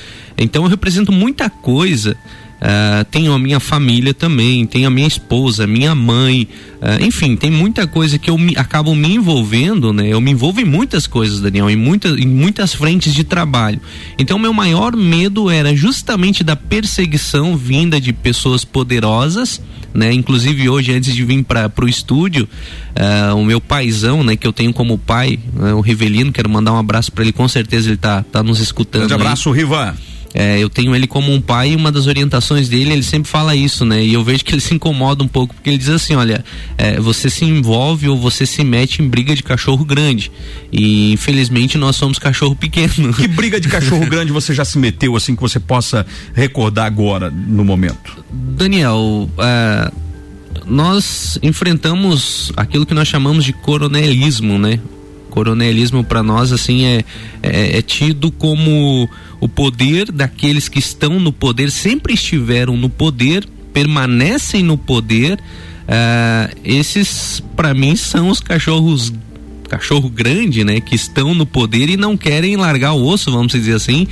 Então 0.43 0.63
eu 0.63 0.69
represento 0.69 1.11
muita 1.11 1.49
coisa. 1.49 2.17
ah, 2.61 3.03
tenho 3.09 3.33
a 3.33 3.39
minha 3.39 3.59
família 3.59 4.13
também, 4.13 4.65
tenho 4.67 4.87
a 4.87 4.91
minha 4.91 5.07
esposa, 5.07 5.65
minha 5.65 5.95
mãe, 5.95 6.47
ah, 6.79 6.97
enfim, 7.01 7.35
tem 7.35 7.49
muita 7.49 7.87
coisa 7.87 8.19
que 8.19 8.29
eu 8.29 8.37
me, 8.37 8.55
acabo 8.55 8.93
me 8.93 9.15
envolvendo, 9.15 9.91
né? 9.91 10.07
Eu 10.07 10.21
me 10.21 10.31
envolvo 10.31 10.61
em 10.61 10.65
muitas 10.65 11.07
coisas, 11.07 11.41
Daniel, 11.41 11.69
em, 11.69 11.75
muita, 11.75 12.09
em 12.09 12.27
muitas 12.27 12.73
frentes 12.73 13.15
de 13.15 13.23
trabalho. 13.23 13.81
Então, 14.17 14.37
meu 14.37 14.53
maior 14.53 14.95
medo 14.95 15.49
era 15.49 15.75
justamente 15.75 16.43
da 16.43 16.55
perseguição 16.55 17.57
vinda 17.57 17.99
de 17.99 18.13
pessoas 18.13 18.63
poderosas, 18.63 19.59
né? 19.91 20.13
Inclusive 20.13 20.69
hoje, 20.69 20.93
antes 20.93 21.15
de 21.15 21.25
vir 21.25 21.43
para 21.43 21.71
o 21.81 21.89
estúdio, 21.89 22.47
ah, 22.95 23.33
o 23.33 23.43
meu 23.43 23.59
paizão, 23.59 24.23
né? 24.23 24.35
Que 24.35 24.45
eu 24.45 24.53
tenho 24.53 24.71
como 24.71 24.99
pai, 24.99 25.39
né, 25.55 25.73
o 25.73 25.81
Rivelino, 25.81 26.31
quero 26.31 26.49
mandar 26.49 26.73
um 26.73 26.77
abraço 26.77 27.11
para 27.11 27.23
ele, 27.23 27.33
com 27.33 27.47
certeza 27.47 27.89
ele 27.89 27.97
tá, 27.97 28.23
tá 28.23 28.43
nos 28.43 28.59
escutando. 28.59 29.07
Grande 29.07 29.15
abraço, 29.15 29.49
Riva. 29.49 29.97
É, 30.33 30.59
eu 30.59 30.69
tenho 30.69 30.95
ele 30.95 31.07
como 31.07 31.31
um 31.31 31.41
pai 31.41 31.71
e 31.71 31.75
uma 31.75 31.91
das 31.91 32.07
orientações 32.07 32.69
dele, 32.69 32.93
ele 32.93 33.03
sempre 33.03 33.29
fala 33.29 33.55
isso, 33.55 33.85
né? 33.85 34.03
E 34.03 34.13
eu 34.13 34.23
vejo 34.23 34.45
que 34.45 34.53
ele 34.53 34.61
se 34.61 34.73
incomoda 34.73 35.23
um 35.23 35.27
pouco, 35.27 35.53
porque 35.53 35.69
ele 35.69 35.77
diz 35.77 35.89
assim: 35.89 36.15
olha, 36.15 36.43
é, 36.77 36.99
você 36.99 37.29
se 37.29 37.45
envolve 37.45 38.07
ou 38.07 38.17
você 38.17 38.45
se 38.45 38.63
mete 38.63 39.01
em 39.01 39.07
briga 39.07 39.35
de 39.35 39.43
cachorro 39.43 39.83
grande. 39.83 40.31
E 40.71 41.11
infelizmente 41.11 41.77
nós 41.77 41.95
somos 41.95 42.17
cachorro 42.17 42.55
pequeno. 42.55 43.13
Que 43.13 43.27
briga 43.29 43.59
de 43.59 43.67
cachorro 43.67 44.05
grande 44.05 44.31
você 44.31 44.53
já 44.53 44.63
se 44.63 44.77
meteu, 44.77 45.15
assim, 45.15 45.35
que 45.35 45.41
você 45.41 45.59
possa 45.59 46.05
recordar 46.33 46.85
agora, 46.85 47.29
no 47.29 47.65
momento? 47.65 48.23
Daniel, 48.31 49.29
é, 49.37 49.91
nós 50.65 51.37
enfrentamos 51.43 52.51
aquilo 52.55 52.85
que 52.85 52.93
nós 52.93 53.07
chamamos 53.07 53.43
de 53.43 53.51
coronelismo, 53.53 54.57
né? 54.57 54.79
Coronelismo 55.31 56.03
para 56.03 56.21
nós 56.21 56.51
assim 56.51 56.85
é, 56.85 57.05
é, 57.41 57.77
é 57.77 57.81
tido 57.81 58.29
como 58.31 59.09
o 59.39 59.47
poder 59.47 60.11
daqueles 60.11 60.67
que 60.67 60.77
estão 60.77 61.19
no 61.19 61.33
poder, 61.33 61.71
sempre 61.71 62.13
estiveram 62.13 62.77
no 62.77 62.89
poder, 62.89 63.47
permanecem 63.73 64.61
no 64.61 64.77
poder. 64.77 65.39
Uh, 65.81 66.55
esses, 66.63 67.41
para 67.55 67.73
mim, 67.73 67.95
são 67.95 68.29
os 68.29 68.39
cachorros 68.39 69.11
cachorro 69.67 70.09
grande, 70.09 70.65
né, 70.65 70.81
que 70.81 70.95
estão 70.95 71.33
no 71.33 71.45
poder 71.45 71.89
e 71.89 71.95
não 71.95 72.17
querem 72.17 72.57
largar 72.57 72.91
o 72.91 73.05
osso, 73.07 73.31
vamos 73.31 73.53
dizer 73.53 73.73
assim, 73.73 74.05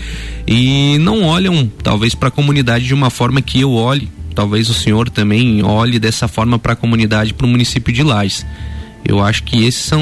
e 0.47 0.97
não 0.99 1.21
olham 1.23 1.69
talvez 1.83 2.15
para 2.15 2.29
a 2.29 2.31
comunidade 2.31 2.85
de 2.85 2.93
uma 2.93 3.09
forma 3.09 3.41
que 3.41 3.59
eu 3.59 3.73
olhe, 3.73 4.09
talvez 4.33 4.69
o 4.69 4.73
senhor 4.73 5.09
também 5.09 5.61
olhe 5.61 5.99
dessa 5.99 6.29
forma 6.29 6.57
para 6.57 6.71
a 6.71 6.75
comunidade, 6.77 7.33
para 7.33 7.45
o 7.45 7.49
município 7.49 7.93
de 7.93 8.03
Lages. 8.03 8.45
Eu 9.05 9.23
acho 9.23 9.43
que 9.43 9.65
esses 9.65 9.83
são 9.83 10.01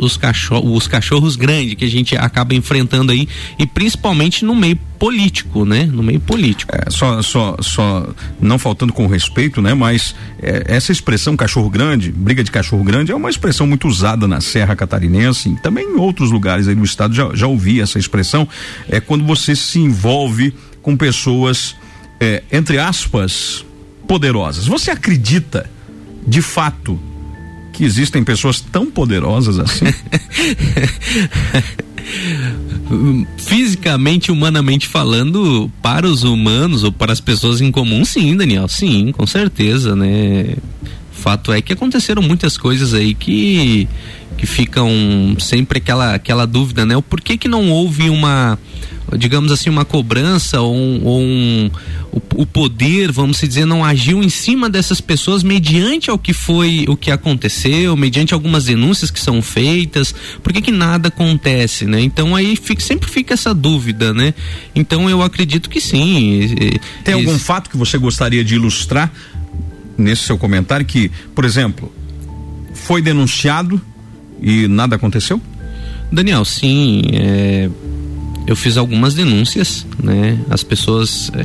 os 0.00 0.16
cachorros, 0.16 0.76
os 0.76 0.86
cachorros 0.86 1.36
grandes 1.36 1.74
que 1.74 1.84
a 1.84 1.88
gente 1.88 2.16
acaba 2.16 2.54
enfrentando 2.54 3.12
aí 3.12 3.28
e 3.58 3.66
principalmente 3.66 4.44
no 4.44 4.54
meio 4.54 4.76
político, 4.98 5.64
né? 5.64 5.84
No 5.84 6.02
meio 6.02 6.18
político. 6.18 6.72
É, 6.74 6.90
só, 6.90 7.22
só, 7.22 7.56
só 7.60 8.08
não 8.40 8.58
faltando 8.58 8.92
com 8.92 9.06
respeito, 9.06 9.62
né? 9.62 9.74
Mas 9.74 10.14
é, 10.42 10.64
essa 10.66 10.90
expressão 10.90 11.36
cachorro 11.36 11.70
grande, 11.70 12.10
briga 12.10 12.42
de 12.42 12.50
cachorro 12.50 12.82
grande, 12.82 13.12
é 13.12 13.14
uma 13.14 13.30
expressão 13.30 13.66
muito 13.66 13.86
usada 13.86 14.26
na 14.26 14.40
Serra 14.40 14.74
Catarinense, 14.74 15.50
e 15.50 15.56
também 15.62 15.84
em 15.84 15.96
outros 15.96 16.30
lugares 16.30 16.66
aí 16.66 16.74
do 16.74 16.84
estado 16.84 17.14
já, 17.14 17.30
já 17.34 17.46
ouvi 17.46 17.80
essa 17.80 17.98
expressão. 17.98 18.48
É 18.88 19.00
quando 19.00 19.24
você 19.24 19.54
se 19.54 19.78
envolve 19.78 20.52
com 20.82 20.96
pessoas, 20.96 21.76
é, 22.18 22.42
entre 22.50 22.78
aspas, 22.78 23.64
poderosas. 24.08 24.66
Você 24.66 24.90
acredita, 24.90 25.70
de 26.26 26.42
fato, 26.42 26.98
que 27.78 27.84
existem 27.84 28.24
pessoas 28.24 28.60
tão 28.60 28.90
poderosas 28.90 29.56
assim? 29.60 29.84
Fisicamente, 33.38 34.32
humanamente 34.32 34.88
falando, 34.88 35.70
para 35.80 36.04
os 36.04 36.24
humanos 36.24 36.82
ou 36.82 36.90
para 36.90 37.12
as 37.12 37.20
pessoas 37.20 37.60
em 37.60 37.70
comum, 37.70 38.04
sim, 38.04 38.36
Daniel, 38.36 38.66
sim, 38.66 39.12
com 39.12 39.24
certeza, 39.28 39.94
né? 39.94 40.56
Fato 41.12 41.52
é 41.52 41.62
que 41.62 41.72
aconteceram 41.72 42.20
muitas 42.20 42.58
coisas 42.58 42.94
aí 42.94 43.14
que 43.14 43.86
que 44.36 44.46
ficam 44.46 45.36
sempre 45.38 45.78
aquela 45.78 46.14
aquela 46.14 46.48
dúvida, 46.48 46.84
né? 46.84 46.96
O 46.96 47.02
porquê 47.02 47.36
que 47.36 47.46
não 47.46 47.70
houve 47.70 48.10
uma 48.10 48.58
digamos 49.16 49.52
assim, 49.52 49.70
uma 49.70 49.84
cobrança 49.84 50.60
ou 50.60 50.74
um, 50.74 51.00
ou 51.04 51.20
um 51.20 51.70
o, 52.12 52.42
o, 52.42 52.46
poder, 52.46 53.12
vamos 53.12 53.38
dizer, 53.38 53.64
não 53.64 53.84
agiu 53.84 54.22
em 54.22 54.28
cima 54.28 54.68
dessas 54.68 55.00
pessoas 55.00 55.42
mediante 55.42 56.10
ao 56.10 56.18
que 56.18 56.32
foi 56.32 56.84
o 56.88 56.96
que 56.96 57.10
aconteceu, 57.10 57.96
mediante 57.96 58.34
algumas 58.34 58.64
denúncias 58.64 59.10
que 59.10 59.20
são 59.20 59.40
feitas, 59.40 60.14
por 60.42 60.52
que 60.52 60.60
que 60.60 60.72
nada 60.72 61.08
acontece, 61.08 61.84
né? 61.84 62.00
Então 62.00 62.34
aí 62.34 62.56
fica, 62.56 62.82
sempre 62.82 63.08
fica 63.08 63.34
essa 63.34 63.54
dúvida, 63.54 64.12
né? 64.12 64.34
Então 64.74 65.08
eu 65.08 65.22
acredito 65.22 65.70
que 65.70 65.80
sim. 65.80 66.50
Tem 67.04 67.14
algum 67.14 67.38
fato 67.38 67.70
que 67.70 67.76
você 67.76 67.96
gostaria 67.98 68.44
de 68.44 68.54
ilustrar 68.54 69.12
nesse 69.96 70.22
seu 70.22 70.38
comentário 70.38 70.86
que, 70.86 71.10
por 71.34 71.44
exemplo, 71.44 71.92
foi 72.72 73.02
denunciado 73.02 73.80
e 74.40 74.68
nada 74.68 74.96
aconteceu? 74.96 75.40
Daniel, 76.10 76.44
sim, 76.44 77.02
é, 77.12 77.68
eu 78.48 78.56
fiz 78.56 78.78
algumas 78.78 79.12
denúncias, 79.12 79.86
né? 80.02 80.38
As 80.48 80.62
pessoas. 80.62 81.30
É, 81.34 81.44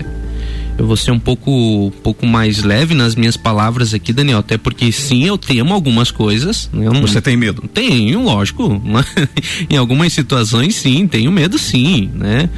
eu 0.77 0.87
vou 0.87 0.95
ser 0.95 1.11
um 1.11 1.19
pouco, 1.19 1.51
um 1.87 1.91
pouco 2.01 2.25
mais 2.25 2.63
leve 2.63 2.95
nas 2.95 3.13
minhas 3.13 3.35
palavras 3.35 3.93
aqui, 3.93 4.13
Daniel, 4.13 4.39
até 4.39 4.57
porque 4.57 4.89
sim, 4.91 5.25
eu 5.25 5.37
temo 5.37 5.73
algumas 5.73 6.09
coisas. 6.09 6.69
Né? 6.71 6.89
Não, 6.89 7.01
Você 7.01 7.21
tem 7.21 7.35
medo? 7.35 7.67
Tenho, 7.67 8.23
lógico. 8.23 8.81
em 9.69 9.75
algumas 9.75 10.13
situações, 10.13 10.75
sim, 10.75 11.05
tenho 11.05 11.29
medo, 11.29 11.59
sim, 11.59 12.09
né? 12.15 12.49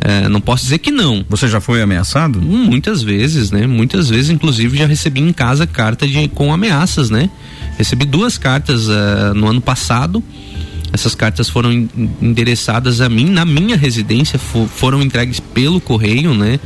É, 0.00 0.28
não 0.28 0.40
posso 0.40 0.62
dizer 0.62 0.78
que 0.78 0.92
não. 0.92 1.26
Você 1.28 1.48
já 1.48 1.60
foi 1.60 1.82
ameaçado? 1.82 2.40
Muitas 2.40 3.02
vezes, 3.02 3.50
né? 3.50 3.66
Muitas 3.66 4.08
vezes, 4.08 4.30
inclusive, 4.30 4.78
já 4.78 4.86
recebi 4.86 5.20
em 5.20 5.32
casa 5.32 5.66
carta 5.66 6.06
de, 6.06 6.28
com 6.28 6.52
ameaças, 6.52 7.10
né? 7.10 7.28
Recebi 7.76 8.04
duas 8.04 8.38
cartas 8.38 8.86
uh, 8.86 9.34
no 9.34 9.48
ano 9.48 9.60
passado 9.60 10.22
essas 10.92 11.14
cartas 11.14 11.48
foram 11.48 11.88
endereçadas 12.20 13.00
a 13.00 13.08
mim 13.08 13.26
na 13.26 13.44
minha 13.44 13.76
residência, 13.76 14.38
for, 14.38 14.66
foram 14.68 15.02
entregues 15.02 15.40
pelo 15.40 15.80
correio, 15.80 16.34
né? 16.34 16.58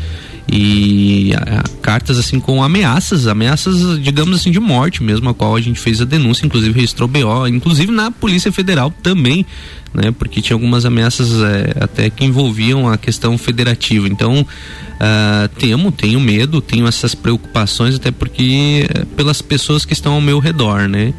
E 0.51 1.33
a, 1.35 1.61
a, 1.61 1.63
cartas 1.81 2.19
assim 2.19 2.41
com 2.41 2.63
ameaças, 2.63 3.27
ameaças, 3.27 4.01
digamos 4.03 4.37
assim, 4.37 4.51
de 4.51 4.61
morte 4.61 5.03
mesmo, 5.03 5.29
a 5.29 5.35
qual 5.35 5.55
a 5.55 5.61
gente 5.61 5.79
fez 5.79 6.01
a 6.01 6.05
denúncia, 6.05 6.45
inclusive 6.45 6.75
registrou 6.75 7.09
BO, 7.09 7.47
inclusive 7.47 7.93
na 7.93 8.11
Polícia 8.11 8.51
Federal 8.51 8.93
também, 9.03 9.47
né? 9.95 10.11
Porque 10.11 10.41
tinha 10.41 10.55
algumas 10.55 10.85
ameaças 10.85 11.31
é, 11.43 11.83
até 11.83 12.11
que 12.11 12.25
envolviam 12.25 12.89
a 12.89 12.97
questão 12.97 13.39
federativa. 13.39 14.09
Então, 14.09 14.41
uh, 14.41 15.49
temo, 15.59 15.93
tenho 15.93 16.21
medo, 16.21 16.61
tenho 16.61 16.87
essas 16.87 17.15
preocupações, 17.15 17.95
até 17.95 18.11
porque 18.11 18.87
é, 18.89 19.05
pelas 19.17 19.43
pessoas 19.43 19.85
que 19.85 19.93
estão 19.93 20.15
ao 20.15 20.21
meu 20.21 20.39
redor, 20.39 20.89
né? 20.89 21.13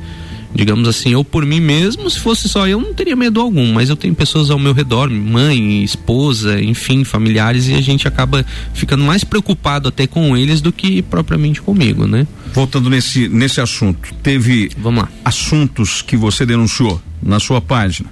Digamos 0.54 0.88
assim, 0.88 1.14
eu 1.14 1.24
por 1.24 1.46
mim 1.46 1.60
mesmo, 1.60 2.10
se 2.10 2.20
fosse 2.20 2.48
só 2.48 2.68
eu, 2.68 2.80
não 2.80 2.94
teria 2.94 3.16
medo 3.16 3.42
algum, 3.42 3.74
mas 3.74 3.90
eu 3.90 3.96
tenho 3.96 4.14
pessoas 4.14 4.50
ao 4.50 4.60
meu 4.60 4.74
redor, 4.74 5.10
mãe, 5.10 5.84
esposa, 5.84 6.62
enfim, 6.62 7.04
familiares, 7.04 7.68
e 7.68 7.74
a 7.74 7.82
gente 7.82 8.08
acaba 8.08 8.46
ficando 8.74 9.04
mais 9.04 9.24
preocupado 9.24 9.90
até 9.90 10.06
com 10.06 10.38
eles 10.38 10.62
do 10.62 10.72
que 10.72 11.02
propriamente 11.02 11.62
comigo, 11.62 12.06
né? 12.06 12.28
Voltando 12.54 12.90
nesse, 12.90 13.28
nesse 13.28 13.60
assunto, 13.60 14.14
teve 14.22 14.70
Vamos 14.78 15.04
lá. 15.04 15.10
assuntos 15.26 16.02
que 16.02 16.16
você 16.16 16.46
denunciou 16.46 17.02
na 17.22 17.40
sua 17.40 17.60
página 17.60 18.10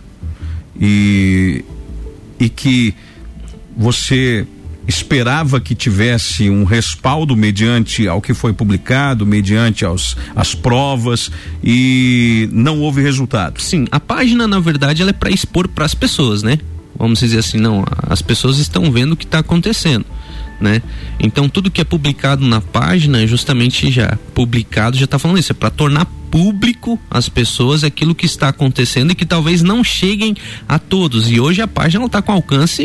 e, 0.79 1.63
e 2.39 2.49
que 2.49 2.93
você 3.77 4.47
esperava 4.91 5.61
que 5.61 5.73
tivesse 5.73 6.49
um 6.49 6.65
respaldo 6.65 7.35
mediante 7.35 8.09
ao 8.09 8.21
que 8.21 8.33
foi 8.33 8.51
publicado, 8.51 9.25
mediante 9.25 9.85
aos, 9.85 10.17
as 10.35 10.53
provas 10.53 11.31
e 11.63 12.49
não 12.51 12.81
houve 12.81 13.01
resultado. 13.01 13.61
Sim, 13.61 13.87
a 13.89 13.99
página 14.01 14.45
na 14.47 14.59
verdade 14.59 15.01
ela 15.01 15.11
é 15.11 15.13
para 15.13 15.31
expor 15.31 15.69
para 15.69 15.85
as 15.85 15.95
pessoas, 15.95 16.43
né? 16.43 16.59
Vamos 16.97 17.19
dizer 17.19 17.39
assim, 17.39 17.57
não, 17.57 17.85
as 18.03 18.21
pessoas 18.21 18.57
estão 18.57 18.91
vendo 18.91 19.13
o 19.13 19.17
que 19.17 19.23
está 19.23 19.39
acontecendo 19.39 20.05
né? 20.61 20.81
Então 21.19 21.49
tudo 21.49 21.71
que 21.71 21.81
é 21.81 21.83
publicado 21.83 22.45
na 22.45 22.61
página, 22.61 23.25
justamente 23.25 23.91
já 23.91 24.17
publicado, 24.33 24.97
já 24.97 25.05
está 25.05 25.17
falando 25.17 25.39
isso, 25.39 25.51
é 25.51 25.55
para 25.55 25.69
tornar 25.69 26.05
público 26.31 26.97
às 27.09 27.27
pessoas 27.27 27.83
aquilo 27.83 28.15
que 28.15 28.25
está 28.25 28.47
acontecendo 28.47 29.11
e 29.11 29.15
que 29.15 29.25
talvez 29.25 29.61
não 29.61 29.83
cheguem 29.83 30.33
a 30.67 30.79
todos. 30.79 31.29
E 31.29 31.39
hoje 31.41 31.61
a 31.61 31.67
página 31.67 32.05
está 32.05 32.21
com 32.21 32.31
alcance 32.31 32.83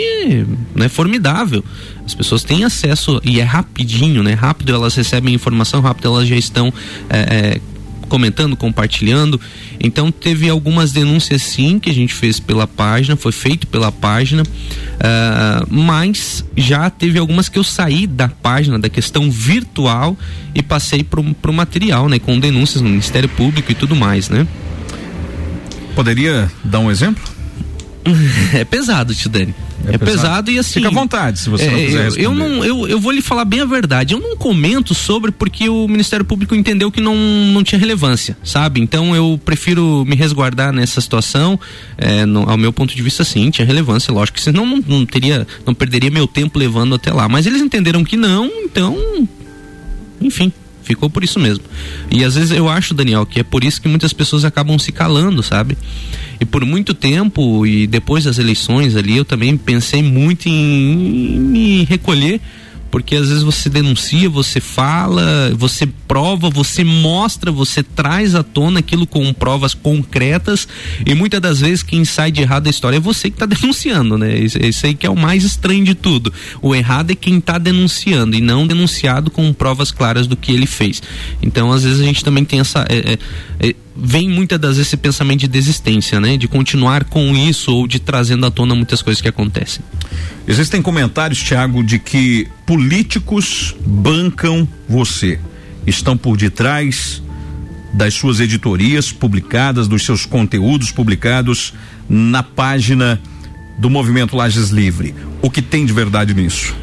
né, 0.75 0.89
formidável. 0.89 1.65
As 2.05 2.13
pessoas 2.13 2.43
têm 2.43 2.65
acesso 2.65 3.21
e 3.25 3.41
é 3.41 3.45
rapidinho, 3.45 4.23
né? 4.23 4.35
Rápido 4.35 4.75
elas 4.75 4.97
recebem 4.97 5.33
informação, 5.33 5.81
rápido 5.81 6.09
elas 6.09 6.27
já 6.27 6.37
estão 6.37 6.73
é, 7.09 7.19
é, 7.19 7.61
comentando, 8.09 8.57
compartilhando. 8.57 9.41
Então 9.79 10.11
teve 10.11 10.49
algumas 10.49 10.93
denúncias 10.93 11.43
sim 11.43 11.79
que 11.79 11.91
a 11.91 11.95
gente 11.95 12.15
fez 12.15 12.41
pela 12.41 12.67
página, 12.67 13.17
foi 13.17 13.33
feito 13.33 13.67
pela 13.67 13.93
página, 13.93 14.43
uh, 14.43 15.67
mas 15.69 16.45
já 16.57 16.89
teve 16.89 17.19
algumas 17.19 17.49
que 17.49 17.59
eu 17.59 17.65
saí 17.65 18.07
da 18.07 18.29
página, 18.29 18.79
da 18.79 18.89
questão 18.89 19.31
virtual 19.31 20.17
e 20.55 20.63
passei 20.63 21.05
para 21.05 21.21
o 21.21 21.55
material, 21.55 22.09
né? 22.09 22.19
Com 22.19 22.39
denúncias 22.39 22.81
no 22.81 22.89
Ministério 22.89 23.29
Público 23.29 23.71
e 23.71 23.75
tudo 23.75 23.95
mais, 23.95 24.29
né? 24.29 24.47
Poderia 25.95 26.51
dar 26.63 26.81
um 26.81 26.91
exemplo? 26.91 27.36
é 28.55 28.65
pesado, 28.65 29.15
tio 29.15 29.31
Dani. 29.31 29.55
É, 29.85 29.95
é 29.95 29.99
pesado. 29.99 30.05
pesado. 30.05 30.51
e 30.51 30.59
assim. 30.59 30.75
Fica 30.75 30.89
à 30.89 30.91
vontade 30.91 31.39
se 31.39 31.49
você 31.49 31.65
é, 31.65 31.71
não 31.71 31.79
quiser 31.79 32.05
responder. 32.05 32.27
Eu, 32.27 32.35
não, 32.35 32.65
eu, 32.65 32.89
eu 32.89 33.01
vou 33.01 33.13
lhe 33.13 33.23
falar 33.23 33.45
bem 33.45 33.61
a 33.61 33.65
verdade. 33.65 34.15
Eu 34.15 34.21
não 34.21 34.37
comento 34.37 34.95
sobre 34.95 35.31
porque 35.31 35.69
o 35.69 35.87
Ministério 35.87 36.25
Público 36.25 36.55
entendeu 36.55 36.91
que 36.91 37.01
não, 37.01 37.17
não 37.17 37.63
tinha 37.63 37.79
relevância, 37.79 38.37
sabe? 38.43 38.81
Então 38.81 39.15
eu 39.15 39.41
prefiro 39.45 40.05
me 40.07 40.17
resguardar 40.17 40.73
nessa 40.73 41.01
situação. 41.01 41.59
É, 41.97 42.25
no, 42.25 42.49
ao 42.49 42.57
meu 42.57 42.73
ponto 42.73 42.95
de 42.95 43.03
vista, 43.03 43.25
sim, 43.25 43.51
tinha 43.51 43.67
relevância, 43.67 44.13
lógico, 44.13 44.41
senão 44.41 44.67
não, 44.67 44.83
não 44.87 45.07
teria, 45.07 45.47
não 45.65 45.75
perderia 45.75 46.11
meu 46.11 46.27
tempo 46.27 46.59
levando 46.59 46.95
até 46.95 47.13
lá. 47.13 47.29
Mas 47.29 47.47
eles 47.47 47.63
entenderam 47.63 48.05
que 48.05 48.17
não, 48.17 48.51
então. 48.65 48.97
Enfim 50.21 50.53
Ficou 50.87 51.11
por 51.11 51.25
isso 51.25 51.41
mesmo. 51.41 51.65
E 52.13 52.23
às 52.23 52.37
vezes 52.37 52.53
eu 52.53 52.69
acho, 52.69 52.95
Daniel, 52.95 53.27
que 53.27 53.41
é 53.41 53.43
por 53.43 53.65
isso 53.65 53.83
que 53.83 53.89
muitas 53.89 54.13
pessoas 54.13 54.45
acabam 54.45 54.79
se 54.79 54.93
calando, 54.93 55.43
sabe? 55.43 55.77
E 56.41 56.45
por 56.45 56.65
muito 56.65 56.95
tempo, 56.95 57.67
e 57.67 57.89
depois 57.89 58.23
das 58.23 58.39
eleições 58.39 58.95
ali, 58.95 59.17
eu 59.17 59.25
também 59.25 59.57
pensei 59.57 60.01
muito 60.01 60.49
em, 60.49 61.41
me 61.41 61.85
recolher 61.85 62.41
porque 62.91 63.17
às 63.17 63.29
vezes 63.29 63.43
você 63.43 63.69
denuncia, 63.69 64.29
você 64.29 64.61
fala, 64.61 65.53
você 65.57 65.87
prova, 65.87 66.49
você 66.49 66.85
mostra, 66.85 67.51
você 67.51 67.83
traz 67.83 68.35
à 68.35 68.43
tona 68.43 68.81
aquilo 68.81 69.07
com 69.07 69.33
provas 69.33 69.75
concretas 69.75 70.67
e 71.05 71.15
muitas 71.15 71.41
das 71.41 71.61
vezes 71.61 71.83
quem 71.83 72.05
sai 72.05 72.31
de 72.31 72.43
errado 72.43 72.65
da 72.65 72.71
história 72.71 72.97
é 72.97 73.01
você 73.01 73.29
que 73.31 73.37
está 73.37 73.47
denunciando, 73.47 74.17
né? 74.17 74.39
Isso, 74.39 74.87
aí 74.87 74.95
que 74.95 75.07
é 75.07 75.11
o 75.11 75.17
mais 75.17 75.45
estranho 75.45 75.85
de 75.85 75.95
tudo. 75.95 76.33
O 76.63 76.75
errado 76.75 77.11
é 77.11 77.15
quem 77.15 77.39
está 77.39 77.59
denunciando 77.59 78.37
e 78.37 78.41
não 78.41 78.67
denunciado 78.67 79.31
com 79.31 79.53
provas 79.53 79.91
claras 79.91 80.27
do 80.27 80.37
que 80.37 80.53
ele 80.53 80.67
fez. 80.67 81.03
Então 81.43 81.73
às 81.73 81.83
vezes 81.85 82.01
a 82.01 82.05
gente 82.05 82.25
também 82.25 82.45
tem 82.45 82.61
essa 82.61 82.87
é, 82.89 83.13
é, 83.13 83.19
vem 83.97 84.29
muitas 84.29 84.59
das 84.59 84.77
vezes 84.77 84.89
esse 84.89 84.97
pensamento 84.97 85.41
de 85.41 85.49
desistência, 85.49 86.21
né? 86.21 86.37
De 86.37 86.47
continuar 86.47 87.05
com 87.05 87.35
isso 87.35 87.73
ou 87.73 87.87
de 87.87 87.99
trazendo 87.99 88.45
à 88.47 88.51
tona 88.51 88.75
muitas 88.75 89.01
coisas 89.01 89.21
que 89.21 89.29
acontecem. 89.29 89.83
Existem 90.47 90.83
comentários, 90.83 91.43
Thiago, 91.43 91.83
de 91.83 91.99
que 91.99 92.47
políticos 92.67 93.75
bancam 93.87 94.69
você. 94.89 95.41
Estão 95.87 96.17
por 96.17 96.37
detrás 96.37 97.23
das 97.93 98.13
suas 98.13 98.41
editorias 98.41 99.11
publicadas, 99.11 99.89
dos 99.89 100.05
seus 100.05 100.27
conteúdos 100.27 100.91
publicados 100.91 101.73
na 102.09 102.43
página 102.43 103.21
do 103.79 103.89
Movimento 103.89 104.37
Lages 104.37 104.69
Livre. 104.71 105.15
O 105.41 105.51
que 105.51 105.63
tem 105.63 105.87
de 105.87 105.93
verdade 105.93 106.35
nisso? 106.35 106.77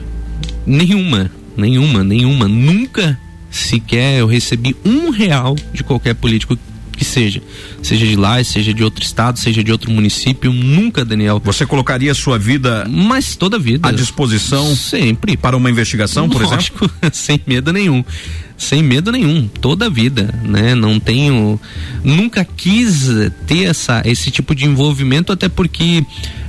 Nenhuma, 0.66 1.30
nenhuma, 1.56 2.04
nenhuma. 2.04 2.48
Nunca 2.48 3.20
sequer 3.54 4.20
eu 4.20 4.28
recebi 4.28 4.76
um 4.84 5.12
real 5.12 5.56
de 5.72 5.84
qualquer 5.84 6.16
político 6.16 6.58
que 6.92 7.06
seja, 7.06 7.42
seja 7.82 8.06
de 8.06 8.16
lá, 8.16 8.44
seja 8.44 8.74
de 8.74 8.84
outro 8.84 9.04
estado, 9.04 9.38
seja 9.38 9.64
de 9.64 9.72
outro 9.72 9.92
município, 9.92 10.54
nunca, 10.54 11.04
Daniel. 11.04 11.42
Você 11.44 11.66
colocaria 11.66 12.14
sua 12.14 12.38
vida, 12.38 12.86
mas 12.90 13.36
toda 13.36 13.58
a 13.58 13.60
vida 13.60 13.90
à 13.90 13.92
disposição 13.92 14.76
sempre 14.76 15.36
para 15.36 15.58
uma 15.58 15.70
investigação, 15.70 16.30
por 16.30 16.44
Lógico, 16.44 16.86
exemplo? 16.86 16.92
sem 17.12 17.42
medo 17.46 17.74
nenhum. 17.74 18.04
Sem 18.56 18.82
medo 18.82 19.12
nenhum, 19.12 19.48
toda 19.48 19.88
a 19.88 19.90
vida, 19.90 20.34
né? 20.44 20.74
Não 20.76 21.00
tenho, 21.00 21.60
nunca 22.04 22.46
quis 22.46 23.10
ter 23.46 23.64
essa, 23.64 24.02
esse 24.06 24.32
tipo 24.32 24.56
de 24.56 24.66
envolvimento, 24.66 25.34
até 25.34 25.50
porque 25.50 26.06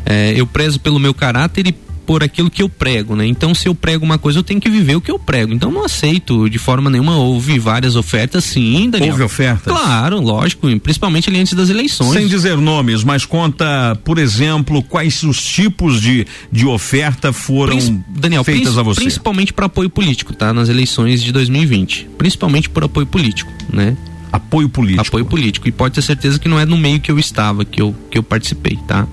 eh, 0.07 0.35
eu 0.37 0.47
prezo 0.47 0.79
pelo 0.79 1.01
meu 1.01 1.15
caráter 1.15 1.67
e 1.67 1.75
por 2.07 2.23
aquilo 2.23 2.51
que 2.51 2.63
eu 2.63 2.69
prego, 2.69 3.17
né? 3.17 3.27
Então, 3.27 3.55
se 3.55 3.69
eu 3.69 3.75
prego 3.75 4.05
uma 4.05 4.19
coisa, 4.19 4.39
eu 4.39 4.43
tenho 4.43 4.61
que 4.61 4.69
viver 4.69 4.97
o 4.97 5.01
que 5.01 5.11
eu 5.11 5.19
prego. 5.19 5.53
Então, 5.53 5.71
não 5.71 5.85
aceito 5.85 6.49
de 6.49 6.59
forma 6.59 6.91
nenhuma. 6.91 7.17
Houve 7.17 7.59
várias 7.59 7.97
ofertas, 7.97 8.45
sim, 8.45 8.89
Daniel. 8.91 9.13
Houve 9.13 9.23
ofertas? 9.23 9.73
Claro, 9.73 10.21
lógico, 10.21 10.69
principalmente 10.81 11.29
ali 11.29 11.41
antes 11.41 11.55
das 11.55 11.71
eleições. 11.71 12.13
Sem 12.13 12.27
dizer 12.27 12.57
nomes, 12.57 13.05
mas 13.05 13.25
conta, 13.25 13.99
por 14.05 14.19
exemplo, 14.19 14.83
quais 14.83 15.23
os 15.23 15.43
tipos 15.43 16.01
de, 16.01 16.27
de 16.51 16.67
oferta 16.67 17.33
foram 17.33 17.79
Daniel, 18.09 18.45
feitas 18.45 18.79
a 18.79 18.83
você. 18.83 19.01
Principalmente 19.01 19.53
para 19.53 19.67
apoio 19.67 19.91
político, 19.91 20.33
tá? 20.33 20.53
Nas 20.53 20.69
eleições 20.69 21.23
de 21.23 21.33
2020. 21.33 22.09
Principalmente 22.19 22.69
por 22.69 22.85
apoio 22.85 23.07
político, 23.07 23.51
né? 23.73 23.97
Apoio 24.33 24.69
político. 24.69 25.07
Apoio 25.07 25.25
político. 25.25 25.69
E 25.69 25.73
pode 25.73 25.95
ter 25.95 26.03
certeza 26.03 26.39
que 26.39 26.49
não 26.49 26.59
é 26.59 26.67
no 26.67 26.77
meio 26.77 27.01
que 27.01 27.11
eu 27.11 27.19
estava, 27.19 27.65
que 27.65 27.81
eu, 27.81 27.95
que 28.11 28.19
eu 28.19 28.23
participei, 28.23 28.77
tá? 28.89 29.07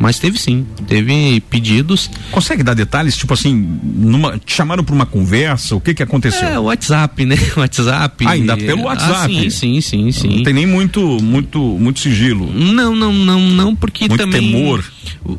Mas 0.00 0.18
teve 0.18 0.38
sim, 0.38 0.66
teve 0.88 1.42
pedidos. 1.50 2.10
Consegue 2.30 2.62
dar 2.62 2.72
detalhes, 2.72 3.14
tipo 3.14 3.34
assim, 3.34 3.54
numa, 3.84 4.38
te 4.38 4.54
chamaram 4.54 4.82
para 4.82 4.94
uma 4.94 5.04
conversa, 5.04 5.76
o 5.76 5.80
que 5.80 5.92
que 5.92 6.02
aconteceu? 6.02 6.48
É, 6.48 6.58
o 6.58 6.62
WhatsApp, 6.62 7.26
né? 7.26 7.36
WhatsApp. 7.54 8.24
Ah, 8.26 8.30
ainda 8.30 8.56
pelo 8.56 8.84
WhatsApp. 8.84 9.12
Ah, 9.12 9.28
sim, 9.28 9.50
sim, 9.50 9.80
sim, 9.82 10.10
sim. 10.10 10.36
Não 10.38 10.42
tem 10.42 10.54
nem 10.54 10.66
muito, 10.66 11.02
muito, 11.22 11.60
muito 11.60 12.00
sigilo. 12.00 12.50
Não, 12.50 12.96
não, 12.96 13.12
não, 13.12 13.40
não, 13.40 13.76
porque 13.76 14.08
Muito 14.08 14.16
também. 14.16 14.40
temor. 14.40 14.82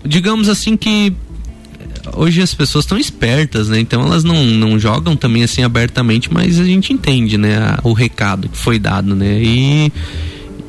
Digamos 0.06 0.48
assim 0.48 0.78
que 0.78 1.12
hoje 2.16 2.40
as 2.40 2.54
pessoas 2.54 2.86
estão 2.86 3.00
espertas, 3.00 3.68
né? 3.68 3.80
Então 3.80 4.04
elas 4.04 4.24
não, 4.24 4.46
não 4.46 4.78
jogam 4.78 5.16
também 5.16 5.44
assim 5.44 5.64
abertamente, 5.64 6.32
mas 6.32 6.60
a 6.60 6.64
gente 6.64 6.94
entende, 6.94 7.36
né? 7.36 7.78
o 7.84 7.94
recado 7.94 8.48
que 8.48 8.58
foi 8.58 8.78
dado, 8.78 9.16
né? 9.16 9.42
E, 9.42 9.92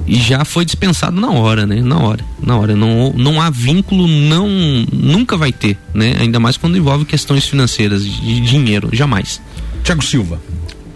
e 0.06 0.16
já 0.16 0.44
foi 0.44 0.64
dispensado 0.64 1.20
na 1.20 1.30
hora, 1.30 1.66
né? 1.66 1.80
Na 1.80 1.98
hora, 1.98 2.24
na 2.42 2.56
hora. 2.56 2.74
Não, 2.76 3.12
não 3.16 3.40
há 3.40 3.50
vínculo, 3.50 4.06
não, 4.06 4.48
nunca 4.92 5.36
vai 5.36 5.52
ter, 5.52 5.78
né? 5.94 6.16
Ainda 6.18 6.40
mais 6.40 6.56
quando 6.56 6.76
envolve 6.76 7.04
questões 7.04 7.46
financeiras, 7.46 8.04
de 8.04 8.40
dinheiro, 8.40 8.88
jamais. 8.92 9.40
Tiago 9.84 10.02
Silva, 10.02 10.40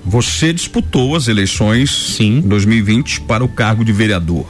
você 0.05 0.53
disputou 0.53 1.17
as 1.17 1.29
eleições 1.29 2.19
em 2.21 2.41
2020 2.41 3.23
para 3.23 3.45
o 3.45 3.49
cargo 3.49 3.85
de 3.85 3.93
vereador. 3.93 4.47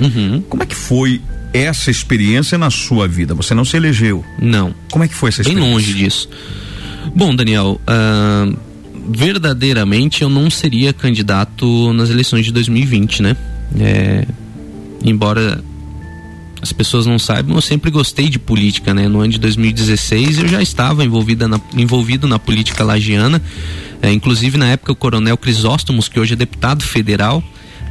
Uhum. 0.00 0.42
Como 0.48 0.62
é 0.62 0.66
que 0.66 0.74
foi 0.74 1.20
essa 1.52 1.90
experiência 1.90 2.56
na 2.56 2.70
sua 2.70 3.06
vida? 3.06 3.34
Você 3.34 3.54
não 3.54 3.64
se 3.64 3.76
elegeu. 3.76 4.24
Não. 4.40 4.74
Como 4.90 5.04
é 5.04 5.08
que 5.08 5.14
foi 5.14 5.28
essa 5.28 5.42
Bem 5.42 5.52
experiência? 5.52 5.74
longe 5.74 5.94
disso. 5.94 6.28
Bom, 7.14 7.34
Daniel, 7.34 7.80
ah, 7.86 8.48
verdadeiramente 9.08 10.22
eu 10.22 10.28
não 10.28 10.48
seria 10.50 10.92
candidato 10.92 11.92
nas 11.92 12.10
eleições 12.10 12.44
de 12.46 12.52
2020, 12.52 13.22
né? 13.22 13.36
É, 13.80 14.26
embora 15.04 15.62
as 16.60 16.72
pessoas 16.72 17.06
não 17.06 17.18
saibam, 17.18 17.56
eu 17.56 17.60
sempre 17.62 17.90
gostei 17.90 18.28
de 18.28 18.38
política, 18.38 18.94
né? 18.94 19.08
No 19.08 19.20
ano 19.20 19.32
de 19.32 19.38
2016 19.38 20.38
eu 20.38 20.48
já 20.48 20.62
estava 20.62 21.04
envolvida 21.04 21.48
na, 21.48 21.60
envolvido 21.76 22.28
na 22.28 22.38
política 22.38 22.84
lagiana, 22.84 23.42
é, 24.00 24.12
inclusive 24.12 24.56
na 24.56 24.68
época 24.68 24.92
o 24.92 24.96
coronel 24.96 25.36
Crisóstomos, 25.36 26.08
que 26.08 26.20
hoje 26.20 26.34
é 26.34 26.36
deputado 26.36 26.82
federal, 26.84 27.42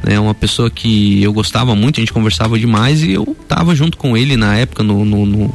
é 0.06 0.18
uma 0.18 0.34
pessoa 0.34 0.70
que 0.70 1.22
eu 1.22 1.32
gostava 1.32 1.74
muito, 1.76 1.98
a 1.98 2.02
gente 2.02 2.12
conversava 2.12 2.58
demais 2.58 3.02
e 3.02 3.12
eu 3.12 3.36
estava 3.42 3.74
junto 3.74 3.96
com 3.98 4.16
ele 4.16 4.36
na 4.36 4.56
época 4.56 4.82
no, 4.82 5.04
no- 5.04 5.26
no- 5.26 5.54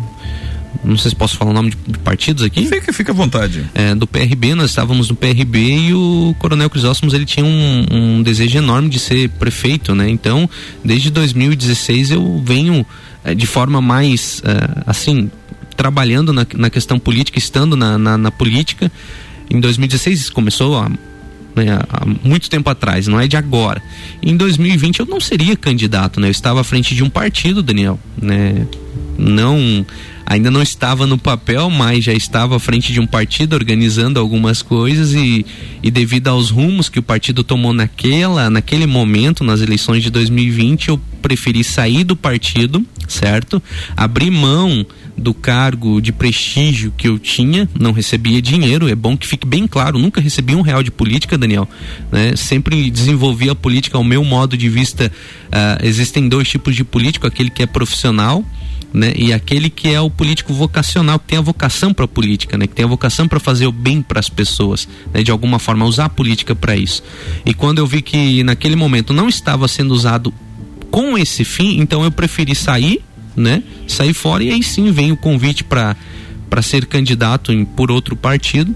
não 0.84 0.98
sei 0.98 1.10
se 1.10 1.16
posso 1.16 1.38
falar 1.38 1.52
o 1.52 1.54
nome 1.54 1.72
de, 1.72 1.78
de 1.88 2.00
partidos 2.00 2.44
aqui. 2.44 2.66
Fica, 2.66 2.94
fica 2.94 3.12
à 3.12 3.16
vontade. 3.16 3.66
É, 3.74 3.96
do 3.96 4.08
PRB, 4.08 4.56
nós 4.56 4.70
estávamos 4.70 5.10
no 5.10 5.16
PRB 5.16 5.60
e 5.60 5.94
o 5.94 6.36
Coronel 6.40 6.70
Crisóstomos 6.70 7.14
ele 7.14 7.26
tinha 7.26 7.46
um, 7.46 7.86
um 7.92 8.24
desejo 8.24 8.58
enorme 8.58 8.90
de 8.90 9.00
ser 9.00 9.30
prefeito, 9.30 9.94
né? 9.96 10.10
Então, 10.10 10.50
desde 10.84 11.10
2016 11.10 12.12
eu 12.12 12.42
venho 12.44 12.86
é, 13.24 13.34
de 13.34 13.46
forma 13.46 13.82
mais 13.82 14.42
é, 14.46 14.84
assim 14.86 15.30
trabalhando 15.76 16.34
na, 16.34 16.46
na 16.56 16.70
questão 16.70 16.98
política, 16.98 17.38
estando 17.38 17.76
na, 17.76 17.98
na, 17.98 18.18
na 18.18 18.32
política. 18.32 18.92
Em 19.50 19.60
2016 19.60 20.22
isso 20.22 20.34
começou 20.34 20.78
a 20.78 20.90
né, 21.58 21.80
há 21.90 22.06
muito 22.06 22.50
tempo 22.50 22.70
atrás, 22.70 23.08
não 23.08 23.20
é 23.20 23.28
de 23.28 23.36
agora. 23.36 23.82
Em 24.22 24.36
2020 24.38 25.00
eu 25.00 25.06
não 25.06 25.20
seria 25.20 25.56
candidato, 25.56 26.20
né? 26.20 26.28
Eu 26.28 26.32
estava 26.32 26.62
à 26.62 26.64
frente 26.64 26.96
de 26.96 27.04
um 27.04 27.10
partido, 27.10 27.62
Daniel, 27.62 28.00
né? 28.22 28.68
Não, 29.18 29.86
ainda 30.26 30.52
não 30.52 30.62
estava 30.62 31.08
no 31.08 31.18
papel, 31.18 31.70
mas 31.70 32.04
já 32.04 32.14
estava 32.14 32.56
à 32.56 32.60
frente 32.60 32.94
de 32.94 33.00
um 33.00 33.08
partido 33.08 33.54
organizando 33.54 34.20
algumas 34.20 34.62
coisas 34.62 35.14
e, 35.14 35.46
e 35.82 35.90
devido 35.90 36.28
aos 36.28 36.52
rumos 36.52 36.88
que 36.88 37.00
o 37.00 37.04
partido 37.04 37.44
tomou 37.44 37.74
naquela, 37.74 38.50
naquele 38.50 38.86
momento, 38.86 39.44
nas 39.44 39.62
eleições 39.62 40.04
de 40.04 40.12
2020, 40.12 40.90
eu 40.90 41.02
preferi 41.22 41.64
sair 41.64 42.04
do 42.04 42.16
partido, 42.16 42.86
certo? 43.08 43.62
Abrir 43.96 44.30
mão 44.30 44.86
do 45.18 45.34
cargo 45.34 46.00
de 46.00 46.12
prestígio 46.12 46.94
que 46.96 47.08
eu 47.08 47.18
tinha, 47.18 47.68
não 47.78 47.92
recebia 47.92 48.42
dinheiro, 48.42 48.88
é 48.88 48.96
bom 48.96 49.18
que 49.18 49.26
fique 49.26 49.48
bem 49.48 49.66
claro, 49.68 49.98
nunca 49.98 50.22
recebi 50.22 50.54
um 50.54 50.62
real 50.62 50.84
de 50.84 50.92
política, 50.92 51.38
Daniel, 51.38 51.68
né? 52.12 52.36
Sempre 52.36 52.90
desenvolvi 52.92 53.50
a 53.50 53.56
política 53.56 53.98
ao 53.98 54.04
meu 54.04 54.24
modo 54.24 54.56
de 54.56 54.70
vista, 54.70 55.12
ah, 55.52 55.80
existem 55.82 56.30
dois 56.30 56.48
tipos 56.48 56.76
de 56.76 56.84
político, 56.84 57.26
aquele 57.26 57.50
que 57.50 57.64
é 57.64 57.66
profissional, 57.66 58.46
né? 58.94 59.12
E 59.16 59.34
aquele 59.34 59.70
que 59.70 59.90
é 59.90 60.00
o 60.00 60.10
político 60.10 60.54
vocacional, 60.54 61.18
que 61.20 61.26
tem 61.26 61.40
a 61.40 61.42
vocação 61.42 61.94
para 61.94 62.06
a 62.06 62.08
política, 62.08 62.58
né? 62.58 62.68
Que 62.68 62.76
tem 62.76 62.86
a 62.86 62.88
vocação 62.88 63.28
para 63.28 63.40
fazer 63.40 63.66
o 63.66 63.72
bem 63.72 64.02
para 64.02 64.20
as 64.20 64.30
pessoas, 64.30 64.88
né? 65.14 65.24
De 65.24 65.32
alguma 65.32 65.58
forma 65.58 65.86
usar 65.86 66.06
a 66.06 66.10
política 66.10 66.56
para 66.56 66.76
isso. 66.76 67.04
E 67.46 67.54
quando 67.54 67.80
eu 67.80 67.88
vi 67.88 68.02
que 68.02 68.44
naquele 68.44 68.76
momento 68.76 69.14
não 69.14 69.28
estava 69.28 69.68
sendo 69.68 69.94
usado 69.94 70.34
com 70.92 71.18
esse 71.18 71.44
fim, 71.44 71.80
então 71.80 72.04
eu 72.04 72.12
preferi 72.12 72.56
sair, 72.56 73.04
né? 73.38 73.64
Sair 73.88 74.14
fora 74.14 74.44
e 74.44 74.50
aí 74.50 74.64
sim 74.64 74.92
vem 74.92 75.12
o 75.12 75.18
convite 75.18 75.64
para 75.64 75.96
para 76.50 76.62
ser 76.62 76.86
candidato 76.86 77.52
em, 77.52 77.64
por 77.64 77.92
outro 77.92 78.16
partido. 78.16 78.76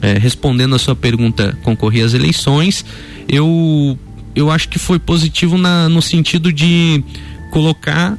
É, 0.00 0.16
respondendo 0.16 0.76
a 0.76 0.78
sua 0.78 0.94
pergunta, 0.94 1.58
concorrer 1.64 2.04
às 2.04 2.14
eleições, 2.14 2.84
eu 3.28 3.98
eu 4.36 4.50
acho 4.50 4.68
que 4.68 4.78
foi 4.78 5.00
positivo 5.00 5.58
na, 5.58 5.88
no 5.88 6.00
sentido 6.00 6.52
de 6.52 7.02
colocar 7.50 8.16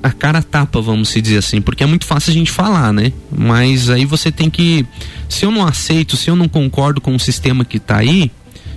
a 0.00 0.12
cara 0.12 0.42
tapa, 0.42 0.80
vamos 0.80 1.08
se 1.08 1.20
dizer 1.20 1.38
assim, 1.38 1.62
porque 1.62 1.82
é 1.82 1.86
muito 1.86 2.04
fácil 2.04 2.30
a 2.30 2.34
gente 2.34 2.50
falar, 2.50 2.92
né? 2.92 3.10
Mas 3.36 3.88
aí 3.88 4.04
você 4.04 4.30
tem 4.30 4.50
que, 4.50 4.86
se 5.30 5.46
eu 5.46 5.50
não 5.50 5.66
aceito, 5.66 6.14
se 6.14 6.28
eu 6.28 6.36
não 6.36 6.46
concordo 6.46 7.00
com 7.00 7.14
o 7.14 7.18
sistema 7.18 7.64
que 7.64 7.80
tá 7.80 7.96
aí, 7.96 8.30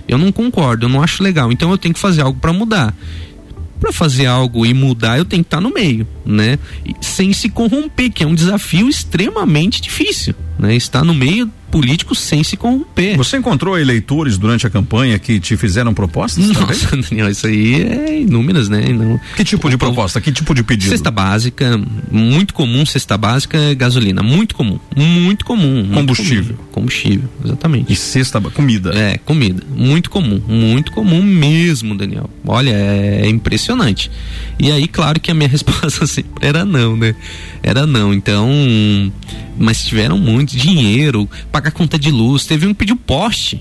eu 0.08 0.16
não 0.16 0.32
concordo, 0.32 0.86
eu 0.86 0.88
não 0.88 1.02
acho 1.02 1.22
legal, 1.22 1.52
então 1.52 1.70
eu 1.70 1.76
tenho 1.76 1.92
que 1.92 2.00
fazer 2.00 2.22
algo 2.22 2.40
para 2.40 2.50
mudar. 2.50 2.94
Para 3.80 3.92
fazer 3.92 4.26
algo 4.26 4.66
e 4.66 4.74
mudar, 4.74 5.18
eu 5.18 5.24
tenho 5.24 5.42
que 5.42 5.46
estar 5.46 5.60
no 5.60 5.70
meio, 5.70 6.06
né? 6.26 6.58
E 6.84 6.94
sem 7.00 7.32
se 7.32 7.48
corromper, 7.48 8.10
que 8.10 8.24
é 8.24 8.26
um 8.26 8.34
desafio 8.34 8.88
extremamente 8.88 9.80
difícil, 9.80 10.34
né? 10.58 10.74
Estar 10.74 11.04
no 11.04 11.14
meio 11.14 11.50
político 11.70 12.14
sem 12.14 12.42
se 12.42 12.56
corromper. 12.56 13.16
Você 13.16 13.36
encontrou 13.36 13.78
eleitores 13.78 14.38
durante 14.38 14.66
a 14.66 14.70
campanha 14.70 15.18
que 15.18 15.38
te 15.38 15.56
fizeram 15.56 15.92
propostas 15.94 16.48
Nossa? 16.48 16.96
Daniel, 17.08 17.30
isso 17.30 17.46
aí 17.46 17.82
é 17.82 18.20
inúmeras, 18.20 18.68
né? 18.68 18.88
Não... 18.88 19.20
Que 19.36 19.44
tipo 19.44 19.68
de 19.68 19.76
proposta? 19.76 20.20
Que 20.20 20.32
tipo 20.32 20.54
de 20.54 20.62
pedido? 20.62 20.90
Cesta 20.90 21.10
básica, 21.10 21.80
muito 22.10 22.54
comum, 22.54 22.84
cesta 22.84 23.16
básica, 23.16 23.74
gasolina, 23.74 24.22
muito 24.22 24.54
comum, 24.54 24.78
muito 24.96 25.44
comum. 25.44 25.84
muito 25.84 25.94
Combustível. 25.94 26.56
comum. 26.56 26.68
Combustível, 26.72 27.28
exatamente. 27.44 27.92
E 27.92 27.96
cesta, 27.96 28.40
comida. 28.40 28.90
É, 28.94 29.18
comida, 29.18 29.62
muito 29.74 30.10
comum, 30.10 30.40
muito 30.46 30.92
comum 30.92 31.22
mesmo, 31.22 31.94
Daniel. 31.94 32.30
Olha, 32.46 32.70
é 32.70 33.28
impressionante. 33.28 34.10
E 34.58 34.70
aí, 34.70 34.88
claro 34.88 35.20
que 35.20 35.30
a 35.30 35.34
minha 35.34 35.48
resposta 35.48 36.06
sempre 36.06 36.46
era 36.46 36.64
não, 36.64 36.96
né? 36.96 37.14
Era 37.62 37.86
não, 37.86 38.14
então, 38.14 38.48
mas 39.58 39.84
tiveram 39.84 40.18
muito 40.18 40.56
dinheiro, 40.56 41.28
pagar 41.60 41.70
conta 41.72 41.98
de 41.98 42.10
luz, 42.10 42.46
teve 42.46 42.66
um 42.66 42.70
que 42.70 42.76
pediu 42.80 42.96
poste. 42.96 43.60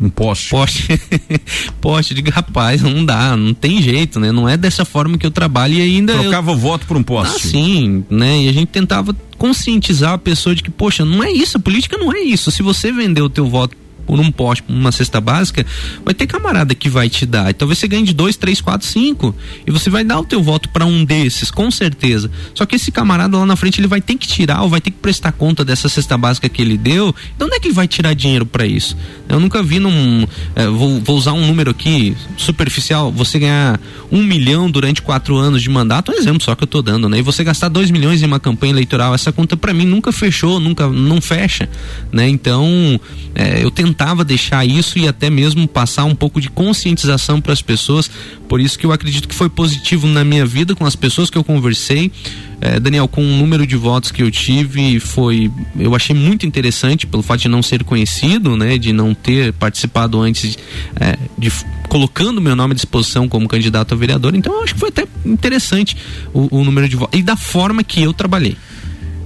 Um 0.00 0.08
poste. 0.10 0.50
Poste. 0.50 0.86
poste, 1.80 2.14
diga, 2.14 2.30
rapaz, 2.30 2.82
não 2.82 3.04
dá, 3.04 3.36
não 3.36 3.52
tem 3.52 3.82
jeito, 3.82 4.20
né? 4.20 4.30
Não 4.30 4.48
é 4.48 4.56
dessa 4.56 4.84
forma 4.84 5.18
que 5.18 5.26
eu 5.26 5.30
trabalho 5.30 5.74
e 5.74 5.80
ainda. 5.82 6.12
eu- 6.12 6.20
Trocava 6.20 6.52
o 6.52 6.56
voto 6.56 6.86
por 6.86 6.96
um 6.96 7.02
poste. 7.02 7.34
ah, 7.48 7.50
sim, 7.50 8.04
né? 8.08 8.42
E 8.42 8.48
a 8.48 8.52
gente 8.52 8.68
tentava 8.68 9.16
conscientizar 9.36 10.12
a 10.12 10.18
pessoa 10.18 10.54
de 10.54 10.62
que, 10.62 10.70
poxa, 10.70 11.04
não 11.04 11.24
é 11.24 11.32
isso, 11.32 11.56
a 11.56 11.60
política 11.60 11.96
não 11.96 12.12
é 12.12 12.20
isso. 12.20 12.50
Se 12.50 12.62
você 12.62 12.92
vender 12.92 13.22
o 13.22 13.30
teu 13.30 13.46
voto 13.48 13.76
por 14.08 14.18
um 14.18 14.32
poste, 14.32 14.62
por 14.62 14.72
uma 14.72 14.90
cesta 14.90 15.20
básica, 15.20 15.66
vai 16.02 16.14
ter 16.14 16.26
camarada 16.26 16.74
que 16.74 16.88
vai 16.88 17.10
te 17.10 17.26
dar. 17.26 17.50
E 17.50 17.52
talvez 17.52 17.78
você 17.78 17.86
ganhe 17.86 18.04
de 18.04 18.14
dois, 18.14 18.38
três, 18.38 18.58
quatro, 18.58 18.86
cinco. 18.86 19.34
E 19.66 19.70
você 19.70 19.90
vai 19.90 20.02
dar 20.02 20.18
o 20.18 20.24
teu 20.24 20.42
voto 20.42 20.70
para 20.70 20.86
um 20.86 21.04
desses, 21.04 21.50
com 21.50 21.70
certeza. 21.70 22.30
Só 22.54 22.64
que 22.64 22.76
esse 22.76 22.90
camarada 22.90 23.36
lá 23.36 23.44
na 23.44 23.54
frente, 23.54 23.78
ele 23.80 23.86
vai 23.86 24.00
ter 24.00 24.14
que 24.14 24.26
tirar 24.26 24.62
ou 24.62 24.70
vai 24.70 24.80
ter 24.80 24.90
que 24.90 24.96
prestar 24.96 25.32
conta 25.32 25.62
dessa 25.62 25.90
cesta 25.90 26.16
básica 26.16 26.48
que 26.48 26.62
ele 26.62 26.78
deu. 26.78 27.14
De 27.36 27.44
onde 27.44 27.54
é 27.54 27.60
que 27.60 27.68
ele 27.68 27.74
vai 27.74 27.86
tirar 27.86 28.14
dinheiro 28.14 28.46
para 28.46 28.64
isso? 28.64 28.96
Eu 29.28 29.38
nunca 29.38 29.62
vi 29.62 29.78
num. 29.78 30.26
eh, 30.56 30.66
vou, 30.68 31.00
vou 31.00 31.16
usar 31.18 31.32
um 31.32 31.46
número 31.46 31.70
aqui 31.70 32.16
superficial. 32.38 33.12
Você 33.12 33.38
ganhar 33.38 33.78
um 34.10 34.22
milhão 34.22 34.70
durante 34.70 35.02
quatro 35.02 35.36
anos 35.36 35.62
de 35.62 35.68
mandato, 35.68 36.10
é 36.10 36.14
um 36.14 36.18
exemplo 36.18 36.42
só 36.42 36.54
que 36.54 36.64
eu 36.64 36.66
tô 36.66 36.80
dando, 36.80 37.10
né? 37.10 37.18
E 37.18 37.22
você 37.22 37.44
gastar 37.44 37.68
dois 37.68 37.90
milhões 37.90 38.22
em 38.22 38.26
uma 38.26 38.40
campanha 38.40 38.72
eleitoral, 38.72 39.14
essa 39.14 39.30
conta 39.30 39.54
para 39.56 39.74
mim 39.74 39.84
nunca 39.84 40.10
fechou, 40.12 40.58
nunca 40.58 40.88
não 40.88 41.20
fecha, 41.20 41.68
né? 42.10 42.26
Então 42.28 42.98
eh, 43.34 43.60
eu 43.62 43.70
tentava 43.98 44.24
deixar 44.24 44.64
isso 44.64 44.96
e 44.96 45.08
até 45.08 45.28
mesmo 45.28 45.66
passar 45.66 46.04
um 46.04 46.14
pouco 46.14 46.40
de 46.40 46.48
conscientização 46.48 47.40
para 47.40 47.52
as 47.52 47.60
pessoas. 47.60 48.08
Por 48.48 48.60
isso 48.60 48.78
que 48.78 48.86
eu 48.86 48.92
acredito 48.92 49.26
que 49.26 49.34
foi 49.34 49.48
positivo 49.48 50.06
na 50.06 50.22
minha 50.22 50.46
vida 50.46 50.76
com 50.76 50.86
as 50.86 50.94
pessoas 50.94 51.28
que 51.28 51.36
eu 51.36 51.42
conversei. 51.42 52.12
Eh, 52.60 52.78
Daniel, 52.78 53.08
com 53.08 53.20
o 53.24 53.36
número 53.36 53.66
de 53.66 53.74
votos 53.74 54.12
que 54.12 54.22
eu 54.22 54.30
tive, 54.30 55.00
foi. 55.00 55.50
Eu 55.76 55.96
achei 55.96 56.14
muito 56.14 56.46
interessante 56.46 57.08
pelo 57.08 57.24
fato 57.24 57.40
de 57.40 57.48
não 57.48 57.60
ser 57.60 57.82
conhecido, 57.82 58.56
né? 58.56 58.78
De 58.78 58.92
não 58.92 59.14
ter 59.14 59.52
participado 59.54 60.20
antes 60.20 60.56
eh, 61.00 61.18
de 61.36 61.48
f- 61.48 61.64
colocando 61.88 62.40
meu 62.40 62.54
nome 62.54 62.72
à 62.72 62.76
disposição 62.76 63.28
como 63.28 63.48
candidato 63.48 63.94
a 63.94 63.96
vereador. 63.96 64.32
Então 64.36 64.54
eu 64.54 64.62
acho 64.62 64.74
que 64.74 64.80
foi 64.80 64.90
até 64.90 65.08
interessante 65.26 65.96
o, 66.32 66.60
o 66.60 66.64
número 66.64 66.88
de 66.88 66.94
votos. 66.94 67.18
E 67.18 67.22
da 67.22 67.34
forma 67.36 67.82
que 67.82 68.00
eu 68.00 68.12
trabalhei. 68.12 68.56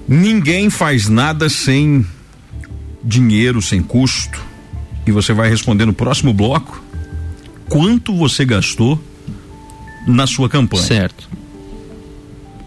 Ninguém 0.09 0.71
faz 0.71 1.11
nada 1.11 1.51
sem 1.51 2.07
dinheiro, 3.05 3.61
sem 3.61 3.83
custo. 3.83 4.51
E 5.07 5.13
você 5.13 5.33
vai 5.33 5.49
responder 5.49 5.85
no 5.85 5.93
próximo 5.93 6.33
bloco 6.33 6.83
quanto 7.69 8.15
você 8.15 8.45
gastou 8.45 9.03
na 10.07 10.27
sua 10.27 10.49
campanha. 10.49 10.83
Certo. 10.83 11.29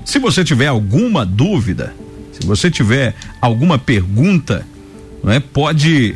Se 0.03 0.19
você 0.19 0.43
tiver 0.43 0.67
alguma 0.67 1.25
dúvida, 1.25 1.95
se 2.31 2.45
você 2.45 2.69
tiver 2.69 3.15
alguma 3.41 3.77
pergunta, 3.77 4.65
não 5.23 5.31
é, 5.31 5.39
pode 5.39 6.15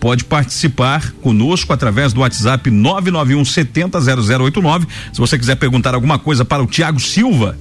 pode 0.00 0.22
participar 0.22 1.12
conosco 1.22 1.72
através 1.72 2.12
do 2.12 2.20
WhatsApp 2.20 2.70
991 2.70 3.42
70 3.42 4.00
0089. 4.00 4.86
Se 5.10 5.18
você 5.18 5.38
quiser 5.38 5.56
perguntar 5.56 5.94
alguma 5.94 6.18
coisa 6.18 6.44
para 6.44 6.62
o 6.62 6.66
Tiago 6.66 7.00
Silva, 7.00 7.56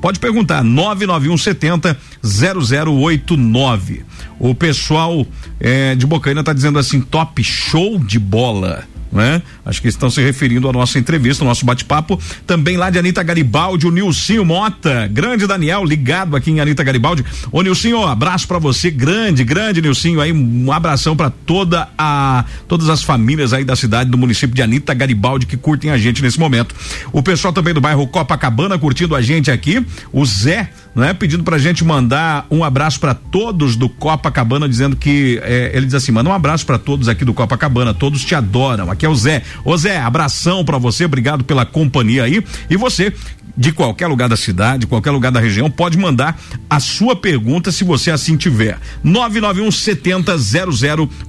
pode 0.00 0.18
perguntar 0.18 0.62
991 0.62 1.36
70 1.36 1.98
0089. 2.22 4.04
O 4.38 4.54
pessoal 4.54 5.26
eh, 5.60 5.94
de 5.94 6.06
Bocaina 6.06 6.40
está 6.40 6.52
dizendo 6.52 6.78
assim: 6.78 7.00
top 7.00 7.42
show 7.42 7.98
de 7.98 8.18
bola. 8.18 8.84
Né? 9.16 9.42
Acho 9.64 9.80
que 9.80 9.88
estão 9.88 10.10
se 10.10 10.20
referindo 10.20 10.68
à 10.68 10.72
nossa 10.72 10.98
entrevista, 10.98 11.42
ao 11.42 11.48
nosso 11.48 11.64
bate-papo. 11.64 12.20
Também 12.46 12.76
lá 12.76 12.90
de 12.90 12.98
Anitta 12.98 13.22
Garibaldi, 13.22 13.86
o 13.86 13.90
Nilcinho 13.90 14.44
Mota, 14.44 15.08
grande 15.08 15.46
Daniel, 15.46 15.84
ligado 15.84 16.36
aqui 16.36 16.50
em 16.50 16.60
Anitta 16.60 16.84
Garibaldi. 16.84 17.24
Ô 17.50 17.62
Nilcinho, 17.62 18.04
abraço 18.06 18.46
pra 18.46 18.58
você, 18.58 18.90
grande, 18.90 19.42
grande 19.42 19.80
Nilcinho 19.80 20.20
aí, 20.20 20.32
um 20.32 20.70
abração 20.70 21.16
pra 21.16 21.30
toda 21.30 21.88
a 21.96 22.44
todas 22.68 22.88
as 22.88 23.02
famílias 23.02 23.52
aí 23.52 23.64
da 23.64 23.74
cidade 23.74 24.10
do 24.10 24.18
município 24.18 24.54
de 24.54 24.62
Anitta 24.62 24.92
Garibaldi 24.92 25.46
que 25.46 25.56
curtem 25.56 25.90
a 25.90 25.98
gente 25.98 26.22
nesse 26.22 26.38
momento. 26.38 26.74
O 27.12 27.22
pessoal 27.22 27.52
também 27.52 27.72
do 27.72 27.80
bairro 27.80 28.06
Copacabana 28.06 28.78
curtindo 28.78 29.14
a 29.14 29.22
gente 29.22 29.50
aqui, 29.50 29.84
o 30.12 30.24
Zé, 30.24 30.70
né, 30.96 31.12
pedindo 31.12 31.44
pra 31.44 31.58
gente 31.58 31.84
mandar 31.84 32.46
um 32.50 32.64
abraço 32.64 32.98
pra 32.98 33.12
todos 33.12 33.76
do 33.76 33.86
Copacabana, 33.86 34.66
dizendo 34.66 34.96
que 34.96 35.38
eh, 35.42 35.70
ele 35.74 35.84
diz 35.84 35.94
assim: 35.94 36.10
manda 36.10 36.30
um 36.30 36.32
abraço 36.32 36.64
pra 36.64 36.78
todos 36.78 37.06
aqui 37.06 37.22
do 37.22 37.34
Copacabana, 37.34 37.92
todos 37.92 38.24
te 38.24 38.34
adoram. 38.34 38.90
Aqui 38.90 39.04
é 39.04 39.08
o 39.08 39.14
Zé. 39.14 39.42
Ô 39.62 39.76
Zé, 39.76 39.98
abração 40.00 40.64
pra 40.64 40.78
você, 40.78 41.04
obrigado 41.04 41.44
pela 41.44 41.66
companhia 41.66 42.24
aí. 42.24 42.42
E 42.70 42.76
você, 42.78 43.12
de 43.56 43.72
qualquer 43.72 44.06
lugar 44.06 44.28
da 44.28 44.36
cidade, 44.36 44.86
qualquer 44.86 45.10
lugar 45.10 45.32
da 45.32 45.40
região, 45.40 45.70
pode 45.70 45.96
mandar 45.96 46.38
a 46.68 46.78
sua 46.78 47.16
pergunta 47.16 47.72
se 47.72 47.84
você 47.84 48.10
assim 48.10 48.36
tiver. 48.36 48.78
991 49.02 49.70
70 49.70 50.36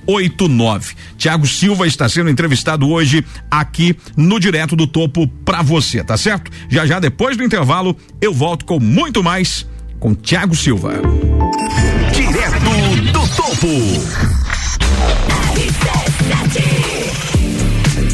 0089. 0.07 0.95
Tiago 1.17 1.47
Silva 1.47 1.87
está 1.87 2.09
sendo 2.09 2.29
entrevistado 2.29 2.89
hoje 2.89 3.25
aqui 3.49 3.95
no 4.15 4.39
Direto 4.39 4.75
do 4.75 4.87
Topo 4.87 5.27
pra 5.45 5.61
você, 5.61 6.03
tá 6.03 6.17
certo? 6.17 6.51
Já 6.69 6.85
já 6.85 6.99
depois 6.99 7.37
do 7.37 7.43
intervalo 7.43 7.95
eu 8.19 8.33
volto 8.33 8.65
com 8.65 8.79
muito 8.79 9.23
mais 9.23 9.65
com 9.99 10.13
Tiago 10.13 10.55
Silva. 10.55 11.01
Direto 12.13 13.11
do 13.11 13.27
Topo. 13.35 14.56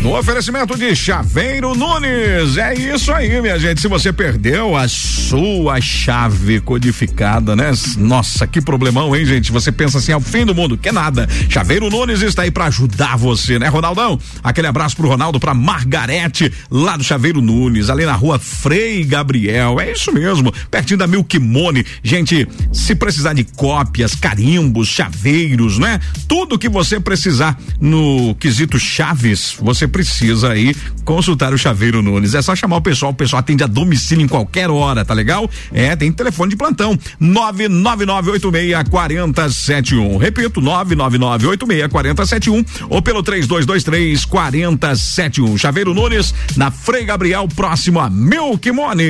No 0.03 0.17
oferecimento 0.17 0.77
de 0.77 0.93
Chaveiro 0.93 1.73
Nunes. 1.73 2.57
É 2.57 2.73
isso 2.73 3.09
aí, 3.13 3.41
minha 3.41 3.57
gente. 3.57 3.79
Se 3.79 3.87
você 3.87 4.11
perdeu 4.11 4.75
a 4.75 4.85
sua 4.85 5.79
chave 5.79 6.59
codificada, 6.59 7.55
né? 7.55 7.71
Nossa, 7.97 8.45
que 8.45 8.59
problemão, 8.59 9.15
hein, 9.15 9.25
gente? 9.25 9.49
Você 9.49 9.71
pensa 9.71 9.99
assim, 9.99 10.11
é 10.11 10.17
o 10.17 10.19
fim 10.19 10.45
do 10.45 10.53
mundo. 10.53 10.77
Que 10.77 10.91
nada. 10.91 11.25
Chaveiro 11.47 11.89
Nunes 11.89 12.21
está 12.21 12.41
aí 12.41 12.51
para 12.51 12.65
ajudar 12.65 13.15
você, 13.15 13.57
né, 13.57 13.69
Ronaldão? 13.69 14.19
Aquele 14.43 14.67
abraço 14.67 14.93
pro 14.97 15.07
Ronaldo, 15.07 15.39
pra 15.39 15.53
Margarete, 15.53 16.51
lá 16.69 16.97
do 16.97 17.03
Chaveiro 17.03 17.41
Nunes, 17.41 17.89
ali 17.89 18.05
na 18.05 18.13
rua 18.13 18.37
Frei 18.37 19.05
Gabriel. 19.05 19.79
É 19.79 19.93
isso 19.93 20.11
mesmo, 20.11 20.53
pertinho 20.69 20.97
da 20.97 21.07
Milkimone. 21.07 21.85
Gente, 22.03 22.45
se 22.73 22.93
precisar 22.93 23.31
de 23.31 23.45
cópias, 23.45 24.15
carimbos, 24.15 24.89
chaveiros, 24.89 25.79
né? 25.79 26.01
Tudo 26.27 26.59
que 26.59 26.67
você 26.67 26.99
precisar 26.99 27.57
no 27.79 28.35
quesito 28.35 28.77
chaves, 28.77 29.55
você 29.61 29.92
precisa 29.93 30.51
aí 30.51 30.75
consultar 31.05 31.53
o 31.53 31.57
Chaveiro 31.57 32.01
Nunes. 32.01 32.33
É 32.33 32.41
só 32.41 32.53
chamar 32.55 32.77
o 32.77 32.81
pessoal, 32.81 33.11
o 33.11 33.15
pessoal 33.15 33.41
atende 33.41 33.63
a 33.63 33.67
domicílio 33.67 34.25
em 34.25 34.27
qualquer 34.27 34.71
hora, 34.71 35.05
tá 35.05 35.13
legal? 35.13 35.47
É, 35.71 35.95
tem 35.95 36.11
telefone 36.11 36.49
de 36.49 36.57
plantão, 36.57 36.97
999864071. 37.21 40.17
Repito, 40.17 40.59
999864071 40.59 42.65
ou 42.89 42.99
pelo 43.01 43.21
3223 43.21 44.25
4071. 44.25 45.57
Chaveiro 45.57 45.93
Nunes, 45.93 46.33
na 46.57 46.71
Frei 46.71 47.05
Gabriel, 47.05 47.47
próximo 47.55 47.99
a 47.99 48.09
Milk 48.09 48.71
Money. 48.71 49.03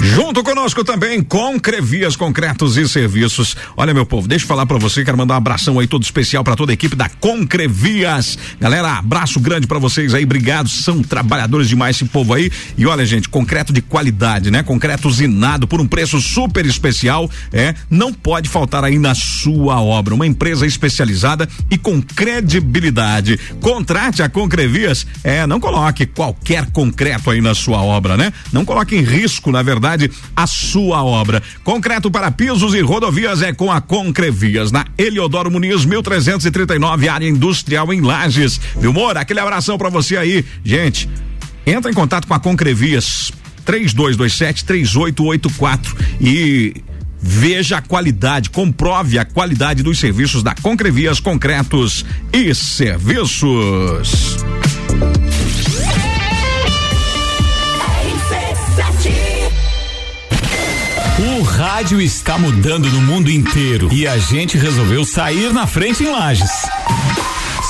Junto 0.00 0.44
conosco 0.44 0.84
também, 0.84 1.20
Concrevias 1.20 2.14
Concretos 2.14 2.76
e 2.76 2.88
Serviços. 2.88 3.56
Olha, 3.76 3.92
meu 3.92 4.06
povo, 4.06 4.28
deixa 4.28 4.44
eu 4.44 4.48
falar 4.48 4.64
pra 4.64 4.78
você, 4.78 5.04
quero 5.04 5.18
mandar 5.18 5.34
um 5.34 5.38
abração 5.38 5.78
aí 5.80 5.88
todo 5.88 6.04
especial 6.04 6.44
pra 6.44 6.54
toda 6.54 6.72
a 6.72 6.74
equipe 6.74 6.94
da 6.94 7.08
Concrevias. 7.08 8.38
Galera, 8.60 8.98
abraço 8.98 9.40
grande 9.40 9.66
pra 9.66 9.80
vocês 9.80 10.14
aí, 10.14 10.22
obrigado, 10.22 10.68
são 10.68 11.02
trabalhadores 11.02 11.68
demais 11.68 11.96
esse 11.96 12.04
povo 12.04 12.32
aí. 12.32 12.48
E 12.76 12.86
olha, 12.86 13.04
gente, 13.04 13.28
concreto 13.28 13.72
de 13.72 13.82
qualidade, 13.82 14.52
né? 14.52 14.62
Concreto 14.62 15.08
usinado 15.08 15.66
por 15.66 15.80
um 15.80 15.86
preço 15.86 16.20
super 16.20 16.64
especial, 16.64 17.28
é, 17.52 17.74
não 17.90 18.12
pode 18.12 18.48
faltar 18.48 18.84
aí 18.84 19.00
na 19.00 19.16
sua 19.16 19.80
obra. 19.80 20.14
Uma 20.14 20.26
empresa 20.26 20.64
especializada 20.64 21.48
e 21.68 21.76
com 21.76 22.00
credibilidade. 22.00 23.36
Contrate 23.60 24.22
a 24.22 24.28
Concrevias, 24.28 25.04
é, 25.24 25.44
não 25.44 25.58
coloque 25.58 26.06
qualquer 26.06 26.66
concreto 26.66 27.30
aí 27.30 27.40
na 27.40 27.54
sua 27.54 27.82
obra, 27.82 28.16
né? 28.16 28.32
Não 28.52 28.64
coloque 28.64 28.94
em 28.94 29.02
risco, 29.02 29.50
na 29.50 29.60
verdade, 29.60 29.87
a 30.34 30.46
sua 30.46 31.02
obra. 31.02 31.42
Concreto 31.64 32.10
para 32.10 32.30
pisos 32.30 32.74
e 32.74 32.80
rodovias 32.80 33.42
é 33.42 33.52
com 33.52 33.70
a 33.70 33.80
Concrevias, 33.80 34.72
na 34.72 34.86
Eliodoro 34.96 35.50
Muniz, 35.50 35.84
1339, 35.84 37.08
área 37.08 37.28
industrial 37.28 37.92
em 37.92 38.00
Lages. 38.00 38.60
Vilmor, 38.78 39.16
aquele 39.16 39.40
abração 39.40 39.78
pra 39.78 39.88
você 39.88 40.16
aí. 40.16 40.44
Gente, 40.64 41.08
entra 41.66 41.90
em 41.90 41.94
contato 41.94 42.26
com 42.26 42.34
a 42.34 42.40
Concrevias, 42.40 43.32
3227 43.64 44.64
3884 44.64 45.96
e 46.20 46.82
Veja 47.20 47.78
a 47.78 47.82
qualidade, 47.82 48.48
comprove 48.48 49.18
a 49.18 49.24
qualidade 49.24 49.82
dos 49.82 49.98
serviços 49.98 50.42
da 50.42 50.54
Concrevias 50.54 51.18
Concretos 51.18 52.04
e 52.32 52.54
Serviços. 52.54 54.36
Rádio 61.70 62.00
está 62.00 62.38
mudando 62.38 62.90
no 62.90 63.02
mundo 63.02 63.30
inteiro 63.30 63.90
e 63.92 64.06
a 64.06 64.16
gente 64.16 64.56
resolveu 64.56 65.04
sair 65.04 65.52
na 65.52 65.66
frente 65.66 66.02
em 66.02 66.10
Lages. 66.10 66.50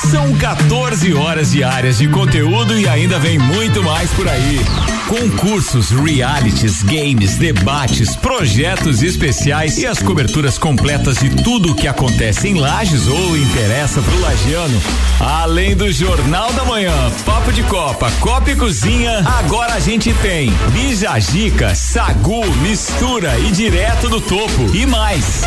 São 0.06 0.32
14 0.36 1.12
horas 1.12 1.50
diárias 1.50 1.98
de 1.98 2.08
conteúdo 2.08 2.78
e 2.78 2.88
ainda 2.88 3.18
vem 3.18 3.38
muito 3.38 3.82
mais 3.82 4.10
por 4.12 4.28
aí. 4.28 4.60
Concursos, 5.08 5.90
realities, 5.90 6.82
games, 6.82 7.36
debates, 7.36 8.14
projetos 8.14 9.02
especiais 9.02 9.76
e 9.76 9.86
as 9.86 9.98
coberturas 9.98 10.56
completas 10.56 11.18
de 11.18 11.30
tudo 11.42 11.72
o 11.72 11.74
que 11.74 11.88
acontece 11.88 12.48
em 12.48 12.54
Lages 12.54 13.08
ou 13.08 13.36
interessa 13.36 14.00
pro 14.00 14.20
lagiano. 14.20 14.80
Além 15.20 15.76
do 15.76 15.90
Jornal 15.92 16.52
da 16.52 16.64
Manhã, 16.64 16.94
Papo 17.26 17.52
de 17.52 17.64
Copa, 17.64 18.10
Copa 18.20 18.50
e 18.50 18.56
Cozinha, 18.56 19.18
agora 19.38 19.74
a 19.74 19.80
gente 19.80 20.14
tem 20.14 20.50
Bijagica, 20.72 21.74
Sagu, 21.74 22.46
Mistura 22.62 23.36
e 23.40 23.50
Direto 23.50 24.08
do 24.08 24.20
Topo 24.20 24.74
e 24.74 24.86
mais. 24.86 25.42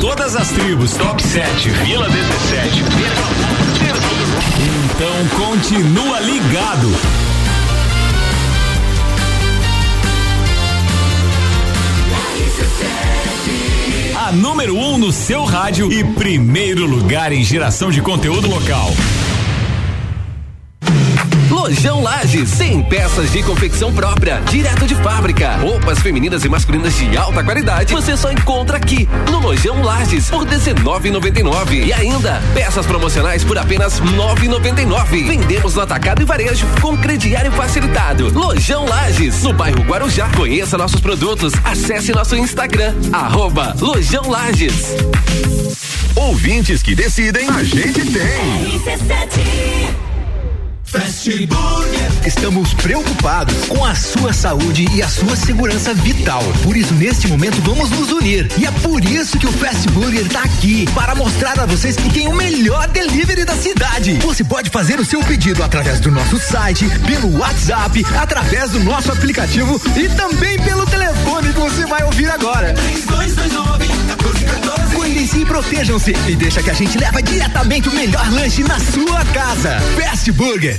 Todas 0.00 0.36
as 0.36 0.48
tribos, 0.48 0.92
Top 0.92 1.22
7, 1.22 1.68
Vila 1.70 2.08
17, 2.08 3.65
então 4.96 5.46
continua 5.46 6.20
ligado. 6.20 6.88
A 14.16 14.32
número 14.32 14.74
1 14.74 14.94
um 14.94 14.96
no 14.96 15.12
seu 15.12 15.44
rádio 15.44 15.92
e 15.92 16.02
primeiro 16.02 16.86
lugar 16.86 17.30
em 17.30 17.44
geração 17.44 17.90
de 17.90 18.00
conteúdo 18.00 18.48
local. 18.48 18.90
Lojão 21.56 22.02
Lages, 22.02 22.50
100 22.50 22.82
peças 22.82 23.32
de 23.32 23.42
confecção 23.42 23.90
própria, 23.90 24.42
direto 24.50 24.86
de 24.86 24.94
fábrica. 24.94 25.56
Roupas 25.56 25.98
femininas 26.00 26.44
e 26.44 26.50
masculinas 26.50 26.94
de 26.94 27.16
alta 27.16 27.42
qualidade, 27.42 27.94
você 27.94 28.14
só 28.14 28.30
encontra 28.30 28.76
aqui 28.76 29.08
no 29.30 29.40
Lojão 29.40 29.82
Lages 29.82 30.28
por 30.28 30.44
19,99 30.44 31.86
e 31.86 31.94
ainda 31.94 32.42
peças 32.52 32.84
promocionais 32.84 33.42
por 33.42 33.56
apenas 33.56 34.02
9,99. 34.02 35.26
Vendemos 35.26 35.74
no 35.74 35.80
atacado 35.80 36.20
e 36.20 36.26
varejo 36.26 36.66
com 36.82 36.94
crediário 36.94 37.50
facilitado. 37.50 38.30
Lojão 38.38 38.84
Lages, 38.84 39.42
no 39.42 39.54
bairro 39.54 39.82
Guarujá. 39.82 40.28
Conheça 40.36 40.76
nossos 40.76 41.00
produtos, 41.00 41.54
acesse 41.64 42.12
nosso 42.12 42.36
Instagram 42.36 42.94
arroba 43.10 43.74
Lojão 43.80 44.28
Lages. 44.28 44.94
Ouvintes 46.14 46.82
que 46.82 46.94
decidem, 46.94 47.48
a 47.48 47.64
gente 47.64 48.02
tem. 48.12 48.78
Fast 50.98 51.46
Burger. 51.46 52.06
Estamos 52.26 52.72
preocupados 52.72 53.54
com 53.68 53.84
a 53.84 53.94
sua 53.94 54.32
saúde 54.32 54.86
e 54.94 55.02
a 55.02 55.08
sua 55.08 55.36
segurança 55.36 55.92
vital. 55.92 56.42
Por 56.62 56.74
isso, 56.74 56.94
neste 56.94 57.28
momento, 57.28 57.60
vamos 57.60 57.90
nos 57.90 58.10
unir. 58.10 58.50
E 58.56 58.64
é 58.64 58.70
por 58.70 59.04
isso 59.04 59.38
que 59.38 59.46
o 59.46 59.52
Fast 59.52 59.86
Burger 59.90 60.24
está 60.24 60.42
aqui 60.42 60.88
para 60.94 61.14
mostrar 61.14 61.60
a 61.60 61.66
vocês 61.66 61.96
que 61.96 62.08
tem 62.08 62.26
o 62.28 62.34
melhor 62.34 62.88
delivery 62.88 63.44
da 63.44 63.54
cidade. 63.54 64.14
Você 64.22 64.42
pode 64.42 64.70
fazer 64.70 64.98
o 64.98 65.04
seu 65.04 65.20
pedido 65.20 65.62
através 65.62 66.00
do 66.00 66.10
nosso 66.10 66.38
site, 66.38 66.88
pelo 67.06 67.38
WhatsApp, 67.38 68.04
através 68.16 68.70
do 68.70 68.80
nosso 68.80 69.12
aplicativo 69.12 69.78
e 69.96 70.08
também 70.08 70.58
pelo 70.62 70.86
telefone 70.86 71.52
que 71.52 71.60
você 71.60 71.84
vai 71.84 72.02
ouvir 72.04 72.30
agora. 72.30 72.72
3229 72.72 73.86
1414. 73.86 74.96
Cuidem-se 74.96 75.38
e 75.38 75.44
protejam-se 75.44 76.16
e 76.26 76.34
deixa 76.34 76.62
que 76.62 76.70
a 76.70 76.74
gente 76.74 76.98
leva 76.98 77.22
diretamente 77.22 77.88
o 77.88 77.92
melhor 77.92 78.28
lanche 78.32 78.62
na 78.62 78.78
sua 78.80 79.24
casa. 79.26 79.78
Fast 79.96 80.32
Burger. 80.32 80.78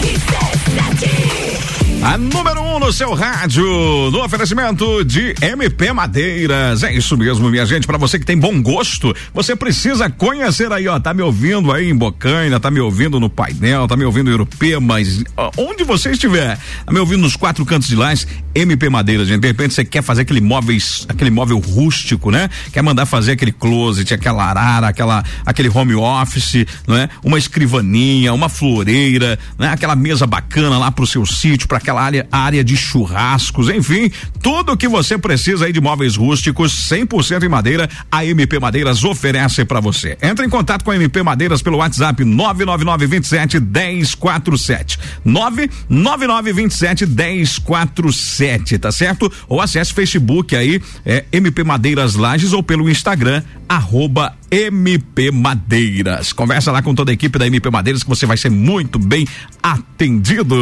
He 0.00 0.14
says 0.16 0.64
that 0.76 0.94
he 1.00 1.37
A 2.00 2.16
número 2.16 2.62
1 2.62 2.76
um 2.76 2.78
no 2.78 2.92
seu 2.92 3.12
rádio, 3.12 3.64
no 4.12 4.22
oferecimento 4.22 5.04
de 5.04 5.34
MP 5.42 5.92
Madeiras. 5.92 6.84
É 6.84 6.92
isso 6.92 7.16
mesmo, 7.16 7.50
minha 7.50 7.66
gente. 7.66 7.88
Para 7.88 7.98
você 7.98 8.20
que 8.20 8.24
tem 8.24 8.38
bom 8.38 8.62
gosto, 8.62 9.14
você 9.34 9.56
precisa 9.56 10.08
conhecer 10.08 10.72
aí, 10.72 10.86
ó. 10.86 11.00
Tá 11.00 11.12
me 11.12 11.22
ouvindo 11.22 11.72
aí 11.72 11.90
em 11.90 11.96
Bocaina, 11.96 12.60
tá 12.60 12.70
me 12.70 12.78
ouvindo 12.78 13.18
no 13.18 13.28
painel, 13.28 13.88
tá 13.88 13.96
me 13.96 14.04
ouvindo 14.04 14.28
em 14.28 14.30
Europeu, 14.30 14.80
mas 14.80 15.24
ó, 15.36 15.50
onde 15.56 15.82
você 15.82 16.12
estiver, 16.12 16.56
tá 16.86 16.92
me 16.92 17.00
ouvindo 17.00 17.22
nos 17.22 17.34
quatro 17.34 17.66
cantos 17.66 17.88
de 17.88 17.96
Lages, 17.96 18.28
MP 18.54 18.88
Madeiras, 18.88 19.26
gente. 19.26 19.40
De 19.40 19.48
repente 19.48 19.74
você 19.74 19.84
quer 19.84 20.02
fazer 20.02 20.22
aquele 20.22 20.40
móveis, 20.40 21.04
aquele 21.08 21.30
móvel 21.30 21.58
rústico, 21.58 22.30
né? 22.30 22.48
Quer 22.72 22.82
mandar 22.82 23.06
fazer 23.06 23.32
aquele 23.32 23.52
closet, 23.52 24.14
aquela 24.14 24.44
arara, 24.44 24.86
aquela, 24.86 25.24
aquele 25.44 25.68
home 25.68 25.96
office, 25.96 26.64
não 26.86 26.96
é? 26.96 27.08
Uma 27.24 27.38
escrivaninha, 27.38 28.32
uma 28.32 28.48
floreira, 28.48 29.36
né? 29.58 29.68
Aquela 29.68 29.96
mesa 29.96 30.28
bacana 30.28 30.78
lá 30.78 30.92
pro 30.92 31.04
seu 31.04 31.26
sítio, 31.26 31.66
para 31.66 31.78
aquela 31.88 32.02
área, 32.02 32.28
área 32.30 32.62
de 32.62 32.76
churrascos, 32.76 33.70
enfim, 33.70 34.10
tudo 34.42 34.72
o 34.72 34.76
que 34.76 34.86
você 34.86 35.16
precisa 35.16 35.64
aí 35.64 35.72
de 35.72 35.80
móveis 35.80 36.16
rústicos 36.16 36.72
100% 36.90 37.42
em 37.42 37.48
madeira, 37.48 37.88
a 38.12 38.24
MP 38.26 38.58
Madeiras 38.58 39.02
oferece 39.04 39.64
para 39.64 39.80
você. 39.80 40.18
Entre 40.20 40.44
em 40.44 40.50
contato 40.50 40.84
com 40.84 40.90
a 40.90 40.96
MP 40.96 41.22
Madeiras 41.22 41.62
pelo 41.62 41.78
WhatsApp 41.78 42.22
99927 42.22 43.58
1047. 43.60 44.98
99927 45.24 47.06
1047, 47.06 48.78
tá 48.78 48.92
certo? 48.92 49.32
Ou 49.48 49.60
acesse 49.60 49.94
Facebook 49.94 50.54
aí, 50.54 50.82
é 51.06 51.24
MP 51.32 51.64
Madeiras 51.64 52.16
Lages 52.16 52.52
ou 52.52 52.62
pelo 52.62 52.90
Instagram, 52.90 53.42
arroba 53.66 54.36
MP 54.50 55.30
Madeiras. 55.30 56.34
Conversa 56.34 56.70
lá 56.70 56.82
com 56.82 56.94
toda 56.94 57.10
a 57.10 57.14
equipe 57.14 57.38
da 57.38 57.46
MP 57.46 57.70
Madeiras 57.70 58.02
que 58.02 58.08
você 58.08 58.26
vai 58.26 58.36
ser 58.36 58.50
muito 58.50 58.98
bem 58.98 59.26
atendido. 59.62 60.54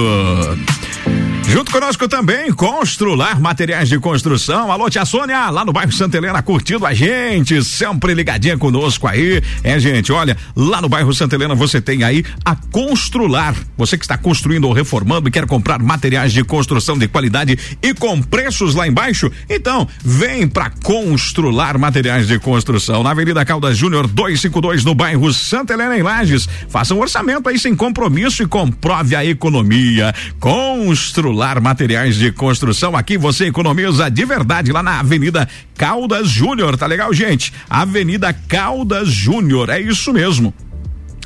Junto 1.48 1.70
conosco 1.70 2.08
também, 2.08 2.52
Constrular 2.52 3.40
Materiais 3.40 3.88
de 3.88 4.00
Construção. 4.00 4.70
Alô, 4.70 4.90
tia 4.90 5.04
Sônia, 5.04 5.48
lá 5.48 5.64
no 5.64 5.72
bairro 5.72 5.92
Santa 5.92 6.16
Helena, 6.16 6.42
curtindo 6.42 6.84
a 6.84 6.92
gente, 6.92 7.62
sempre 7.62 8.14
ligadinha 8.14 8.58
conosco 8.58 9.06
aí. 9.06 9.40
É, 9.62 9.78
gente, 9.78 10.10
olha, 10.10 10.36
lá 10.56 10.82
no 10.82 10.88
bairro 10.88 11.14
Santa 11.14 11.36
Helena 11.36 11.54
você 11.54 11.80
tem 11.80 12.02
aí 12.02 12.24
a 12.44 12.56
Constrular. 12.56 13.54
Você 13.78 13.96
que 13.96 14.04
está 14.04 14.18
construindo 14.18 14.64
ou 14.64 14.72
reformando 14.72 15.28
e 15.28 15.30
quer 15.30 15.46
comprar 15.46 15.78
materiais 15.78 16.32
de 16.32 16.42
construção 16.42 16.98
de 16.98 17.06
qualidade 17.06 17.56
e 17.80 17.94
com 17.94 18.20
preços 18.20 18.74
lá 18.74 18.88
embaixo, 18.88 19.30
então 19.48 19.86
vem 20.04 20.48
pra 20.48 20.68
Constrular 20.82 21.78
Materiais 21.78 22.26
de 22.26 22.40
Construção. 22.40 23.04
Na 23.04 23.12
Avenida 23.12 23.44
Caldas 23.44 23.78
Júnior 23.78 24.08
252, 24.08 24.84
no 24.84 24.96
bairro 24.96 25.32
Santa 25.32 25.74
Helena, 25.74 25.96
em 25.96 26.02
Lages. 26.02 26.48
Faça 26.68 26.92
um 26.92 27.00
orçamento 27.00 27.48
aí 27.48 27.58
sem 27.58 27.74
compromisso 27.74 28.42
e 28.42 28.46
comprove 28.46 29.14
a 29.14 29.24
economia. 29.24 30.12
Constrular 30.40 31.35
Materiais 31.60 32.16
de 32.16 32.32
Construção. 32.32 32.96
Aqui 32.96 33.18
você 33.18 33.46
economiza 33.46 34.10
de 34.10 34.24
verdade 34.24 34.72
lá 34.72 34.82
na 34.82 35.00
Avenida 35.00 35.46
Caldas 35.76 36.28
Júnior, 36.28 36.76
tá 36.76 36.86
legal, 36.86 37.12
gente? 37.12 37.52
Avenida 37.68 38.32
Caldas 38.32 39.08
Júnior, 39.08 39.68
é 39.68 39.80
isso 39.80 40.12
mesmo 40.12 40.54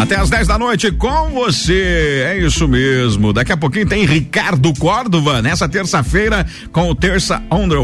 Até 0.00 0.16
às 0.16 0.30
10 0.30 0.48
da 0.48 0.58
noite 0.58 0.90
com 0.92 1.30
você. 1.30 2.24
É 2.26 2.38
isso 2.38 2.66
mesmo. 2.66 3.32
Daqui 3.32 3.52
a 3.52 3.56
pouquinho 3.56 3.86
tem 3.86 4.04
Ricardo 4.06 4.72
Córdova 4.74 5.42
nessa 5.42 5.68
terça-feira 5.68 6.46
com 6.72 6.88
o 6.88 6.94
Terça 6.94 7.42
On 7.50 7.68
The. 7.68 7.76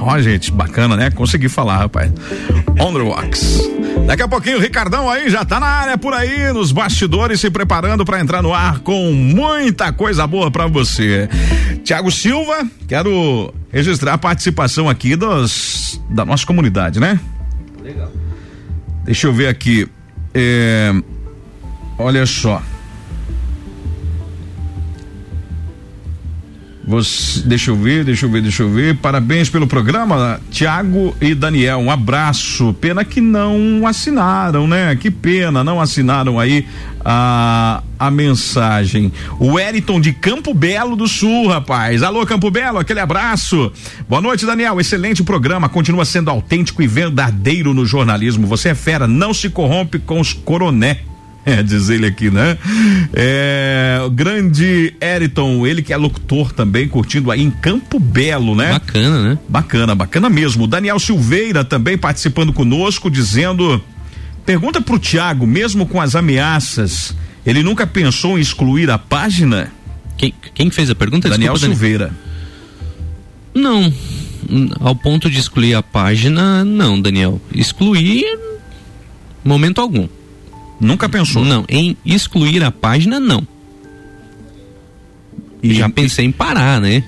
Ó, 0.00 0.18
gente, 0.20 0.50
bacana, 0.50 0.96
né? 0.96 1.10
Consegui 1.10 1.48
falar, 1.48 1.78
rapaz. 1.78 2.10
On 2.80 2.92
The. 2.92 4.06
Daqui 4.06 4.22
a 4.22 4.28
pouquinho 4.28 4.56
o 4.56 4.60
Ricardão 4.60 5.10
aí 5.10 5.28
já 5.28 5.44
tá 5.44 5.60
na 5.60 5.66
área 5.66 5.98
por 5.98 6.14
aí, 6.14 6.50
nos 6.52 6.72
bastidores, 6.72 7.40
se 7.40 7.50
preparando 7.50 8.04
para 8.04 8.20
entrar 8.20 8.42
no 8.42 8.54
ar 8.54 8.78
com 8.80 9.12
muita 9.12 9.92
coisa 9.92 10.26
boa 10.26 10.50
para 10.50 10.66
você. 10.66 11.28
Tiago 11.84 12.10
Silva, 12.10 12.66
quero 12.86 13.52
registrar 13.70 14.14
a 14.14 14.18
participação 14.18 14.88
aqui 14.88 15.14
dos, 15.14 16.00
da 16.08 16.24
nossa 16.24 16.46
comunidade, 16.46 16.98
né? 16.98 17.20
Legal. 17.82 18.10
Deixa 19.04 19.26
eu 19.26 19.32
ver 19.32 19.48
aqui. 19.48 19.86
É, 20.40 20.92
olha 21.98 22.24
só. 22.24 22.62
Você, 26.88 27.42
deixa 27.42 27.70
eu 27.70 27.76
ver, 27.76 28.02
deixa 28.02 28.24
eu 28.24 28.30
ver, 28.30 28.40
deixa 28.40 28.62
eu 28.62 28.70
ver. 28.70 28.96
Parabéns 28.96 29.50
pelo 29.50 29.66
programa, 29.66 30.40
Tiago 30.50 31.14
e 31.20 31.34
Daniel. 31.34 31.80
Um 31.80 31.90
abraço. 31.90 32.74
Pena 32.80 33.04
que 33.04 33.20
não 33.20 33.86
assinaram, 33.86 34.66
né? 34.66 34.96
Que 34.96 35.10
pena, 35.10 35.62
não 35.62 35.82
assinaram 35.82 36.40
aí 36.40 36.66
a, 37.04 37.82
a 37.98 38.10
mensagem. 38.10 39.12
O 39.38 39.60
Eriton 39.60 40.00
de 40.00 40.14
Campo 40.14 40.54
Belo 40.54 40.96
do 40.96 41.06
Sul, 41.06 41.48
rapaz. 41.48 42.02
Alô, 42.02 42.24
Campo 42.24 42.50
Belo, 42.50 42.78
aquele 42.78 43.00
abraço. 43.00 43.70
Boa 44.08 44.22
noite, 44.22 44.46
Daniel. 44.46 44.80
Excelente 44.80 45.22
programa. 45.22 45.68
Continua 45.68 46.06
sendo 46.06 46.30
autêntico 46.30 46.82
e 46.82 46.86
verdadeiro 46.86 47.74
no 47.74 47.84
jornalismo. 47.84 48.46
Você 48.46 48.70
é 48.70 48.74
fera, 48.74 49.06
não 49.06 49.34
se 49.34 49.50
corrompe 49.50 49.98
com 49.98 50.18
os 50.18 50.32
coroné. 50.32 51.02
É, 51.48 51.62
diz 51.64 51.88
ele 51.88 52.06
aqui, 52.06 52.30
né? 52.30 52.58
É, 53.12 54.00
o 54.04 54.10
grande 54.10 54.94
Eriton, 55.00 55.66
ele 55.66 55.82
que 55.82 55.92
é 55.92 55.96
locutor 55.96 56.52
também, 56.52 56.88
curtindo 56.88 57.30
aí 57.30 57.42
em 57.42 57.50
Campo 57.50 57.98
Belo, 57.98 58.54
né? 58.54 58.72
Bacana, 58.72 59.22
né? 59.22 59.38
Bacana, 59.48 59.94
bacana 59.94 60.28
mesmo. 60.28 60.66
Daniel 60.66 60.98
Silveira 60.98 61.64
também 61.64 61.96
participando 61.96 62.52
conosco, 62.52 63.10
dizendo. 63.10 63.82
Pergunta 64.44 64.80
pro 64.80 64.98
Tiago, 64.98 65.46
mesmo 65.46 65.84
com 65.86 66.00
as 66.00 66.14
ameaças, 66.14 67.14
ele 67.44 67.62
nunca 67.62 67.86
pensou 67.86 68.38
em 68.38 68.40
excluir 68.40 68.90
a 68.90 68.96
página? 68.96 69.70
Quem, 70.16 70.32
quem 70.54 70.70
fez 70.70 70.88
a 70.88 70.94
pergunta? 70.94 71.28
Daniel 71.28 71.52
Desculpa, 71.52 71.74
Silveira. 71.74 72.12
Não. 73.54 73.92
Hum, 74.50 74.70
Ao 74.80 74.94
ponto 74.94 75.30
de 75.30 75.38
excluir 75.38 75.74
a 75.74 75.82
página, 75.82 76.64
não, 76.64 77.00
Daniel. 77.00 77.40
Excluir, 77.54 78.24
momento 79.44 79.80
algum. 79.80 80.08
Nunca 80.80 81.08
pensou? 81.08 81.44
Não, 81.44 81.64
em 81.68 81.96
excluir 82.04 82.62
a 82.62 82.70
página, 82.70 83.18
não. 83.18 83.46
E 85.62 85.74
já 85.74 85.88
pensei 85.88 86.24
em 86.24 86.32
parar, 86.32 86.80
né? 86.80 87.02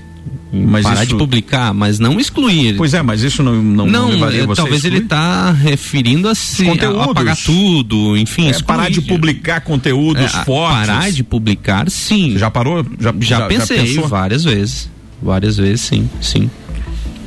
Mas 0.53 0.83
parar 0.83 1.03
isso- 1.05 1.13
de 1.13 1.17
publicar, 1.17 1.73
mas 1.73 1.97
não 1.97 2.19
excluir. 2.19 2.75
Pois 2.75 2.93
é, 2.93 3.01
mas 3.01 3.21
isso 3.21 3.41
não 3.41 3.55
não, 3.63 3.85
Não, 3.87 4.09
a 4.51 4.55
talvez 4.55 4.83
ele 4.83 4.97
está 4.97 5.51
referindo 5.53 6.27
a 6.27 6.35
se 6.35 6.63
a 6.63 6.65
conteúdos. 6.71 7.01
apagar 7.07 7.37
tudo, 7.37 8.17
enfim, 8.17 8.49
É, 8.49 8.61
parar 8.61 8.91
de 8.91 8.99
publicar 9.01 9.61
conteúdos 9.61 10.21
É, 10.21 10.25
a- 10.37 10.43
fortes. 10.43 10.87
Parar 10.87 11.09
de 11.11 11.23
publicar, 11.23 11.89
sim. 11.89 12.37
Já 12.37 12.51
parou? 12.51 12.85
Já, 12.99 13.13
Já, 13.21 13.47
pensei 13.47 13.77
pensou? 13.85 14.07
várias 14.09 14.43
vezes. 14.43 14.89
Várias 15.21 15.55
vezes, 15.55 15.81
sim, 15.81 16.09
sim. 16.19 16.49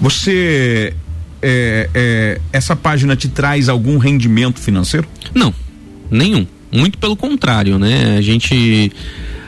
Você 0.00 0.92
é, 1.40 1.88
é, 1.94 2.40
essa 2.52 2.76
página 2.76 3.16
te 3.16 3.28
traz 3.28 3.70
algum 3.70 3.96
rendimento 3.96 4.60
financeiro? 4.60 5.08
Não, 5.34 5.54
nenhum. 6.10 6.46
Muito 6.72 6.98
pelo 6.98 7.16
contrário, 7.16 7.78
né? 7.78 8.16
A 8.16 8.20
gente 8.20 8.90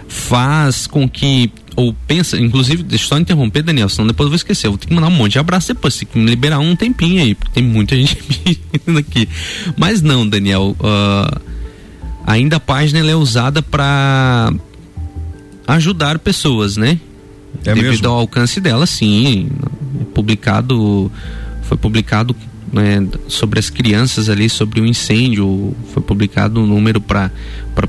faz 0.09 0.87
com 0.87 1.09
que 1.09 1.51
ou 1.77 1.95
pensa, 2.07 2.39
inclusive, 2.39 2.83
deixa 2.83 3.05
eu 3.05 3.09
só 3.09 3.19
interromper, 3.19 3.62
Daniel, 3.62 3.91
senão 3.91 4.07
depois 4.07 4.27
eu 4.27 4.31
vou 4.31 4.37
esquecer. 4.37 4.66
Eu 4.66 4.73
vou 4.73 4.78
ter 4.78 4.87
que 4.87 4.95
mandar 4.95 5.09
um 5.09 5.11
monte 5.11 5.33
de 5.33 5.39
abraço 5.39 5.69
depois, 5.69 5.95
tem 5.95 6.09
que 6.09 6.19
me 6.19 6.24
liberar 6.24 6.59
um 6.59 6.74
tempinho 6.74 7.23
aí, 7.23 7.35
porque 7.35 7.53
tem 7.53 7.62
muita 7.62 7.95
gente 7.97 8.19
vindo 8.87 8.99
aqui. 8.99 9.28
Mas 9.77 10.01
não, 10.01 10.27
Daniel, 10.27 10.74
ah, 10.83 11.39
ainda 12.27 12.57
a 12.57 12.61
página 12.61 12.99
é 12.99 13.15
usada 13.15 13.61
para 13.61 14.55
ajudar 15.69 16.19
pessoas, 16.19 16.78
né? 16.78 16.99
É 17.62 17.74
Devido 17.74 17.91
mesmo? 17.91 18.09
ao 18.09 18.20
alcance 18.20 18.59
dela, 18.59 18.87
sim. 18.87 19.51
Publicado, 20.15 21.12
foi 21.65 21.77
publicado 21.77 22.35
né, 22.72 23.06
sobre 23.28 23.59
as 23.59 23.70
crianças 23.70 24.28
ali, 24.28 24.48
sobre 24.48 24.80
o 24.80 24.86
incêndio, 24.86 25.74
foi 25.93 26.02
publicado 26.02 26.60
um 26.60 26.66
número 26.66 27.01
para 27.01 27.30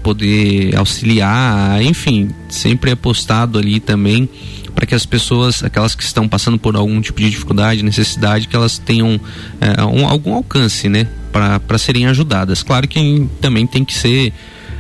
poder 0.02 0.76
auxiliar, 0.76 1.82
enfim, 1.82 2.30
sempre 2.50 2.92
é 2.92 2.96
postado 2.96 3.58
ali 3.60 3.80
também 3.80 4.30
para 4.76 4.86
que 4.86 4.94
as 4.94 5.08
pessoas, 5.08 5.64
aquelas 5.64 5.96
que 5.96 6.04
estão 6.04 6.28
passando 6.28 6.60
por 6.60 6.76
algum 6.76 7.02
tipo 7.02 7.20
de 7.20 7.32
dificuldade, 7.32 7.82
necessidade, 7.82 8.48
que 8.48 8.56
elas 8.56 8.78
tenham 8.78 9.20
é, 9.60 9.84
um- 9.84 10.08
algum 10.08 10.34
alcance, 10.36 10.88
né, 10.88 11.08
para 11.32 11.78
serem 11.80 12.06
ajudadas. 12.06 12.62
Claro 12.62 12.88
que 12.88 13.28
também 13.42 13.66
tem 13.66 13.84
que 13.84 13.94
ser 13.96 14.32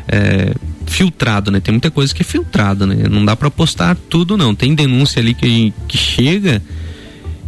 é, 0.07 0.53
filtrado, 0.85 1.51
né? 1.51 1.59
Tem 1.59 1.73
muita 1.73 1.91
coisa 1.91 2.13
que 2.15 2.21
é 2.21 2.25
filtrada, 2.25 2.85
né? 2.87 2.95
Não 3.09 3.25
dá 3.25 3.35
para 3.35 3.51
postar 3.51 3.95
tudo, 4.09 4.37
não. 4.37 4.55
Tem 4.55 4.73
denúncia 4.73 5.19
ali 5.19 5.33
que, 5.33 5.73
que 5.87 5.97
chega 5.97 6.61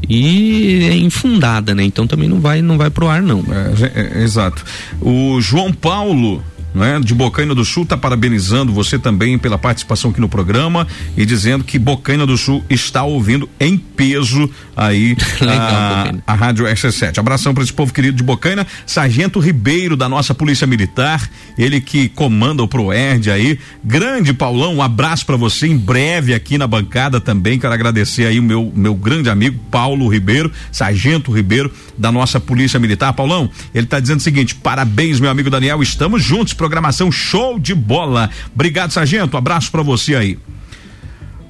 e 0.07 0.87
é 0.89 0.95
infundada, 0.95 1.75
né? 1.75 1.83
Então 1.83 2.07
também 2.07 2.29
não 2.29 2.39
vai 2.39 2.61
não 2.61 2.77
vai 2.77 2.89
pro 2.89 3.07
ar, 3.07 3.21
não. 3.21 3.43
É, 3.49 4.19
é, 4.19 4.23
exato. 4.23 4.63
O 5.01 5.39
João 5.41 5.73
Paulo, 5.73 6.43
né, 6.79 6.99
de 6.99 7.13
Bocaina 7.13 7.53
do 7.53 7.65
Sul, 7.65 7.83
está 7.83 7.97
parabenizando 7.97 8.71
você 8.71 8.97
também 8.97 9.37
pela 9.37 9.57
participação 9.57 10.11
aqui 10.11 10.21
no 10.21 10.29
programa 10.29 10.87
e 11.17 11.25
dizendo 11.25 11.63
que 11.63 11.77
Bocaina 11.77 12.25
do 12.25 12.37
Sul 12.37 12.63
está 12.69 13.03
ouvindo 13.03 13.49
em 13.59 13.77
peso 13.77 14.49
aí 14.75 15.15
a, 15.45 16.13
a 16.25 16.33
Rádio 16.33 16.65
RC7. 16.65 17.17
Abração 17.17 17.53
para 17.53 17.63
esse 17.63 17.73
povo 17.73 17.93
querido 17.93 18.15
de 18.15 18.23
Bocaina, 18.23 18.65
Sargento 18.85 19.39
Ribeiro 19.39 19.97
da 19.97 20.07
nossa 20.07 20.33
Polícia 20.33 20.65
Militar, 20.65 21.29
ele 21.57 21.81
que 21.81 22.07
comanda 22.09 22.63
o 22.63 22.67
Proerd 22.67 23.29
aí. 23.29 23.59
Grande 23.83 24.33
Paulão, 24.33 24.75
um 24.75 24.81
abraço 24.81 25.25
para 25.25 25.35
você 25.35 25.67
em 25.67 25.77
breve 25.77 26.33
aqui 26.33 26.57
na 26.57 26.65
bancada 26.65 27.19
também. 27.19 27.59
Quero 27.59 27.73
agradecer 27.73 28.25
aí 28.25 28.39
o 28.39 28.43
meu 28.43 28.71
meu 28.73 28.95
grande 28.95 29.29
amigo 29.29 29.59
Paulo 29.69 30.07
Ribeiro, 30.07 30.51
Sargento 30.71 31.31
Ribeiro 31.31 31.71
da 31.97 32.11
nossa 32.11 32.39
Polícia 32.39 32.79
Militar. 32.79 33.13
Paulão, 33.13 33.49
ele 33.75 33.83
está 33.83 33.99
dizendo 33.99 34.19
o 34.19 34.23
seguinte: 34.23 34.55
parabéns, 34.55 35.19
meu 35.19 35.29
amigo 35.29 35.49
Daniel, 35.49 35.83
estamos 35.83 36.23
juntos, 36.23 36.53
programação 36.69 37.11
show 37.11 37.59
de 37.59 37.73
bola. 37.73 38.29
Obrigado, 38.53 38.91
Sargento, 38.91 39.35
abraço 39.35 39.71
para 39.71 39.81
você 39.81 40.13
aí. 40.13 40.37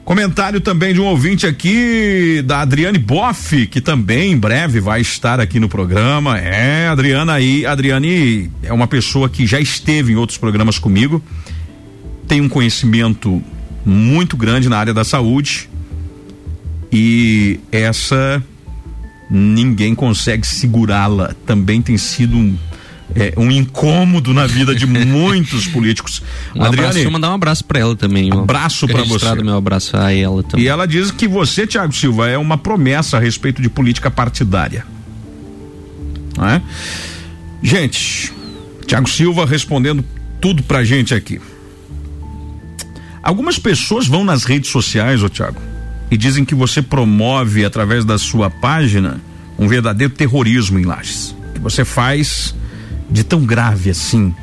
Comentário 0.06 0.62
também 0.62 0.94
de 0.94 1.02
um 1.02 1.06
ouvinte 1.06 1.46
aqui 1.46 2.42
da 2.46 2.62
Adriane 2.62 2.98
Boff, 2.98 3.68
que 3.68 3.82
também 3.82 4.32
em 4.32 4.38
breve 4.38 4.80
vai 4.80 5.02
estar 5.02 5.42
aqui 5.42 5.60
no 5.60 5.68
programa. 5.68 6.40
É, 6.40 6.88
Adriana 6.88 7.34
aí, 7.34 7.66
Adriane 7.66 8.50
é 8.64 8.72
uma 8.72 8.88
pessoa 8.88 9.30
que 9.30 9.46
já 9.46 9.60
esteve 9.60 10.14
em 10.14 10.16
outros 10.16 10.38
programas 10.38 10.80
comigo, 10.80 11.22
tem 12.26 12.40
um 12.40 12.48
conhecimento 12.48 13.44
muito 13.86 14.38
grande 14.38 14.70
na 14.70 14.78
área 14.78 14.94
da 14.94 15.04
saúde 15.04 15.70
e 16.92 17.60
essa 17.72 18.42
ninguém 19.30 19.94
consegue 19.94 20.48
segurá-la. 20.48 21.36
Também 21.46 21.82
tem 21.82 21.98
sido 21.98 22.38
um 22.38 22.58
é, 23.16 23.34
um 23.38 23.50
incômodo 23.52 24.34
na 24.34 24.46
vida 24.46 24.76
de 24.76 24.86
muitos 24.86 25.68
políticos. 25.70 26.22
Um 26.56 26.64
Adriane, 26.64 26.68
abraço, 26.68 26.94
deixa 26.94 27.08
eu 27.08 27.12
mandar 27.12 27.32
um 27.32 27.36
abraço 27.36 27.66
para 27.66 27.80
ela 27.80 27.96
também. 27.96 28.32
Abraço 28.32 28.88
para 28.88 29.04
você. 29.04 29.36
meu 29.36 29.58
abraço 29.58 29.98
a 29.98 30.14
ela 30.14 30.44
também. 30.44 30.66
E 30.66 30.68
ela 30.68 30.88
diz 30.88 31.12
que 31.12 31.28
você, 31.28 31.66
Tiago 31.66 31.94
Silva, 31.94 32.28
é 32.30 32.38
uma 32.38 32.58
promessa 32.58 33.18
a 33.18 33.20
respeito 33.20 33.62
de 33.62 33.70
política 33.70 34.12
partidária. 34.12 34.86
Não 36.38 36.48
é? 36.48 36.62
Gente, 37.62 38.32
Tiago 38.86 39.10
Silva 39.10 39.46
respondendo 39.46 40.04
tudo 40.40 40.64
pra 40.64 40.84
gente 40.84 41.14
aqui. 41.14 41.42
Algumas 43.22 43.60
pessoas 43.60 44.08
vão 44.08 44.24
nas 44.24 44.46
redes 44.46 44.72
sociais, 44.72 45.22
ô 45.22 45.30
Tiago, 45.30 45.62
e 46.10 46.18
dizem 46.18 46.46
que 46.46 46.56
você 46.56 46.82
promove 46.82 47.66
através 47.66 48.06
da 48.06 48.18
sua 48.18 48.50
página 48.50 49.20
um 49.58 49.68
verdadeiro 49.68 50.14
terrorismo 50.14 50.80
em 50.80 50.86
Lages. 50.86 51.36
Que 51.54 51.60
você 51.60 51.84
faz 51.84 52.56
de 53.10 53.24
tão 53.24 53.46
grave 53.46 53.90
assim 53.90 54.34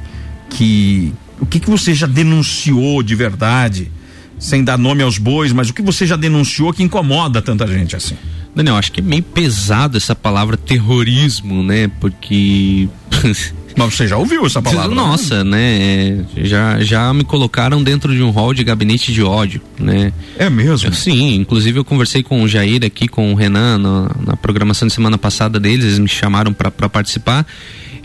que 0.50 1.12
o 1.40 1.46
que 1.46 1.60
que 1.60 1.68
você 1.68 1.94
já 1.94 2.06
denunciou 2.06 3.02
de 3.02 3.14
verdade, 3.14 3.90
sem 4.38 4.64
dar 4.64 4.78
nome 4.78 5.02
aos 5.02 5.18
bois, 5.18 5.52
mas 5.52 5.68
o 5.68 5.74
que 5.74 5.82
você 5.82 6.06
já 6.06 6.16
denunciou 6.16 6.72
que 6.72 6.82
incomoda 6.82 7.42
tanta 7.42 7.66
gente 7.66 7.94
assim? 7.94 8.16
Daniel, 8.54 8.76
acho 8.76 8.90
que 8.90 9.00
é 9.00 9.02
meio 9.02 9.22
pesado 9.22 9.98
essa 9.98 10.14
palavra 10.14 10.56
terrorismo, 10.56 11.62
né? 11.62 11.90
Porque 12.00 12.88
Mas 13.76 13.94
você 13.94 14.08
já 14.08 14.16
ouviu 14.16 14.46
essa 14.46 14.62
palavra? 14.62 14.94
Nossa, 14.94 15.44
né? 15.44 16.24
Já, 16.38 16.80
já 16.80 17.12
me 17.12 17.22
colocaram 17.22 17.82
dentro 17.82 18.14
de 18.14 18.22
um 18.22 18.30
hall 18.30 18.54
de 18.54 18.64
gabinete 18.64 19.12
de 19.12 19.22
ódio, 19.22 19.60
né? 19.78 20.14
É 20.38 20.48
mesmo? 20.48 20.94
Sim, 20.94 21.34
inclusive 21.34 21.78
eu 21.78 21.84
conversei 21.84 22.22
com 22.22 22.42
o 22.42 22.48
Jair 22.48 22.82
aqui, 22.82 23.06
com 23.06 23.34
o 23.34 23.36
Renan, 23.36 23.76
na, 23.76 24.10
na 24.28 24.36
programação 24.36 24.88
de 24.88 24.94
semana 24.94 25.18
passada 25.18 25.60
deles, 25.60 25.84
eles 25.84 25.98
me 25.98 26.08
chamaram 26.08 26.54
para 26.54 26.88
participar. 26.88 27.46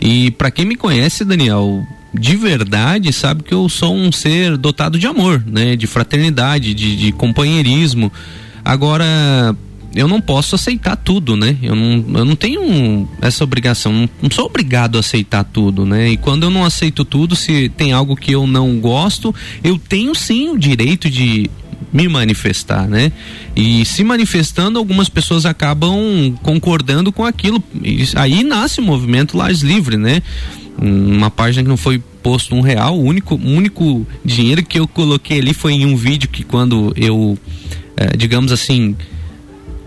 E 0.04 0.32
para 0.32 0.50
quem 0.50 0.64
me 0.64 0.74
conhece, 0.74 1.24
Daniel, 1.24 1.86
de 2.12 2.36
verdade 2.36 3.12
sabe 3.12 3.44
que 3.44 3.54
eu 3.54 3.68
sou 3.68 3.94
um 3.94 4.10
ser 4.10 4.56
dotado 4.56 4.98
de 4.98 5.06
amor, 5.06 5.42
né? 5.46 5.76
De 5.76 5.86
fraternidade, 5.86 6.74
de, 6.74 6.96
de 6.96 7.12
companheirismo. 7.12 8.12
Agora, 8.64 9.56
eu 9.94 10.08
não 10.08 10.20
posso 10.20 10.56
aceitar 10.56 10.96
tudo, 10.96 11.36
né? 11.36 11.56
Eu 11.62 11.76
não, 11.76 12.18
eu 12.18 12.24
não 12.24 12.34
tenho 12.34 13.08
essa 13.20 13.44
obrigação, 13.44 13.92
não, 13.92 14.10
não, 14.22 14.30
sou 14.30 14.46
obrigado 14.46 14.96
a 14.96 15.00
aceitar 15.00 15.44
tudo, 15.44 15.86
né? 15.86 16.10
E 16.10 16.16
quando 16.16 16.42
eu 16.42 16.50
não 16.50 16.64
aceito 16.64 17.04
tudo, 17.04 17.36
se 17.36 17.68
tem 17.68 17.92
algo 17.92 18.16
que 18.16 18.32
eu 18.32 18.44
não 18.44 18.80
gosto, 18.80 19.32
eu 19.62 19.78
tenho 19.78 20.16
sim 20.16 20.50
o 20.50 20.58
direito 20.58 21.08
de 21.08 21.48
me 21.92 22.08
manifestar, 22.08 22.88
né? 22.88 23.12
E 23.56 23.84
se 23.84 24.04
manifestando, 24.04 24.78
algumas 24.78 25.08
pessoas 25.08 25.46
acabam 25.46 26.34
concordando 26.42 27.12
com 27.12 27.24
aquilo. 27.24 27.62
Aí 28.16 28.44
nasce 28.44 28.80
o 28.80 28.82
movimento 28.82 29.36
Lages 29.36 29.62
Livre, 29.62 29.96
né? 29.96 30.22
Uma 30.78 31.30
página 31.30 31.62
que 31.62 31.68
não 31.68 31.76
foi 31.76 32.02
posto 32.22 32.54
um 32.54 32.60
real, 32.60 32.96
o 32.96 33.02
único, 33.02 33.34
único 33.34 34.06
dinheiro 34.24 34.62
que 34.62 34.78
eu 34.78 34.86
coloquei 34.86 35.40
ali 35.40 35.52
foi 35.52 35.72
em 35.72 35.84
um 35.84 35.96
vídeo 35.96 36.28
que 36.28 36.44
quando 36.44 36.92
eu, 36.96 37.36
eh, 37.96 38.16
digamos 38.16 38.52
assim, 38.52 38.96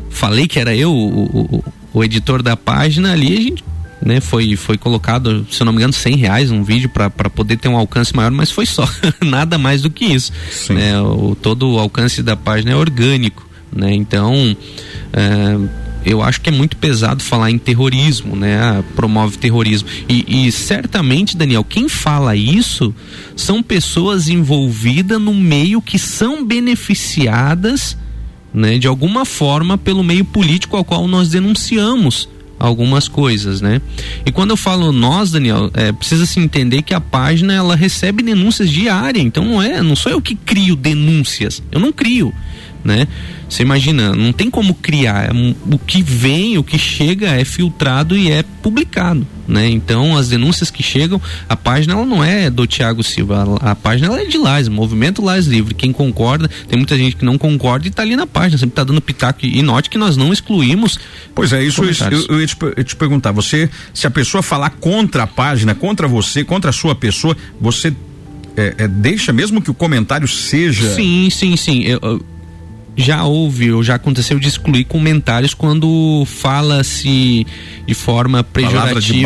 falei 0.10 0.48
que 0.48 0.60
era 0.60 0.76
eu 0.76 0.92
o, 0.92 1.24
o, 1.24 1.64
o 1.94 2.04
editor 2.04 2.44
da 2.44 2.58
página 2.58 3.14
ali, 3.14 3.38
a 3.38 3.42
gente 3.42 3.64
né, 4.02 4.20
foi, 4.20 4.56
foi 4.56 4.78
colocado, 4.78 5.46
se 5.50 5.62
eu 5.62 5.66
não 5.66 5.74
me 5.74 5.80
engano, 5.80 5.94
cem 5.94 6.16
reais 6.16 6.52
um 6.52 6.64
vídeo 6.64 6.90
para 6.90 7.10
poder 7.30 7.58
ter 7.58 7.68
um 7.68 7.78
alcance 7.78 8.16
maior, 8.16 8.32
mas 8.32 8.52
foi 8.52 8.66
só, 8.66 8.88
nada 9.24 9.58
mais 9.58 9.82
do 9.82 9.90
que 9.90 10.06
isso. 10.06 10.32
Né, 10.70 11.00
o, 11.00 11.36
todo 11.36 11.74
o 11.74 11.80
alcance 11.80 12.22
da 12.22 12.36
página 12.36 12.72
é 12.72 12.76
orgânico, 12.76 13.48
né, 13.72 13.94
então 13.94 14.56
é, 15.14 15.58
eu 16.06 16.22
acho 16.22 16.40
que 16.40 16.50
é 16.50 16.54
muito 16.54 16.78
pesado 16.78 17.24
falar 17.24 17.50
em 17.50 17.58
terrorismo, 17.58 18.36
né, 18.36 18.60
ah, 18.60 18.84
promove 18.96 19.38
terrorismo. 19.38 19.88
E, 20.08 20.48
e 20.48 20.52
certamente, 20.52 21.36
Daniel, 21.36 21.64
quem 21.64 21.90
fala 21.90 22.36
isso 22.36 22.94
são 23.36 23.64
pessoas 23.64 24.28
envolvidas 24.28 25.20
no 25.20 25.34
meio 25.34 25.82
que 25.82 25.98
são 25.98 26.46
beneficiadas 26.46 27.98
né, 28.54 28.78
de 28.78 28.88
alguma 28.88 29.26
forma 29.26 29.78
pelo 29.78 30.02
meio 30.04 30.24
político 30.24 30.78
ao 30.78 30.86
qual 30.86 31.08
nós 31.10 31.28
denunciamos 31.28 32.30
algumas 32.66 33.08
coisas, 33.08 33.62
né? 33.62 33.82
E 34.26 34.32
quando 34.32 34.52
eu 34.52 34.58
falo 34.58 34.92
nós, 34.92 35.32
Daniel, 35.32 35.70
é, 35.74 35.92
precisa 35.92 36.26
se 36.26 36.40
entender 36.40 36.82
que 36.82 36.94
a 36.94 37.00
página 37.00 37.54
ela 37.54 37.76
recebe 37.76 38.24
denúncias 38.24 38.70
diárias, 38.70 39.24
então 39.24 39.44
não 39.44 39.62
é, 39.62 39.82
não 39.82 39.96
sou 39.96 40.12
eu 40.12 40.22
que 40.22 40.36
crio 40.36 40.76
denúncias, 40.76 41.62
eu 41.72 41.80
não 41.80 41.92
crio, 41.92 42.34
né? 42.86 43.08
Você 43.50 43.64
imagina, 43.64 44.14
não 44.14 44.32
tem 44.32 44.50
como 44.50 44.76
criar. 44.76 45.30
É 45.30 45.32
o 45.72 45.80
que 45.80 46.04
vem, 46.04 46.58
o 46.60 46.64
que 46.64 46.78
chega 46.78 47.30
é 47.30 47.44
filtrado 47.44 48.16
e 48.16 48.30
é 48.32 48.44
publicado, 48.62 49.26
né? 49.48 49.68
Então 49.68 50.16
as 50.16 50.30
denúncias 50.30 50.70
que 50.70 50.84
chegam, 50.84 51.20
a 51.50 51.56
página 51.56 51.96
ela 51.96 52.06
não 52.06 52.24
é 52.24 52.50
do 52.50 52.68
Tiago 52.68 53.04
Silva, 53.04 53.60
a, 53.60 53.72
a 53.72 53.76
página 53.76 54.08
ela 54.08 54.22
é 54.22 54.26
de 54.26 54.38
Lais, 54.38 54.68
Movimento 54.68 55.24
Lais 55.24 55.48
Livre. 55.48 55.74
Quem 55.74 55.92
concorda, 55.92 56.48
tem 56.68 56.78
muita 56.78 56.96
gente 56.96 57.16
que 57.16 57.26
não 57.26 57.40
concorda 57.40 57.88
e 57.88 57.90
está 57.90 58.04
ali 58.04 58.16
na 58.16 58.28
página, 58.28 58.58
sempre 58.60 58.74
está 58.74 58.84
dando 58.84 59.02
pitaco. 59.02 59.40
E 59.44 59.64
note 59.64 59.90
que 59.90 59.98
nós 59.98 60.16
não 60.16 60.32
excluímos. 60.32 61.00
Pois 61.34 61.52
é, 61.52 61.64
isso, 61.64 61.84
isso 61.86 62.04
eu, 62.04 62.26
eu, 62.30 62.42
ia 62.42 62.48
te, 62.48 62.56
eu 62.62 62.84
te 62.84 62.96
perguntar. 62.96 63.32
Você, 63.32 63.68
se 63.94 64.06
a 64.06 64.12
pessoa 64.12 64.44
falar 64.44 64.70
contra 64.70 65.24
a 65.24 65.28
página, 65.28 65.74
contra 65.74 66.08
você, 66.08 66.44
contra 66.44 66.70
a 66.70 66.74
sua 66.74 66.94
pessoa, 66.94 67.36
você 67.60 67.92
é, 68.58 68.76
é, 68.78 68.88
deixa 68.88 69.34
mesmo 69.34 69.62
que 69.62 69.72
o 69.72 69.74
comentário 69.74 70.28
seja. 70.28 70.94
Sim, 70.94 71.30
sim, 71.30 71.58
sim. 71.58 71.84
Eu, 71.84 72.00
eu, 72.02 72.26
já 72.96 73.24
houve 73.26 73.72
ou 73.72 73.84
já 73.84 73.96
aconteceu 73.96 74.40
de 74.40 74.48
excluir 74.48 74.86
comentários 74.86 75.54
quando 75.54 76.24
fala-se 76.26 77.46
de 77.86 77.94
forma 77.94 78.44
pejorativa. 78.44 79.02
De 79.02 79.22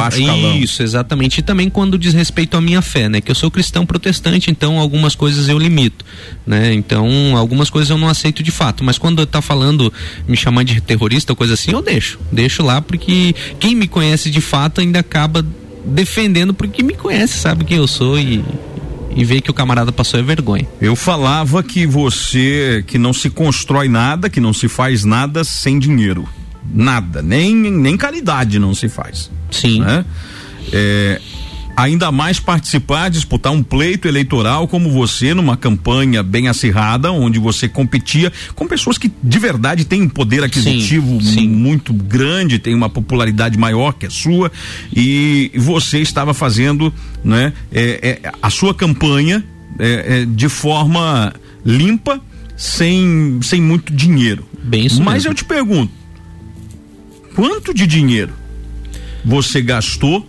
Isso, 0.63 0.81
exatamente. 0.81 1.39
E 1.39 1.41
também 1.41 1.69
quando 1.69 1.97
diz 1.97 2.13
respeito 2.13 2.57
à 2.57 2.61
minha 2.61 2.81
fé, 2.81 3.07
né? 3.07 3.21
Que 3.21 3.31
eu 3.31 3.35
sou 3.35 3.51
cristão 3.51 3.85
protestante, 3.85 4.49
então 4.49 4.79
algumas 4.79 5.15
coisas 5.15 5.47
eu 5.47 5.57
limito, 5.57 6.03
né? 6.45 6.73
Então 6.73 7.37
algumas 7.37 7.69
coisas 7.69 7.89
eu 7.89 7.97
não 7.97 8.07
aceito 8.07 8.41
de 8.41 8.51
fato, 8.51 8.83
mas 8.83 8.97
quando 8.97 9.25
tá 9.25 9.41
falando 9.41 9.91
me 10.27 10.35
chamando 10.35 10.67
de 10.67 10.81
terrorista 10.81 11.31
ou 11.33 11.35
coisa 11.35 11.53
assim, 11.53 11.71
eu 11.71 11.81
deixo. 11.81 12.19
Deixo 12.31 12.63
lá 12.63 12.81
porque 12.81 13.35
quem 13.59 13.75
me 13.75 13.87
conhece 13.87 14.29
de 14.29 14.41
fato 14.41 14.81
ainda 14.81 14.99
acaba 14.99 15.45
defendendo 15.85 16.53
porque 16.53 16.83
me 16.83 16.93
conhece, 16.93 17.37
sabe 17.37 17.63
quem 17.63 17.77
eu 17.77 17.87
sou 17.87 18.19
e 18.19 18.43
e 19.15 19.23
ver 19.25 19.41
que 19.41 19.51
o 19.51 19.53
camarada 19.53 19.91
passou 19.91 20.19
é 20.19 20.23
vergonha. 20.23 20.67
Eu 20.79 20.95
falava 20.95 21.61
que 21.63 21.85
você 21.85 22.83
que 22.87 22.97
não 22.97 23.13
se 23.13 23.29
constrói 23.29 23.87
nada, 23.87 24.29
que 24.29 24.39
não 24.39 24.53
se 24.53 24.67
faz 24.67 25.03
nada 25.03 25.43
sem 25.43 25.79
dinheiro. 25.79 26.27
Nada, 26.71 27.21
nem 27.21 27.55
nem 27.55 27.97
caridade 27.97 28.59
não 28.59 28.73
se 28.75 28.87
faz. 28.87 29.31
Sim. 29.49 29.81
Né? 29.81 30.05
É, 30.71 31.21
ainda 31.79 32.11
mais 32.11 32.41
participar, 32.41 33.09
disputar 33.09 33.53
um 33.53 33.63
pleito 33.63 34.07
eleitoral 34.07 34.67
como 34.67 34.91
você, 34.91 35.33
numa 35.33 35.55
campanha 35.55 36.21
bem 36.21 36.49
acirrada, 36.49 37.09
onde 37.09 37.39
você 37.39 37.69
competia 37.69 38.31
com 38.53 38.67
pessoas 38.67 38.97
que 38.97 39.09
de 39.23 39.39
verdade 39.39 39.85
têm 39.85 40.01
um 40.01 40.09
poder 40.09 40.43
aquisitivo 40.43 41.21
sim, 41.21 41.33
sim. 41.33 41.47
muito 41.47 41.93
grande, 41.93 42.59
tem 42.59 42.75
uma 42.75 42.89
popularidade 42.89 43.57
maior 43.57 43.93
que 43.93 44.05
a 44.05 44.09
sua, 44.09 44.51
e 44.93 45.51
você 45.55 45.99
estava 45.99 46.33
fazendo 46.33 46.93
né, 47.23 47.53
é, 47.71 48.19
é, 48.23 48.31
a 48.41 48.49
sua 48.49 48.73
campanha 48.73 49.43
é, 49.79 50.21
é 50.21 50.25
de 50.25 50.49
forma 50.49 51.33
limpa, 51.65 52.21
sem, 52.57 53.39
sem 53.41 53.61
muito 53.61 53.93
dinheiro. 53.93 54.45
Bem 54.61 54.85
isso 54.85 55.01
Mas 55.01 55.23
mesmo. 55.23 55.29
eu 55.29 55.33
te 55.33 55.45
pergunto, 55.45 55.93
quanto 57.33 57.73
de 57.73 57.87
dinheiro 57.87 58.33
você 59.23 59.61
gastou 59.61 60.27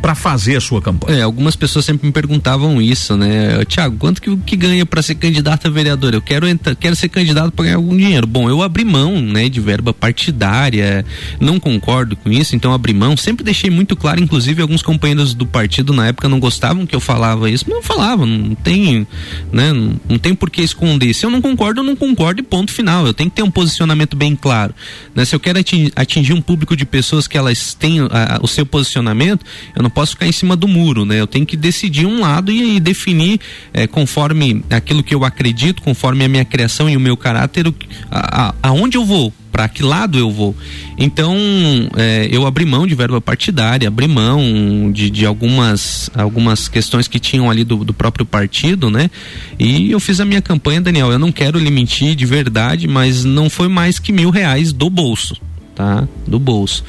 para 0.00 0.14
fazer 0.14 0.56
a 0.56 0.60
sua 0.60 0.82
campanha? 0.82 1.18
É, 1.18 1.22
algumas 1.22 1.54
pessoas 1.56 1.84
sempre 1.84 2.06
me 2.06 2.12
perguntavam 2.12 2.80
isso, 2.80 3.16
né? 3.16 3.64
Tiago, 3.66 3.96
quanto 3.96 4.20
que, 4.20 4.36
que 4.36 4.56
ganha 4.56 4.84
para 4.84 5.02
ser 5.02 5.14
candidato 5.14 5.66
a 5.68 5.70
vereador? 5.70 6.14
Eu 6.14 6.22
quero 6.22 6.46
entrar, 6.48 6.74
quero 6.74 6.96
ser 6.96 7.08
candidato 7.08 7.52
para 7.52 7.66
ganhar 7.66 7.76
algum 7.76 7.96
dinheiro. 7.96 8.26
Bom, 8.26 8.48
eu 8.48 8.62
abri 8.62 8.84
mão, 8.84 9.20
né, 9.20 9.48
de 9.48 9.60
verba 9.60 9.94
partidária, 9.94 11.04
não 11.40 11.60
concordo 11.60 12.16
com 12.16 12.30
isso, 12.30 12.56
então 12.56 12.72
abri 12.72 12.92
mão. 12.92 13.16
Sempre 13.16 13.44
deixei 13.44 13.70
muito 13.70 13.94
claro, 13.94 14.22
inclusive 14.22 14.60
alguns 14.62 14.82
companheiros 14.82 15.34
do 15.34 15.46
partido 15.46 15.92
na 15.92 16.08
época 16.08 16.28
não 16.28 16.40
gostavam 16.40 16.86
que 16.86 16.94
eu 16.94 17.00
falava 17.00 17.50
isso, 17.50 17.64
mas 17.68 17.76
não 17.76 17.82
falava, 17.82 18.26
não 18.26 18.54
tem, 18.54 19.06
né, 19.52 19.72
não, 19.72 20.18
tem 20.18 20.34
por 20.34 20.50
que 20.50 20.62
esconder. 20.62 21.14
Se 21.14 21.24
eu 21.24 21.30
não 21.30 21.40
concordo, 21.40 21.80
eu 21.80 21.84
não 21.84 21.96
concordo 21.96 22.40
e 22.40 22.42
ponto 22.42 22.72
final. 22.72 23.06
Eu 23.06 23.14
tenho 23.14 23.30
que 23.30 23.36
ter 23.36 23.42
um 23.42 23.50
posicionamento 23.50 24.16
bem 24.16 24.34
claro, 24.34 24.74
né? 25.14 25.24
Se 25.24 25.34
eu 25.34 25.40
quero 25.40 25.58
atingir, 25.58 25.92
atingir 25.94 26.32
um 26.32 26.40
público 26.40 26.76
de 26.76 26.84
pessoas 26.84 27.26
que 27.26 27.38
elas 27.38 27.74
têm 27.74 28.00
a, 28.00 28.40
o 28.42 28.48
seu 28.48 28.66
posicionamento, 28.66 29.44
eu 29.74 29.82
não 29.82 29.90
posso 29.90 30.12
ficar 30.12 30.26
em 30.26 30.32
cima 30.32 30.56
do 30.56 30.68
muro, 30.68 31.04
né? 31.04 31.20
Eu 31.20 31.26
tenho 31.26 31.46
que 31.46 31.56
decidir 31.56 32.06
um 32.06 32.20
lado 32.20 32.50
e, 32.50 32.76
e 32.76 32.80
definir 32.80 33.40
é, 33.72 33.86
conforme 33.86 34.64
aquilo 34.70 35.02
que 35.02 35.14
eu 35.14 35.24
acredito, 35.24 35.82
conforme 35.82 36.24
a 36.24 36.28
minha 36.28 36.44
criação 36.44 36.88
e 36.88 36.96
o 36.96 37.00
meu 37.00 37.16
caráter, 37.16 37.66
o, 37.66 37.74
a, 38.10 38.54
aonde 38.62 38.96
eu 38.96 39.04
vou, 39.04 39.32
para 39.52 39.68
que 39.68 39.82
lado 39.82 40.18
eu 40.18 40.30
vou. 40.30 40.56
Então, 40.96 41.36
é, 41.96 42.26
eu 42.32 42.46
abri 42.46 42.64
mão 42.64 42.86
de 42.86 42.94
verba 42.94 43.20
partidária, 43.20 43.86
abri 43.86 44.08
mão 44.08 44.90
de, 44.90 45.10
de 45.10 45.26
algumas, 45.26 46.10
algumas 46.14 46.68
questões 46.68 47.06
que 47.06 47.20
tinham 47.20 47.50
ali 47.50 47.62
do, 47.62 47.84
do, 47.84 47.92
próprio 47.92 48.24
partido, 48.24 48.90
né? 48.90 49.10
E 49.58 49.90
eu 49.90 50.00
fiz 50.00 50.20
a 50.20 50.24
minha 50.24 50.40
campanha, 50.40 50.80
Daniel. 50.80 51.12
Eu 51.12 51.18
não 51.18 51.30
quero 51.30 51.58
lhe 51.58 51.70
mentir 51.70 52.14
de 52.14 52.24
verdade, 52.24 52.88
mas 52.88 53.24
não 53.24 53.50
foi 53.50 53.68
mais 53.68 53.98
que 53.98 54.10
mil 54.10 54.30
reais 54.30 54.72
do 54.72 54.88
bolso, 54.88 55.36
tá? 55.74 56.08
Do 56.26 56.38
bolso. 56.38 56.82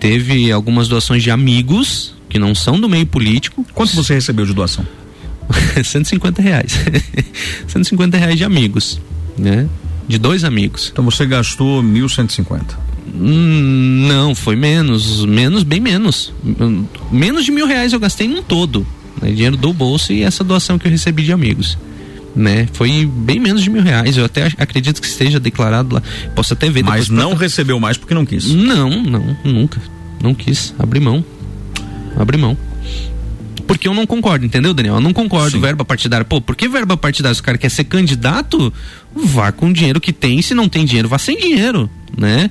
Teve 0.00 0.50
algumas 0.52 0.88
doações 0.88 1.22
de 1.22 1.30
amigos 1.30 2.14
que 2.28 2.38
não 2.38 2.54
são 2.54 2.80
do 2.80 2.88
meio 2.88 3.06
político. 3.06 3.64
Quanto 3.74 3.94
você 3.94 4.14
recebeu 4.14 4.44
de 4.44 4.52
doação? 4.52 4.86
150 5.82 6.42
reais. 6.42 6.78
150 7.68 8.16
reais 8.16 8.36
de 8.36 8.44
amigos, 8.44 9.00
né? 9.38 9.68
De 10.08 10.18
dois 10.18 10.44
amigos. 10.44 10.90
Então 10.92 11.04
você 11.04 11.26
gastou 11.26 11.82
1.150? 11.82 12.86
Hum, 13.14 14.06
não, 14.08 14.34
foi 14.34 14.56
menos. 14.56 15.24
Menos, 15.24 15.62
bem 15.62 15.80
menos. 15.80 16.32
Menos 17.10 17.44
de 17.44 17.50
mil 17.50 17.66
reais 17.66 17.92
eu 17.92 18.00
gastei 18.00 18.28
num 18.28 18.42
todo. 18.42 18.86
Né? 19.20 19.30
Dinheiro 19.30 19.56
do 19.56 19.72
bolso 19.72 20.12
e 20.12 20.22
essa 20.22 20.44
doação 20.44 20.78
que 20.78 20.86
eu 20.86 20.90
recebi 20.90 21.22
de 21.22 21.32
amigos. 21.32 21.78
Né? 22.36 22.68
Foi 22.74 23.06
bem 23.06 23.40
menos 23.40 23.62
de 23.62 23.70
mil 23.70 23.82
reais. 23.82 24.16
Eu 24.16 24.26
até 24.26 24.52
acredito 24.58 25.00
que 25.00 25.06
esteja 25.06 25.40
declarado 25.40 25.94
lá. 25.94 26.02
Posso 26.34 26.52
até 26.52 26.68
ver 26.68 26.84
Mas 26.84 27.08
não 27.08 27.30
pra... 27.30 27.40
recebeu 27.40 27.80
mais 27.80 27.96
porque 27.96 28.12
não 28.12 28.26
quis? 28.26 28.46
Não, 28.46 28.90
não, 29.02 29.36
nunca. 29.42 29.80
Não 30.22 30.34
quis. 30.34 30.74
Abri 30.78 31.00
mão. 31.00 31.24
Abri 32.18 32.36
mão 32.36 32.56
porque 33.66 33.88
eu 33.88 33.94
não 33.94 34.06
concordo, 34.06 34.46
entendeu, 34.46 34.72
Daniel? 34.72 34.94
Eu 34.94 35.00
não 35.00 35.12
concordo. 35.12 35.50
Sim. 35.50 35.60
Verba 35.60 35.84
partidária. 35.84 36.24
Pô, 36.24 36.40
por 36.40 36.54
que 36.54 36.68
verba 36.68 36.96
partidária? 36.96 37.34
Se 37.34 37.40
o 37.40 37.44
cara 37.44 37.58
quer 37.58 37.70
ser 37.70 37.84
candidato, 37.84 38.72
vá 39.24 39.50
com 39.52 39.68
o 39.68 39.72
dinheiro 39.72 40.00
que 40.00 40.12
tem. 40.12 40.42
Se 40.42 40.54
não 40.54 40.68
tem 40.68 40.84
dinheiro, 40.84 41.08
vá 41.08 41.18
sem 41.18 41.38
dinheiro, 41.38 41.88
né? 42.16 42.50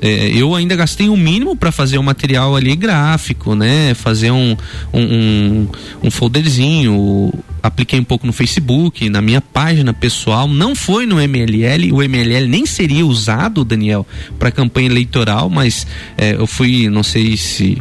É, 0.00 0.28
eu 0.34 0.54
ainda 0.54 0.74
gastei 0.74 1.08
o 1.08 1.16
mínimo 1.16 1.54
para 1.54 1.70
fazer 1.70 1.98
um 1.98 2.02
material 2.02 2.56
ali 2.56 2.74
gráfico, 2.74 3.54
né? 3.54 3.94
Fazer 3.94 4.30
um, 4.30 4.56
um, 4.92 5.02
um, 5.02 5.68
um 6.04 6.10
folderzinho. 6.10 7.32
Apliquei 7.62 7.98
um 7.98 8.04
pouco 8.04 8.26
no 8.26 8.32
Facebook, 8.32 9.08
na 9.08 9.22
minha 9.22 9.40
página 9.40 9.92
pessoal. 9.92 10.48
Não 10.48 10.74
foi 10.74 11.06
no 11.06 11.16
MLL. 11.16 11.92
O 11.92 12.02
MLL 12.02 12.46
nem 12.48 12.66
seria 12.66 13.06
usado, 13.06 13.64
Daniel, 13.64 14.06
para 14.38 14.50
campanha 14.50 14.88
eleitoral, 14.88 15.48
mas 15.48 15.86
é, 16.16 16.34
eu 16.34 16.46
fui, 16.46 16.88
não 16.88 17.02
sei 17.02 17.36
se 17.36 17.80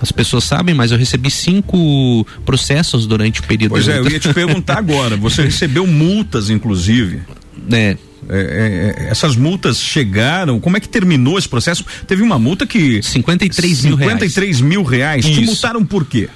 as 0.00 0.12
pessoas 0.12 0.44
sabem, 0.44 0.74
mas 0.74 0.92
eu 0.92 0.98
recebi 0.98 1.30
cinco 1.30 2.26
processos 2.44 3.06
durante 3.06 3.40
o 3.40 3.44
período. 3.44 3.70
Pois 3.70 3.88
é, 3.88 3.98
eu 3.98 4.08
ia 4.08 4.20
te 4.20 4.32
perguntar 4.32 4.78
agora. 4.78 5.16
Você 5.16 5.42
recebeu 5.44 5.86
multas, 5.86 6.50
inclusive? 6.50 7.22
É. 7.70 7.96
É, 8.28 8.38
é, 8.38 9.04
é, 9.06 9.10
essas 9.10 9.36
multas 9.36 9.80
chegaram, 9.80 10.58
como 10.58 10.76
é 10.76 10.80
que 10.80 10.88
terminou 10.88 11.38
esse 11.38 11.48
processo? 11.48 11.84
Teve 12.06 12.22
uma 12.22 12.38
multa 12.38 12.66
que 12.66 13.00
53 13.00 13.84
mil 13.84 13.96
53 13.96 14.60
mil 14.60 14.82
reais. 14.82 15.24
Te 15.24 15.40
multaram 15.42 15.84
por 15.84 16.04
quê? 16.04 16.28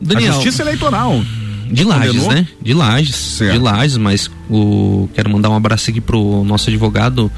Daniel, 0.00 0.30
a 0.30 0.34
justiça 0.34 0.62
eleitoral. 0.62 1.22
De 1.70 1.84
Lages, 1.84 2.26
né? 2.26 2.48
De 2.60 2.74
Lages. 2.74 3.14
Certo. 3.14 3.52
De 3.52 3.58
Lages, 3.58 3.96
mas 3.96 4.30
o 4.48 5.08
quero 5.14 5.30
mandar 5.30 5.50
um 5.50 5.54
abraço 5.54 5.88
aqui 5.90 6.00
pro 6.00 6.42
nosso 6.42 6.68
advogado, 6.68 7.30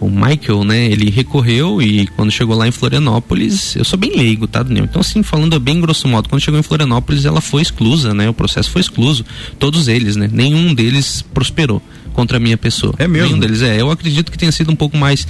o 0.00 0.08
Michael, 0.08 0.64
né? 0.64 0.86
Ele 0.86 1.10
recorreu 1.10 1.82
e 1.82 2.06
quando 2.08 2.30
chegou 2.30 2.56
lá 2.56 2.66
em 2.66 2.70
Florianópolis, 2.70 3.76
eu 3.76 3.84
sou 3.84 3.98
bem 3.98 4.16
leigo, 4.16 4.46
tá, 4.46 4.62
Daniel? 4.62 4.86
Então, 4.86 5.00
assim, 5.00 5.22
falando 5.22 5.58
bem 5.60 5.80
grosso 5.80 6.08
modo, 6.08 6.30
quando 6.30 6.40
chegou 6.40 6.58
em 6.58 6.62
Florianópolis, 6.62 7.26
ela 7.26 7.42
foi 7.42 7.60
exclusa, 7.60 8.14
né? 8.14 8.28
O 8.28 8.34
processo 8.34 8.70
foi 8.70 8.80
excluso. 8.80 9.24
Todos 9.58 9.86
eles, 9.86 10.16
né? 10.16 10.30
Nenhum 10.32 10.72
deles 10.72 11.22
prosperou 11.34 11.82
contra 12.14 12.38
a 12.38 12.40
minha 12.40 12.56
pessoa. 12.56 12.94
É 12.98 13.06
mesmo? 13.06 13.28
Nenhum 13.28 13.40
deles 13.40 13.60
é. 13.60 13.78
Eu 13.78 13.90
acredito 13.90 14.32
que 14.32 14.38
tenha 14.38 14.52
sido 14.52 14.72
um 14.72 14.76
pouco 14.76 14.96
mais. 14.96 15.26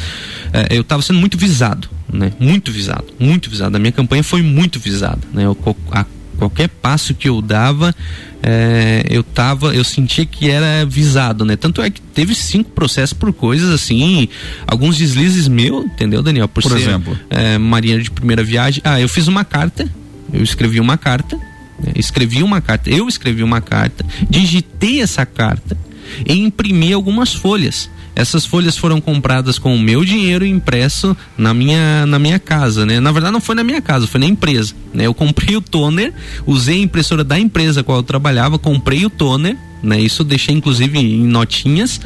É, 0.53 0.77
eu 0.77 0.83
estava 0.83 1.03
sendo 1.03 1.19
muito 1.19 1.37
visado, 1.37 1.89
né? 2.13 2.33
Muito 2.39 2.71
visado, 2.71 3.07
muito 3.19 3.51
visado. 3.51 3.77
A 3.77 3.81
minha 3.81 3.91
campanha 3.93 4.23
foi 4.23 4.43
muito 4.43 4.79
visada, 4.79 5.21
né? 5.33 5.45
Eu, 5.45 5.57
a, 5.91 6.07
qualquer 6.39 6.69
passo 6.69 7.15
que 7.15 7.29
eu 7.29 7.41
dava, 7.41 7.95
é, 8.43 9.05
eu 9.09 9.23
tava, 9.23 9.75
eu 9.75 9.83
sentia 9.83 10.27
que 10.27 10.51
era 10.51 10.85
visado, 10.85 11.45
né? 11.45 11.57
Tanto 11.57 11.83
é 11.83 11.91
que 11.91 12.01
teve 12.01 12.35
cinco 12.35 12.71
processos 12.71 13.15
por 13.15 13.33
coisas 13.33 13.71
assim, 13.71 14.29
alguns 14.67 14.99
deslizes 14.99 15.49
meu, 15.49 15.85
entendeu, 15.85 16.23
Daniel? 16.23 16.47
Por, 16.47 16.63
por 16.63 16.73
ser, 16.73 16.79
exemplo, 16.79 17.19
é, 17.31 17.59
marinha 17.59 17.99
de 18.01 18.11
primeira 18.11 18.45
viagem. 18.45 18.83
Ah, 18.85 19.01
eu 19.01 19.09
fiz 19.09 19.27
uma 19.27 19.45
carta, 19.45 19.89
eu 20.33 20.43
escrevi 20.43 20.81
uma 20.81 20.99
carta, 20.99 21.37
né? 21.83 21.93
escrevi 21.97 22.43
uma 22.43 22.61
carta, 22.61 22.91
eu 22.91 23.09
escrevi 23.09 23.43
uma 23.43 23.61
carta, 23.61 24.05
digitei 24.29 25.01
essa 25.01 25.25
carta 25.25 25.77
e 26.27 26.33
imprimi 26.35 26.93
algumas 26.93 27.33
folhas. 27.33 27.91
Essas 28.17 28.47
folhas 28.47 28.77
foram 28.77 29.01
compradas 29.01 29.59
com 29.59 29.75
o 29.75 29.79
meu 29.79 30.05
dinheiro 30.05 30.47
impresso 30.47 31.17
na 31.37 31.53
minha, 31.53 32.07
na 32.07 32.19
minha 32.19 32.39
casa, 32.39 32.87
né? 32.87 33.01
Na 33.01 33.11
verdade 33.11 33.33
não 33.33 33.41
foi 33.41 33.57
na 33.57 33.65
minha 33.65 33.83
casa, 33.83 34.07
foi 34.07 34.21
na 34.21 34.27
empresa, 34.27 34.75
né? 34.93 35.07
Eu 35.07 35.15
comprei 35.15 35.57
o 35.57 35.61
toner, 35.61 36.15
usei 36.47 36.79
a 36.79 36.83
impressora 36.83 37.25
da 37.25 37.39
empresa 37.39 37.81
a 37.81 37.85
qual 37.85 37.99
eu 37.99 38.05
trabalhava, 38.05 38.59
comprei 38.59 39.05
o 39.05 39.11
toner, 39.11 39.57
né? 39.85 40.01
Isso 40.01 40.25
deixei 40.25 40.55
inclusive 40.55 40.99
em 40.99 41.27
notinhas 41.27 42.01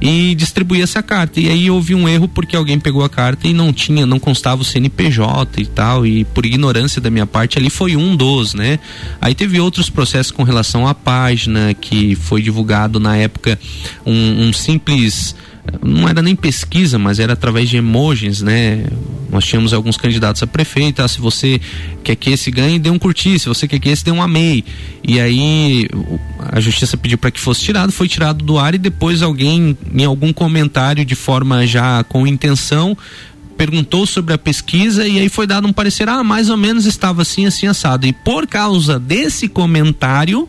e 0.00 0.34
distribuí 0.34 0.82
essa 0.82 1.02
carta. 1.02 1.40
E 1.40 1.48
aí 1.48 1.70
houve 1.70 1.94
um 1.94 2.08
erro 2.08 2.28
porque 2.28 2.56
alguém 2.56 2.78
pegou 2.78 3.04
a 3.04 3.08
carta 3.08 3.46
e 3.46 3.52
não 3.52 3.72
tinha, 3.72 4.06
não 4.06 4.18
constava 4.18 4.62
o 4.62 4.64
CNPJ 4.64 5.62
e 5.62 5.66
tal, 5.66 6.06
e 6.06 6.24
por 6.24 6.46
ignorância 6.46 7.00
da 7.00 7.10
minha 7.10 7.26
parte 7.26 7.58
ali 7.58 7.70
foi 7.70 7.96
um 7.96 8.16
dos, 8.16 8.54
né? 8.54 8.78
Aí 9.20 9.34
teve 9.34 9.60
outros 9.60 9.90
processos 9.90 10.32
com 10.32 10.42
relação 10.42 10.86
à 10.86 10.94
página 10.94 11.74
que 11.74 12.14
foi 12.14 12.42
divulgado 12.42 12.98
na 13.00 13.16
época 13.16 13.58
um, 14.04 14.48
um 14.48 14.52
simples 14.52 15.34
não 15.82 16.08
era 16.08 16.22
nem 16.22 16.34
pesquisa, 16.34 16.98
mas 16.98 17.18
era 17.18 17.32
através 17.32 17.68
de 17.68 17.76
emojis, 17.76 18.42
né? 18.42 18.84
Nós 19.30 19.44
tínhamos 19.44 19.72
alguns 19.72 19.96
candidatos 19.96 20.42
a 20.42 20.46
prefeito, 20.46 21.02
ah, 21.02 21.08
se 21.08 21.20
você 21.20 21.60
quer 22.02 22.14
que 22.16 22.30
esse 22.30 22.50
ganhe, 22.50 22.78
dê 22.78 22.90
um 22.90 22.98
curtir, 22.98 23.38
se 23.38 23.48
você 23.48 23.66
quer 23.66 23.78
que 23.78 23.88
esse 23.88 24.04
dê 24.04 24.10
um 24.10 24.22
amei. 24.22 24.64
E 25.02 25.20
aí 25.20 25.88
a 26.52 26.60
justiça 26.60 26.96
pediu 26.96 27.18
para 27.18 27.30
que 27.30 27.40
fosse 27.40 27.62
tirado, 27.62 27.92
foi 27.92 28.08
tirado 28.08 28.44
do 28.44 28.58
ar 28.58 28.74
e 28.74 28.78
depois 28.78 29.22
alguém 29.22 29.76
em 29.92 30.04
algum 30.04 30.32
comentário 30.32 31.04
de 31.04 31.14
forma 31.14 31.66
já 31.66 32.04
com 32.04 32.26
intenção 32.26 32.96
perguntou 33.56 34.06
sobre 34.06 34.34
a 34.34 34.38
pesquisa 34.38 35.08
e 35.08 35.18
aí 35.18 35.28
foi 35.30 35.46
dado 35.46 35.66
um 35.66 35.72
parecer, 35.72 36.08
ah, 36.08 36.22
mais 36.22 36.50
ou 36.50 36.58
menos 36.58 36.84
estava 36.84 37.22
assim, 37.22 37.46
assim 37.46 37.66
assado. 37.66 38.06
E 38.06 38.12
por 38.12 38.46
causa 38.46 38.98
desse 38.98 39.48
comentário, 39.48 40.46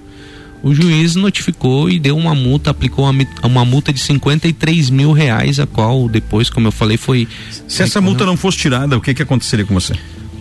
o 0.63 0.73
juiz 0.73 1.15
notificou 1.15 1.89
e 1.89 1.99
deu 1.99 2.17
uma 2.17 2.34
multa, 2.34 2.71
aplicou 2.71 3.09
uma, 3.09 3.27
uma 3.43 3.65
multa 3.65 3.93
de 3.93 3.99
53 3.99 4.89
mil 4.89 5.11
reais, 5.11 5.59
a 5.59 5.67
qual 5.67 6.09
depois, 6.09 6.49
como 6.49 6.67
eu 6.67 6.71
falei, 6.71 6.97
foi. 6.97 7.27
Se 7.67 7.84
essa 7.84 8.01
multa 8.01 8.25
não 8.25 8.35
fosse 8.35 8.57
tirada, 8.57 8.97
o 8.97 9.01
que 9.01 9.13
que 9.13 9.21
aconteceria 9.21 9.65
com 9.65 9.73
você? 9.73 9.93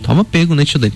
Toma 0.03 0.25
pego, 0.25 0.55
né, 0.55 0.65
tio 0.65 0.79
Dani? 0.79 0.93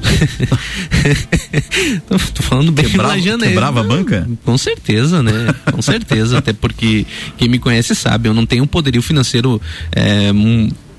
tô, 2.08 2.18
tô, 2.34 2.42
falando 2.42 2.72
bem 2.72 2.86
quebrava, 2.86 3.16
de 3.16 3.26
janeiro. 3.26 3.52
Quebrava 3.52 3.80
a 3.80 3.84
banca? 3.84 4.28
Com 4.44 4.56
certeza, 4.56 5.22
né? 5.22 5.54
Com 5.70 5.82
certeza, 5.82 6.38
até 6.38 6.52
porque 6.52 7.06
quem 7.36 7.48
me 7.48 7.58
conhece 7.58 7.94
sabe, 7.94 8.28
eu 8.28 8.34
não 8.34 8.46
tenho 8.46 8.64
um 8.64 8.66
poderio 8.66 9.02
financeiro 9.02 9.60
é, 9.92 10.32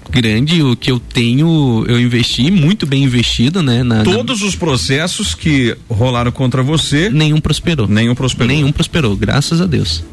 grande, 0.10 0.62
o 0.62 0.76
que 0.76 0.92
eu 0.92 1.00
tenho, 1.00 1.86
eu 1.88 2.00
investi, 2.00 2.50
muito 2.50 2.86
bem 2.86 3.04
investido, 3.04 3.62
né? 3.62 3.84
Na, 3.84 4.04
Todos 4.04 4.42
na... 4.42 4.48
os 4.48 4.56
processos 4.56 5.34
que 5.36 5.76
rolaram 5.90 6.32
contra 6.32 6.64
você. 6.64 7.10
Nenhum 7.10 7.40
prosperou. 7.40 7.88
Nenhum 7.88 8.16
prosperou. 8.16 8.48
Nenhum 8.48 8.72
prosperou, 8.72 9.16
graças 9.16 9.62
a 9.62 9.66
Deus. 9.66 10.04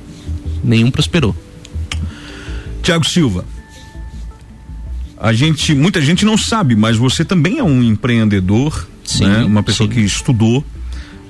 Nenhum 0.63 0.91
prosperou. 0.91 1.35
Tiago 2.83 3.07
Silva. 3.07 3.45
A 5.21 5.33
gente, 5.33 5.75
muita 5.75 6.01
gente 6.01 6.25
não 6.25 6.39
sabe, 6.39 6.77
mas 6.77 6.97
você 6.97 7.25
também 7.25 7.59
é 7.59 7.63
um 7.63 7.83
empreendedor, 7.83 8.89
sim, 9.05 9.27
né? 9.27 9.39
Uma 9.45 9.65
pessoa 9.65 9.89
sim. 9.89 9.95
que 9.95 10.01
estudou, 10.01 10.65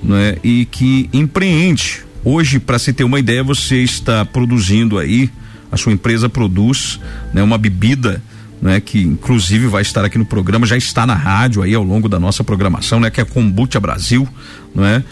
né? 0.03 0.37
E 0.43 0.65
que 0.65 1.09
empreende. 1.11 2.03
Hoje, 2.23 2.59
para 2.59 2.77
se 2.77 2.93
ter 2.93 3.03
uma 3.03 3.19
ideia, 3.19 3.43
você 3.43 3.77
está 3.77 4.23
produzindo 4.23 4.99
aí, 4.99 5.29
a 5.71 5.77
sua 5.77 5.91
empresa 5.91 6.29
produz, 6.29 6.99
né? 7.33 7.41
Uma 7.41 7.57
bebida 7.57 8.21
né, 8.61 8.79
que 8.79 9.01
inclusive 9.01 9.67
vai 9.67 9.81
estar 9.81 10.03
aqui 10.03 10.17
no 10.17 10.25
programa, 10.25 10.65
já 10.65 10.77
está 10.77 11.05
na 11.05 11.15
rádio 11.15 11.61
aí 11.61 11.73
ao 11.73 11.83
longo 11.83 12.09
da 12.09 12.19
nossa 12.19 12.43
programação, 12.43 12.99
né, 12.99 13.09
que 13.09 13.21
é 13.21 13.25
Kombucha 13.25 13.79
Brasil, 13.79 14.27
não 14.73 14.85
é? 14.85 15.03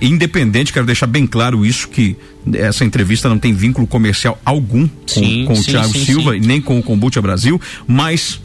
Independente, 0.00 0.72
quero 0.72 0.86
deixar 0.86 1.06
bem 1.06 1.26
claro 1.26 1.66
isso 1.66 1.88
que 1.88 2.16
essa 2.54 2.84
entrevista 2.84 3.28
não 3.28 3.38
tem 3.38 3.52
vínculo 3.52 3.86
comercial 3.86 4.40
algum 4.44 4.86
com, 4.86 5.06
Sim, 5.06 5.44
com 5.44 5.54
o 5.54 5.56
sim, 5.56 5.72
Thiago 5.72 5.92
sim, 5.92 6.04
Silva 6.04 6.36
e 6.36 6.40
nem 6.40 6.60
com 6.60 6.78
o 6.78 6.82
Kombucha 6.82 7.20
Brasil, 7.20 7.60
mas 7.86 8.40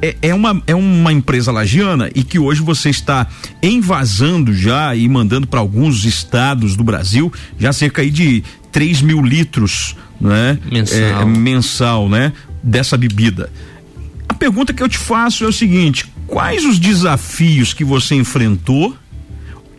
é, 0.00 0.14
é 0.22 0.34
uma, 0.34 0.62
é 0.66 0.74
uma 0.74 1.12
empresa 1.12 1.50
lagiana 1.50 2.10
e 2.14 2.22
que 2.22 2.38
hoje 2.38 2.62
você 2.62 2.90
está 2.90 3.26
envasando 3.62 4.54
já 4.54 4.94
e 4.94 5.08
mandando 5.08 5.46
para 5.46 5.60
alguns 5.60 6.04
estados 6.04 6.76
do 6.76 6.84
Brasil 6.84 7.32
já 7.58 7.72
cerca 7.72 8.02
aí 8.02 8.10
de 8.10 8.44
3 8.70 9.02
mil 9.02 9.20
litros 9.20 9.96
né? 10.20 10.58
Mensal. 10.70 10.98
É, 10.98 11.24
mensal, 11.24 12.08
né? 12.08 12.32
Dessa 12.62 12.96
bebida. 12.96 13.50
Pergunta 14.38 14.72
que 14.72 14.82
eu 14.82 14.88
te 14.88 14.98
faço 14.98 15.44
é 15.44 15.46
o 15.46 15.52
seguinte: 15.52 16.06
quais 16.26 16.64
os 16.64 16.78
desafios 16.78 17.72
que 17.72 17.84
você 17.84 18.14
enfrentou 18.14 18.96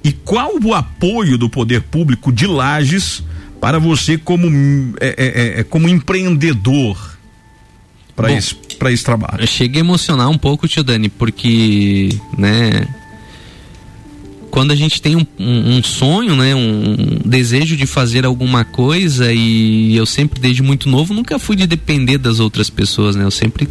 e 0.04 0.12
qual 0.12 0.54
o 0.62 0.74
apoio 0.74 1.38
do 1.38 1.50
poder 1.50 1.82
público 1.82 2.32
de 2.32 2.46
Lages 2.48 3.24
para 3.60 3.80
você 3.80 4.18
como, 4.18 4.96
é, 5.00 5.16
é, 5.18 5.60
é, 5.60 5.64
como 5.64 5.90
empreendedor 5.90 7.18
para 8.16 8.32
esse, 8.32 8.56
pra 8.78 8.92
esse 8.92 9.04
trabalho? 9.04 9.42
Eu 9.42 9.48
cheguei 9.48 9.82
a 9.82 9.86
emocionar 9.86 10.30
um 10.30 10.38
pouco, 10.38 10.68
tio 10.68 10.84
Dani, 10.84 11.10
porque, 11.10 12.10
né, 12.38 12.88
quando 14.52 14.72
a 14.72 14.76
gente 14.76 15.02
tem 15.02 15.16
um, 15.16 15.26
um- 15.40 15.78
um 15.78 15.84
sonho, 15.84 16.36
né, 16.36 16.54
um 16.56 17.20
desejo 17.26 17.76
de 17.78 17.86
fazer 17.86 18.26
alguma 18.26 18.64
coisa 18.66 19.32
e 19.32 19.96
eu 19.96 20.06
sempre 20.06 20.40
desde 20.40 20.62
muito 20.64 20.90
novo 20.90 21.14
nunca 21.14 21.38
fui 21.40 21.56
de 21.56 21.66
depender 21.68 22.18
das 22.18 22.40
outras 22.40 22.70
pessoas, 22.70 23.16
né? 23.16 23.24
Eu 23.24 23.32
sempre 23.32 23.68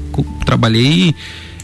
trabalhei 0.46 1.14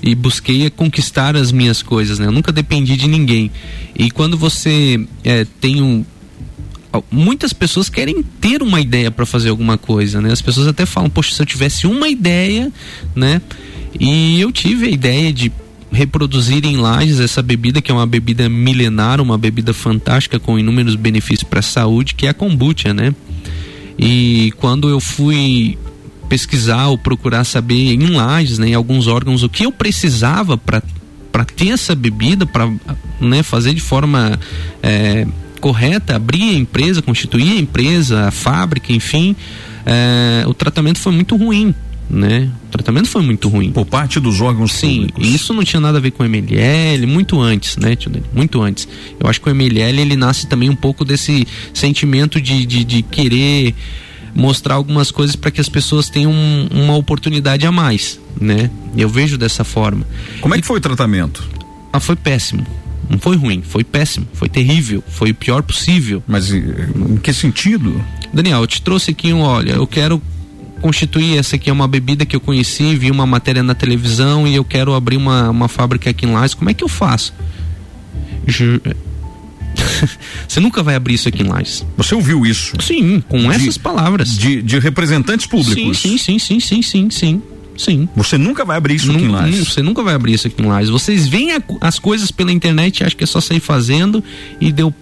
e 0.03 0.15
busquei 0.15 0.69
conquistar 0.71 1.37
as 1.37 1.51
minhas 1.53 1.83
coisas, 1.83 2.19
né? 2.19 2.27
Eu 2.27 2.33
nunca 2.33 2.53
dependi 2.53 2.97
de 2.97 3.07
ninguém. 3.09 3.51
E 3.97 4.11
quando 4.11 4.37
você 4.37 5.01
é, 5.23 5.47
tem 5.61 5.81
um 5.81 6.05
muitas 7.11 7.53
pessoas 7.53 7.89
querem 7.89 8.23
ter 8.41 8.63
uma 8.63 8.81
ideia 8.81 9.11
para 9.11 9.27
fazer 9.27 9.49
alguma 9.49 9.77
coisa, 9.77 10.21
né? 10.21 10.31
As 10.33 10.41
pessoas 10.41 10.69
até 10.69 10.87
falam, 10.87 11.11
poxa, 11.11 11.35
se 11.35 11.43
eu 11.43 11.47
tivesse 11.47 11.87
uma 11.89 12.09
ideia, 12.09 12.71
né? 13.17 13.41
E 13.99 14.41
eu 14.41 14.53
tive 14.53 14.87
a 14.87 14.91
ideia 14.91 15.33
de 15.33 15.51
reproduzir 15.95 16.65
em 16.67 16.77
Lages 16.77 17.21
essa 17.21 17.41
bebida 17.41 17.81
que 17.81 17.91
é 17.91 17.95
uma 17.95 18.07
bebida 18.07 18.49
milenar, 18.49 19.21
uma 19.21 19.39
bebida 19.39 19.73
fantástica 19.73 20.39
com 20.39 20.59
inúmeros 20.59 20.97
benefícios 20.97 21.49
para 21.49 21.61
a 21.61 21.63
saúde, 21.63 22.15
que 22.15 22.27
é 22.27 22.31
a 22.31 22.35
kombucha, 22.35 22.93
né? 22.93 23.15
E 23.99 24.53
quando 24.59 24.89
eu 24.89 25.01
fui 25.01 25.79
pesquisar 26.29 26.89
ou 26.89 26.99
procurar 26.99 27.45
saber 27.45 27.93
em 27.93 28.07
Lages, 28.09 28.59
né, 28.59 28.69
em 28.69 28.75
alguns 28.75 29.07
órgãos, 29.07 29.43
o 29.43 29.49
que 29.49 29.65
eu 29.65 29.73
precisava 29.73 30.59
para 30.59 30.83
para 31.31 31.45
ter 31.45 31.71
essa 31.71 31.97
bebida, 31.97 32.47
para 32.47 32.73
né, 33.21 33.43
fazer 33.43 33.75
de 33.75 33.81
forma 33.81 34.39
é, 34.81 35.27
correta, 35.61 36.15
abrir 36.15 36.55
a 36.55 36.59
empresa, 36.59 37.03
constituir 37.03 37.57
a 37.57 37.61
empresa, 37.61 38.29
a 38.29 38.31
fábrica, 38.31 38.93
enfim, 38.93 39.35
é, 39.85 40.45
o 40.47 40.55
tratamento 40.55 41.01
foi 41.01 41.13
muito 41.13 41.35
ruim. 41.35 41.75
Né? 42.09 42.51
O 42.69 42.71
tratamento 42.73 43.09
foi 43.09 43.23
muito 43.23 43.49
ruim. 43.49 43.73
Por 43.73 43.87
parte 43.87 44.21
dos 44.21 44.41
órgãos 44.41 44.73
Sim, 44.73 45.09
e 45.19 45.35
isso 45.35 45.55
não 45.55 45.65
tinha 45.65 45.81
nada 45.81 45.99
a 45.99 46.01
ver 46.01 46.11
com 46.11 46.23
o 46.23 46.27
MLL, 46.27 47.07
muito 47.07 47.41
antes, 47.41 47.77
né, 47.79 47.97
tio 47.97 48.11
Dani? 48.11 48.27
Muito 48.33 48.61
antes. 48.61 48.87
Eu 49.19 49.29
acho 49.29 49.41
que 49.41 49.49
o 49.49 49.55
MLL 49.55 50.01
ele 50.01 50.15
nasce 50.15 50.47
também 50.47 50.69
um 50.69 50.77
pouco 50.77 51.05
desse 51.05 51.47
sentimento 51.73 52.41
de, 52.41 52.67
de, 52.67 52.85
de 52.85 53.03
querer 53.03 53.75
mostrar 54.35 54.75
algumas 54.75 55.11
coisas 55.11 55.35
para 55.35 55.51
que 55.51 55.61
as 55.61 55.69
pessoas 55.69 56.09
tenham 56.11 56.31
um- 56.31 56.69
uma 56.73 56.95
oportunidade 56.97 57.67
a 57.67 57.73
mais, 57.73 58.21
né? 58.41 58.71
Eu 58.97 59.09
vejo 59.09 59.39
dessa 59.39 59.65
forma. 59.65 60.07
Como 60.41 60.55
é 60.55 60.61
que 60.61 60.67
foi 60.67 60.79
o 60.79 60.83
tratamento? 60.83 61.43
Ah, 61.93 62.01
foi 62.01 62.17
péssimo. 62.17 62.67
Não 63.09 63.19
foi 63.19 63.37
ruim, 63.37 63.63
foi 63.63 63.85
péssimo, 63.85 64.27
foi 64.33 64.49
terrível, 64.49 65.03
foi 65.09 65.31
o 65.31 65.35
pior 65.35 65.63
possível. 65.63 66.23
Mas 66.27 66.51
em 66.53 67.17
que 67.23 67.33
sentido? 67.33 68.03
Daniel, 68.33 68.61
eu 68.61 68.67
te 68.67 68.81
trouxe 68.83 69.11
aqui 69.13 69.33
um, 69.33 69.41
olha, 69.41 69.73
eu 69.73 69.87
quero 69.87 70.21
constituir 70.85 71.39
essa 71.39 71.57
aqui 71.57 71.71
é 71.71 71.73
uma 71.73 71.89
bebida 71.89 72.27
que 72.27 72.37
eu 72.37 72.41
conheci, 72.41 72.95
vi 72.95 73.11
uma 73.11 73.25
matéria 73.27 73.63
na 73.63 73.75
televisão 73.75 74.47
e 74.47 74.55
eu 74.55 74.63
quero 74.63 74.93
abrir 74.93 75.17
uma, 75.17 75.49
uma 75.49 75.67
fábrica 75.67 76.11
aqui 76.11 76.27
em 76.27 76.31
Lages. 76.33 76.53
Como 76.53 76.69
é 76.69 76.75
que 76.75 76.85
eu 76.85 76.89
faço? 76.89 77.33
Ju- 78.47 78.83
Você 80.47 80.61
nunca 80.61 80.83
vai 80.83 80.95
abrir 80.95 81.15
isso 81.15 81.27
aqui 81.27 81.43
em 81.43 81.47
Lages. 81.49 81.87
Você 81.97 82.15
ouviu 82.15 82.45
isso? 82.45 82.75
Sim, 82.83 83.23
com 83.27 83.39
De- 83.39 83.47
essas 83.47 83.79
palavras. 83.79 84.37
De, 84.37 84.61
de 84.61 84.79
representantes 84.79 85.47
públicos. 85.47 85.99
Sim, 85.99 86.19
sim, 86.19 86.39
sim, 86.39 86.61
sim, 86.61 86.83
sim, 86.83 87.09
sim, 87.11 87.43
sim. 87.79 88.09
Você 88.15 88.37
nunca 88.37 88.63
vai 88.63 88.77
abrir 88.77 88.97
isso 88.97 89.11
aqui 89.11 89.25
em 89.25 89.29
Lages. 89.29 89.67
Você 89.67 89.81
nunca 89.81 90.03
vai 90.03 90.13
abrir 90.15 90.35
isso 90.35 90.47
aqui 90.47 90.63
em 90.63 90.67
Lages. 90.67 90.91
Vocês 90.91 91.27
veem 91.27 91.53
a- 91.53 91.63
as 91.81 91.99
coisas 91.99 92.31
pela 92.31 92.53
internet 92.53 93.01
e 93.01 93.05
acham 93.05 93.17
que 93.17 93.25
é 93.25 93.27
só 93.27 93.41
sair 93.41 93.61
fazendo 93.61 94.23
e 94.61 94.71
deu 94.71 94.93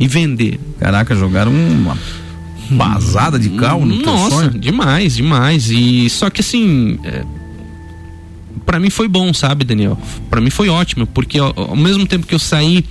e 0.00 0.08
vender. 0.08 0.58
Caraca, 0.80 1.14
jogaram 1.14 1.52
uma 1.52 1.98
pasada 2.76 3.38
de 3.38 3.50
cal 3.50 3.80
no 3.80 3.96
Nossa, 4.02 4.36
sonho? 4.36 4.50
demais, 4.50 5.16
demais. 5.16 5.70
E 5.70 6.08
só 6.10 6.30
que 6.30 6.40
assim, 6.40 6.98
é, 7.04 7.24
para 8.64 8.78
mim 8.80 8.90
foi 8.90 9.08
bom, 9.08 9.32
sabe, 9.32 9.64
Daniel? 9.64 9.98
Pra 10.30 10.40
mim 10.40 10.50
foi 10.50 10.68
ótimo, 10.68 11.06
porque 11.06 11.38
ao, 11.38 11.52
ao 11.56 11.76
mesmo 11.76 12.06
tempo 12.06 12.26
que 12.26 12.34
eu 12.34 12.38
saí 12.38 12.84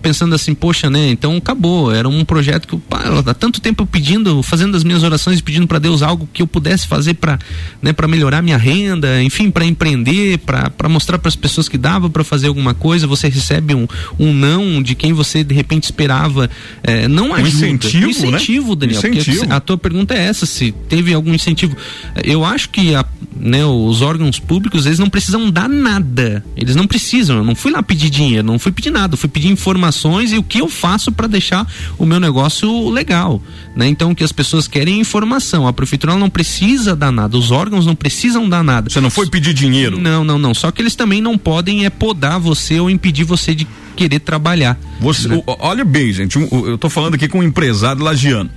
pensando 0.00 0.34
assim, 0.34 0.54
poxa, 0.54 0.88
né? 0.90 1.10
Então 1.10 1.36
acabou. 1.36 1.92
Era 1.94 2.08
um 2.08 2.24
projeto 2.24 2.66
que 2.66 2.74
eu, 2.74 2.78
pá, 2.78 3.02
há 3.26 3.34
tanto 3.34 3.60
tempo 3.60 3.86
pedindo, 3.86 4.42
fazendo 4.42 4.76
as 4.76 4.84
minhas 4.84 5.02
orações, 5.02 5.40
pedindo 5.40 5.66
para 5.66 5.78
Deus 5.78 6.02
algo 6.02 6.28
que 6.32 6.42
eu 6.42 6.46
pudesse 6.46 6.86
fazer 6.86 7.14
para, 7.14 7.38
né, 7.82 7.92
para 7.92 8.08
melhorar 8.08 8.42
minha 8.42 8.56
renda, 8.56 9.22
enfim, 9.22 9.50
para 9.50 9.64
empreender, 9.64 10.38
para 10.38 10.88
mostrar 10.88 11.18
para 11.18 11.28
as 11.28 11.36
pessoas 11.36 11.68
que 11.68 11.78
dava 11.78 12.08
para 12.10 12.24
fazer 12.24 12.48
alguma 12.48 12.74
coisa. 12.74 13.06
Você 13.06 13.28
recebe 13.28 13.74
um, 13.74 13.86
um 14.18 14.32
não 14.32 14.82
de 14.82 14.94
quem 14.94 15.12
você 15.12 15.44
de 15.44 15.54
repente 15.54 15.84
esperava, 15.84 16.50
é, 16.82 17.06
não 17.08 17.28
Um 17.30 17.34
ajuda. 17.34 17.48
incentivo, 17.48 18.06
um 18.06 18.10
incentivo, 18.10 18.70
né? 18.70 18.76
Daniel. 18.80 18.98
Incentivo. 18.98 19.52
a 19.52 19.60
tua 19.60 19.78
pergunta 19.78 20.14
é 20.14 20.24
essa, 20.24 20.46
se 20.46 20.72
teve 20.88 21.12
algum 21.14 21.34
incentivo. 21.34 21.76
Eu 22.24 22.44
acho 22.44 22.68
que 22.70 22.94
a- 22.94 23.04
né, 23.36 23.64
os 23.64 24.02
órgãos 24.02 24.38
públicos, 24.38 24.84
eles 24.86 24.98
não 24.98 25.08
precisam 25.08 25.50
dar 25.50 25.68
nada. 25.68 26.44
Eles 26.56 26.76
não 26.76 26.86
precisam. 26.86 27.38
Eu 27.38 27.44
não 27.44 27.54
fui 27.54 27.70
lá 27.72 27.82
pedir 27.82 28.10
dinheiro, 28.10 28.46
não 28.46 28.58
fui 28.58 28.70
pedir 28.72 28.90
nada. 28.90 29.14
Eu 29.14 29.18
fui 29.18 29.28
pedir 29.28 29.48
informações 29.90 30.32
e 30.32 30.38
o 30.38 30.42
que 30.42 30.60
eu 30.60 30.68
faço 30.68 31.12
para 31.12 31.26
deixar 31.26 31.66
o 31.98 32.06
meu 32.06 32.18
negócio 32.18 32.88
legal. 32.88 33.42
Né? 33.74 33.88
Então, 33.88 34.12
o 34.12 34.14
que 34.14 34.24
as 34.24 34.32
pessoas 34.32 34.66
querem 34.66 34.94
é 34.94 34.98
informação. 34.98 35.66
A 35.66 35.72
prefeitura 35.72 36.16
não 36.16 36.30
precisa 36.30 36.96
dar 36.96 37.12
nada. 37.12 37.36
Os 37.36 37.50
órgãos 37.50 37.84
não 37.84 37.94
precisam 37.94 38.48
dar 38.48 38.62
nada. 38.62 38.88
Você 38.88 39.00
não 39.00 39.10
foi 39.10 39.28
pedir 39.28 39.52
dinheiro? 39.52 40.00
Não, 40.00 40.24
não, 40.24 40.38
não. 40.38 40.54
Só 40.54 40.70
que 40.70 40.80
eles 40.80 40.94
também 40.94 41.20
não 41.20 41.36
podem 41.36 41.84
é 41.84 41.90
podar 41.90 42.38
você 42.38 42.80
ou 42.80 42.88
impedir 42.88 43.24
você 43.24 43.54
de 43.54 43.66
querer 43.96 44.20
trabalhar. 44.20 44.78
Você, 45.00 45.28
né? 45.28 45.42
olha 45.46 45.84
bem, 45.84 46.12
gente, 46.12 46.38
eu 46.38 46.78
tô 46.78 46.88
falando 46.88 47.14
aqui 47.14 47.28
com 47.28 47.40
um 47.40 47.42
empresário 47.42 48.02
lagiano. 48.02 48.50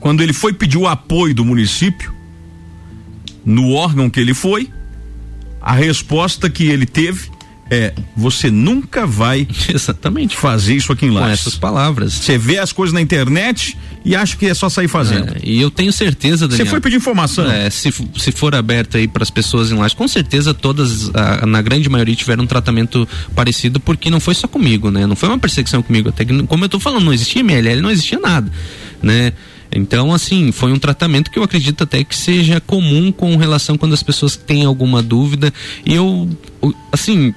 Quando 0.00 0.22
ele 0.22 0.32
foi 0.32 0.52
pedir 0.52 0.78
o 0.78 0.86
apoio 0.86 1.34
do 1.34 1.44
município, 1.44 2.14
no 3.44 3.72
órgão 3.72 4.10
que 4.10 4.18
ele 4.18 4.34
foi, 4.34 4.70
a 5.60 5.72
resposta 5.72 6.50
que 6.50 6.64
ele 6.64 6.86
teve 6.86 7.35
é: 7.70 7.92
você 8.16 8.50
nunca 8.50 9.06
vai 9.06 9.46
Exatamente. 9.72 10.36
fazer 10.36 10.74
isso 10.76 10.92
aqui 10.92 11.06
em 11.06 11.10
Com 11.10 11.14
Lages. 11.16 11.40
essas 11.40 11.56
palavras. 11.56 12.12
Você 12.12 12.36
vê 12.38 12.58
as 12.58 12.72
coisas 12.72 12.92
na 12.94 13.00
internet 13.00 13.76
e 14.04 14.14
acha 14.14 14.36
que 14.36 14.46
é 14.46 14.54
só 14.54 14.68
sair 14.68 14.86
fazendo. 14.88 15.34
É, 15.36 15.40
e 15.42 15.60
eu 15.60 15.70
tenho 15.70 15.92
certeza, 15.92 16.46
Daniel. 16.46 16.64
Você 16.66 16.70
foi 16.70 16.80
pedir 16.80 16.96
informação? 16.96 17.50
É, 17.50 17.68
se, 17.70 17.92
se 18.18 18.30
for 18.32 18.54
aberto 18.54 18.96
aí 18.96 19.08
para 19.08 19.22
as 19.22 19.30
pessoas 19.30 19.70
em 19.72 19.74
Lages, 19.74 19.94
com 19.94 20.06
certeza 20.06 20.54
todas, 20.54 21.10
a- 21.14 21.44
na 21.44 21.60
grande 21.60 21.88
maioria, 21.88 22.14
tiveram 22.14 22.44
um 22.44 22.46
tratamento 22.46 23.08
parecido, 23.34 23.80
porque 23.80 24.08
não 24.10 24.20
foi 24.20 24.34
só 24.34 24.46
comigo, 24.46 24.90
né? 24.90 25.06
Não 25.06 25.16
foi 25.16 25.28
uma 25.28 25.38
perseguição 25.38 25.82
comigo. 25.82 26.08
Até 26.08 26.24
que, 26.24 26.42
como 26.44 26.64
eu 26.64 26.68
tô 26.68 26.78
falando, 26.78 27.04
não 27.04 27.12
existia 27.12 27.40
MLL, 27.42 27.80
não 27.82 27.90
existia 27.90 28.18
nada, 28.18 28.50
né? 29.02 29.32
Então, 29.72 30.14
assim, 30.14 30.52
foi 30.52 30.72
um 30.72 30.78
tratamento 30.78 31.28
que 31.28 31.38
eu 31.38 31.42
acredito 31.42 31.82
até 31.82 32.04
que 32.04 32.14
seja 32.16 32.60
comum 32.60 33.10
com 33.10 33.36
relação 33.36 33.76
quando 33.76 33.92
as 33.94 34.02
pessoas 34.02 34.36
têm 34.36 34.64
alguma 34.64 35.02
dúvida. 35.02 35.52
E 35.84 35.92
eu, 35.92 36.30
assim, 36.92 37.34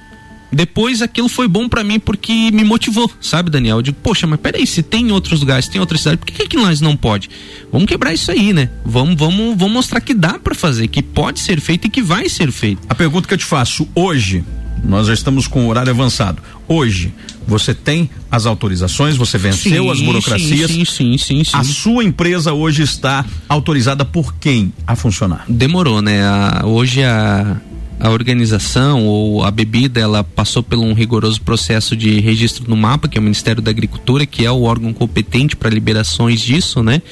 depois 0.52 1.00
aquilo 1.02 1.28
foi 1.28 1.46
bom 1.48 1.68
pra 1.68 1.84
mim 1.84 1.98
porque 2.00 2.50
me 2.50 2.64
motivou, 2.64 3.10
sabe, 3.20 3.50
Daniel? 3.50 3.76
Eu 3.78 3.82
digo, 3.82 3.96
poxa, 4.02 4.26
mas 4.26 4.40
peraí, 4.40 4.66
se 4.66 4.82
tem 4.82 5.08
em 5.08 5.12
outros 5.12 5.40
lugares, 5.40 5.66
se 5.66 5.70
tem 5.70 5.78
em 5.78 5.80
outras 5.80 6.00
cidades, 6.00 6.20
por 6.24 6.26
que, 6.32 6.48
que 6.48 6.56
nós 6.56 6.80
não 6.80 6.96
pode? 6.96 7.28
Vamos 7.72 7.86
quebrar 7.86 8.12
isso 8.12 8.30
aí, 8.30 8.52
né? 8.52 8.70
Vamos, 8.84 9.14
vamos, 9.16 9.56
vamos 9.56 9.72
mostrar 9.74 10.00
que 10.00 10.14
dá 10.14 10.38
pra 10.38 10.54
fazer, 10.54 10.88
que 10.88 11.02
pode 11.02 11.40
ser 11.40 11.60
feito 11.60 11.86
e 11.86 11.90
que 11.90 12.02
vai 12.02 12.28
ser 12.28 12.50
feito. 12.50 12.80
A 12.88 12.94
pergunta 12.94 13.26
que 13.28 13.34
eu 13.34 13.38
te 13.38 13.44
faço 13.44 13.86
hoje, 13.94 14.44
nós 14.84 15.06
já 15.06 15.14
estamos 15.14 15.46
com 15.46 15.66
o 15.66 15.68
horário 15.68 15.90
avançado. 15.92 16.42
Hoje, 16.66 17.12
você 17.46 17.74
tem 17.74 18.08
as 18.30 18.46
autorizações, 18.46 19.16
você 19.16 19.36
venceu 19.36 19.84
Sim, 19.84 19.90
as 19.90 20.00
burocracias. 20.00 20.70
sim, 20.70 20.84
sim, 20.84 21.18
sim, 21.18 21.44
sim. 21.44 21.50
A 21.56 21.64
sua 21.64 22.04
empresa 22.04 22.52
hoje 22.52 22.82
está 22.82 23.24
autorizada 23.48 24.04
por 24.04 24.34
quem 24.36 24.72
a 24.86 24.94
funcionar? 24.94 25.44
Demorou, 25.48 26.00
né? 26.00 26.22
A- 26.22 26.62
hoje 26.64 27.02
a, 27.02 27.56
a 28.00 28.08
organização 28.08 29.06
ou 29.06 29.44
a 29.44 29.50
bebida 29.50 30.00
ela 30.00 30.24
passou 30.24 30.62
por 30.62 30.78
um 30.78 30.94
rigoroso 30.94 31.40
processo 31.42 31.94
de 31.94 32.18
registro 32.18 32.64
no 32.66 32.76
mapa, 32.76 33.06
que 33.06 33.18
é 33.18 33.20
o 33.20 33.22
Ministério 33.22 33.60
da 33.60 33.70
Agricultura, 33.70 34.24
que 34.24 34.44
é 34.44 34.50
o 34.50 34.62
órgão 34.62 34.92
competente 34.92 35.54
para 35.54 35.68
liberações 35.68 36.40
disso, 36.40 36.82
né? 36.82 37.02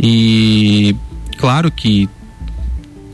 E 0.00 0.96
claro 1.36 1.70
que 1.70 2.08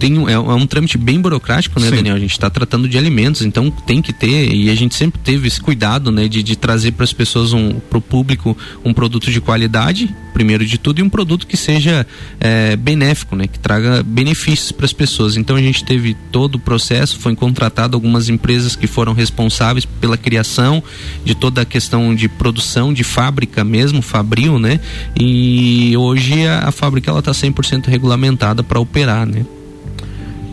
tem 0.03 0.19
um- 0.19 0.29
é, 0.29 0.37
um- 0.37 0.51
é 0.51 0.55
um 0.55 0.67
trâmite 0.67 0.99
bem 0.99 1.21
burocrático, 1.21 1.79
né, 1.79 1.89
Sim. 1.89 1.95
Daniel? 1.95 2.17
A 2.17 2.19
gente 2.19 2.33
está 2.33 2.51
tratando 2.51 2.89
de 2.89 2.99
alimentos, 2.99 3.43
então 3.43 3.71
tem 3.71 4.03
que 4.03 4.13
ter 4.13 4.53
e 4.53 4.69
a 4.69 4.75
gente 4.75 4.97
sempre 4.97 5.21
teve 5.23 5.47
esse 5.47 5.61
cuidado, 5.61 6.11
né, 6.11 6.27
de, 6.27 6.43
de 6.43 6.57
trazer 6.57 6.91
para 6.91 7.05
as 7.05 7.13
pessoas 7.13 7.53
um, 7.53 7.75
para 7.79 7.99
o 7.99 8.01
público 8.01 8.57
um 8.85 8.93
produto 8.93 9.31
de 9.31 9.41
qualidade, 9.41 10.13
primeiro 10.35 10.67
de 10.67 10.77
tudo, 10.77 10.99
e 10.99 11.03
um 11.05 11.09
produto 11.09 11.47
que 11.47 11.57
seja 11.57 12.05
é, 12.41 12.75
benéfico, 12.75 13.37
né, 13.37 13.47
que 13.47 13.61
traga 13.61 14.03
benefícios 14.03 14.73
para 14.73 14.87
as 14.87 14.93
pessoas. 14.93 15.37
Então 15.37 15.55
a 15.55 15.63
gente 15.63 15.85
teve 15.85 16.17
todo 16.33 16.57
o 16.57 16.59
processo, 16.59 17.21
foi 17.21 17.37
contratado 17.37 17.97
algumas 17.97 18.29
empresas 18.29 18.75
que 18.75 18.89
foram 18.89 19.13
responsáveis 19.13 19.85
pela 19.85 20.17
criação 20.17 20.83
de 21.25 21.35
toda 21.37 21.61
a 21.63 21.65
questão 21.65 22.13
de 22.13 22.29
produção 22.29 22.93
de 22.93 23.05
fábrica 23.05 23.63
mesmo, 23.63 24.03
Fabril, 24.03 24.59
né? 24.59 24.81
E 25.19 25.97
hoje 25.97 26.45
a, 26.47 26.69
a 26.69 26.73
fábrica 26.73 27.09
ela 27.09 27.23
tá 27.23 27.31
100% 27.31 27.87
regulamentada 27.87 28.65
para 28.65 28.81
operar, 28.81 29.27
né? 29.27 29.45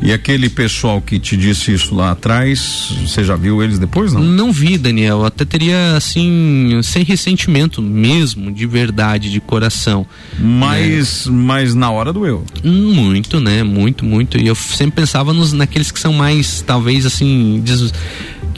E 0.01 0.13
aquele 0.13 0.49
pessoal 0.49 1.01
que 1.01 1.19
te 1.19 1.35
disse 1.35 1.73
isso 1.73 1.93
lá 1.93 2.11
atrás, 2.11 2.93
você 3.05 3.21
já 3.21 3.35
viu 3.35 3.61
eles 3.61 3.77
depois, 3.77 4.13
não? 4.13 4.21
Não 4.23 4.51
vi, 4.51 4.77
Daniel. 4.77 5.25
Até 5.25 5.43
teria 5.43 5.95
assim, 5.97 6.79
sem 6.81 7.03
ressentimento 7.03 7.81
mesmo, 7.81 8.49
de 8.51 8.65
verdade, 8.65 9.29
de 9.29 9.41
coração. 9.41 10.05
Mas, 10.39 11.27
mas 11.27 11.75
na 11.75 11.91
hora 11.91 12.13
doeu. 12.13 12.45
Muito, 12.63 13.41
né? 13.41 13.61
Muito, 13.61 14.05
muito. 14.05 14.37
E 14.37 14.47
eu 14.47 14.55
sempre 14.55 15.01
pensava 15.01 15.33
nos, 15.33 15.51
naqueles 15.51 15.91
que 15.91 15.99
são 15.99 16.13
mais, 16.13 16.61
talvez 16.65 17.05
assim, 17.05 17.61
des- 17.63 17.93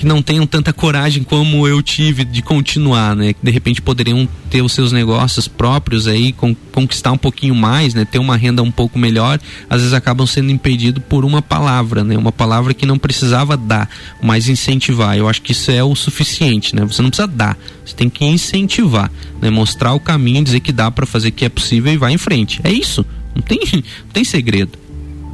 que 0.01 0.07
não 0.07 0.19
tenham 0.19 0.47
tanta 0.47 0.73
coragem 0.73 1.21
como 1.21 1.67
eu 1.67 1.79
tive 1.79 2.25
de 2.25 2.41
continuar, 2.41 3.15
né? 3.15 3.33
Que 3.33 3.39
de 3.43 3.51
repente 3.51 3.83
poderiam 3.83 4.27
ter 4.49 4.63
os 4.63 4.71
seus 4.73 4.91
negócios 4.91 5.47
próprios 5.47 6.07
aí, 6.07 6.33
con- 6.33 6.55
conquistar 6.71 7.11
um 7.11 7.17
pouquinho 7.19 7.53
mais, 7.53 7.93
né? 7.93 8.03
Ter 8.03 8.17
uma 8.17 8.35
renda 8.35 8.63
um 8.63 8.71
pouco 8.71 8.97
melhor, 8.97 9.39
às 9.69 9.79
vezes 9.81 9.93
acabam 9.93 10.25
sendo 10.25 10.49
impedidos 10.49 11.03
por 11.07 11.23
uma 11.23 11.39
palavra, 11.39 12.03
né? 12.03 12.17
Uma 12.17 12.31
palavra 12.31 12.73
que 12.73 12.83
não 12.83 12.97
precisava 12.97 13.55
dar, 13.55 13.87
mas 14.23 14.49
incentivar. 14.49 15.15
Eu 15.15 15.29
acho 15.29 15.39
que 15.43 15.51
isso 15.51 15.69
é 15.69 15.83
o 15.83 15.93
suficiente, 15.95 16.75
né? 16.75 16.83
Você 16.83 17.03
não 17.03 17.11
precisa 17.11 17.27
dar, 17.27 17.55
você 17.85 17.95
tem 17.95 18.09
que 18.09 18.25
incentivar, 18.25 19.11
né? 19.39 19.51
Mostrar 19.51 19.93
o 19.93 19.99
caminho, 19.99 20.43
dizer 20.43 20.61
que 20.61 20.71
dá 20.71 20.89
para 20.89 21.05
fazer 21.05 21.29
que 21.29 21.45
é 21.45 21.49
possível 21.49 21.93
e 21.93 21.97
vai 21.97 22.11
em 22.11 22.17
frente. 22.17 22.59
É 22.63 22.71
isso. 22.71 23.05
Não 23.35 23.43
tem, 23.43 23.59
não 23.71 24.11
tem 24.11 24.23
segredo. 24.23 24.71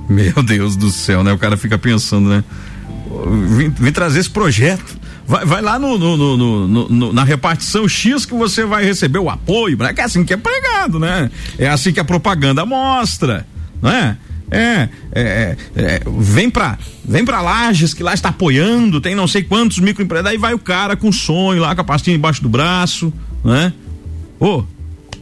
Meu 0.09 0.43
Deus 0.43 0.75
do 0.75 0.89
céu, 0.91 1.23
né? 1.23 1.31
O 1.31 1.37
cara 1.37 1.55
fica 1.55 1.77
pensando, 1.77 2.27
né? 2.27 2.43
Vim, 3.57 3.69
vim 3.69 3.91
trazer 3.91 4.19
esse 4.19 4.29
projeto. 4.29 4.97
Vai, 5.27 5.45
vai 5.45 5.61
lá 5.61 5.77
no, 5.77 5.97
no- 5.97 6.37
no- 6.37 6.89
no- 6.89 7.13
na 7.13 7.23
repartição 7.23 7.87
X 7.87 8.25
que 8.25 8.33
você 8.33 8.63
vai 8.63 8.83
receber 8.85 9.19
o 9.19 9.29
apoio. 9.29 9.77
Não 9.77 9.85
é 9.85 10.01
assim 10.01 10.23
que 10.23 10.33
é 10.33 10.37
pregado, 10.37 10.99
né? 10.99 11.29
É 11.57 11.67
assim 11.67 11.91
que 11.91 11.99
a 11.99 12.03
propaganda 12.05 12.65
mostra, 12.65 13.45
não 13.81 13.89
é? 13.89 14.17
É, 14.49 14.87
é, 15.11 15.57
vem 16.19 16.49
pra, 16.49 16.77
vem 17.03 17.25
pra 17.25 17.41
Lages 17.41 17.93
que 17.93 18.01
lá 18.01 18.13
está 18.13 18.29
apoiando, 18.29 19.01
tem 19.01 19.13
não 19.13 19.27
sei 19.27 19.43
quantos 19.43 19.77
microempresários, 19.79 20.31
aí 20.31 20.37
vai 20.37 20.53
o 20.53 20.59
cara 20.59 20.95
com 20.95 21.11
sonho 21.11 21.61
lá, 21.61 21.75
com 21.75 21.81
a 21.81 21.83
pastinha 21.83 22.15
embaixo 22.15 22.41
do 22.41 22.47
braço, 22.47 23.11
né? 23.43 23.73
Ô, 24.39 24.63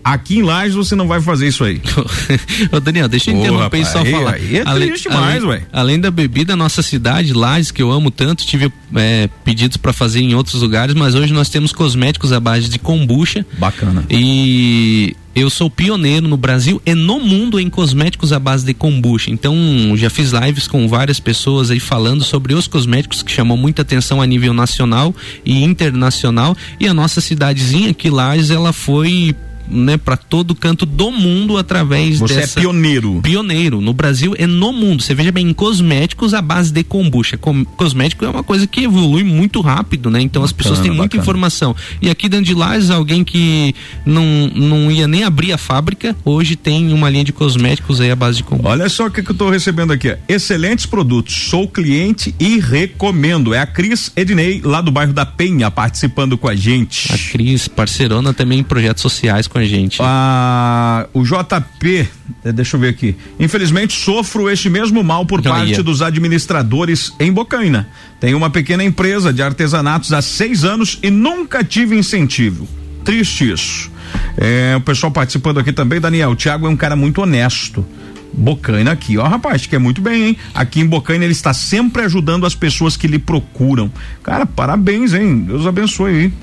aqui 0.05 0.37
em 0.37 0.43
Lages 0.43 0.75
você 0.75 0.95
não 0.95 1.07
vai 1.07 1.19
fazer 1.19 1.47
isso 1.47 1.63
aí. 1.63 1.81
Ô 2.71 2.79
Daniel, 2.79 3.07
deixa 3.07 3.31
eu 3.31 3.37
interromper 3.39 3.79
e 3.79 3.85
só 3.85 3.99
aí- 4.03 4.11
falar. 4.11 4.33
aí 4.35 4.57
é 4.57 4.63
triste 4.63 5.09
demais, 5.09 5.43
além, 5.43 5.49
ué. 5.49 5.61
além 5.73 5.99
da 5.99 6.11
bebida, 6.11 6.55
nossa 6.55 6.83
cidade, 6.83 7.33
Lages, 7.33 7.71
que 7.71 7.81
eu 7.81 7.91
amo 7.91 8.11
tanto, 8.11 8.45
tive 8.45 8.71
é, 8.95 9.27
pedidos 9.43 9.77
para 9.77 9.91
fazer 9.91 10.19
em 10.21 10.35
outros 10.35 10.61
lugares, 10.61 10.93
mas 10.93 11.15
hoje 11.15 11.33
nós 11.33 11.49
temos 11.49 11.73
cosméticos 11.73 12.31
à 12.31 12.39
base 12.39 12.69
de 12.69 12.77
kombucha. 12.77 13.43
Bacana. 13.57 14.05
E 14.09 15.15
eu 15.33 15.49
sou 15.49 15.69
pioneiro 15.69 16.27
no 16.27 16.37
Brasil 16.37 16.79
e 16.85 16.93
no 16.93 17.19
mundo 17.19 17.59
em 17.59 17.69
cosméticos 17.69 18.31
à 18.31 18.37
base 18.39 18.63
de 18.63 18.73
kombucha. 18.75 19.31
Então, 19.31 19.55
já 19.95 20.09
fiz 20.09 20.31
lives 20.31 20.67
com 20.67 20.87
várias 20.87 21.19
pessoas 21.19 21.71
aí 21.71 21.79
falando 21.79 22.23
sobre 22.23 22.53
os 22.53 22.67
cosméticos 22.67 23.23
que 23.23 23.31
chamam 23.31 23.57
muita 23.57 23.81
atenção 23.81 24.21
a 24.21 24.25
nível 24.27 24.53
nacional 24.53 25.13
e 25.43 25.63
internacional. 25.63 26.55
E 26.79 26.87
a 26.87 26.93
nossa 26.93 27.19
cidadezinha 27.19 27.89
aqui, 27.89 28.09
Lages, 28.09 28.51
ela 28.51 28.71
foi 28.71 29.35
né, 29.67 29.97
para 29.97 30.17
todo 30.17 30.53
canto 30.55 30.85
do 30.85 31.11
mundo 31.11 31.57
através 31.57 32.19
Você 32.19 32.35
dessa 32.35 32.59
é 32.59 32.61
pioneiro. 32.61 33.19
pioneiro 33.21 33.81
no 33.81 33.93
Brasil 33.93 34.35
e 34.37 34.45
no 34.45 34.71
mundo. 34.71 35.01
Você 35.01 35.13
veja 35.13 35.31
bem, 35.31 35.49
em 35.49 35.53
cosméticos 35.53 36.33
à 36.33 36.41
base 36.41 36.71
de 36.71 36.83
kombucha. 36.83 37.37
Com, 37.37 37.65
cosmético 37.65 38.25
é 38.25 38.29
uma 38.29 38.43
coisa 38.43 38.67
que 38.67 38.83
evolui 38.83 39.23
muito 39.23 39.61
rápido, 39.61 40.09
né? 40.09 40.21
Então 40.21 40.43
as 40.43 40.51
pessoas 40.51 40.79
têm 40.79 40.91
muita 40.91 41.03
bacana. 41.17 41.23
informação. 41.23 41.75
E 42.01 42.09
aqui 42.09 42.29
dentro 42.29 42.45
de 42.45 42.53
Lages, 42.53 42.89
alguém 42.89 43.23
que 43.23 43.73
não, 44.05 44.23
não 44.53 44.91
ia 44.91 45.07
nem 45.07 45.23
abrir 45.23 45.51
a 45.51 45.57
fábrica, 45.57 46.15
hoje 46.23 46.55
tem 46.55 46.93
uma 46.93 47.09
linha 47.09 47.23
de 47.23 47.33
cosméticos 47.33 47.99
aí 48.01 48.11
à 48.11 48.15
base 48.15 48.37
de 48.37 48.43
kombucha. 48.43 48.69
Olha 48.69 48.89
só 48.89 49.07
o 49.07 49.11
que, 49.11 49.21
que 49.23 49.31
eu 49.31 49.35
tô 49.35 49.49
recebendo 49.49 49.91
aqui. 49.91 50.15
Excelentes 50.27 50.85
produtos. 50.85 51.33
Sou 51.49 51.67
cliente 51.67 52.33
e 52.39 52.59
recomendo. 52.59 53.53
É 53.53 53.59
a 53.59 53.65
Cris 53.65 54.11
Ednei, 54.15 54.61
lá 54.63 54.81
do 54.81 54.91
bairro 54.91 55.13
da 55.13 55.25
Penha, 55.25 55.69
participando 55.71 56.37
com 56.37 56.47
a 56.47 56.55
gente. 56.55 57.11
A 57.13 57.17
Cris, 57.31 57.67
parceirona 57.67 58.33
também 58.33 58.59
em 58.59 58.63
projetos 58.63 59.01
sociais 59.01 59.47
com 59.55 59.59
a 59.59 59.63
gente. 59.63 59.99
Ah, 60.01 61.07
o 61.13 61.23
JP, 61.23 62.07
eh, 62.43 62.51
deixa 62.51 62.75
eu 62.75 62.79
ver 62.81 62.89
aqui. 62.89 63.15
Infelizmente 63.39 63.93
sofro 63.93 64.49
este 64.49 64.69
mesmo 64.69 65.01
mal 65.01 65.25
por 65.25 65.39
Então, 65.39 65.53
parte 65.53 65.79
ó. 65.79 65.83
dos 65.83 66.01
administradores 66.01 67.13
em 67.21 67.31
Bocaina. 67.31 67.87
Tenho 68.19 68.35
uma 68.35 68.49
pequena 68.49 68.83
empresa 68.83 69.31
de 69.31 69.41
artesanatos 69.41 70.11
há 70.11 70.21
seis 70.21 70.65
anos 70.65 70.99
e 71.01 71.09
nunca 71.09 71.63
tive 71.63 71.97
incentivo. 71.97 72.67
Triste 73.05 73.49
isso. 73.49 73.89
É, 74.37 74.75
o 74.75 74.81
pessoal 74.81 75.09
participando 75.09 75.57
aqui 75.59 75.71
também, 75.71 76.01
Daniel. 76.01 76.31
O 76.31 76.35
Thiago 76.35 76.67
é 76.67 76.69
um 76.69 76.75
cara 76.75 76.97
muito 76.97 77.21
honesto. 77.21 77.85
Bocaina 78.33 78.91
aqui, 78.91 79.17
ó, 79.17 79.25
rapaz, 79.25 79.65
que 79.65 79.73
é 79.77 79.79
muito 79.79 80.01
bem, 80.01 80.23
hein? 80.25 80.37
Aqui 80.53 80.81
em 80.81 80.85
Bocaina 80.85 81.23
ele 81.23 81.31
está 81.31 81.53
sempre 81.53 82.01
ajudando 82.01 82.45
as 82.45 82.53
pessoas 82.53 82.97
que 82.97 83.07
lhe 83.07 83.17
procuram. 83.17 83.89
Cara, 84.21 84.45
parabéns, 84.45 85.13
hein? 85.13 85.45
Deus 85.47 85.65
abençoe 85.65 86.11
aí. 86.11 86.33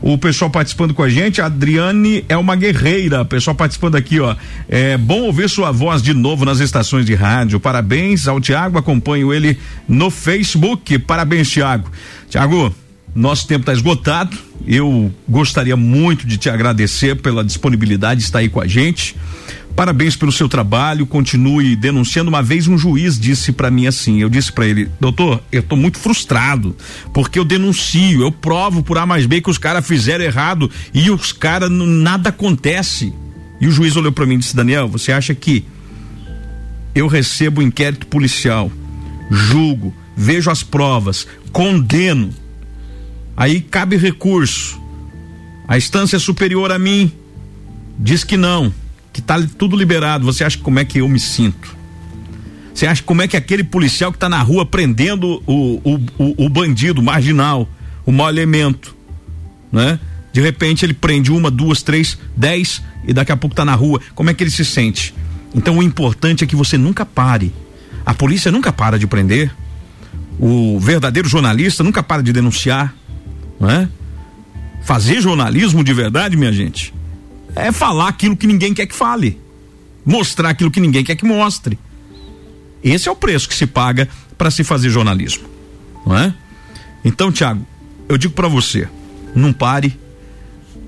O 0.00 0.16
pessoal 0.16 0.50
participando 0.50 0.94
com 0.94 1.02
a 1.02 1.08
gente, 1.08 1.40
a 1.40 1.46
Adriane 1.46 2.24
é 2.28 2.36
uma 2.36 2.54
guerreira. 2.54 3.22
O 3.22 3.24
pessoal 3.24 3.54
participando 3.54 3.96
aqui, 3.96 4.20
ó. 4.20 4.36
É 4.68 4.96
bom 4.96 5.22
ouvir 5.22 5.48
sua 5.48 5.72
voz 5.72 6.00
de 6.00 6.14
novo 6.14 6.44
nas 6.44 6.60
estações 6.60 7.04
de 7.04 7.14
rádio. 7.14 7.58
Parabéns 7.58 8.28
ao 8.28 8.40
Tiago, 8.40 8.78
acompanho 8.78 9.34
ele 9.34 9.58
no 9.88 10.10
Facebook. 10.10 10.98
Parabéns, 11.00 11.50
Tiago. 11.50 11.90
Tiago, 12.28 12.72
nosso 13.14 13.46
tempo 13.48 13.62
está 13.62 13.72
esgotado. 13.72 14.36
Eu 14.66 15.12
gostaria 15.28 15.76
muito 15.76 16.26
de 16.26 16.36
te 16.36 16.48
agradecer 16.48 17.16
pela 17.16 17.42
disponibilidade 17.42 18.20
de 18.20 18.26
estar 18.26 18.38
aí 18.38 18.48
com 18.48 18.60
a 18.60 18.66
gente. 18.66 19.16
Parabéns 19.78 20.16
pelo 20.16 20.32
seu 20.32 20.48
trabalho, 20.48 21.06
continue 21.06 21.76
denunciando. 21.76 22.28
Uma 22.28 22.42
vez 22.42 22.66
um 22.66 22.76
juiz 22.76 23.16
disse 23.16 23.52
para 23.52 23.70
mim 23.70 23.86
assim, 23.86 24.20
eu 24.20 24.28
disse 24.28 24.50
para 24.50 24.66
ele, 24.66 24.90
doutor, 24.98 25.40
eu 25.52 25.62
tô 25.62 25.76
muito 25.76 25.98
frustrado, 25.98 26.76
porque 27.14 27.38
eu 27.38 27.44
denuncio, 27.44 28.20
eu 28.20 28.32
provo 28.32 28.82
por 28.82 28.98
A 28.98 29.06
mais 29.06 29.24
B 29.24 29.40
que 29.40 29.48
os 29.48 29.56
caras 29.56 29.86
fizeram 29.86 30.24
errado 30.24 30.68
e 30.92 31.12
os 31.12 31.30
caras 31.30 31.70
nada 31.70 32.30
acontece. 32.30 33.14
E 33.60 33.68
o 33.68 33.70
juiz 33.70 33.94
olhou 33.94 34.10
para 34.10 34.26
mim 34.26 34.34
e 34.34 34.38
disse, 34.38 34.56
Daniel, 34.56 34.88
você 34.88 35.12
acha 35.12 35.32
que 35.32 35.64
eu 36.92 37.06
recebo 37.06 37.62
inquérito 37.62 38.08
policial, 38.08 38.72
julgo, 39.30 39.94
vejo 40.16 40.50
as 40.50 40.60
provas, 40.60 41.24
condeno, 41.52 42.30
aí 43.36 43.60
cabe 43.60 43.96
recurso. 43.96 44.76
A 45.68 45.78
instância 45.78 46.18
superior 46.18 46.72
a 46.72 46.80
mim 46.80 47.12
diz 47.96 48.24
que 48.24 48.36
não, 48.36 48.74
que 49.18 49.22
tá 49.22 49.36
tudo 49.58 49.76
liberado. 49.76 50.24
Você 50.24 50.44
acha 50.44 50.56
como 50.58 50.78
é 50.78 50.84
que 50.84 50.98
eu 50.98 51.08
me 51.08 51.18
sinto? 51.18 51.76
Você 52.72 52.86
acha 52.86 53.02
como 53.02 53.20
é 53.20 53.26
que 53.26 53.36
aquele 53.36 53.64
policial 53.64 54.12
que 54.12 54.18
tá 54.18 54.28
na 54.28 54.40
rua 54.40 54.64
prendendo 54.64 55.42
o, 55.44 55.80
o, 55.82 55.94
o, 56.16 56.44
o 56.46 56.48
bandido 56.48 57.02
marginal, 57.02 57.68
o 58.06 58.12
mau 58.12 58.28
elemento, 58.28 58.94
né? 59.72 59.98
De 60.32 60.40
repente 60.40 60.84
ele 60.84 60.94
prende 60.94 61.32
uma, 61.32 61.50
duas, 61.50 61.82
três, 61.82 62.16
dez 62.36 62.80
e 63.04 63.12
daqui 63.12 63.32
a 63.32 63.36
pouco 63.36 63.56
tá 63.56 63.64
na 63.64 63.74
rua. 63.74 64.00
Como 64.14 64.30
é 64.30 64.34
que 64.34 64.44
ele 64.44 64.52
se 64.52 64.64
sente? 64.64 65.12
Então 65.52 65.78
o 65.78 65.82
importante 65.82 66.44
é 66.44 66.46
que 66.46 66.54
você 66.54 66.78
nunca 66.78 67.04
pare. 67.04 67.52
A 68.06 68.14
polícia 68.14 68.52
nunca 68.52 68.72
para 68.72 68.96
de 68.98 69.08
prender. 69.08 69.52
O 70.38 70.78
verdadeiro 70.78 71.28
jornalista 71.28 71.82
nunca 71.82 72.04
para 72.04 72.22
de 72.22 72.32
denunciar, 72.32 72.94
não 73.58 73.68
é? 73.68 73.88
Fazer 74.84 75.20
jornalismo 75.20 75.82
de 75.82 75.92
verdade, 75.92 76.36
minha 76.36 76.52
gente, 76.52 76.94
é 77.66 77.72
falar 77.72 78.08
aquilo 78.08 78.36
que 78.36 78.46
ninguém 78.46 78.72
quer 78.72 78.86
que 78.86 78.94
fale, 78.94 79.40
mostrar 80.04 80.50
aquilo 80.50 80.70
que 80.70 80.80
ninguém 80.80 81.04
quer 81.04 81.16
que 81.16 81.24
mostre. 81.24 81.78
Esse 82.82 83.08
é 83.08 83.12
o 83.12 83.16
preço 83.16 83.48
que 83.48 83.54
se 83.54 83.66
paga 83.66 84.08
para 84.36 84.50
se 84.50 84.62
fazer 84.62 84.90
jornalismo, 84.90 85.48
não 86.06 86.16
é? 86.16 86.32
Então, 87.04 87.32
Tiago, 87.32 87.66
eu 88.08 88.16
digo 88.16 88.34
para 88.34 88.48
você, 88.48 88.88
não 89.34 89.52
pare. 89.52 89.98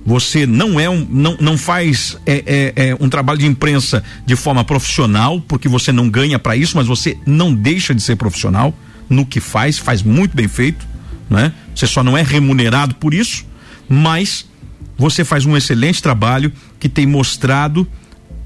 Você 0.04 0.46
não 0.46 0.80
é 0.80 0.88
um, 0.88 1.06
não, 1.10 1.36
não 1.38 1.58
faz 1.58 2.16
é, 2.24 2.72
é, 2.76 2.88
é, 2.88 2.96
um 2.98 3.08
trabalho 3.08 3.38
de 3.38 3.46
imprensa 3.46 4.02
de 4.24 4.34
forma 4.34 4.64
profissional, 4.64 5.40
porque 5.42 5.68
você 5.68 5.92
não 5.92 6.08
ganha 6.08 6.38
para 6.38 6.56
isso, 6.56 6.76
mas 6.76 6.86
você 6.86 7.18
não 7.26 7.52
deixa 7.52 7.94
de 7.94 8.00
ser 8.00 8.16
profissional 8.16 8.74
no 9.10 9.26
que 9.26 9.40
faz, 9.40 9.78
faz 9.78 10.02
muito 10.02 10.34
bem 10.34 10.48
feito, 10.48 10.86
né? 11.28 11.52
Você 11.74 11.86
só 11.86 12.02
não 12.02 12.16
é 12.16 12.22
remunerado 12.22 12.94
por 12.94 13.12
isso, 13.12 13.44
mas 13.88 14.46
você 14.96 15.24
faz 15.24 15.46
um 15.46 15.56
excelente 15.56 16.02
trabalho 16.02 16.52
que 16.78 16.88
tem 16.88 17.06
mostrado 17.06 17.86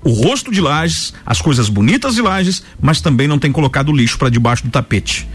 o 0.02 0.10
rosto 0.10 0.52
de 0.52 0.60
Lages, 0.60 1.14
as 1.24 1.40
coisas 1.40 1.68
bonitas 1.68 2.14
de 2.14 2.22
Lages, 2.22 2.62
mas 2.80 3.00
também 3.00 3.26
não 3.26 3.38
tem 3.38 3.50
colocado 3.50 3.92
lixo 3.92 4.18
para 4.18 4.28
debaixo 4.28 4.64
do 4.64 4.70
tapete. 4.70 5.26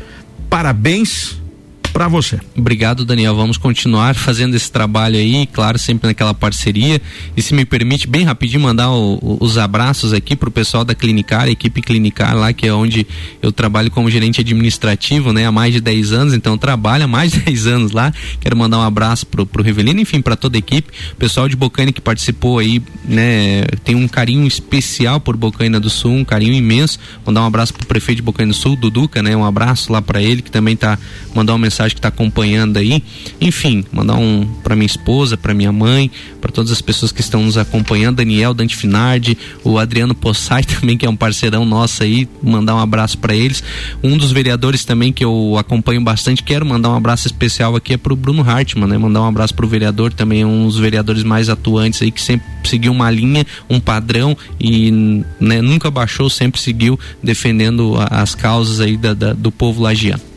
Parabéns 0.49 1.41
para 1.89 2.07
você. 2.07 2.39
Obrigado, 2.55 3.03
Daniel. 3.03 3.35
Vamos 3.35 3.57
continuar 3.57 4.15
fazendo 4.15 4.55
esse 4.55 4.71
trabalho 4.71 5.17
aí, 5.17 5.45
claro, 5.47 5.77
sempre 5.77 6.07
naquela 6.07 6.33
parceria. 6.33 7.01
E 7.35 7.41
se 7.41 7.53
me 7.53 7.65
permite, 7.65 8.07
bem 8.07 8.23
rapidinho, 8.23 8.61
mandar 8.61 8.91
o, 8.91 9.15
o, 9.21 9.37
os 9.41 9.57
abraços 9.57 10.13
aqui 10.13 10.35
pro 10.35 10.51
pessoal 10.51 10.85
da 10.85 10.95
Clinicar, 10.95 11.43
a 11.43 11.49
equipe 11.49 11.81
Clinicar 11.81 12.35
lá, 12.35 12.53
que 12.53 12.67
é 12.67 12.73
onde 12.73 13.05
eu 13.41 13.51
trabalho 13.51 13.91
como 13.91 14.09
gerente 14.09 14.41
administrativo, 14.41 15.33
né, 15.33 15.45
há 15.45 15.51
mais 15.51 15.73
de 15.73 15.81
10 15.81 16.13
anos, 16.13 16.33
então 16.33 16.57
trabalho 16.57 17.05
há 17.05 17.07
mais 17.07 17.31
de 17.31 17.39
10 17.43 17.67
anos 17.67 17.91
lá. 17.91 18.13
Quero 18.39 18.55
mandar 18.55 18.79
um 18.79 18.83
abraço 18.83 19.25
pro, 19.25 19.45
pro 19.45 19.63
Rivelino, 19.63 19.99
enfim, 19.99 20.21
para 20.21 20.35
toda 20.35 20.57
a 20.57 20.59
equipe. 20.59 20.89
O 21.13 21.15
pessoal 21.15 21.49
de 21.49 21.55
Bocaina 21.55 21.91
que 21.91 22.01
participou 22.01 22.59
aí, 22.59 22.81
né, 23.03 23.63
tem 23.83 23.95
um 23.95 24.07
carinho 24.07 24.47
especial 24.47 25.19
por 25.19 25.35
Bocaina 25.35 25.79
do 25.79 25.89
Sul, 25.89 26.13
um 26.13 26.25
carinho 26.25 26.53
imenso. 26.53 26.99
Mandar 27.25 27.41
um 27.41 27.45
abraço 27.45 27.73
pro 27.73 27.85
prefeito 27.85 28.17
de 28.17 28.21
Bocaina 28.23 28.51
do 28.51 28.57
Sul, 28.57 28.75
Duduca, 28.75 29.21
né, 29.21 29.35
um 29.35 29.45
abraço 29.45 29.91
lá 29.91 30.01
para 30.01 30.21
ele, 30.21 30.41
que 30.41 30.51
também 30.51 30.75
tá 30.75 30.97
mandando 31.33 31.53
uma 31.53 31.59
mensagem 31.59 31.78
que 31.87 31.99
está 31.99 32.09
acompanhando 32.09 32.77
aí. 32.77 33.03
Enfim, 33.39 33.85
mandar 33.91 34.15
um 34.15 34.45
para 34.63 34.75
minha 34.75 34.85
esposa, 34.85 35.37
para 35.37 35.53
minha 35.53 35.71
mãe, 35.71 36.11
para 36.41 36.51
todas 36.51 36.71
as 36.71 36.81
pessoas 36.81 37.11
que 37.11 37.21
estão 37.21 37.43
nos 37.43 37.57
acompanhando, 37.57 38.17
Daniel 38.17 38.53
Dante 38.53 38.75
Finardi, 38.75 39.37
o 39.63 39.77
Adriano 39.77 40.13
Possai 40.13 40.63
também, 40.65 40.97
que 40.97 41.05
é 41.05 41.09
um 41.09 41.15
parceirão 41.15 41.65
nosso 41.65 42.03
aí, 42.03 42.27
mandar 42.41 42.75
um 42.75 42.79
abraço 42.79 43.17
para 43.17 43.35
eles. 43.35 43.63
Um 44.03 44.17
dos 44.17 44.31
vereadores 44.31 44.83
também 44.83 45.13
que 45.13 45.23
eu 45.23 45.55
acompanho 45.57 46.01
bastante, 46.01 46.43
quero 46.43 46.65
mandar 46.65 46.89
um 46.89 46.95
abraço 46.95 47.27
especial 47.27 47.75
aqui 47.75 47.93
é 47.93 47.97
pro 47.97 48.15
Bruno 48.15 48.41
Hartmann, 48.41 48.89
né? 48.89 48.97
Mandar 48.97 49.21
um 49.21 49.27
abraço 49.27 49.53
pro 49.53 49.67
vereador, 49.67 50.13
também 50.13 50.43
um 50.45 50.65
dos 50.65 50.77
vereadores 50.77 51.23
mais 51.23 51.49
atuantes 51.49 52.01
aí 52.01 52.11
que 52.11 52.21
sempre 52.21 52.45
seguiu 52.63 52.91
uma 52.91 53.09
linha, 53.09 53.45
um 53.69 53.79
padrão 53.79 54.37
e 54.59 55.23
né, 55.39 55.61
nunca 55.61 55.89
baixou, 55.89 56.29
sempre 56.29 56.59
seguiu 56.59 56.99
defendendo 57.23 57.95
as 58.09 58.35
causas 58.35 58.79
aí 58.79 58.97
da, 58.97 59.13
da, 59.13 59.33
do 59.33 59.51
povo 59.51 59.81
lagiano. 59.81 60.28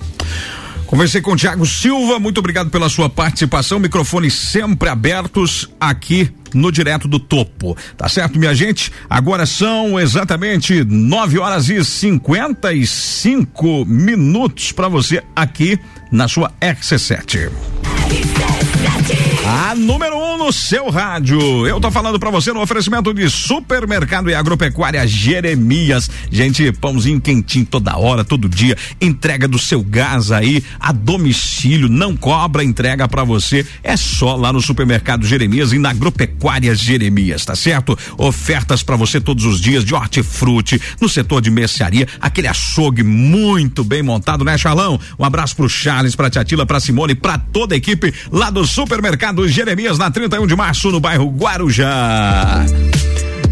Conversei 0.92 1.22
com 1.22 1.32
o 1.32 1.36
Tiago 1.36 1.64
Silva, 1.64 2.20
muito 2.20 2.36
obrigado 2.36 2.68
pela 2.68 2.86
sua 2.86 3.08
participação. 3.08 3.78
Microfones 3.78 4.34
sempre 4.34 4.90
abertos 4.90 5.70
aqui 5.80 6.30
no 6.52 6.70
Direto 6.70 7.08
do 7.08 7.18
Topo. 7.18 7.74
Tá 7.96 8.10
certo, 8.10 8.38
minha 8.38 8.54
gente? 8.54 8.92
Agora 9.08 9.46
são 9.46 9.98
exatamente 9.98 10.84
9 10.84 11.38
horas 11.38 11.70
e 11.70 11.82
55 11.82 13.86
minutos 13.86 14.70
para 14.70 14.86
você 14.86 15.22
aqui 15.34 15.80
na 16.10 16.28
sua 16.28 16.52
RC7. 16.60 17.50
A 19.44 19.74
número 19.74 20.16
um 20.16 20.38
no 20.38 20.52
seu 20.52 20.88
rádio. 20.88 21.66
Eu 21.66 21.80
tô 21.80 21.90
falando 21.90 22.18
para 22.18 22.30
você 22.30 22.52
no 22.52 22.60
oferecimento 22.60 23.12
de 23.12 23.28
supermercado 23.28 24.30
e 24.30 24.34
agropecuária 24.34 25.04
Jeremias. 25.04 26.08
Gente, 26.30 26.70
pãozinho 26.70 27.20
quentinho 27.20 27.66
toda 27.66 27.96
hora, 27.98 28.24
todo 28.24 28.48
dia. 28.48 28.76
Entrega 29.00 29.48
do 29.48 29.58
seu 29.58 29.82
gás 29.82 30.30
aí 30.30 30.62
a 30.78 30.92
domicílio. 30.92 31.88
Não 31.88 32.16
cobra 32.16 32.62
entrega 32.62 33.08
para 33.08 33.24
você. 33.24 33.66
É 33.82 33.96
só 33.96 34.36
lá 34.36 34.52
no 34.52 34.60
supermercado 34.60 35.26
Jeremias 35.26 35.72
e 35.72 35.78
na 35.78 35.90
agropecuária 35.90 36.72
Jeremias, 36.72 37.44
tá 37.44 37.56
certo? 37.56 37.98
Ofertas 38.16 38.84
para 38.84 38.94
você 38.94 39.20
todos 39.20 39.44
os 39.44 39.60
dias 39.60 39.84
de 39.84 39.92
hortifruti, 39.92 40.80
no 41.00 41.08
setor 41.08 41.40
de 41.40 41.50
mercearia, 41.50 42.06
aquele 42.20 42.46
açougue 42.46 43.02
muito 43.02 43.82
bem 43.82 44.02
montado, 44.04 44.44
né, 44.44 44.56
Charlão? 44.56 45.00
Um 45.18 45.24
abraço 45.24 45.56
pro 45.56 45.68
Charles, 45.68 46.14
pra 46.14 46.30
Tiatila, 46.30 46.64
pra 46.64 46.78
Simone, 46.78 47.16
pra 47.16 47.38
toda 47.38 47.74
a 47.74 47.78
equipe 47.78 48.14
lá 48.30 48.48
do 48.48 48.64
supermercado 48.64 49.31
Jeremias 49.48 49.98
na 49.98 50.10
31 50.10 50.46
de 50.46 50.54
março 50.54 50.90
no 50.90 51.00
bairro 51.00 51.26
Guarujá. 51.26 52.64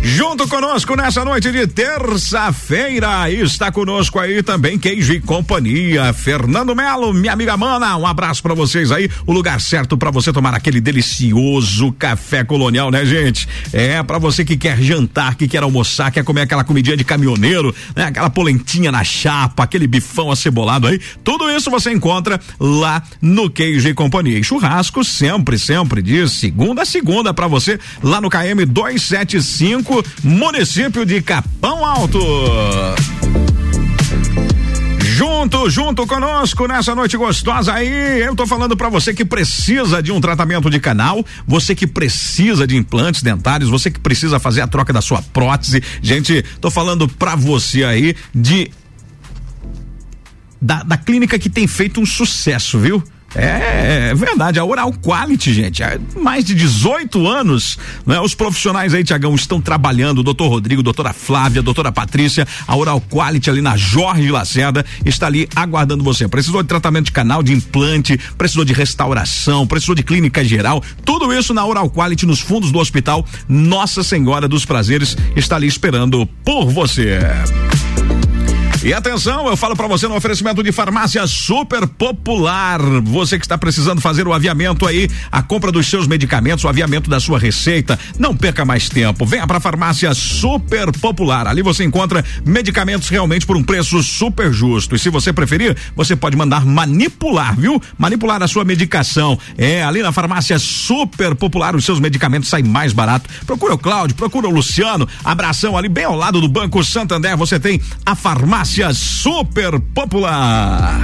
Junto 0.03 0.49
conosco 0.49 0.97
nessa 0.97 1.23
noite 1.27 1.53
de 1.53 1.67
terça-feira 1.67 3.31
está 3.31 3.71
conosco 3.71 4.19
aí 4.19 4.43
também 4.43 4.79
Queijo 4.79 5.13
e 5.13 5.21
Companhia, 5.21 6.11
Fernando 6.15 6.75
Melo, 6.75 7.13
minha 7.13 7.35
amiga 7.35 7.55
Mana, 7.55 7.99
um 7.99 8.07
abraço 8.07 8.43
para 8.43 8.55
vocês 8.55 8.91
aí, 8.91 9.11
o 9.27 9.33
lugar 9.33 9.61
certo 9.61 9.99
para 9.99 10.11
você 10.11 10.33
tomar 10.33 10.55
aquele 10.55 10.81
delicioso 10.81 11.93
café 11.93 12.43
colonial, 12.43 12.91
né, 12.91 13.05
gente? 13.05 13.47
É 13.75 14.03
para 14.03 14.19
você 14.19 14.43
que 14.43 14.57
quer 14.57 14.81
jantar, 14.81 15.35
que 15.35 15.47
quer 15.47 15.63
almoçar, 15.63 16.11
quer 16.11 16.25
comer 16.25 16.43
aquela 16.43 16.65
comidinha 16.65 16.97
de 16.97 17.05
caminhoneiro, 17.05 17.75
né? 17.95 18.05
Aquela 18.05 18.31
polentinha 18.31 18.91
na 18.91 19.05
chapa, 19.05 19.65
aquele 19.65 19.87
bifão 19.87 20.31
acebolado 20.31 20.87
aí, 20.87 20.99
tudo 21.23 21.51
isso 21.51 21.71
você 21.71 21.93
encontra 21.93 22.41
lá 22.59 23.03
no 23.21 23.51
Queijo 23.51 23.87
e 23.87 23.95
Companhia. 23.95 24.39
E 24.39 24.45
churrasco 24.45 25.05
sempre, 25.05 25.59
sempre 25.59 26.01
de 26.01 26.27
segunda 26.27 26.83
a 26.83 26.87
segunda 26.87 27.35
para 27.35 27.47
você 27.47 27.79
lá 28.03 28.19
no 28.19 28.31
KM 28.31 28.65
275 28.65 29.90
município 30.23 31.05
de 31.05 31.21
Capão 31.23 31.85
Alto. 31.85 32.21
Junto, 35.21 35.69
junto 35.69 36.07
conosco 36.07 36.67
nessa 36.67 36.95
noite 36.95 37.15
gostosa 37.17 37.75
aí, 37.75 38.23
eu 38.23 38.35
tô 38.35 38.47
falando 38.47 38.75
para 38.75 38.89
você 38.89 39.13
que 39.13 39.25
precisa 39.25 40.03
de 40.03 40.11
um 40.11 40.19
tratamento 40.19 40.71
de 40.71 40.81
canal, 40.81 41.23
você 41.47 41.75
que 41.75 41.87
precisa 41.87 42.67
de 42.67 42.75
implantes 42.75 43.23
dentários, 43.23 43.69
você 43.69 43.91
que 43.91 44.01
precisa 44.01 44.39
fazer 44.39 44.63
a 44.63 44.67
troca 44.67 44.95
da 44.95 45.03
sua 45.03 45.21
prótese. 45.21 45.83
Gente, 46.01 46.43
tô 46.59 46.71
falando 46.71 47.07
para 47.07 47.37
você 47.37 47.85
aí 47.85 48.17
de 48.35 48.71
da, 50.61 50.83
da 50.83 50.97
clínica 50.97 51.39
que 51.39 51.51
tem 51.51 51.67
feito 51.67 52.01
um 52.01 52.07
sucesso, 52.07 52.79
viu? 52.79 53.03
É, 53.35 54.11
é, 54.11 54.15
verdade, 54.15 54.59
a 54.59 54.65
Oral 54.65 54.93
Quality, 54.93 55.55
gente, 55.55 55.83
há 55.83 55.99
mais 56.17 56.45
de 56.45 56.55
18 56.55 57.29
anos, 57.29 57.79
né? 58.05 58.21
Os 58.21 58.35
profissionais 58.35 58.93
aí, 58.93 59.05
Tiagão, 59.05 59.35
estão 59.35 59.61
trabalhando, 59.61 60.23
doutor 60.23 60.49
Rodrigo, 60.49 60.83
doutora 60.83 61.13
Flávia, 61.13 61.63
doutora 61.63 61.93
Patrícia, 61.93 62.47
a 62.67 62.77
Oral 62.77 63.01
Quality 63.01 63.51
ali 63.51 63.63
na 63.63 63.77
Jorge 63.77 64.31
Lacerda, 64.31 64.85
está 65.05 65.27
ali 65.27 65.49
aguardando 65.55 66.03
você. 66.03 66.27
Precisou 66.27 66.63
de 66.63 66.69
tratamento 66.69 67.07
de 67.07 67.13
canal, 67.13 67.43
de 67.43 67.53
implante, 67.53 68.19
precisou 68.37 68.65
de 68.65 68.73
restauração, 68.73 69.67
precisou 69.67 69.95
de 69.95 70.03
clínica 70.03 70.45
geral, 70.45 70.83
tudo 71.05 71.33
isso 71.33 71.55
na 71.55 71.65
Oral 71.65 71.89
Quality, 71.89 72.27
nos 72.27 72.41
fundos 72.41 72.73
do 72.73 72.79
hospital 72.79 73.25
Nossa 73.49 74.03
Senhora 74.03 74.49
dos 74.49 74.65
Prazeres, 74.65 75.17
está 75.37 75.55
ali 75.57 75.69
esperando 75.69 76.27
por 76.45 76.67
você. 76.67 77.21
E 78.83 78.95
atenção, 78.95 79.47
eu 79.47 79.59
falo 79.59 79.77
para 79.77 79.87
você 79.87 80.09
no 80.09 80.17
oferecimento 80.17 80.63
de 80.63 80.73
farmácia 80.73 81.27
super 81.27 81.87
popular. 81.87 82.81
Você 83.03 83.39
que 83.39 83.45
está 83.45 83.59
precisando 83.59 84.01
fazer 84.01 84.27
o 84.27 84.33
aviamento 84.33 84.87
aí, 84.87 85.07
a 85.31 85.43
compra 85.43 85.71
dos 85.71 85.87
seus 85.87 86.07
medicamentos, 86.07 86.65
o 86.65 86.69
aviamento 86.69 87.11
da 87.11 87.21
sua 87.21 87.39
receita. 87.39 87.99
Não 88.19 88.35
perca 88.35 88.65
mais 88.65 88.89
tempo. 88.89 89.27
Venha 89.27 89.47
para 89.47 89.59
a 89.59 89.61
farmácia 89.61 90.15
super 90.15 90.91
popular. 90.93 91.47
Ali 91.47 91.61
você 91.61 91.85
encontra 91.85 92.25
medicamentos 92.43 93.11
realmente 93.11 93.45
por 93.45 93.55
um 93.55 93.63
preço 93.63 94.03
super 94.03 94.51
justo. 94.51 94.97
E 94.97 94.99
se 94.99 95.11
você 95.11 95.31
preferir, 95.31 95.77
você 95.95 96.17
pode 96.17 96.35
mandar 96.35 96.65
manipular, 96.65 97.55
viu? 97.61 97.83
Manipular 97.99 98.43
a 98.43 98.49
sua 98.49 98.65
medicação. 98.65 99.39
É, 99.59 99.85
ali 99.85 100.01
na 100.01 100.11
farmácia 100.11 100.59
super 100.59 101.35
popular, 101.35 101.77
os 101.77 101.85
seus 101.85 102.01
medicamentos 102.01 102.49
saem 102.49 102.65
mais 102.65 102.95
barato. 102.95 103.29
Procura 103.45 103.75
o 103.75 103.79
Cláudio, 103.79 104.17
procura 104.17 104.49
o 104.49 104.51
Luciano. 104.51 105.07
Abração 105.23 105.77
ali 105.77 105.89
bem 105.91 106.05
ao 106.05 106.17
lado 106.17 106.41
do 106.41 106.49
Banco 106.49 106.83
Santander. 106.83 107.37
Você 107.37 107.61
tem 107.61 107.79
a 108.07 108.15
farmácia 108.15 108.70
farmácia 108.71 108.95
super 108.95 109.81
popular. 109.93 111.03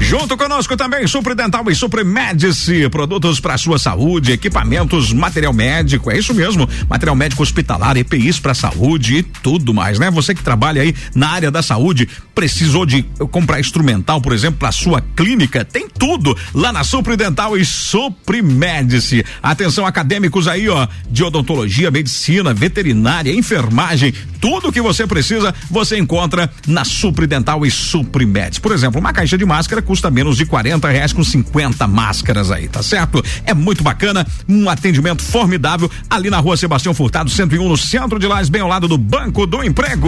Junto 0.00 0.36
conosco 0.38 0.76
também 0.76 1.06
Supre 1.06 1.34
Dental 1.34 1.64
e 1.70 1.74
Supre 1.74 2.02
Medici, 2.02 2.88
produtos 2.88 3.40
para 3.40 3.58
sua 3.58 3.78
saúde, 3.78 4.32
equipamentos, 4.32 5.12
material 5.12 5.52
médico, 5.52 6.10
é 6.10 6.16
isso 6.16 6.32
mesmo, 6.32 6.68
material 6.88 7.14
médico 7.14 7.42
hospitalar, 7.42 7.96
EPIs 7.96 8.38
para 8.40 8.54
saúde 8.54 9.18
e 9.18 9.22
tudo 9.22 9.74
mais, 9.74 9.98
né? 9.98 10.10
Você 10.10 10.34
que 10.34 10.42
trabalha 10.42 10.80
aí 10.80 10.94
na 11.14 11.28
área 11.28 11.50
da 11.50 11.62
saúde, 11.62 12.08
precisou 12.34 12.86
de 12.86 13.02
comprar 13.30 13.60
instrumental, 13.60 14.20
por 14.20 14.32
exemplo, 14.32 14.60
para 14.60 14.72
sua 14.72 15.02
clínica, 15.14 15.64
tem 15.64 15.88
tudo 15.88 16.36
lá 16.54 16.72
na 16.72 16.84
Supre 16.84 17.16
Dental 17.16 17.56
e 17.56 17.64
Supre 17.64 18.40
Medici. 18.40 19.24
Atenção 19.42 19.84
acadêmicos 19.84 20.48
aí, 20.48 20.68
ó, 20.68 20.86
de 21.10 21.22
odontologia, 21.24 21.90
medicina, 21.90 22.54
veterinária, 22.54 23.34
enfermagem, 23.34 24.14
tudo 24.40 24.72
que 24.72 24.80
você 24.80 25.06
precisa, 25.06 25.54
você 25.68 25.98
encontra 25.98 26.50
na 26.66 26.84
Supre 26.84 27.26
Dental 27.26 27.66
e 27.66 27.70
Supre 27.70 28.24
Medici. 28.24 28.60
Por 28.60 28.72
exemplo, 28.72 29.00
uma 29.00 29.12
caixa 29.12 29.36
de 29.36 29.44
máscara 29.44 29.82
custa 29.88 30.10
menos 30.10 30.36
de 30.36 30.44
40 30.44 30.86
reais 30.86 31.14
com 31.14 31.24
50 31.24 31.86
máscaras 31.86 32.50
aí, 32.50 32.68
tá 32.68 32.82
certo? 32.82 33.24
É 33.46 33.54
muito 33.54 33.82
bacana, 33.82 34.26
um 34.46 34.68
atendimento 34.68 35.22
formidável 35.22 35.90
ali 36.10 36.28
na 36.28 36.38
rua 36.38 36.58
Sebastião 36.58 36.92
Furtado, 36.92 37.30
101, 37.30 37.66
no 37.66 37.76
centro 37.78 38.18
de 38.18 38.26
Lages, 38.26 38.50
bem 38.50 38.60
ao 38.60 38.68
lado 38.68 38.86
do 38.86 38.98
Banco 38.98 39.46
do 39.46 39.64
Emprego. 39.64 40.06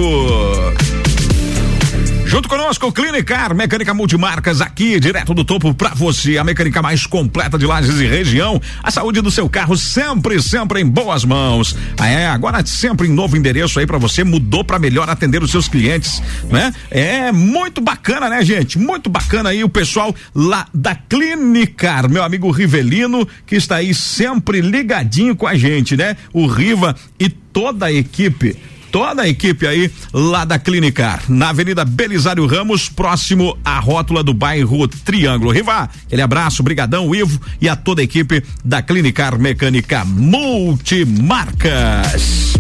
Junto 2.31 2.49
conosco, 2.49 2.93
Clinicar, 2.93 3.53
mecânica 3.57 3.93
multimarcas 3.93 4.61
aqui, 4.61 5.01
direto 5.01 5.35
do 5.35 5.45
topo 5.45 5.75
pra 5.75 5.89
você, 5.89 6.39
a 6.39 6.45
mecânica 6.45 6.81
mais 6.81 7.05
completa 7.05 7.59
de 7.59 7.67
Lages 7.67 7.99
e 7.99 8.07
região. 8.07 8.63
A 8.85 8.89
saúde 8.93 9.21
do 9.21 9.33
seu 9.33 9.49
carro 9.49 9.77
sempre, 9.77 10.41
sempre 10.41 10.81
em 10.81 10.87
boas 10.87 11.25
mãos. 11.25 11.77
Ah, 11.99 12.07
é, 12.07 12.29
agora 12.29 12.65
sempre 12.65 13.09
em 13.09 13.13
novo 13.13 13.37
endereço 13.37 13.81
aí 13.81 13.87
pra 13.87 13.99
você, 13.99 14.23
mudou 14.23 14.63
pra 14.63 14.79
melhor 14.79 15.11
atender 15.11 15.43
os 15.43 15.51
seus 15.51 15.67
clientes, 15.67 16.23
né? 16.49 16.73
É 16.89 17.33
muito 17.33 17.81
bacana, 17.81 18.29
né, 18.29 18.45
gente? 18.45 18.79
Muito 18.79 19.11
bacana 19.11 19.49
aí 19.49 19.65
o 19.65 19.69
pessoal 19.69 20.15
lá 20.33 20.69
da 20.73 20.95
Clinicar, 20.95 22.09
meu 22.09 22.23
amigo 22.23 22.49
Rivelino, 22.53 23.27
que 23.45 23.57
está 23.57 23.79
aí 23.79 23.93
sempre 23.93 24.61
ligadinho 24.61 25.35
com 25.35 25.49
a 25.49 25.57
gente, 25.57 25.97
né? 25.97 26.17
O 26.33 26.47
Riva 26.47 26.95
e 27.19 27.29
toda 27.29 27.87
a 27.87 27.93
equipe 27.93 28.57
toda 28.91 29.23
a 29.23 29.29
equipe 29.29 29.67
aí 29.67 29.91
lá 30.13 30.45
da 30.45 30.59
Clinicar, 30.59 31.23
na 31.29 31.49
Avenida 31.51 31.85
Belisário 31.85 32.47
Ramos, 32.47 32.89
próximo 32.89 33.57
à 33.65 33.79
rótula 33.79 34.23
do 34.23 34.35
bairro 34.35 34.87
Triângulo. 34.89 35.53
Riva, 35.53 35.89
aquele 36.07 36.23
abraço, 36.23 36.63
brigadão, 36.63 37.15
Ivo 37.15 37.41
e 37.61 37.69
a 37.69 37.77
toda 37.77 38.01
a 38.01 38.05
equipe 38.05 38.43
da 38.65 38.81
Clinicar 38.83 39.39
Mecânica 39.39 40.05
Multimarcas. 40.05 42.55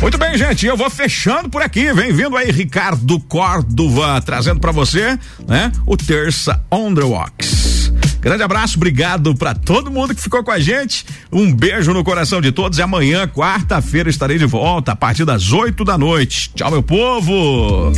Muito 0.00 0.18
bem, 0.18 0.36
gente, 0.36 0.66
eu 0.66 0.76
vou 0.76 0.90
fechando 0.90 1.48
por 1.48 1.62
aqui. 1.62 1.92
Vem 1.92 2.12
vindo 2.12 2.36
aí 2.36 2.50
Ricardo 2.50 3.20
Córdova 3.20 4.20
trazendo 4.20 4.58
para 4.58 4.72
você, 4.72 5.16
né, 5.46 5.70
o 5.86 5.96
Terça 5.96 6.60
on 6.70 6.92
the. 6.92 7.71
Grande 8.22 8.44
abraço, 8.44 8.76
obrigado 8.76 9.34
para 9.34 9.52
todo 9.52 9.90
mundo 9.90 10.14
que 10.14 10.22
ficou 10.22 10.44
com 10.44 10.52
a 10.52 10.60
gente. 10.60 11.04
Um 11.30 11.52
beijo 11.52 11.92
no 11.92 12.04
coração 12.04 12.40
de 12.40 12.52
todos 12.52 12.78
e 12.78 12.82
amanhã, 12.82 13.26
quarta-feira, 13.26 14.08
estarei 14.08 14.38
de 14.38 14.46
volta 14.46 14.92
a 14.92 14.96
partir 14.96 15.24
das 15.24 15.52
8 15.52 15.84
da 15.84 15.98
noite. 15.98 16.52
Tchau, 16.54 16.70
meu 16.70 16.84
povo. 16.84 17.92